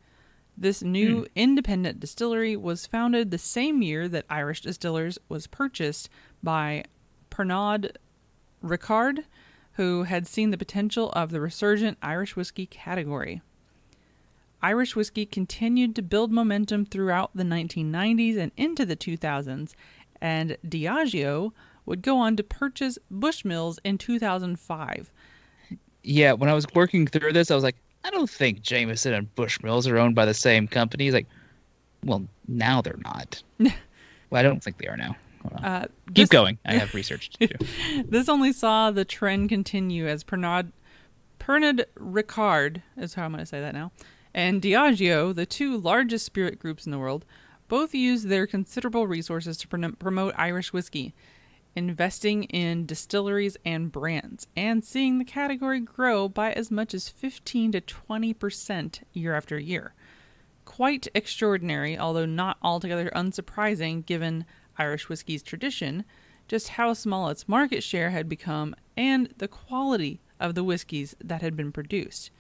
This 0.57 0.83
new 0.83 1.21
hmm. 1.21 1.27
independent 1.37 2.01
distillery 2.01 2.57
was 2.57 2.87
founded 2.87 3.31
the 3.31 3.39
same 3.39 3.81
year 3.81 4.09
that 4.09 4.27
Irish 4.29 4.63
Distillers 4.63 5.19
was 5.29 5.47
purchased 5.47 6.09
by 6.43 6.85
Pernod 7.31 7.93
Ricard, 8.63 9.25
who 9.75 10.03
had 10.03 10.27
seen 10.27 10.51
the 10.51 10.59
potential 10.59 11.11
of 11.11 11.31
the 11.31 11.41
resurgent 11.41 11.97
Irish 12.03 12.35
whiskey 12.35 12.67
category. 12.67 13.41
Irish 14.61 14.97
whiskey 14.97 15.25
continued 15.25 15.95
to 15.95 16.03
build 16.03 16.33
momentum 16.33 16.85
throughout 16.85 17.31
the 17.33 17.45
1990s 17.45 18.37
and 18.37 18.51
into 18.57 18.85
the 18.85 18.97
2000s, 18.97 19.75
and 20.21 20.57
Diageo 20.67 21.53
would 21.89 22.03
go 22.03 22.19
on 22.19 22.37
to 22.37 22.43
purchase 22.43 22.99
Bushmills 23.13 23.79
in 23.85 23.99
2005. 23.99 25.11
Yeah, 26.03 26.33
when 26.33 26.49
I 26.49 26.55
was 26.55 26.67
working 26.75 27.07
through 27.07 27.33
this, 27.33 27.51
I 27.51 27.55
was 27.55 27.65
like, 27.65 27.77
I 28.05 28.11
don't 28.11 28.31
think 28.31 28.63
Jameson 28.63 29.13
and 29.15 29.35
Bushmills 29.35 29.91
are 29.91 29.99
owned 29.99 30.15
by 30.15 30.25
the 30.25 30.35
same 30.35 30.69
company. 30.69 31.05
He's 31.05 31.15
like, 31.15 31.27
well, 32.05 32.25
now 32.47 32.81
they're 32.81 32.99
not. 33.05 33.43
well, 33.59 33.71
I 34.33 34.43
don't 34.43 34.63
think 34.63 34.79
they 34.79 34.87
are 34.87 34.97
now. 34.97 35.17
Uh, 35.63 35.87
Keep 36.09 36.15
this- 36.15 36.29
going. 36.29 36.59
I 36.65 36.75
have 36.75 36.95
research 37.03 37.31
to 37.31 37.47
do. 37.47 37.55
This 38.09 38.29
only 38.29 38.53
saw 38.53 38.91
the 38.91 39.05
trend 39.05 39.49
continue 39.49 40.07
as 40.07 40.25
Pernod, 40.25 40.73
Pernod 41.41 41.85
Ricard, 41.99 42.83
is 42.97 43.15
how 43.15 43.25
I'm 43.25 43.33
going 43.33 43.41
to 43.41 43.47
say 43.47 43.61
that 43.61 43.75
now, 43.75 43.93
and 44.35 44.63
Diageo, 44.63 45.35
the 45.35 45.47
two 45.47 45.77
largest 45.77 46.25
spirit 46.27 46.59
groups 46.59 46.87
in 46.87 46.93
the 46.93 46.99
world, 46.99 47.25
both 47.69 47.95
use 47.95 48.25
their 48.25 48.47
considerable 48.47 49.07
resources 49.07 49.57
to 49.59 49.69
prom- 49.69 49.97
promote 49.97 50.35
Irish 50.37 50.73
whiskey, 50.73 51.15
investing 51.79 52.45
in 52.45 52.85
distilleries 52.85 53.57
and 53.65 53.93
brands, 53.93 54.47
and 54.57 54.85
seeing 54.85 55.19
the 55.19 55.25
category 55.25 55.81
grow 55.81 56.29
by 56.29 56.53
as 56.53 56.71
much 56.71 56.93
as 56.93 57.09
15 57.09 57.73
to 57.73 57.81
20 57.81 58.35
percent 58.35 59.01
year 59.13 59.35
after 59.35 59.59
year. 59.59 59.95
Quite 60.65 61.09
extraordinary, 61.15 61.97
although 61.97 62.27
not 62.27 62.59
altogether 62.63 63.11
unsurprising 63.15 64.05
given 64.05 64.45
Irish 64.77 65.09
whiskey's 65.09 65.43
tradition, 65.43 66.05
just 66.49 66.71
how 66.71 66.93
small 66.93 67.29
its 67.29 67.49
market 67.49 67.83
share 67.83 68.11
had 68.11 68.29
become 68.29 68.75
and 68.97 69.33
the 69.39 69.49
quality 69.49 70.21
of 70.41 70.55
the 70.55 70.65
whiskeys 70.65 71.15
that 71.23 71.43
had 71.43 71.57
been 71.57 71.73
produced. 71.73 72.31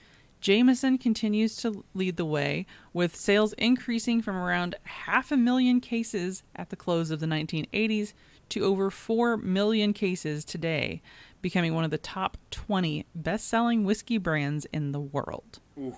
Jameson 0.41 0.99
continues 0.99 1.57
to 1.57 1.85
lead 1.95 2.17
the 2.17 2.25
way, 2.25 2.65
with 2.93 3.17
sales 3.17 3.55
increasing 3.55 4.23
from 4.23 4.37
around 4.37 4.77
half 4.85 5.33
a 5.33 5.37
million 5.37 5.81
cases 5.81 6.43
at 6.55 6.71
the 6.71 6.77
close 6.77 7.11
of 7.11 7.21
the 7.21 7.27
1980s 7.27 8.13
to 8.51 8.65
over 8.65 8.91
4 8.91 9.37
million 9.39 9.93
cases 9.93 10.45
today, 10.45 11.03
becoming 11.43 11.75
one 11.75 11.85
of 11.85 11.91
the 11.91 11.99
top 11.99 12.37
20 12.51 13.07
best 13.15 13.47
selling 13.49 13.85
whiskey 13.85 14.19
brands 14.19 14.67
in 14.73 14.93
the 14.93 15.01
world. 15.01 15.61
Ooh. 15.79 15.95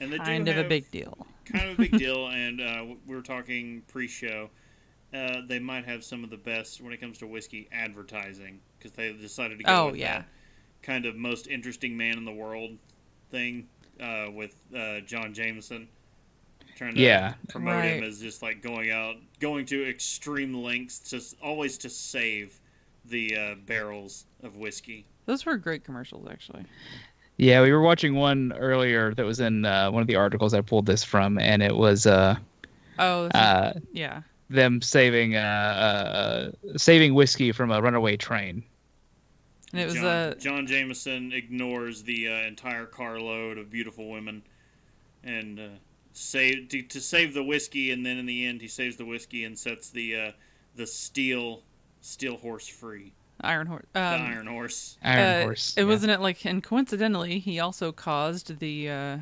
And 0.00 0.12
they 0.12 0.18
Kind 0.18 0.48
of 0.48 0.56
a 0.58 0.64
big 0.64 0.90
deal. 0.90 1.26
kind 1.44 1.70
of 1.70 1.78
a 1.78 1.82
big 1.82 1.92
deal. 1.98 2.28
And 2.28 2.60
uh, 2.60 2.84
we 3.06 3.14
were 3.14 3.22
talking 3.22 3.82
pre-show. 3.88 4.50
Uh, 5.12 5.42
they 5.46 5.60
might 5.60 5.84
have 5.84 6.02
some 6.02 6.24
of 6.24 6.30
the 6.30 6.36
best 6.36 6.80
when 6.80 6.92
it 6.92 7.00
comes 7.00 7.18
to 7.18 7.26
whiskey 7.26 7.68
advertising 7.72 8.60
because 8.78 8.90
they 8.92 9.12
decided 9.12 9.58
to 9.58 9.64
go 9.64 9.72
Oh, 9.72 9.86
with 9.86 9.96
yeah. 9.96 10.18
that 10.18 10.28
kind 10.82 11.06
of 11.06 11.14
most 11.14 11.46
interesting 11.46 11.96
man 11.96 12.18
in 12.18 12.24
the 12.24 12.32
world 12.32 12.72
thing 13.30 13.68
uh, 14.00 14.26
with 14.32 14.56
uh, 14.76 15.00
John 15.00 15.32
Jameson. 15.32 15.88
Trying 16.76 16.94
to 16.96 17.00
Yeah. 17.00 17.34
promote 17.48 17.84
him 17.84 18.00
Right. 18.00 18.08
as 18.08 18.20
just 18.20 18.42
like 18.42 18.60
going 18.62 18.90
out, 18.90 19.16
going 19.40 19.64
to 19.66 19.88
extreme 19.88 20.54
lengths, 20.54 21.10
just 21.10 21.36
always 21.40 21.78
to 21.78 21.88
save 21.88 22.58
the 23.04 23.36
uh, 23.36 23.54
barrels 23.66 24.26
of 24.42 24.56
whiskey. 24.56 25.06
Those 25.26 25.46
were 25.46 25.56
great 25.56 25.84
commercials, 25.84 26.26
actually. 26.30 26.64
Yeah, 27.36 27.62
we 27.62 27.72
were 27.72 27.80
watching 27.82 28.14
one 28.14 28.52
earlier 28.58 29.14
that 29.14 29.24
was 29.24 29.40
in 29.40 29.64
uh, 29.64 29.90
one 29.90 30.00
of 30.00 30.06
the 30.06 30.16
articles 30.16 30.54
I 30.54 30.60
pulled 30.60 30.86
this 30.86 31.02
from, 31.04 31.38
and 31.38 31.62
it 31.62 31.74
was 31.74 32.06
uh, 32.06 32.36
Oh, 32.98 33.26
uh, 33.26 33.72
yeah. 33.92 34.22
them 34.50 34.80
saving 34.82 35.36
uh, 35.36 35.40
uh, 35.40 36.76
saving 36.78 37.14
whiskey 37.14 37.52
from 37.52 37.70
a 37.70 37.80
runaway 37.80 38.16
train. 38.16 38.62
And 39.72 39.80
it 39.80 39.86
was 39.86 39.94
John, 39.94 40.04
uh, 40.04 40.34
John 40.36 40.66
Jameson 40.66 41.32
ignores 41.32 42.02
the 42.04 42.28
uh, 42.28 42.46
entire 42.46 42.86
carload 42.86 43.58
of 43.58 43.70
beautiful 43.70 44.08
women 44.10 44.42
and 45.24 45.58
uh, 45.58 45.68
save 46.14 46.68
to, 46.70 46.80
to 46.80 47.00
save 47.00 47.34
the 47.34 47.42
whiskey, 47.44 47.90
and 47.90 48.06
then 48.06 48.16
in 48.16 48.24
the 48.24 48.46
end, 48.46 48.62
he 48.62 48.68
saves 48.68 48.96
the 48.96 49.04
whiskey 49.04 49.44
and 49.44 49.58
sets 49.58 49.90
the 49.90 50.16
uh, 50.18 50.30
the 50.76 50.86
steel 50.86 51.62
steel 52.00 52.36
horse 52.38 52.66
free. 52.66 53.12
Iron 53.40 53.66
Horse. 53.66 53.84
The 53.92 54.00
Um, 54.00 54.22
Iron 54.22 54.46
Horse. 54.46 54.96
Iron 55.02 55.18
uh, 55.18 55.42
Horse. 55.42 55.74
It 55.76 55.82
yeah. 55.82 55.86
wasn't 55.88 56.12
it 56.12 56.20
like, 56.20 56.46
and 56.46 56.62
coincidentally, 56.62 57.38
he 57.40 57.60
also 57.60 57.92
caused 57.92 58.58
the. 58.60 58.88
Uh, 58.88 59.16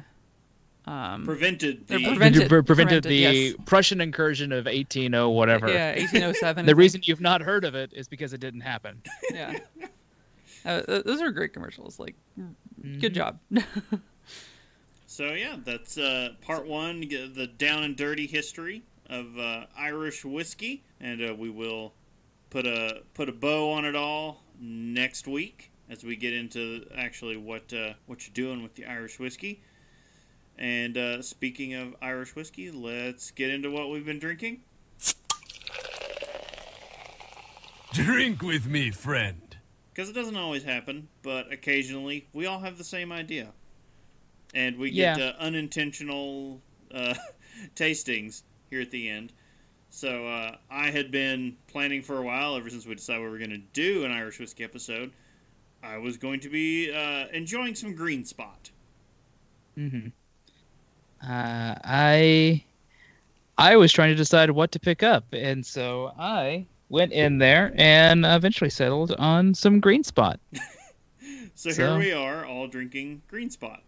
um, 0.85 1.24
Prevented 1.24 1.86
the 1.86 2.02
prevented- 2.05 2.48
Pre- 2.48 2.62
prevented, 2.62 2.66
prevented, 2.66 3.05
the 3.05 3.14
yes. 3.14 3.55
Prussian 3.66 4.01
incursion 4.01 4.51
of 4.52 4.64
180 4.66 5.09
whatever. 5.32 5.69
yeah, 5.69 5.90
1807. 5.93 6.66
The 6.66 6.74
reason 6.74 7.01
you've 7.05 7.20
not 7.20 7.40
heard 7.40 7.64
of 7.64 7.74
it 7.77 7.93
is 7.94 8.09
because 8.09 8.32
it 8.32 8.40
didn't 8.40 8.60
happen. 8.62 9.01
Yeah. 9.32 9.59
Uh, 10.64 10.81
those 11.05 11.20
are 11.20 11.32
great 11.32 11.52
commercials. 11.52 11.98
Like, 11.98 12.14
Mm-hmm. 12.39 13.01
good 13.01 13.14
job. 13.14 13.39
So 15.12 15.34
yeah, 15.34 15.56
that's 15.62 15.98
uh, 15.98 16.30
part 16.40 16.66
one, 16.66 17.01
the 17.01 17.47
down 17.59 17.82
and 17.82 17.94
dirty 17.94 18.26
history 18.26 18.82
of 19.10 19.39
uh, 19.39 19.66
Irish 19.76 20.24
whiskey, 20.24 20.84
and 21.02 21.22
uh, 21.22 21.34
we 21.34 21.51
will 21.51 21.93
put 22.48 22.64
a 22.64 23.02
put 23.12 23.28
a 23.28 23.32
bow 23.32 23.72
on 23.72 23.84
it 23.84 23.94
all 23.94 24.43
next 24.59 25.28
week 25.28 25.70
as 25.90 26.02
we 26.02 26.16
get 26.16 26.32
into 26.32 26.86
actually 26.97 27.36
what 27.36 27.74
uh, 27.74 27.93
what 28.06 28.26
you're 28.26 28.32
doing 28.32 28.62
with 28.62 28.74
the 28.74 28.86
Irish 28.86 29.18
whiskey. 29.18 29.62
And 30.56 30.97
uh, 30.97 31.20
speaking 31.20 31.74
of 31.74 31.94
Irish 32.01 32.34
whiskey, 32.34 32.70
let's 32.70 33.30
get 33.32 33.51
into 33.51 33.70
what 33.70 33.90
we've 33.90 34.06
been 34.06 34.18
drinking. 34.18 34.62
Drink 37.93 38.40
with 38.40 38.66
me, 38.66 38.90
friend. 38.90 39.59
Because 39.93 40.09
it 40.09 40.14
doesn't 40.14 40.36
always 40.36 40.64
happen, 40.64 41.09
but 41.20 41.52
occasionally 41.52 42.28
we 42.32 42.47
all 42.47 42.60
have 42.60 42.78
the 42.78 42.84
same 42.84 43.12
idea. 43.12 43.52
And 44.55 44.77
we 44.79 44.91
Yeah. 44.91 45.16
get 45.16 45.35
uh, 45.35 45.39
unintentional 45.39 46.61
uh, 46.93 47.15
tastings 47.77 48.43
here 48.70 48.81
at 48.81 48.91
the 48.91 49.09
end. 49.09 49.33
So 49.91 50.27
uh, 50.27 50.57
I 50.70 50.91
had 50.91 51.11
been 51.11 51.57
planning 51.69 52.03
for 52.03 52.19
a 52.19 52.23
while, 52.23 52.57
ever 52.57 52.70
since 52.70 52.87
we 52.87 52.95
decided 52.95 53.23
we 53.23 53.29
were 53.29 53.39
going 53.39 53.51
to 53.51 53.59
do 53.59 54.05
an 54.05 54.11
Irish 54.11 54.39
whiskey 54.39 54.65
episode. 54.65 55.12
I 55.83 55.99
was 55.99 56.16
going 56.16 56.41
to 56.41 56.49
be 56.49 56.93
uh, 56.93 57.27
enjoying 57.33 57.74
some 57.74 57.95
Green 57.95 58.24
Spot. 58.24 58.70
hmm 59.74 60.09
Uh, 61.23 61.74
I 61.85 62.65
I 63.59 63.77
was 63.77 63.93
trying 63.93 64.09
to 64.11 64.15
decide 64.15 64.51
what 64.51 64.73
to 64.73 64.81
pick 64.81 65.03
up, 65.03 65.24
and 65.33 65.65
so 65.65 66.12
I 66.19 66.66
went 66.89 67.12
in 67.12 67.39
there 67.39 67.73
and 67.77 68.24
eventually 68.24 68.70
settled 68.70 69.12
on 69.19 69.55
some 69.55 69.79
Green 69.81 70.05
Spot. 70.05 70.41
So, 71.55 71.70
So- 71.70 71.83
here 71.91 71.99
we 71.99 72.12
are, 72.12 72.45
all 72.47 72.66
drinking 72.66 73.23
Green 73.29 73.51
Spot. 73.51 73.83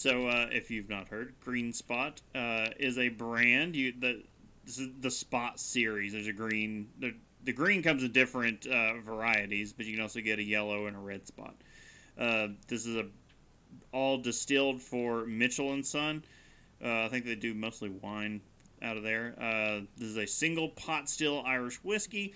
So 0.00 0.28
uh, 0.28 0.46
if 0.50 0.70
you've 0.70 0.88
not 0.88 1.08
heard, 1.08 1.34
Green 1.44 1.74
Spot 1.74 2.18
uh, 2.34 2.68
is 2.78 2.96
a 2.96 3.10
brand. 3.10 3.76
You 3.76 3.92
the 3.92 4.22
this 4.64 4.78
is 4.78 4.88
the 4.98 5.10
Spot 5.10 5.60
series. 5.60 6.14
There's 6.14 6.26
a 6.26 6.32
green. 6.32 6.88
The, 7.00 7.14
the 7.44 7.52
green 7.52 7.82
comes 7.82 8.02
in 8.02 8.10
different 8.10 8.66
uh, 8.66 8.94
varieties, 9.04 9.74
but 9.74 9.84
you 9.84 9.92
can 9.92 10.00
also 10.00 10.22
get 10.22 10.38
a 10.38 10.42
yellow 10.42 10.86
and 10.86 10.96
a 10.96 10.98
red 10.98 11.26
spot. 11.26 11.54
Uh, 12.18 12.48
this 12.66 12.86
is 12.86 12.96
a 12.96 13.04
all 13.92 14.16
distilled 14.16 14.80
for 14.80 15.26
Mitchell 15.26 15.74
and 15.74 15.84
Son. 15.84 16.24
Uh, 16.82 17.04
I 17.04 17.08
think 17.08 17.26
they 17.26 17.34
do 17.34 17.52
mostly 17.52 17.90
wine 17.90 18.40
out 18.80 18.96
of 18.96 19.02
there. 19.02 19.34
Uh, 19.38 19.84
this 19.98 20.08
is 20.08 20.16
a 20.16 20.26
single 20.26 20.70
pot 20.70 21.10
still 21.10 21.42
Irish 21.44 21.76
whiskey. 21.84 22.32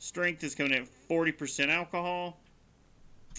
Strength 0.00 0.42
is 0.42 0.56
coming 0.56 0.72
at 0.72 0.88
40% 1.08 1.68
alcohol. 1.68 2.40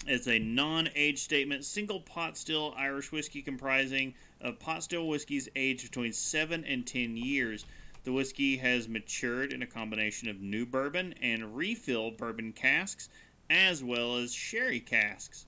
It's 0.06 0.28
a 0.28 0.38
non-age 0.38 1.18
statement, 1.18 1.64
single 1.64 2.00
pot 2.00 2.36
still 2.36 2.74
Irish 2.76 3.10
whiskey 3.10 3.42
comprising 3.42 4.14
of 4.40 4.58
pot 4.58 4.82
still 4.82 5.08
whiskeys 5.08 5.48
aged 5.56 5.82
between 5.82 6.12
seven 6.12 6.64
and 6.64 6.86
ten 6.86 7.16
years. 7.16 7.64
The 8.04 8.12
whiskey 8.12 8.56
has 8.58 8.88
matured 8.88 9.52
in 9.52 9.62
a 9.62 9.66
combination 9.66 10.28
of 10.28 10.40
new 10.40 10.64
bourbon 10.64 11.14
and 11.20 11.56
refill 11.56 12.12
bourbon 12.12 12.52
casks, 12.52 13.08
as 13.50 13.82
well 13.82 14.16
as 14.16 14.32
sherry 14.32 14.80
casks. 14.80 15.46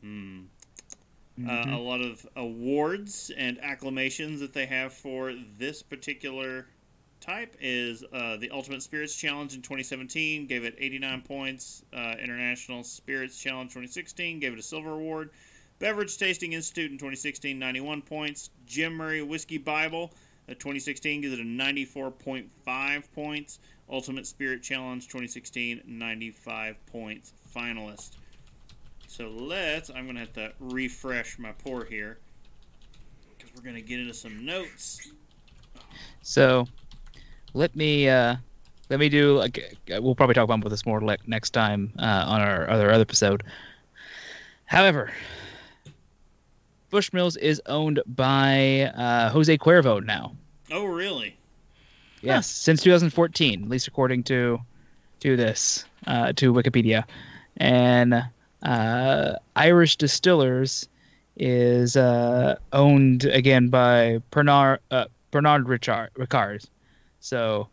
Hmm. 0.00 0.44
Uh, 1.48 1.64
a 1.68 1.78
lot 1.78 2.00
of 2.00 2.24
awards 2.36 3.30
and 3.36 3.58
acclamations 3.60 4.38
that 4.38 4.52
they 4.52 4.66
have 4.66 4.92
for 4.92 5.34
this 5.58 5.82
particular 5.82 6.66
type 7.24 7.56
is 7.60 8.04
uh, 8.12 8.36
the 8.36 8.50
Ultimate 8.50 8.82
Spirits 8.82 9.16
Challenge 9.16 9.54
in 9.54 9.62
2017 9.62 10.46
gave 10.46 10.64
it 10.64 10.74
89 10.78 11.22
points. 11.22 11.84
Uh, 11.92 12.14
International 12.22 12.84
Spirits 12.84 13.38
Challenge 13.38 13.68
2016 13.68 14.40
gave 14.40 14.52
it 14.52 14.58
a 14.58 14.62
silver 14.62 14.92
award. 14.92 15.30
Beverage 15.78 16.16
Tasting 16.18 16.52
Institute 16.52 16.90
in 16.90 16.98
2016 16.98 17.58
91 17.58 18.02
points. 18.02 18.50
Jim 18.66 18.94
Murray 18.94 19.22
Whiskey 19.22 19.58
Bible 19.58 20.12
uh, 20.48 20.52
2016 20.52 21.22
gives 21.22 21.34
it 21.34 21.40
a 21.40 21.44
94.5 21.44 23.12
points. 23.14 23.58
Ultimate 23.90 24.26
Spirit 24.26 24.62
Challenge 24.62 25.02
2016 25.02 25.82
95 25.86 26.86
points. 26.86 27.32
Finalist. 27.54 28.12
So 29.06 29.28
let's. 29.28 29.90
I'm 29.90 30.06
gonna 30.06 30.20
have 30.20 30.32
to 30.34 30.52
refresh 30.60 31.38
my 31.38 31.52
pour 31.52 31.84
here 31.84 32.18
because 33.36 33.54
we're 33.54 33.62
gonna 33.62 33.80
get 33.80 34.00
into 34.00 34.14
some 34.14 34.44
notes. 34.44 35.12
So 36.22 36.66
let 37.54 37.74
me 37.74 38.08
uh, 38.08 38.36
let 38.90 39.00
me 39.00 39.08
do 39.08 39.38
like 39.38 39.76
uh, 39.94 40.02
we'll 40.02 40.14
probably 40.14 40.34
talk 40.34 40.44
about 40.48 40.68
this 40.68 40.84
more 40.84 41.00
le- 41.00 41.16
next 41.26 41.50
time 41.50 41.92
uh, 41.98 42.24
on 42.26 42.40
our 42.40 42.68
other 42.68 42.90
other 42.90 43.00
episode. 43.00 43.42
However, 44.66 45.12
Bushmills 46.90 47.38
is 47.38 47.60
owned 47.66 48.00
by 48.06 48.92
uh, 48.94 49.30
Jose 49.30 49.56
Cuervo 49.58 50.04
now. 50.04 50.32
Oh, 50.70 50.84
really? 50.84 51.36
Yes, 52.22 52.46
since 52.46 52.82
2014, 52.82 53.64
at 53.64 53.68
least 53.68 53.86
according 53.86 54.22
to 54.24 54.60
to 55.20 55.36
this 55.36 55.84
uh, 56.06 56.32
to 56.34 56.52
Wikipedia, 56.52 57.04
and 57.58 58.24
uh, 58.62 59.32
Irish 59.56 59.96
Distillers 59.96 60.88
is 61.36 61.96
uh, 61.96 62.56
owned 62.72 63.24
again 63.24 63.68
by 63.68 64.20
Bernard 64.30 64.80
uh, 64.90 65.06
Bernard 65.30 65.68
Richard 65.68 66.10
Ricard. 66.16 66.66
So, 67.24 67.70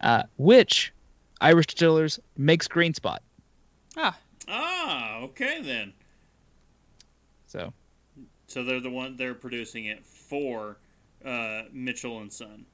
uh, 0.00 0.24
which 0.36 0.92
Irish 1.40 1.66
Distillers 1.66 2.18
makes 2.36 2.66
Green 2.66 2.92
Spot. 2.92 3.22
Ah, 3.96 4.18
Ah, 4.48 5.20
okay 5.20 5.62
then. 5.62 5.92
So 7.46 7.72
So 8.48 8.64
they're 8.64 8.80
the 8.80 8.90
one 8.90 9.16
they're 9.16 9.32
producing 9.32 9.84
it 9.84 10.04
for 10.04 10.76
uh, 11.24 11.62
Mitchell 11.72 12.18
and 12.18 12.32
Son. 12.32 12.66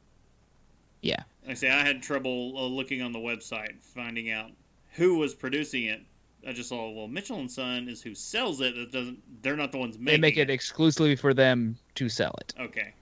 yeah, 1.03 1.23
Like 1.43 1.51
I 1.51 1.55
say, 1.55 1.71
I 1.71 1.85
had 1.85 2.03
trouble 2.03 2.55
uh, 2.57 2.63
looking 2.63 3.03
on 3.03 3.13
the 3.13 3.19
website 3.19 3.83
finding 3.83 4.31
out 4.31 4.51
who 4.95 5.17
was 5.19 5.35
producing 5.35 5.85
it. 5.85 6.01
I 6.49 6.53
just 6.55 6.71
saw 6.71 6.91
well, 6.91 7.09
Mitchell 7.09 7.41
and 7.41 7.51
Son 7.51 7.91
is 7.91 8.01
who 8.01 8.15
sells 8.15 8.63
it. 8.63 8.75
That 8.75 8.91
doesn't. 8.91 9.43
They're 9.43 9.55
not 9.55 9.71
the 9.71 9.79
ones 9.79 9.99
making 9.99 10.23
they 10.23 10.29
make 10.29 10.39
it 10.39 10.49
exclusively 10.49 11.15
for 11.15 11.35
them 11.35 11.77
to 11.97 12.09
sell 12.09 12.35
it. 12.41 12.55
Okay. 12.59 12.95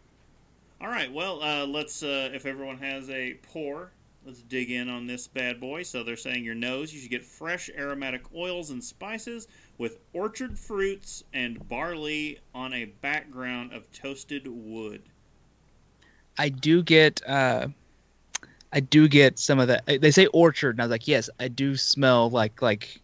All 0.81 0.89
right. 0.89 1.13
Well, 1.13 1.43
uh, 1.43 1.67
let's. 1.67 2.03
Uh, 2.03 2.31
if 2.33 2.47
everyone 2.47 2.79
has 2.79 3.11
a 3.11 3.35
pour, 3.43 3.91
let's 4.25 4.43
dig 4.43 4.71
in 4.71 4.89
on 4.89 5.07
this 5.07 5.27
bad 5.27 5.61
boy. 5.61 5.83
So 5.83 6.05
they're 6.05 6.17
saying 6.17 6.45
your 6.45 6.55
nose. 6.55 6.93
You 6.93 7.01
should 7.01 7.11
get 7.11 7.25
fresh 7.25 7.69
aromatic 7.77 8.23
oils 8.35 8.71
and 8.71 8.83
spices 8.83 9.49
with 9.79 9.99
orchard 10.13 10.59
fruits 10.59 11.25
and 11.33 11.67
barley 11.69 12.39
on 12.55 12.73
a 12.73 12.87
background 12.87 13.73
of 13.73 13.91
toasted 13.93 14.47
wood. 14.47 15.03
I 16.37 16.49
do 16.51 16.83
get 16.83 17.21
uh 17.27 17.69
I 18.73 18.81
do 18.81 19.09
get 19.09 19.39
some 19.39 19.59
of 19.59 19.69
that. 19.69 19.87
They 19.87 20.11
say 20.11 20.27
orchard, 20.27 20.77
and 20.77 20.83
I 20.83 20.85
was 20.85 20.91
like, 20.91 21.09
yes, 21.09 21.29
I 21.41 21.49
do 21.49 21.77
smell 21.77 22.31
like 22.31 22.63
like 22.63 23.01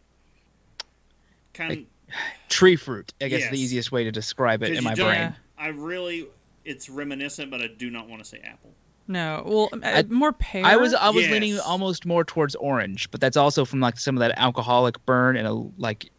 Kind 1.55 1.87
tree 2.49 2.77
fruit. 2.77 3.15
I 3.21 3.29
guess 3.29 3.45
is 3.45 3.51
the 3.51 3.61
easiest 3.61 3.93
way 3.93 4.05
to 4.05 4.13
describe 4.13 4.63
it 4.63 4.77
in 4.77 4.85
my 4.85 4.95
brain. 4.95 5.35
I 5.57 5.69
really, 5.69 6.27
it's 6.65 6.89
reminiscent, 6.89 7.51
but 7.51 7.61
I 7.61 7.67
do 7.69 7.91
not 7.91 8.09
want 8.09 8.23
to 8.23 8.29
say 8.29 8.39
apple. 8.45 8.75
no. 9.07 9.43
Well, 9.47 9.69
uh, 9.83 9.87
I- 9.99 10.03
more 10.05 10.33
pear. 10.33 10.65
I 10.65 10.77
was 10.77 10.95
I 10.95 11.11
was 11.11 11.29
leaning 11.29 11.59
almost 11.61 12.07
more 12.07 12.25
towards 12.25 12.55
orange, 12.57 13.11
but 13.11 13.21
that's 13.21 13.37
also 13.37 13.65
from 13.65 13.81
like 13.81 13.99
some 13.99 14.17
of 14.17 14.21
that 14.21 14.33
alcoholic 14.39 15.05
burn 15.07 15.37
and 15.37 15.47
a 15.47 15.53
like. 15.79 16.11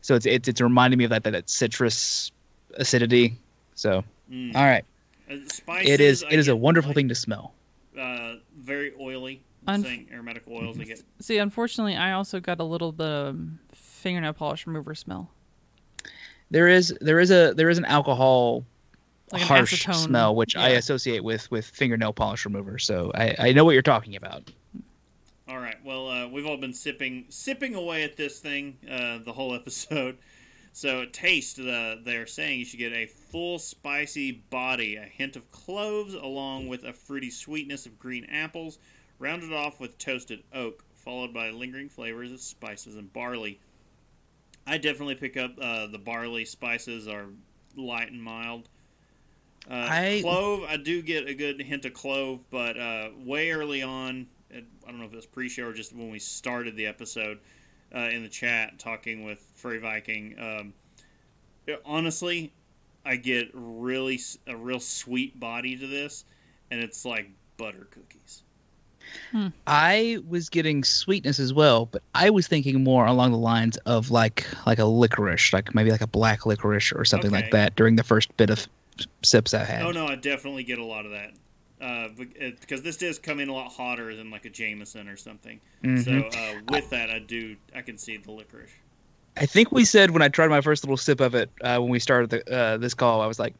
So 0.00 0.14
it's 0.14 0.26
it's 0.26 0.48
it's 0.48 0.60
reminding 0.60 0.98
me 0.98 1.04
of 1.04 1.10
that 1.10 1.24
that, 1.24 1.30
that 1.32 1.48
citrus 1.50 2.30
acidity. 2.74 3.36
So 3.74 4.04
Mm. 4.30 4.54
all 4.56 4.64
right, 4.64 4.84
Uh, 5.30 5.34
spices. 5.48 5.90
it 5.90 6.00
is 6.00 6.24
I 6.24 6.28
it 6.30 6.38
is 6.38 6.48
a 6.48 6.56
wonderful 6.56 6.90
like, 6.90 6.96
thing 6.96 7.08
to 7.08 7.14
smell. 7.14 7.52
Uh, 7.98 8.36
very 8.58 8.92
oily. 9.00 9.42
Unf- 9.68 9.82
saying 9.82 10.08
aromatic 10.12 10.42
oils. 10.48 10.78
I 10.78 10.84
get. 10.84 11.02
See, 11.20 11.38
unfortunately, 11.38 11.96
I 11.96 12.12
also 12.12 12.38
got 12.40 12.60
a 12.60 12.64
little 12.64 12.92
bit 12.92 13.06
of 13.06 13.38
fingernail 13.74 14.32
polish 14.34 14.66
remover 14.66 14.94
smell. 14.94 15.30
There 16.50 16.68
is 16.68 16.94
there 17.00 17.18
is 17.20 17.30
a 17.30 17.54
there 17.54 17.70
is 17.70 17.78
an 17.78 17.84
alcohol 17.86 18.64
Like 19.34 19.42
harsh 19.42 19.86
acetone. 19.86 19.94
smell 19.94 20.34
which 20.34 20.56
I 20.56 20.70
associate 20.70 21.22
with 21.22 21.50
with 21.50 21.66
fingernail 21.66 22.12
polish 22.12 22.44
remover. 22.44 22.78
So 22.78 23.12
I 23.14 23.34
I 23.38 23.52
know 23.52 23.64
what 23.64 23.72
you're 23.72 23.82
talking 23.82 24.16
about. 24.16 24.50
All 25.48 25.58
right. 25.58 25.76
Well, 25.84 26.08
uh, 26.08 26.28
we've 26.28 26.46
all 26.46 26.56
been 26.56 26.72
sipping 26.72 27.26
sipping 27.28 27.74
away 27.74 28.02
at 28.02 28.16
this 28.16 28.40
thing 28.40 28.78
uh, 28.90 29.18
the 29.24 29.32
whole 29.32 29.54
episode. 29.60 30.18
So 30.72 31.04
taste, 31.04 31.60
uh, 31.60 31.96
they're 32.04 32.26
saying 32.26 32.58
you 32.58 32.64
should 32.64 32.80
get 32.80 32.92
a 32.92 33.06
full 33.06 33.60
spicy 33.60 34.32
body, 34.32 34.96
a 34.96 35.02
hint 35.02 35.36
of 35.36 35.48
cloves, 35.52 36.14
along 36.14 36.66
with 36.66 36.82
a 36.82 36.92
fruity 36.92 37.30
sweetness 37.30 37.86
of 37.86 37.96
green 37.98 38.24
apples, 38.24 38.78
rounded 39.20 39.52
off 39.52 39.78
with 39.78 39.98
toasted 39.98 40.42
oak, 40.52 40.84
followed 40.92 41.32
by 41.32 41.50
lingering 41.50 41.88
flavors 41.88 42.32
of 42.32 42.40
spices 42.40 42.96
and 42.96 43.12
barley. 43.12 43.60
I 44.66 44.78
definitely 44.78 45.14
pick 45.14 45.36
up 45.36 45.52
uh, 45.60 45.86
the 45.86 45.98
barley 45.98 46.44
spices 46.44 47.06
are 47.06 47.26
light 47.76 48.10
and 48.10 48.20
mild. 48.20 48.68
Uh, 49.70 49.74
I- 49.90 50.18
clove, 50.22 50.64
I 50.68 50.76
do 50.76 51.00
get 51.02 51.26
a 51.28 51.34
good 51.34 51.60
hint 51.60 51.84
of 51.84 51.94
clove, 51.94 52.40
but 52.50 52.78
uh, 52.78 53.08
way 53.24 53.50
early 53.50 53.82
on, 53.82 54.26
I 54.52 54.62
don't 54.86 54.98
know 54.98 55.06
if 55.06 55.12
it 55.12 55.16
was 55.16 55.26
pre-show 55.26 55.64
or 55.64 55.72
just 55.72 55.94
when 55.94 56.10
we 56.10 56.18
started 56.18 56.76
the 56.76 56.86
episode 56.86 57.38
uh, 57.94 58.00
in 58.00 58.22
the 58.22 58.28
chat 58.28 58.78
talking 58.78 59.24
with 59.24 59.38
Furry 59.54 59.78
Viking. 59.78 60.34
Um, 60.38 60.74
it- 61.66 61.80
honestly, 61.84 62.52
I 63.06 63.16
get 63.16 63.50
really 63.52 64.20
a 64.46 64.56
real 64.56 64.80
sweet 64.80 65.38
body 65.40 65.76
to 65.76 65.86
this, 65.86 66.24
and 66.70 66.80
it's 66.80 67.04
like 67.04 67.30
butter 67.56 67.86
cookies. 67.90 68.42
I 69.66 70.18
was 70.28 70.48
getting 70.48 70.82
sweetness 70.82 71.38
as 71.38 71.52
well, 71.52 71.86
but 71.86 72.02
I 72.14 72.30
was 72.30 72.46
thinking 72.48 72.82
more 72.82 73.04
along 73.06 73.32
the 73.32 73.38
lines 73.38 73.76
of 73.78 74.10
like 74.10 74.46
like 74.66 74.78
a 74.78 74.84
licorice, 74.86 75.52
like 75.52 75.74
maybe 75.74 75.90
like 75.90 76.00
a 76.00 76.06
black 76.06 76.46
licorice 76.46 76.90
or 76.92 77.04
something 77.04 77.30
like 77.30 77.50
that 77.52 77.76
during 77.76 77.96
the 77.96 78.02
first 78.02 78.34
bit 78.38 78.48
of 78.50 78.66
sips 79.22 79.54
I 79.54 79.64
had. 79.64 79.82
Oh 79.82 79.90
no, 79.90 80.06
I 80.06 80.16
definitely 80.16 80.64
get 80.64 80.78
a 80.78 80.84
lot 80.84 81.06
of 81.06 81.12
that. 81.12 81.32
Uh, 81.80 82.08
because 82.60 82.82
this 82.82 82.96
does 82.96 83.18
come 83.18 83.40
in 83.40 83.48
a 83.48 83.52
lot 83.52 83.70
hotter 83.70 84.14
than 84.14 84.30
like 84.30 84.44
a 84.44 84.50
Jameson 84.50 85.08
or 85.08 85.16
something. 85.16 85.60
Mhm. 85.82 86.04
So 86.04 86.38
uh, 86.38 86.60
with 86.70 86.88
that, 86.90 87.10
I 87.10 87.18
do 87.18 87.56
I 87.74 87.82
can 87.82 87.98
see 87.98 88.16
the 88.16 88.30
licorice. 88.30 88.70
I 89.36 89.46
think 89.46 89.72
we 89.72 89.84
said 89.84 90.12
when 90.12 90.22
I 90.22 90.28
tried 90.28 90.48
my 90.48 90.60
first 90.60 90.84
little 90.84 90.96
sip 90.96 91.20
of 91.20 91.34
it 91.34 91.50
uh, 91.62 91.78
when 91.78 91.90
we 91.90 91.98
started 91.98 92.30
the, 92.30 92.54
uh, 92.54 92.76
this 92.76 92.94
call, 92.94 93.20
I 93.20 93.26
was 93.26 93.38
like, 93.38 93.54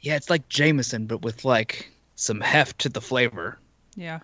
"Yeah, 0.00 0.16
it's 0.16 0.28
like 0.28 0.48
Jameson, 0.48 1.06
but 1.06 1.22
with 1.22 1.44
like 1.44 1.90
some 2.16 2.40
heft 2.40 2.80
to 2.80 2.88
the 2.88 3.00
flavor." 3.00 3.58
Yeah. 3.94 4.18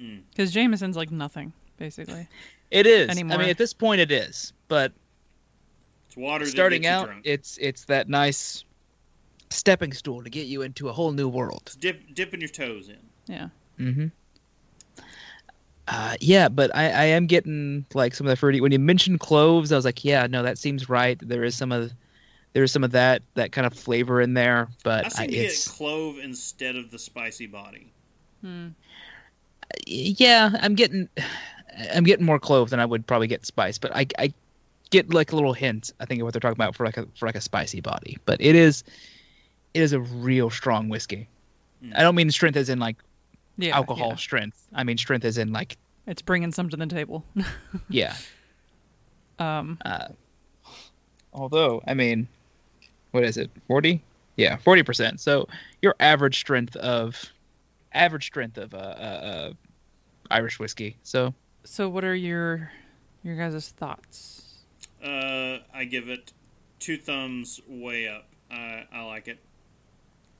Mm. 0.00 0.22
Because 0.30 0.52
Jameson's 0.52 0.96
like 0.96 1.10
nothing, 1.10 1.52
basically. 1.76 2.28
It 2.70 2.86
is. 2.86 3.10
I 3.10 3.22
mean, 3.22 3.30
at 3.32 3.58
this 3.58 3.72
point, 3.72 4.00
it 4.00 4.10
is. 4.10 4.52
But 4.68 4.92
It's 6.16 6.22
water 6.22 6.44
that 6.44 6.50
starting 6.50 6.82
gets 6.82 6.90
you 6.90 6.96
out, 6.96 7.06
drunk. 7.06 7.22
it's 7.24 7.58
it's 7.58 7.84
that 7.84 8.08
nice 8.08 8.64
stepping 9.50 9.92
stool 9.92 10.22
to 10.22 10.30
get 10.30 10.46
you 10.46 10.62
into 10.62 10.88
a 10.88 10.92
whole 10.92 11.12
new 11.12 11.28
world. 11.28 11.62
It's 11.66 11.76
dip 11.76 12.14
dipping 12.14 12.40
your 12.40 12.48
toes 12.48 12.88
in. 12.88 12.98
Yeah. 13.26 13.48
Mm-hmm. 13.78 14.06
Uh, 15.88 16.16
yeah, 16.20 16.48
but 16.48 16.74
I, 16.74 16.84
I 16.84 17.04
am 17.04 17.26
getting 17.26 17.86
like 17.94 18.14
some 18.14 18.26
of 18.26 18.30
the 18.30 18.36
fruity. 18.36 18.60
When 18.60 18.72
you 18.72 18.78
mentioned 18.78 19.20
cloves, 19.20 19.70
I 19.70 19.76
was 19.76 19.84
like, 19.84 20.04
yeah, 20.04 20.26
no, 20.26 20.42
that 20.42 20.58
seems 20.58 20.88
right. 20.88 21.18
There 21.22 21.44
is 21.44 21.54
some 21.54 21.70
of 21.70 21.92
there 22.54 22.64
is 22.64 22.72
some 22.72 22.82
of 22.82 22.90
that 22.92 23.22
that 23.34 23.52
kind 23.52 23.66
of 23.66 23.74
flavor 23.74 24.20
in 24.20 24.34
there, 24.34 24.68
but 24.82 25.04
I 25.04 25.06
I, 25.06 25.10
seem 25.10 25.26
to 25.26 25.32
get 25.32 25.44
it's 25.44 25.68
clove 25.68 26.18
instead 26.18 26.74
of 26.74 26.90
the 26.90 26.98
spicy 26.98 27.46
body. 27.46 27.92
Hmm. 28.40 28.68
yeah, 29.86 30.50
I'm 30.60 30.74
getting 30.74 31.08
I'm 31.94 32.04
getting 32.04 32.26
more 32.26 32.40
clove 32.40 32.70
than 32.70 32.80
I 32.80 32.86
would 32.86 33.06
probably 33.06 33.28
get 33.28 33.46
spice, 33.46 33.78
but 33.78 33.94
I 33.94 34.06
I 34.18 34.32
get 34.90 35.12
like 35.12 35.32
a 35.32 35.34
little 35.34 35.52
hint. 35.52 35.92
I 36.00 36.04
think 36.06 36.20
of 36.20 36.24
what 36.24 36.34
they're 36.34 36.40
talking 36.40 36.56
about 36.56 36.74
for 36.76 36.84
like 36.86 36.96
a 36.96 37.06
for 37.16 37.26
like 37.26 37.34
a 37.36 37.40
spicy 37.40 37.80
body, 37.80 38.18
but 38.24 38.40
it 38.40 38.54
is 38.54 38.84
it 39.74 39.82
is 39.82 39.92
a 39.92 40.00
real 40.00 40.50
strong 40.50 40.88
whiskey. 40.88 41.28
Mm. 41.84 41.92
I 41.96 42.02
don't 42.02 42.14
mean 42.14 42.30
strength 42.30 42.56
as 42.56 42.68
in 42.68 42.78
like 42.78 42.96
Yeah. 43.58 43.76
alcohol 43.76 44.10
yeah. 44.10 44.16
strength. 44.16 44.66
I 44.74 44.84
mean 44.84 44.96
strength 44.98 45.24
as 45.24 45.38
in 45.38 45.52
like 45.52 45.76
It's 46.06 46.22
bringing 46.22 46.52
some 46.52 46.68
to 46.70 46.76
the 46.76 46.86
table. 46.86 47.24
yeah. 47.88 48.14
um. 49.38 49.78
Uh, 49.84 50.08
although, 51.32 51.82
I 51.86 51.94
mean, 51.94 52.28
what 53.10 53.24
is 53.24 53.36
it? 53.36 53.50
Forty? 53.66 54.02
Yeah, 54.36 54.56
forty 54.56 54.82
percent. 54.82 55.20
So 55.20 55.48
your 55.82 55.94
average 56.00 56.38
strength 56.38 56.76
of 56.76 57.22
average 57.92 58.26
strength 58.26 58.58
of 58.58 58.74
uh, 58.74 58.78
uh, 58.78 58.80
uh, 58.80 59.52
Irish 60.30 60.58
whiskey. 60.58 60.96
So 61.02 61.32
So, 61.64 61.88
what 61.88 62.04
are 62.04 62.14
your 62.14 62.70
your 63.22 63.36
guys' 63.36 63.70
thoughts? 63.70 64.45
Uh, 65.02 65.58
I 65.74 65.84
give 65.84 66.08
it 66.08 66.32
two 66.78 66.96
thumbs 66.96 67.60
way 67.68 68.08
up. 68.08 68.26
I 68.50 68.84
I 68.92 69.02
like 69.02 69.28
it. 69.28 69.38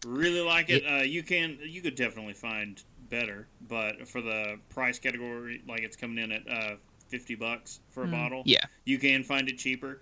Really 0.06 0.40
like 0.40 0.70
it. 0.70 0.84
Uh, 0.86 1.02
you 1.02 1.22
can 1.22 1.58
you 1.62 1.80
could 1.82 1.94
definitely 1.96 2.34
find 2.34 2.82
better, 3.10 3.46
but 3.68 4.06
for 4.08 4.20
the 4.20 4.58
price 4.68 4.98
category, 4.98 5.62
like 5.68 5.80
it's 5.80 5.96
coming 5.96 6.18
in 6.18 6.32
at 6.32 6.42
uh, 6.48 6.76
fifty 7.08 7.34
bucks 7.34 7.80
for 7.90 8.02
a 8.02 8.06
Hmm. 8.06 8.12
bottle. 8.12 8.42
yeah, 8.44 8.64
You 8.84 8.98
can 8.98 9.22
find 9.24 9.48
it 9.48 9.58
cheaper, 9.58 10.00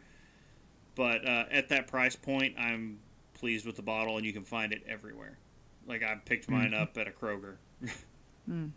but 0.94 1.26
uh, 1.26 1.44
at 1.50 1.68
that 1.70 1.86
price 1.86 2.16
point, 2.16 2.54
I'm 2.58 2.98
pleased 3.34 3.66
with 3.66 3.76
the 3.76 3.82
bottle, 3.82 4.16
and 4.16 4.24
you 4.26 4.32
can 4.32 4.44
find 4.44 4.72
it 4.72 4.82
everywhere. 4.88 5.38
Like 5.86 6.02
I 6.02 6.14
picked 6.24 6.48
mine 6.48 6.70
Mm-hmm. 6.72 6.82
up 6.82 6.96
at 6.98 7.08
a 7.08 7.10
Kroger. 7.10 7.56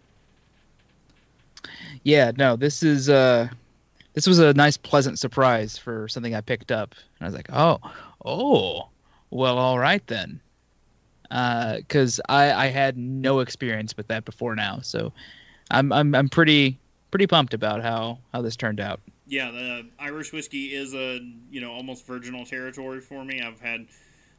yeah. 2.03 2.31
No, 2.37 2.55
this 2.55 2.83
is 2.83 3.09
uh, 3.09 3.47
this 4.17 4.25
was 4.25 4.39
a 4.39 4.51
nice, 4.55 4.77
pleasant 4.77 5.19
surprise 5.19 5.77
for 5.77 6.07
something 6.07 6.33
I 6.33 6.41
picked 6.41 6.71
up, 6.71 6.95
and 7.19 7.25
I 7.27 7.29
was 7.29 7.35
like, 7.35 7.49
oh, 7.53 7.77
oh, 8.25 8.89
well, 9.29 9.59
all 9.59 9.77
right 9.77 10.01
then. 10.07 10.41
because 11.29 12.19
I 12.27 12.51
I 12.51 12.65
had 12.69 12.97
no 12.97 13.41
experience 13.41 13.95
with 13.95 14.07
that 14.07 14.25
before 14.25 14.55
now. 14.55 14.79
So 14.81 15.13
I'm 15.69 15.93
I'm 15.93 16.15
I'm 16.15 16.29
pretty 16.29 16.79
pretty 17.11 17.27
pumped 17.27 17.53
about 17.53 17.83
how 17.83 18.17
how 18.33 18.41
this 18.41 18.55
turned 18.55 18.79
out. 18.79 19.01
Yeah, 19.27 19.51
the 19.51 19.85
Irish 19.99 20.33
whiskey 20.33 20.73
is 20.73 20.95
a 20.95 21.19
you 21.51 21.61
know 21.61 21.71
almost 21.71 22.07
virginal 22.07 22.43
territory 22.43 23.01
for 23.01 23.23
me. 23.23 23.43
I've 23.43 23.59
had 23.61 23.85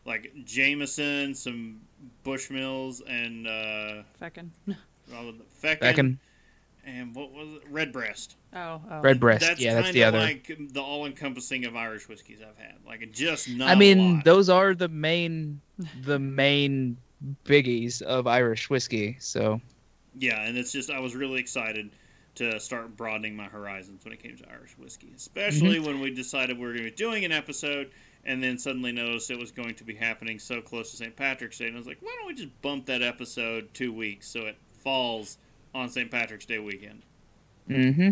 like 0.05 0.33
Jameson, 0.45 1.37
some 1.37 1.83
Bushmills, 2.25 3.01
and 3.07 3.47
uh, 3.47 4.03
Feckin. 4.21 4.49
well, 4.67 5.35
Feckin, 5.63 5.79
Feckin. 5.79 6.17
and 6.85 7.15
what 7.15 7.31
was 7.31 7.49
it? 7.63 7.63
Redbreast. 7.71 8.35
Oh, 8.55 8.81
oh. 8.91 9.01
Redbreast, 9.03 9.43
That's 9.47 9.61
yeah, 9.61 9.75
that's 9.75 9.87
kind 9.89 9.95
the 9.97 10.03
of 10.03 10.15
other. 10.15 10.25
like 10.25 10.51
the 10.73 10.81
all-encompassing 10.81 11.67
of 11.67 11.77
Irish 11.77 12.09
whiskeys 12.09 12.41
I've 12.41 12.57
had. 12.57 12.77
Like 12.87 13.11
just 13.13 13.49
not. 13.51 13.69
I 13.69 13.73
a 13.75 13.77
mean, 13.77 14.15
lot. 14.17 14.25
those 14.25 14.49
are 14.49 14.75
the 14.75 14.89
main 14.89 15.61
the 16.03 16.19
main 16.19 16.97
biggies 17.45 18.01
of 18.03 18.27
Irish 18.27 18.71
whiskey. 18.71 19.17
So 19.21 19.61
Yeah, 20.19 20.43
and 20.47 20.57
it's 20.57 20.73
just 20.73 20.91
I 20.91 20.99
was 21.01 21.15
really 21.15 21.41
excited 21.41 21.91
to 22.37 22.59
start 22.61 22.97
broadening 22.97 23.35
my 23.37 23.47
horizons 23.47 24.05
when 24.05 24.13
it 24.15 24.23
came 24.23 24.37
to 24.37 24.49
Irish 24.51 24.79
whiskey, 24.79 25.13
especially 25.17 25.77
Mm-hmm. 25.77 25.87
when 25.87 26.01
we 26.01 26.11
decided 26.15 26.57
we 26.57 26.65
were 26.67 26.73
going 26.73 26.85
to 26.85 26.91
be 26.91 26.97
doing 26.97 27.25
an 27.25 27.33
episode, 27.33 27.91
and 28.25 28.41
then 28.43 28.57
suddenly 28.59 28.93
noticed 28.93 29.31
it 29.31 29.39
was 29.39 29.51
going 29.51 29.75
to 29.75 29.85
be 29.85 29.95
happening 29.95 30.39
so 30.39 30.61
close 30.63 30.91
to 30.93 30.97
St. 30.97 31.15
Patrick's 31.17 31.59
Day, 31.59 31.67
and 31.67 31.75
I 31.75 31.79
was 31.79 31.87
like, 31.89 31.99
why 32.01 32.15
don't 32.19 32.29
we 32.29 32.35
just 32.35 32.63
bump 32.63 32.87
that 32.87 33.03
episode 33.03 33.69
two 33.75 33.93
weeks 33.93 34.29
so 34.29 34.43
it 34.47 34.57
falls 34.85 35.37
on 35.75 35.89
St. 35.91 36.11
Patrick's 36.11 36.47
Day 36.47 36.59
weekend? 36.61 37.03
hmm 37.67 38.11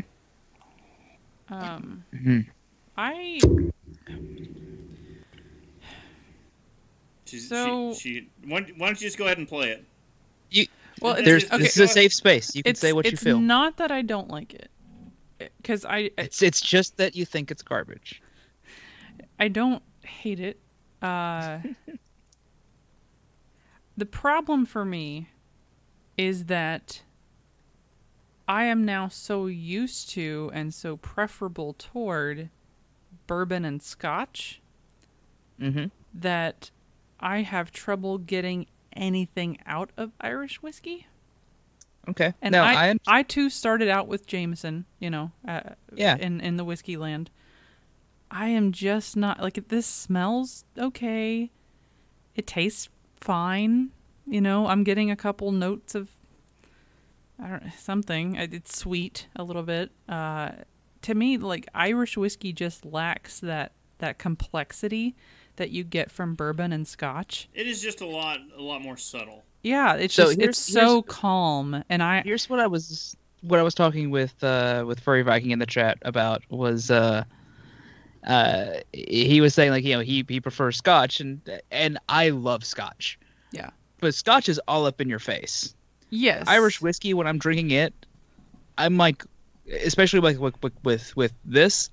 Um, 1.48 2.04
Mhm. 2.14 2.46
I 2.96 3.38
She, 7.26 7.38
So- 7.40 7.92
she, 7.94 7.98
she 7.98 8.28
why, 8.44 8.60
why 8.76 8.86
don't 8.86 9.00
you 9.00 9.06
just 9.06 9.18
go 9.18 9.24
ahead 9.24 9.38
and 9.38 9.48
play 9.48 9.70
it? 9.70 9.84
You 10.50 10.66
well, 11.00 11.14
it's, 11.14 11.24
there's 11.26 11.44
okay, 11.46 11.58
this 11.58 11.76
is 11.76 11.90
a 11.90 11.92
safe 11.92 12.12
space. 12.12 12.54
You 12.54 12.62
can 12.62 12.74
say 12.74 12.92
what 12.92 13.04
you 13.04 13.10
feel. 13.10 13.14
it's 13.14 13.22
feel. 13.24 13.40
not 13.40 13.76
that 13.78 13.90
I 13.90 14.02
don't 14.02 14.30
like 14.30 14.54
it, 14.54 14.70
because 15.58 15.84
I 15.84 16.10
It's 16.16 16.40
it's 16.40 16.60
just 16.60 16.96
that 16.96 17.16
you 17.16 17.24
think 17.24 17.50
it's 17.50 17.62
garbage. 17.62 18.22
I 19.38 19.48
don't 19.48 19.82
hate 20.02 20.40
it. 20.40 20.58
Uh, 21.02 21.58
the 23.96 24.06
problem 24.06 24.64
for 24.64 24.84
me 24.84 25.28
is 26.16 26.46
that 26.46 27.02
I 28.48 28.64
am 28.64 28.84
now 28.84 29.08
so 29.08 29.46
used 29.46 30.10
to 30.10 30.50
and 30.54 30.72
so 30.72 30.96
preferable 30.96 31.74
toward 31.74 32.50
bourbon 33.26 33.64
and 33.64 33.82
scotch 33.82 34.60
Mm-hmm. 35.60 35.86
that 36.12 36.70
I 37.18 37.40
have 37.40 37.72
trouble 37.72 38.18
getting 38.18 38.66
anything 38.92 39.58
out 39.64 39.90
of 39.96 40.12
Irish 40.20 40.60
whiskey. 40.62 41.06
Okay. 42.08 42.34
And 42.42 42.52
no, 42.52 42.62
I, 42.62 42.90
I, 42.90 42.94
I 43.06 43.22
too 43.22 43.48
started 43.48 43.88
out 43.88 44.06
with 44.06 44.26
Jameson, 44.26 44.84
you 45.00 45.08
know, 45.10 45.32
uh, 45.48 45.60
Yeah. 45.94 46.16
in 46.16 46.40
in 46.42 46.56
the 46.58 46.64
whiskey 46.64 46.96
land. 46.98 47.30
I 48.30 48.48
am 48.48 48.70
just 48.70 49.16
not 49.16 49.40
like 49.40 49.68
this 49.68 49.86
smells 49.86 50.64
okay. 50.76 51.50
It 52.34 52.46
tastes 52.46 52.90
fine, 53.18 53.90
you 54.26 54.42
know. 54.42 54.66
I'm 54.66 54.84
getting 54.84 55.10
a 55.10 55.16
couple 55.16 55.52
notes 55.52 55.94
of 55.94 56.10
I 57.42 57.48
don't 57.48 57.72
something. 57.78 58.34
It's 58.36 58.76
sweet 58.76 59.26
a 59.36 59.44
little 59.44 59.62
bit. 59.62 59.90
Uh, 60.08 60.50
to 61.02 61.14
me, 61.14 61.36
like 61.38 61.66
Irish 61.74 62.16
whiskey 62.16 62.52
just 62.52 62.84
lacks 62.84 63.40
that 63.40 63.72
that 63.98 64.18
complexity 64.18 65.14
that 65.56 65.70
you 65.70 65.84
get 65.84 66.10
from 66.10 66.34
bourbon 66.34 66.72
and 66.72 66.86
Scotch. 66.86 67.48
It 67.54 67.66
is 67.66 67.80
just 67.80 68.00
a 68.00 68.06
lot, 68.06 68.38
a 68.56 68.62
lot 68.62 68.82
more 68.82 68.96
subtle. 68.96 69.44
Yeah, 69.62 69.94
it's 69.94 70.14
So 70.14 70.26
just 70.26 70.40
it's 70.40 70.58
so 70.58 71.02
calm, 71.02 71.82
and 71.88 72.02
I 72.02 72.22
here's 72.22 72.48
what 72.48 72.60
I 72.60 72.66
was 72.66 73.16
what 73.42 73.58
I 73.60 73.62
was 73.62 73.74
talking 73.74 74.10
with 74.10 74.42
uh 74.42 74.84
with 74.86 75.00
Furry 75.00 75.22
Viking 75.22 75.50
in 75.50 75.58
the 75.58 75.66
chat 75.66 75.98
about 76.02 76.42
was 76.50 76.90
uh 76.90 77.24
uh 78.26 78.66
he 78.92 79.40
was 79.40 79.54
saying 79.54 79.70
like 79.70 79.84
you 79.84 79.94
know 79.94 80.00
he 80.00 80.24
he 80.28 80.40
prefers 80.40 80.76
Scotch 80.76 81.20
and 81.20 81.40
and 81.70 81.98
I 82.08 82.30
love 82.30 82.64
Scotch. 82.64 83.18
Yeah. 83.52 83.70
But 84.00 84.14
Scotch 84.14 84.48
is 84.48 84.60
all 84.68 84.86
up 84.86 85.00
in 85.00 85.08
your 85.08 85.18
face. 85.18 85.74
Yes, 86.16 86.44
Irish 86.48 86.80
whiskey 86.80 87.14
when 87.14 87.26
I'm 87.26 87.38
drinking 87.38 87.70
it, 87.70 87.94
I'm 88.78 88.96
like, 88.96 89.24
especially 89.84 90.20
like 90.20 90.38
with 90.38 90.54
with 90.84 91.16
with, 91.16 91.32
this, 91.44 91.90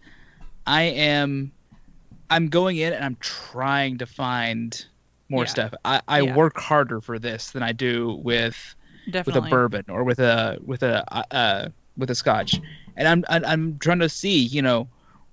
I 0.65 0.83
am, 0.83 1.51
I'm 2.29 2.47
going 2.47 2.77
in 2.77 2.93
and 2.93 3.03
I'm 3.03 3.17
trying 3.19 3.97
to 3.99 4.05
find 4.05 4.85
more 5.29 5.45
Yeah. 5.45 5.51
stuff. 5.51 5.73
I, 5.85 6.01
I 6.07 6.21
Yeah. 6.23 6.35
work 6.35 6.59
harder 6.59 7.01
for 7.01 7.19
this 7.19 7.51
than 7.51 7.63
I 7.63 7.71
do 7.71 8.19
with 8.23 8.75
definitely. 9.09 9.41
with 9.41 9.47
a 9.47 9.49
bourbon 9.49 9.85
or 9.89 10.03
with 10.03 10.19
a 10.19 10.57
with 10.63 10.83
a 10.83 11.03
uh, 11.33 11.69
with 11.97 12.09
a 12.09 12.15
Scotch, 12.15 12.59
and 12.97 13.07
I'm 13.07 13.23
I'm, 13.29 13.45
I'm 13.45 13.79
trying 13.79 13.99
to 13.99 14.09
see 14.09 14.39
you 14.39 14.61
know 14.61 14.87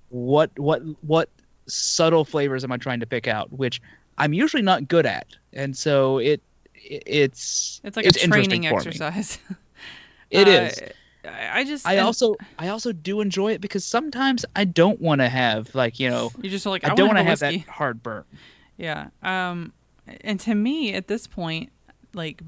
what 0.08 0.50
what 0.58 0.82
what 1.02 1.30
subtle 1.68 2.24
flavors 2.24 2.64
am 2.64 2.72
I 2.72 2.76
trying 2.76 3.00
to 3.00 3.06
pick 3.06 3.28
out, 3.28 3.52
which 3.52 3.80
I'm 4.18 4.32
usually 4.32 4.62
not 4.62 4.88
good 4.88 5.06
at, 5.06 5.26
and 5.52 5.76
so 5.76 6.18
it. 6.18 6.42
It 6.82 7.02
It's 7.06 7.80
It's 7.84 7.96
like 7.96 8.06
it's 8.06 8.22
a 8.22 8.28
training 8.28 8.66
exercise. 8.66 9.38
It 10.30 10.46
Uh, 10.46 10.50
is. 10.50 10.80
I 11.24 11.64
just 11.64 11.84
I 11.84 11.94
and 11.94 12.06
also 12.06 12.36
I 12.56 12.68
also 12.68 12.92
do 12.92 13.20
enjoy 13.20 13.52
it 13.52 13.60
because 13.60 13.84
sometimes 13.84 14.46
I 14.54 14.64
don't 14.64 15.00
want 15.00 15.20
to 15.20 15.28
have 15.28 15.74
like 15.74 15.98
you 15.98 16.08
know 16.08 16.30
you 16.40 16.48
just 16.48 16.64
like 16.64 16.84
I, 16.84 16.92
I, 16.92 16.94
don't 16.94 17.08
want 17.08 17.18
to 17.18 17.24
have 17.24 17.40
that 17.40 17.60
hard 17.62 18.00
burn. 18.00 18.24
Yeah. 18.76 19.08
Um, 19.22 19.72
and 20.22 20.40
to 20.40 20.54
me, 20.54 20.94
at 20.94 21.06
this 21.06 21.26
point, 21.26 21.70
like, 22.14 22.42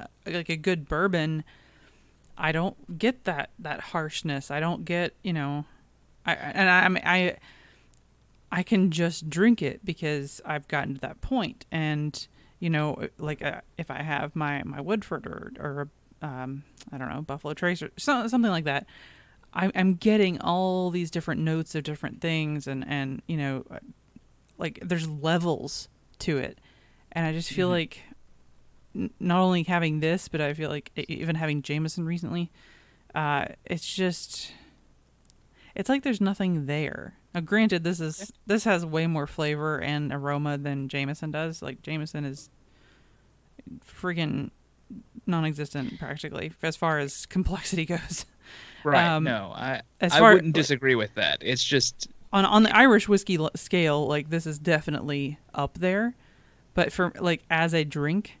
uh, 0.00 0.06
like 0.26 0.48
a 0.48 0.56
good 0.56 0.88
bourbon, 0.88 1.44
I 2.36 2.50
don't 2.50 2.98
get 2.98 3.24
that 3.24 3.50
that 3.60 3.80
harshness. 3.80 4.50
I 4.50 4.58
don't 4.58 4.84
get, 4.84 5.14
you 5.22 5.32
know, 5.32 5.64
I 6.26 6.34
and 6.34 6.68
I 6.68 6.84
I 6.84 6.88
mean, 6.88 7.02
I 7.06 7.36
I 8.50 8.62
can 8.62 8.90
just 8.90 9.30
drink 9.30 9.62
it 9.62 9.84
because 9.84 10.40
I've 10.44 10.66
gotten 10.68 10.94
to 10.94 11.00
that 11.00 11.20
point, 11.20 11.64
and 11.70 12.26
you 12.58 12.70
know, 12.70 13.08
like 13.18 13.42
uh, 13.42 13.60
if 13.78 13.90
I 13.90 14.02
have 14.02 14.34
my 14.34 14.62
my 14.64 14.80
Woodford 14.80 15.26
or 15.26 15.52
or 15.58 15.88
um, 16.22 16.64
I 16.92 16.98
don't 16.98 17.08
know 17.08 17.22
Buffalo 17.22 17.54
Trace 17.54 17.82
or 17.82 17.90
so, 17.96 18.26
something 18.28 18.50
like 18.50 18.64
that. 18.64 18.86
I'm, 19.52 19.72
I'm 19.74 19.94
getting 19.94 20.40
all 20.40 20.90
these 20.90 21.10
different 21.10 21.40
notes 21.40 21.74
of 21.74 21.84
different 21.84 22.20
things, 22.20 22.66
and 22.66 22.84
and 22.86 23.22
you 23.26 23.36
know, 23.36 23.64
like 24.58 24.78
there's 24.82 25.08
levels 25.08 25.88
to 26.18 26.38
it 26.38 26.58
and 27.12 27.26
i 27.26 27.32
just 27.32 27.50
feel 27.50 27.68
like 27.68 28.02
n- 28.94 29.10
not 29.20 29.40
only 29.40 29.62
having 29.62 30.00
this 30.00 30.28
but 30.28 30.40
i 30.40 30.54
feel 30.54 30.70
like 30.70 30.90
even 30.96 31.34
having 31.36 31.62
jameson 31.62 32.06
recently 32.06 32.50
uh 33.14 33.44
it's 33.64 33.94
just 33.94 34.52
it's 35.74 35.88
like 35.88 36.02
there's 36.02 36.20
nothing 36.20 36.66
there 36.66 37.14
now 37.36 37.40
granted 37.40 37.84
this 37.84 38.00
is 38.00 38.32
this 38.46 38.64
has 38.64 38.84
way 38.84 39.06
more 39.06 39.28
flavor 39.28 39.80
and 39.80 40.12
aroma 40.12 40.58
than 40.58 40.88
jameson 40.88 41.30
does 41.30 41.62
like 41.62 41.80
jameson 41.82 42.24
is 42.24 42.50
friggin 43.84 44.50
non-existent 45.26 45.98
practically 45.98 46.52
as 46.62 46.74
far 46.74 46.98
as 46.98 47.26
complexity 47.26 47.84
goes 47.84 48.26
Right? 48.86 49.04
Um, 49.04 49.24
no, 49.24 49.52
I 49.54 49.82
as 50.00 50.12
I 50.12 50.20
far- 50.20 50.34
wouldn't 50.34 50.54
disagree 50.54 50.94
with 50.94 51.12
that. 51.14 51.38
It's 51.40 51.64
just 51.64 52.08
on 52.32 52.44
on 52.44 52.62
the 52.62 52.74
Irish 52.74 53.08
whiskey 53.08 53.36
l- 53.36 53.50
scale, 53.56 54.06
like 54.06 54.30
this 54.30 54.46
is 54.46 54.60
definitely 54.60 55.38
up 55.54 55.78
there, 55.78 56.14
but 56.74 56.92
for 56.92 57.12
like 57.18 57.42
as 57.50 57.74
a 57.74 57.84
drink, 57.84 58.38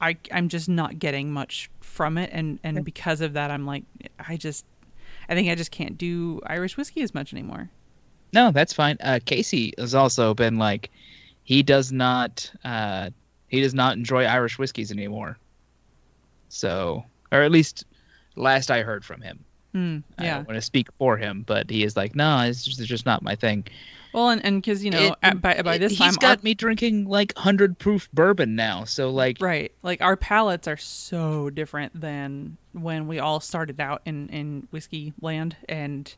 I 0.00 0.16
I'm 0.32 0.48
just 0.48 0.68
not 0.68 0.98
getting 0.98 1.32
much 1.32 1.70
from 1.80 2.18
it, 2.18 2.30
and 2.32 2.58
and 2.64 2.84
because 2.84 3.20
of 3.20 3.34
that, 3.34 3.52
I'm 3.52 3.64
like 3.64 3.84
I 4.18 4.36
just 4.36 4.64
I 5.28 5.34
think 5.34 5.48
I 5.48 5.54
just 5.54 5.70
can't 5.70 5.96
do 5.96 6.40
Irish 6.46 6.76
whiskey 6.76 7.02
as 7.02 7.14
much 7.14 7.32
anymore. 7.32 7.70
No, 8.32 8.50
that's 8.50 8.72
fine. 8.72 8.96
Uh, 9.00 9.18
Casey 9.24 9.72
has 9.78 9.94
also 9.94 10.34
been 10.34 10.58
like 10.58 10.90
he 11.44 11.62
does 11.62 11.90
not 11.92 12.50
uh, 12.64 13.10
he 13.48 13.60
does 13.60 13.74
not 13.74 13.96
enjoy 13.96 14.24
Irish 14.24 14.58
whiskeys 14.58 14.90
anymore. 14.92 15.36
So, 16.48 17.04
or 17.32 17.42
at 17.42 17.50
least 17.50 17.84
last 18.36 18.70
I 18.70 18.82
heard 18.82 19.04
from 19.04 19.20
him. 19.20 19.44
Mm, 19.74 20.02
I 20.18 20.24
don't 20.36 20.48
want 20.48 20.56
to 20.56 20.62
speak 20.62 20.88
for 20.98 21.16
him, 21.16 21.44
but 21.46 21.70
he 21.70 21.84
is 21.84 21.96
like, 21.96 22.16
no, 22.16 22.40
it's 22.40 22.64
just, 22.64 22.80
it's 22.80 22.88
just 22.88 23.06
not 23.06 23.22
my 23.22 23.36
thing. 23.36 23.64
Well, 24.12 24.30
and 24.30 24.44
and 24.44 24.60
because 24.60 24.84
you 24.84 24.90
know 24.90 25.12
It- 25.12 25.18
at, 25.22 25.40
by 25.40 25.62
by 25.62 25.76
it- 25.76 25.78
this 25.78 25.92
he's 25.92 25.98
time, 25.98 26.14
got 26.20 26.38
our, 26.38 26.42
me 26.42 26.54
drinking 26.54 27.04
like 27.06 27.32
hundred 27.36 27.78
proof 27.78 28.10
bourbon 28.12 28.56
now. 28.56 28.82
So 28.84 29.10
like, 29.10 29.36
right, 29.40 29.70
like 29.84 30.02
our 30.02 30.16
palates 30.16 30.66
are 30.66 30.76
so 30.76 31.50
different 31.50 32.00
than 32.00 32.56
when 32.72 33.06
we 33.06 33.20
all 33.20 33.38
started 33.38 33.80
out 33.80 34.02
in 34.04 34.28
in 34.30 34.66
whiskey 34.72 35.12
land, 35.20 35.54
and 35.68 36.12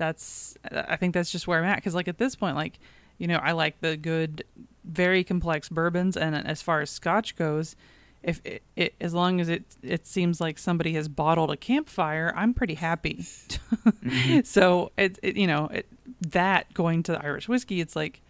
that's 0.00 0.56
I 0.72 0.96
think 0.96 1.14
that's 1.14 1.30
just 1.30 1.46
where 1.46 1.60
I'm 1.60 1.64
at 1.64 1.76
because 1.76 1.94
like 1.94 2.08
at 2.08 2.18
this 2.18 2.34
point, 2.34 2.56
like 2.56 2.80
you 3.18 3.28
know, 3.28 3.36
I 3.36 3.52
like 3.52 3.80
the 3.80 3.96
good, 3.96 4.42
very 4.82 5.22
complex 5.22 5.68
bourbons, 5.68 6.16
and 6.16 6.34
as 6.34 6.62
far 6.62 6.80
as 6.80 6.90
Scotch 6.90 7.36
goes, 7.36 7.76
if 8.22 8.40
it, 8.44 8.62
it 8.74 8.94
as 9.00 9.14
long 9.14 9.40
as 9.40 9.48
it 9.48 9.62
it 9.82 10.06
seems 10.06 10.40
like 10.40 10.58
somebody 10.58 10.94
has 10.94 11.06
bottled 11.06 11.50
a 11.52 11.56
campfire, 11.56 12.32
I'm 12.34 12.54
pretty 12.54 12.74
happy. 12.74 13.24
so 14.44 14.90
it, 14.96 15.18
it 15.22 15.36
you 15.36 15.46
know 15.46 15.66
it, 15.72 15.86
that 16.28 16.72
going 16.74 17.02
to 17.04 17.12
the 17.12 17.22
Irish 17.24 17.46
whiskey, 17.48 17.80
it's 17.80 17.94
like 17.94 18.20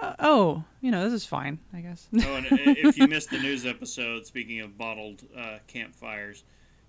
Uh, 0.00 0.14
oh, 0.20 0.64
you 0.80 0.90
know, 0.90 1.02
this 1.04 1.12
is 1.12 1.26
fine, 1.26 1.58
I 1.74 1.80
guess. 1.80 2.06
Oh, 2.14 2.34
and 2.36 2.46
if 2.50 2.96
you 2.96 3.08
missed 3.08 3.30
the 3.30 3.38
news 3.38 3.66
episode, 3.66 4.26
speaking 4.26 4.60
of 4.60 4.78
bottled 4.78 5.22
uh, 5.36 5.58
campfires, 5.66 6.44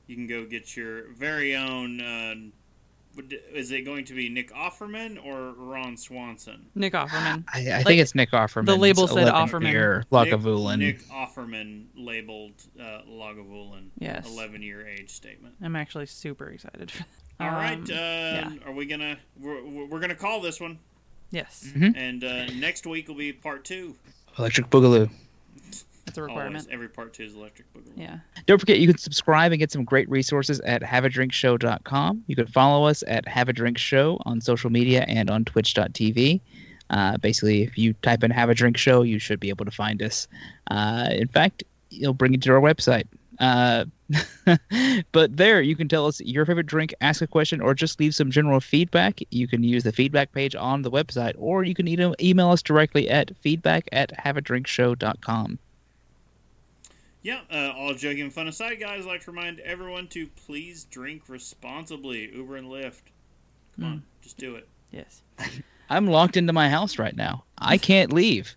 you 0.07 0.15
can 0.15 0.27
go 0.27 0.45
get 0.45 0.75
your 0.77 1.11
very 1.13 1.55
own. 1.55 1.99
Uh, 2.01 2.35
would- 2.35 2.51
is 3.53 3.71
it 3.71 3.81
going 3.81 4.05
to 4.05 4.13
be 4.13 4.29
Nick 4.29 4.51
Offerman 4.53 5.23
or 5.23 5.51
Ron 5.53 5.97
Swanson? 5.97 6.67
Nick 6.75 6.93
Offerman. 6.93 7.43
I, 7.53 7.67
I 7.69 7.77
Like, 7.77 7.85
think 7.87 8.01
it's 8.01 8.15
Nick 8.15 8.31
Offerman. 8.31 8.65
the 8.65 8.75
label 8.75 9.07
said 9.07 9.27
Offerman. 9.27 9.71
Year 9.71 9.99
Nick, 9.99 10.09
Lagavulin. 10.09 10.79
Nick 10.79 11.03
Offerman 11.09 11.85
labeled 11.95 12.53
uh, 12.79 13.01
Lagavulin. 13.09 13.87
Yes. 13.99 14.27
11 14.27 14.61
year 14.61 14.87
age 14.87 15.09
statement. 15.09 15.55
I'm 15.61 15.75
actually 15.75 16.05
super 16.05 16.47
excited. 16.49 16.91
for 16.91 16.99
that. 16.99 17.07
All 17.39 17.49
right. 17.51 17.77
Um, 17.77 17.83
Uh, 17.83 17.87
yeah. 17.93 18.49
Are 18.65 18.71
we 18.71 18.85
gonna? 18.85 19.17
We're, 19.39 19.63
we're 19.87 19.99
gonna 19.99 20.15
call 20.15 20.41
this 20.41 20.59
one, 20.59 20.77
Yes, 21.31 21.67
Mhm. 21.75 21.95
and 21.97 22.23
uh, 22.23 22.45
next 22.53 22.85
week 22.85 23.07
will 23.07 23.15
be 23.15 23.33
part 23.33 23.63
two. 23.65 23.95
Electric 24.37 24.69
Boogaloo. 24.69 25.09
that's 26.15 26.29
a 26.29 26.31
Always, 26.31 26.67
every 26.71 26.89
part 26.89 27.13
two 27.13 27.23
is 27.23 27.35
electric 27.35 27.71
boogaloo. 27.73 27.93
Yeah. 27.95 28.19
Don't 28.45 28.59
forget, 28.59 28.79
you 28.79 28.87
can 28.87 28.97
subscribe 28.97 29.51
and 29.51 29.59
get 29.59 29.71
some 29.71 29.83
great 29.83 30.09
resources 30.09 30.59
at 30.61 30.81
haveadrinkshow.com. 30.81 32.23
You 32.27 32.35
can 32.35 32.47
follow 32.47 32.85
us 32.85 33.03
at 33.07 33.27
Have 33.27 33.49
a 33.49 33.53
Drink 33.53 33.77
Show 33.77 34.19
on 34.25 34.41
social 34.41 34.69
media 34.69 35.05
and 35.07 35.29
on 35.29 35.45
twitch.tv. 35.45 36.41
Uh, 36.89 37.17
basically, 37.17 37.63
if 37.63 37.77
you 37.77 37.93
type 38.01 38.23
in 38.23 38.31
Have 38.31 38.49
a 38.49 38.53
Drink 38.53 38.77
Show, 38.77 39.01
you 39.03 39.19
should 39.19 39.39
be 39.39 39.49
able 39.49 39.65
to 39.65 39.71
find 39.71 40.01
us. 40.01 40.27
Uh, 40.69 41.07
in 41.11 41.27
fact, 41.27 41.63
it'll 41.89 42.13
bring 42.13 42.33
you 42.33 42.39
to 42.39 42.51
our 42.51 42.61
website. 42.61 43.05
Uh, 43.39 43.85
but 45.11 45.35
there, 45.35 45.61
you 45.61 45.75
can 45.75 45.87
tell 45.87 46.05
us 46.05 46.21
your 46.21 46.45
favorite 46.45 46.67
drink, 46.67 46.93
ask 47.01 47.21
a 47.21 47.27
question, 47.27 47.61
or 47.61 47.73
just 47.73 47.99
leave 47.99 48.13
some 48.13 48.29
general 48.29 48.59
feedback. 48.59 49.19
You 49.31 49.47
can 49.47 49.63
use 49.63 49.83
the 49.83 49.91
feedback 49.91 50.31
page 50.31 50.55
on 50.55 50.81
the 50.81 50.91
website, 50.91 51.33
or 51.37 51.63
you 51.63 51.73
can 51.73 51.87
email 51.87 52.49
us 52.49 52.61
directly 52.61 53.09
at 53.09 53.35
feedback 53.37 53.87
at 53.91 54.11
haveadrinkshow.com. 54.17 55.59
Yeah, 57.23 57.41
uh, 57.51 57.71
all 57.75 57.93
joking 57.93 58.21
and 58.23 58.33
fun 58.33 58.47
aside, 58.47 58.79
guys, 58.79 59.01
I'd 59.05 59.07
like 59.07 59.21
to 59.25 59.31
remind 59.31 59.59
everyone 59.59 60.07
to 60.09 60.27
please 60.47 60.85
drink 60.85 61.23
responsibly. 61.27 62.33
Uber 62.35 62.55
and 62.57 62.67
Lyft. 62.67 63.01
Come 63.75 63.85
on, 63.85 64.03
just 64.21 64.37
do 64.37 64.55
it. 64.55 64.67
Yes. 64.91 65.21
I'm 65.89 66.07
locked 66.07 66.37
into 66.37 66.53
my 66.53 66.69
house 66.69 66.97
right 66.97 67.15
now. 67.15 67.43
I 67.57 67.77
can't 67.77 68.11
leave. 68.13 68.55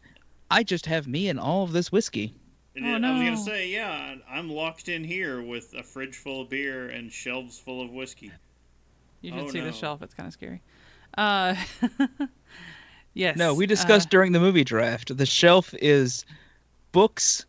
I 0.51 0.63
just 0.63 0.87
have 0.87 1.07
me 1.07 1.29
and 1.29 1.39
all 1.39 1.65
of 1.65 1.73
this 1.73 1.91
whiskey. 1.93 2.35
And 2.77 3.05
Oh, 3.05 3.09
I 3.09 3.13
was 3.13 3.23
gonna 3.23 3.37
say, 3.37 3.69
yeah, 3.69 4.15
I'm 4.29 4.49
locked 4.49 4.89
in 4.89 5.05
here 5.05 5.43
with 5.43 5.75
a 5.75 5.83
fridge 5.83 6.17
full 6.17 6.43
of 6.43 6.49
beer 6.49 6.89
and 6.89 7.13
shelves 7.13 7.59
full 7.59 7.83
of 7.83 7.91
whiskey. 7.91 8.33
You 9.21 9.33
should 9.33 9.41
Oh, 9.41 9.51
see 9.51 9.59
no. 9.61 9.67
the 9.67 9.73
shelf. 9.73 10.03
It's 10.03 10.15
kind 10.15 10.27
of 10.27 10.33
scary. 10.33 10.61
Uh, 11.17 11.55
yes. 13.15 13.37
No, 13.37 13.55
we 13.55 13.65
uh, 13.65 13.69
discussed 13.69 14.11
during 14.11 14.33
the 14.33 14.41
movie 14.41 14.65
draft. 14.65 15.17
The 15.17 15.27
shelf 15.27 15.75
is 15.81 16.25
books, 16.93 17.47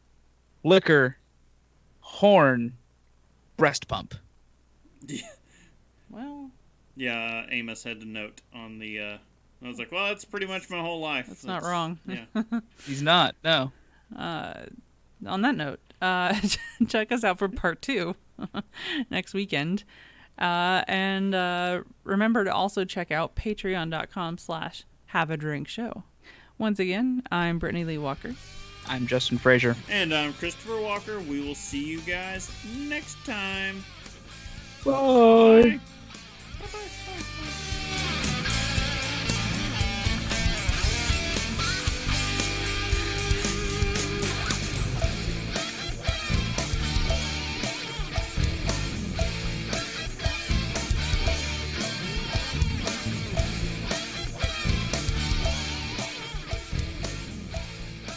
liquor, 0.65 1.17
horn, 2.01 2.73
breast 3.55 3.87
pump. 3.87 4.15
well, 6.09 6.49
Yeah, 6.95 7.45
Amos 7.49 7.83
had 7.83 8.01
to 8.01 8.05
note 8.05 8.41
on 8.53 8.79
the. 8.79 8.99
Uh, 8.99 9.17
I 9.63 9.67
was 9.67 9.79
like, 9.79 9.91
well, 9.91 10.07
that's 10.07 10.25
pretty 10.25 10.47
much 10.47 10.69
my 10.69 10.79
whole 10.81 10.99
life. 10.99 11.27
That's 11.27 11.45
not 11.45 11.63
wrong. 11.63 11.99
Yeah. 12.05 12.25
He's 12.85 13.01
not. 13.01 13.35
No. 13.43 13.71
uh, 14.17 14.65
on 15.25 15.41
that 15.41 15.55
note, 15.55 15.79
uh, 16.01 16.35
check 16.87 17.11
us 17.11 17.23
out 17.23 17.39
for 17.39 17.47
part 17.47 17.81
two 17.81 18.15
next 19.09 19.33
weekend. 19.33 19.83
Uh, 20.37 20.83
and 20.87 21.33
uh, 21.33 21.81
remember 22.03 22.43
to 22.43 22.53
also 22.53 22.83
check 22.83 23.11
out 23.11 23.35
patreon.com 23.35 24.37
slash 24.37 24.83
have 25.07 25.31
a 25.31 25.37
drink 25.37 25.67
show. 25.67 26.03
Once 26.57 26.79
again, 26.79 27.23
I'm 27.31 27.57
Brittany 27.59 27.85
Lee 27.85 27.97
Walker. 27.97 28.35
I'm 28.87 29.07
Justin 29.07 29.37
Frazier. 29.37 29.75
And 29.89 30.13
I'm 30.13 30.33
Christopher 30.33 30.79
Walker. 30.79 31.19
We 31.19 31.41
will 31.41 31.55
see 31.55 31.83
you 31.83 32.01
guys 32.01 32.51
next 32.87 33.17
time. 33.25 33.83
Bye. 34.83 35.79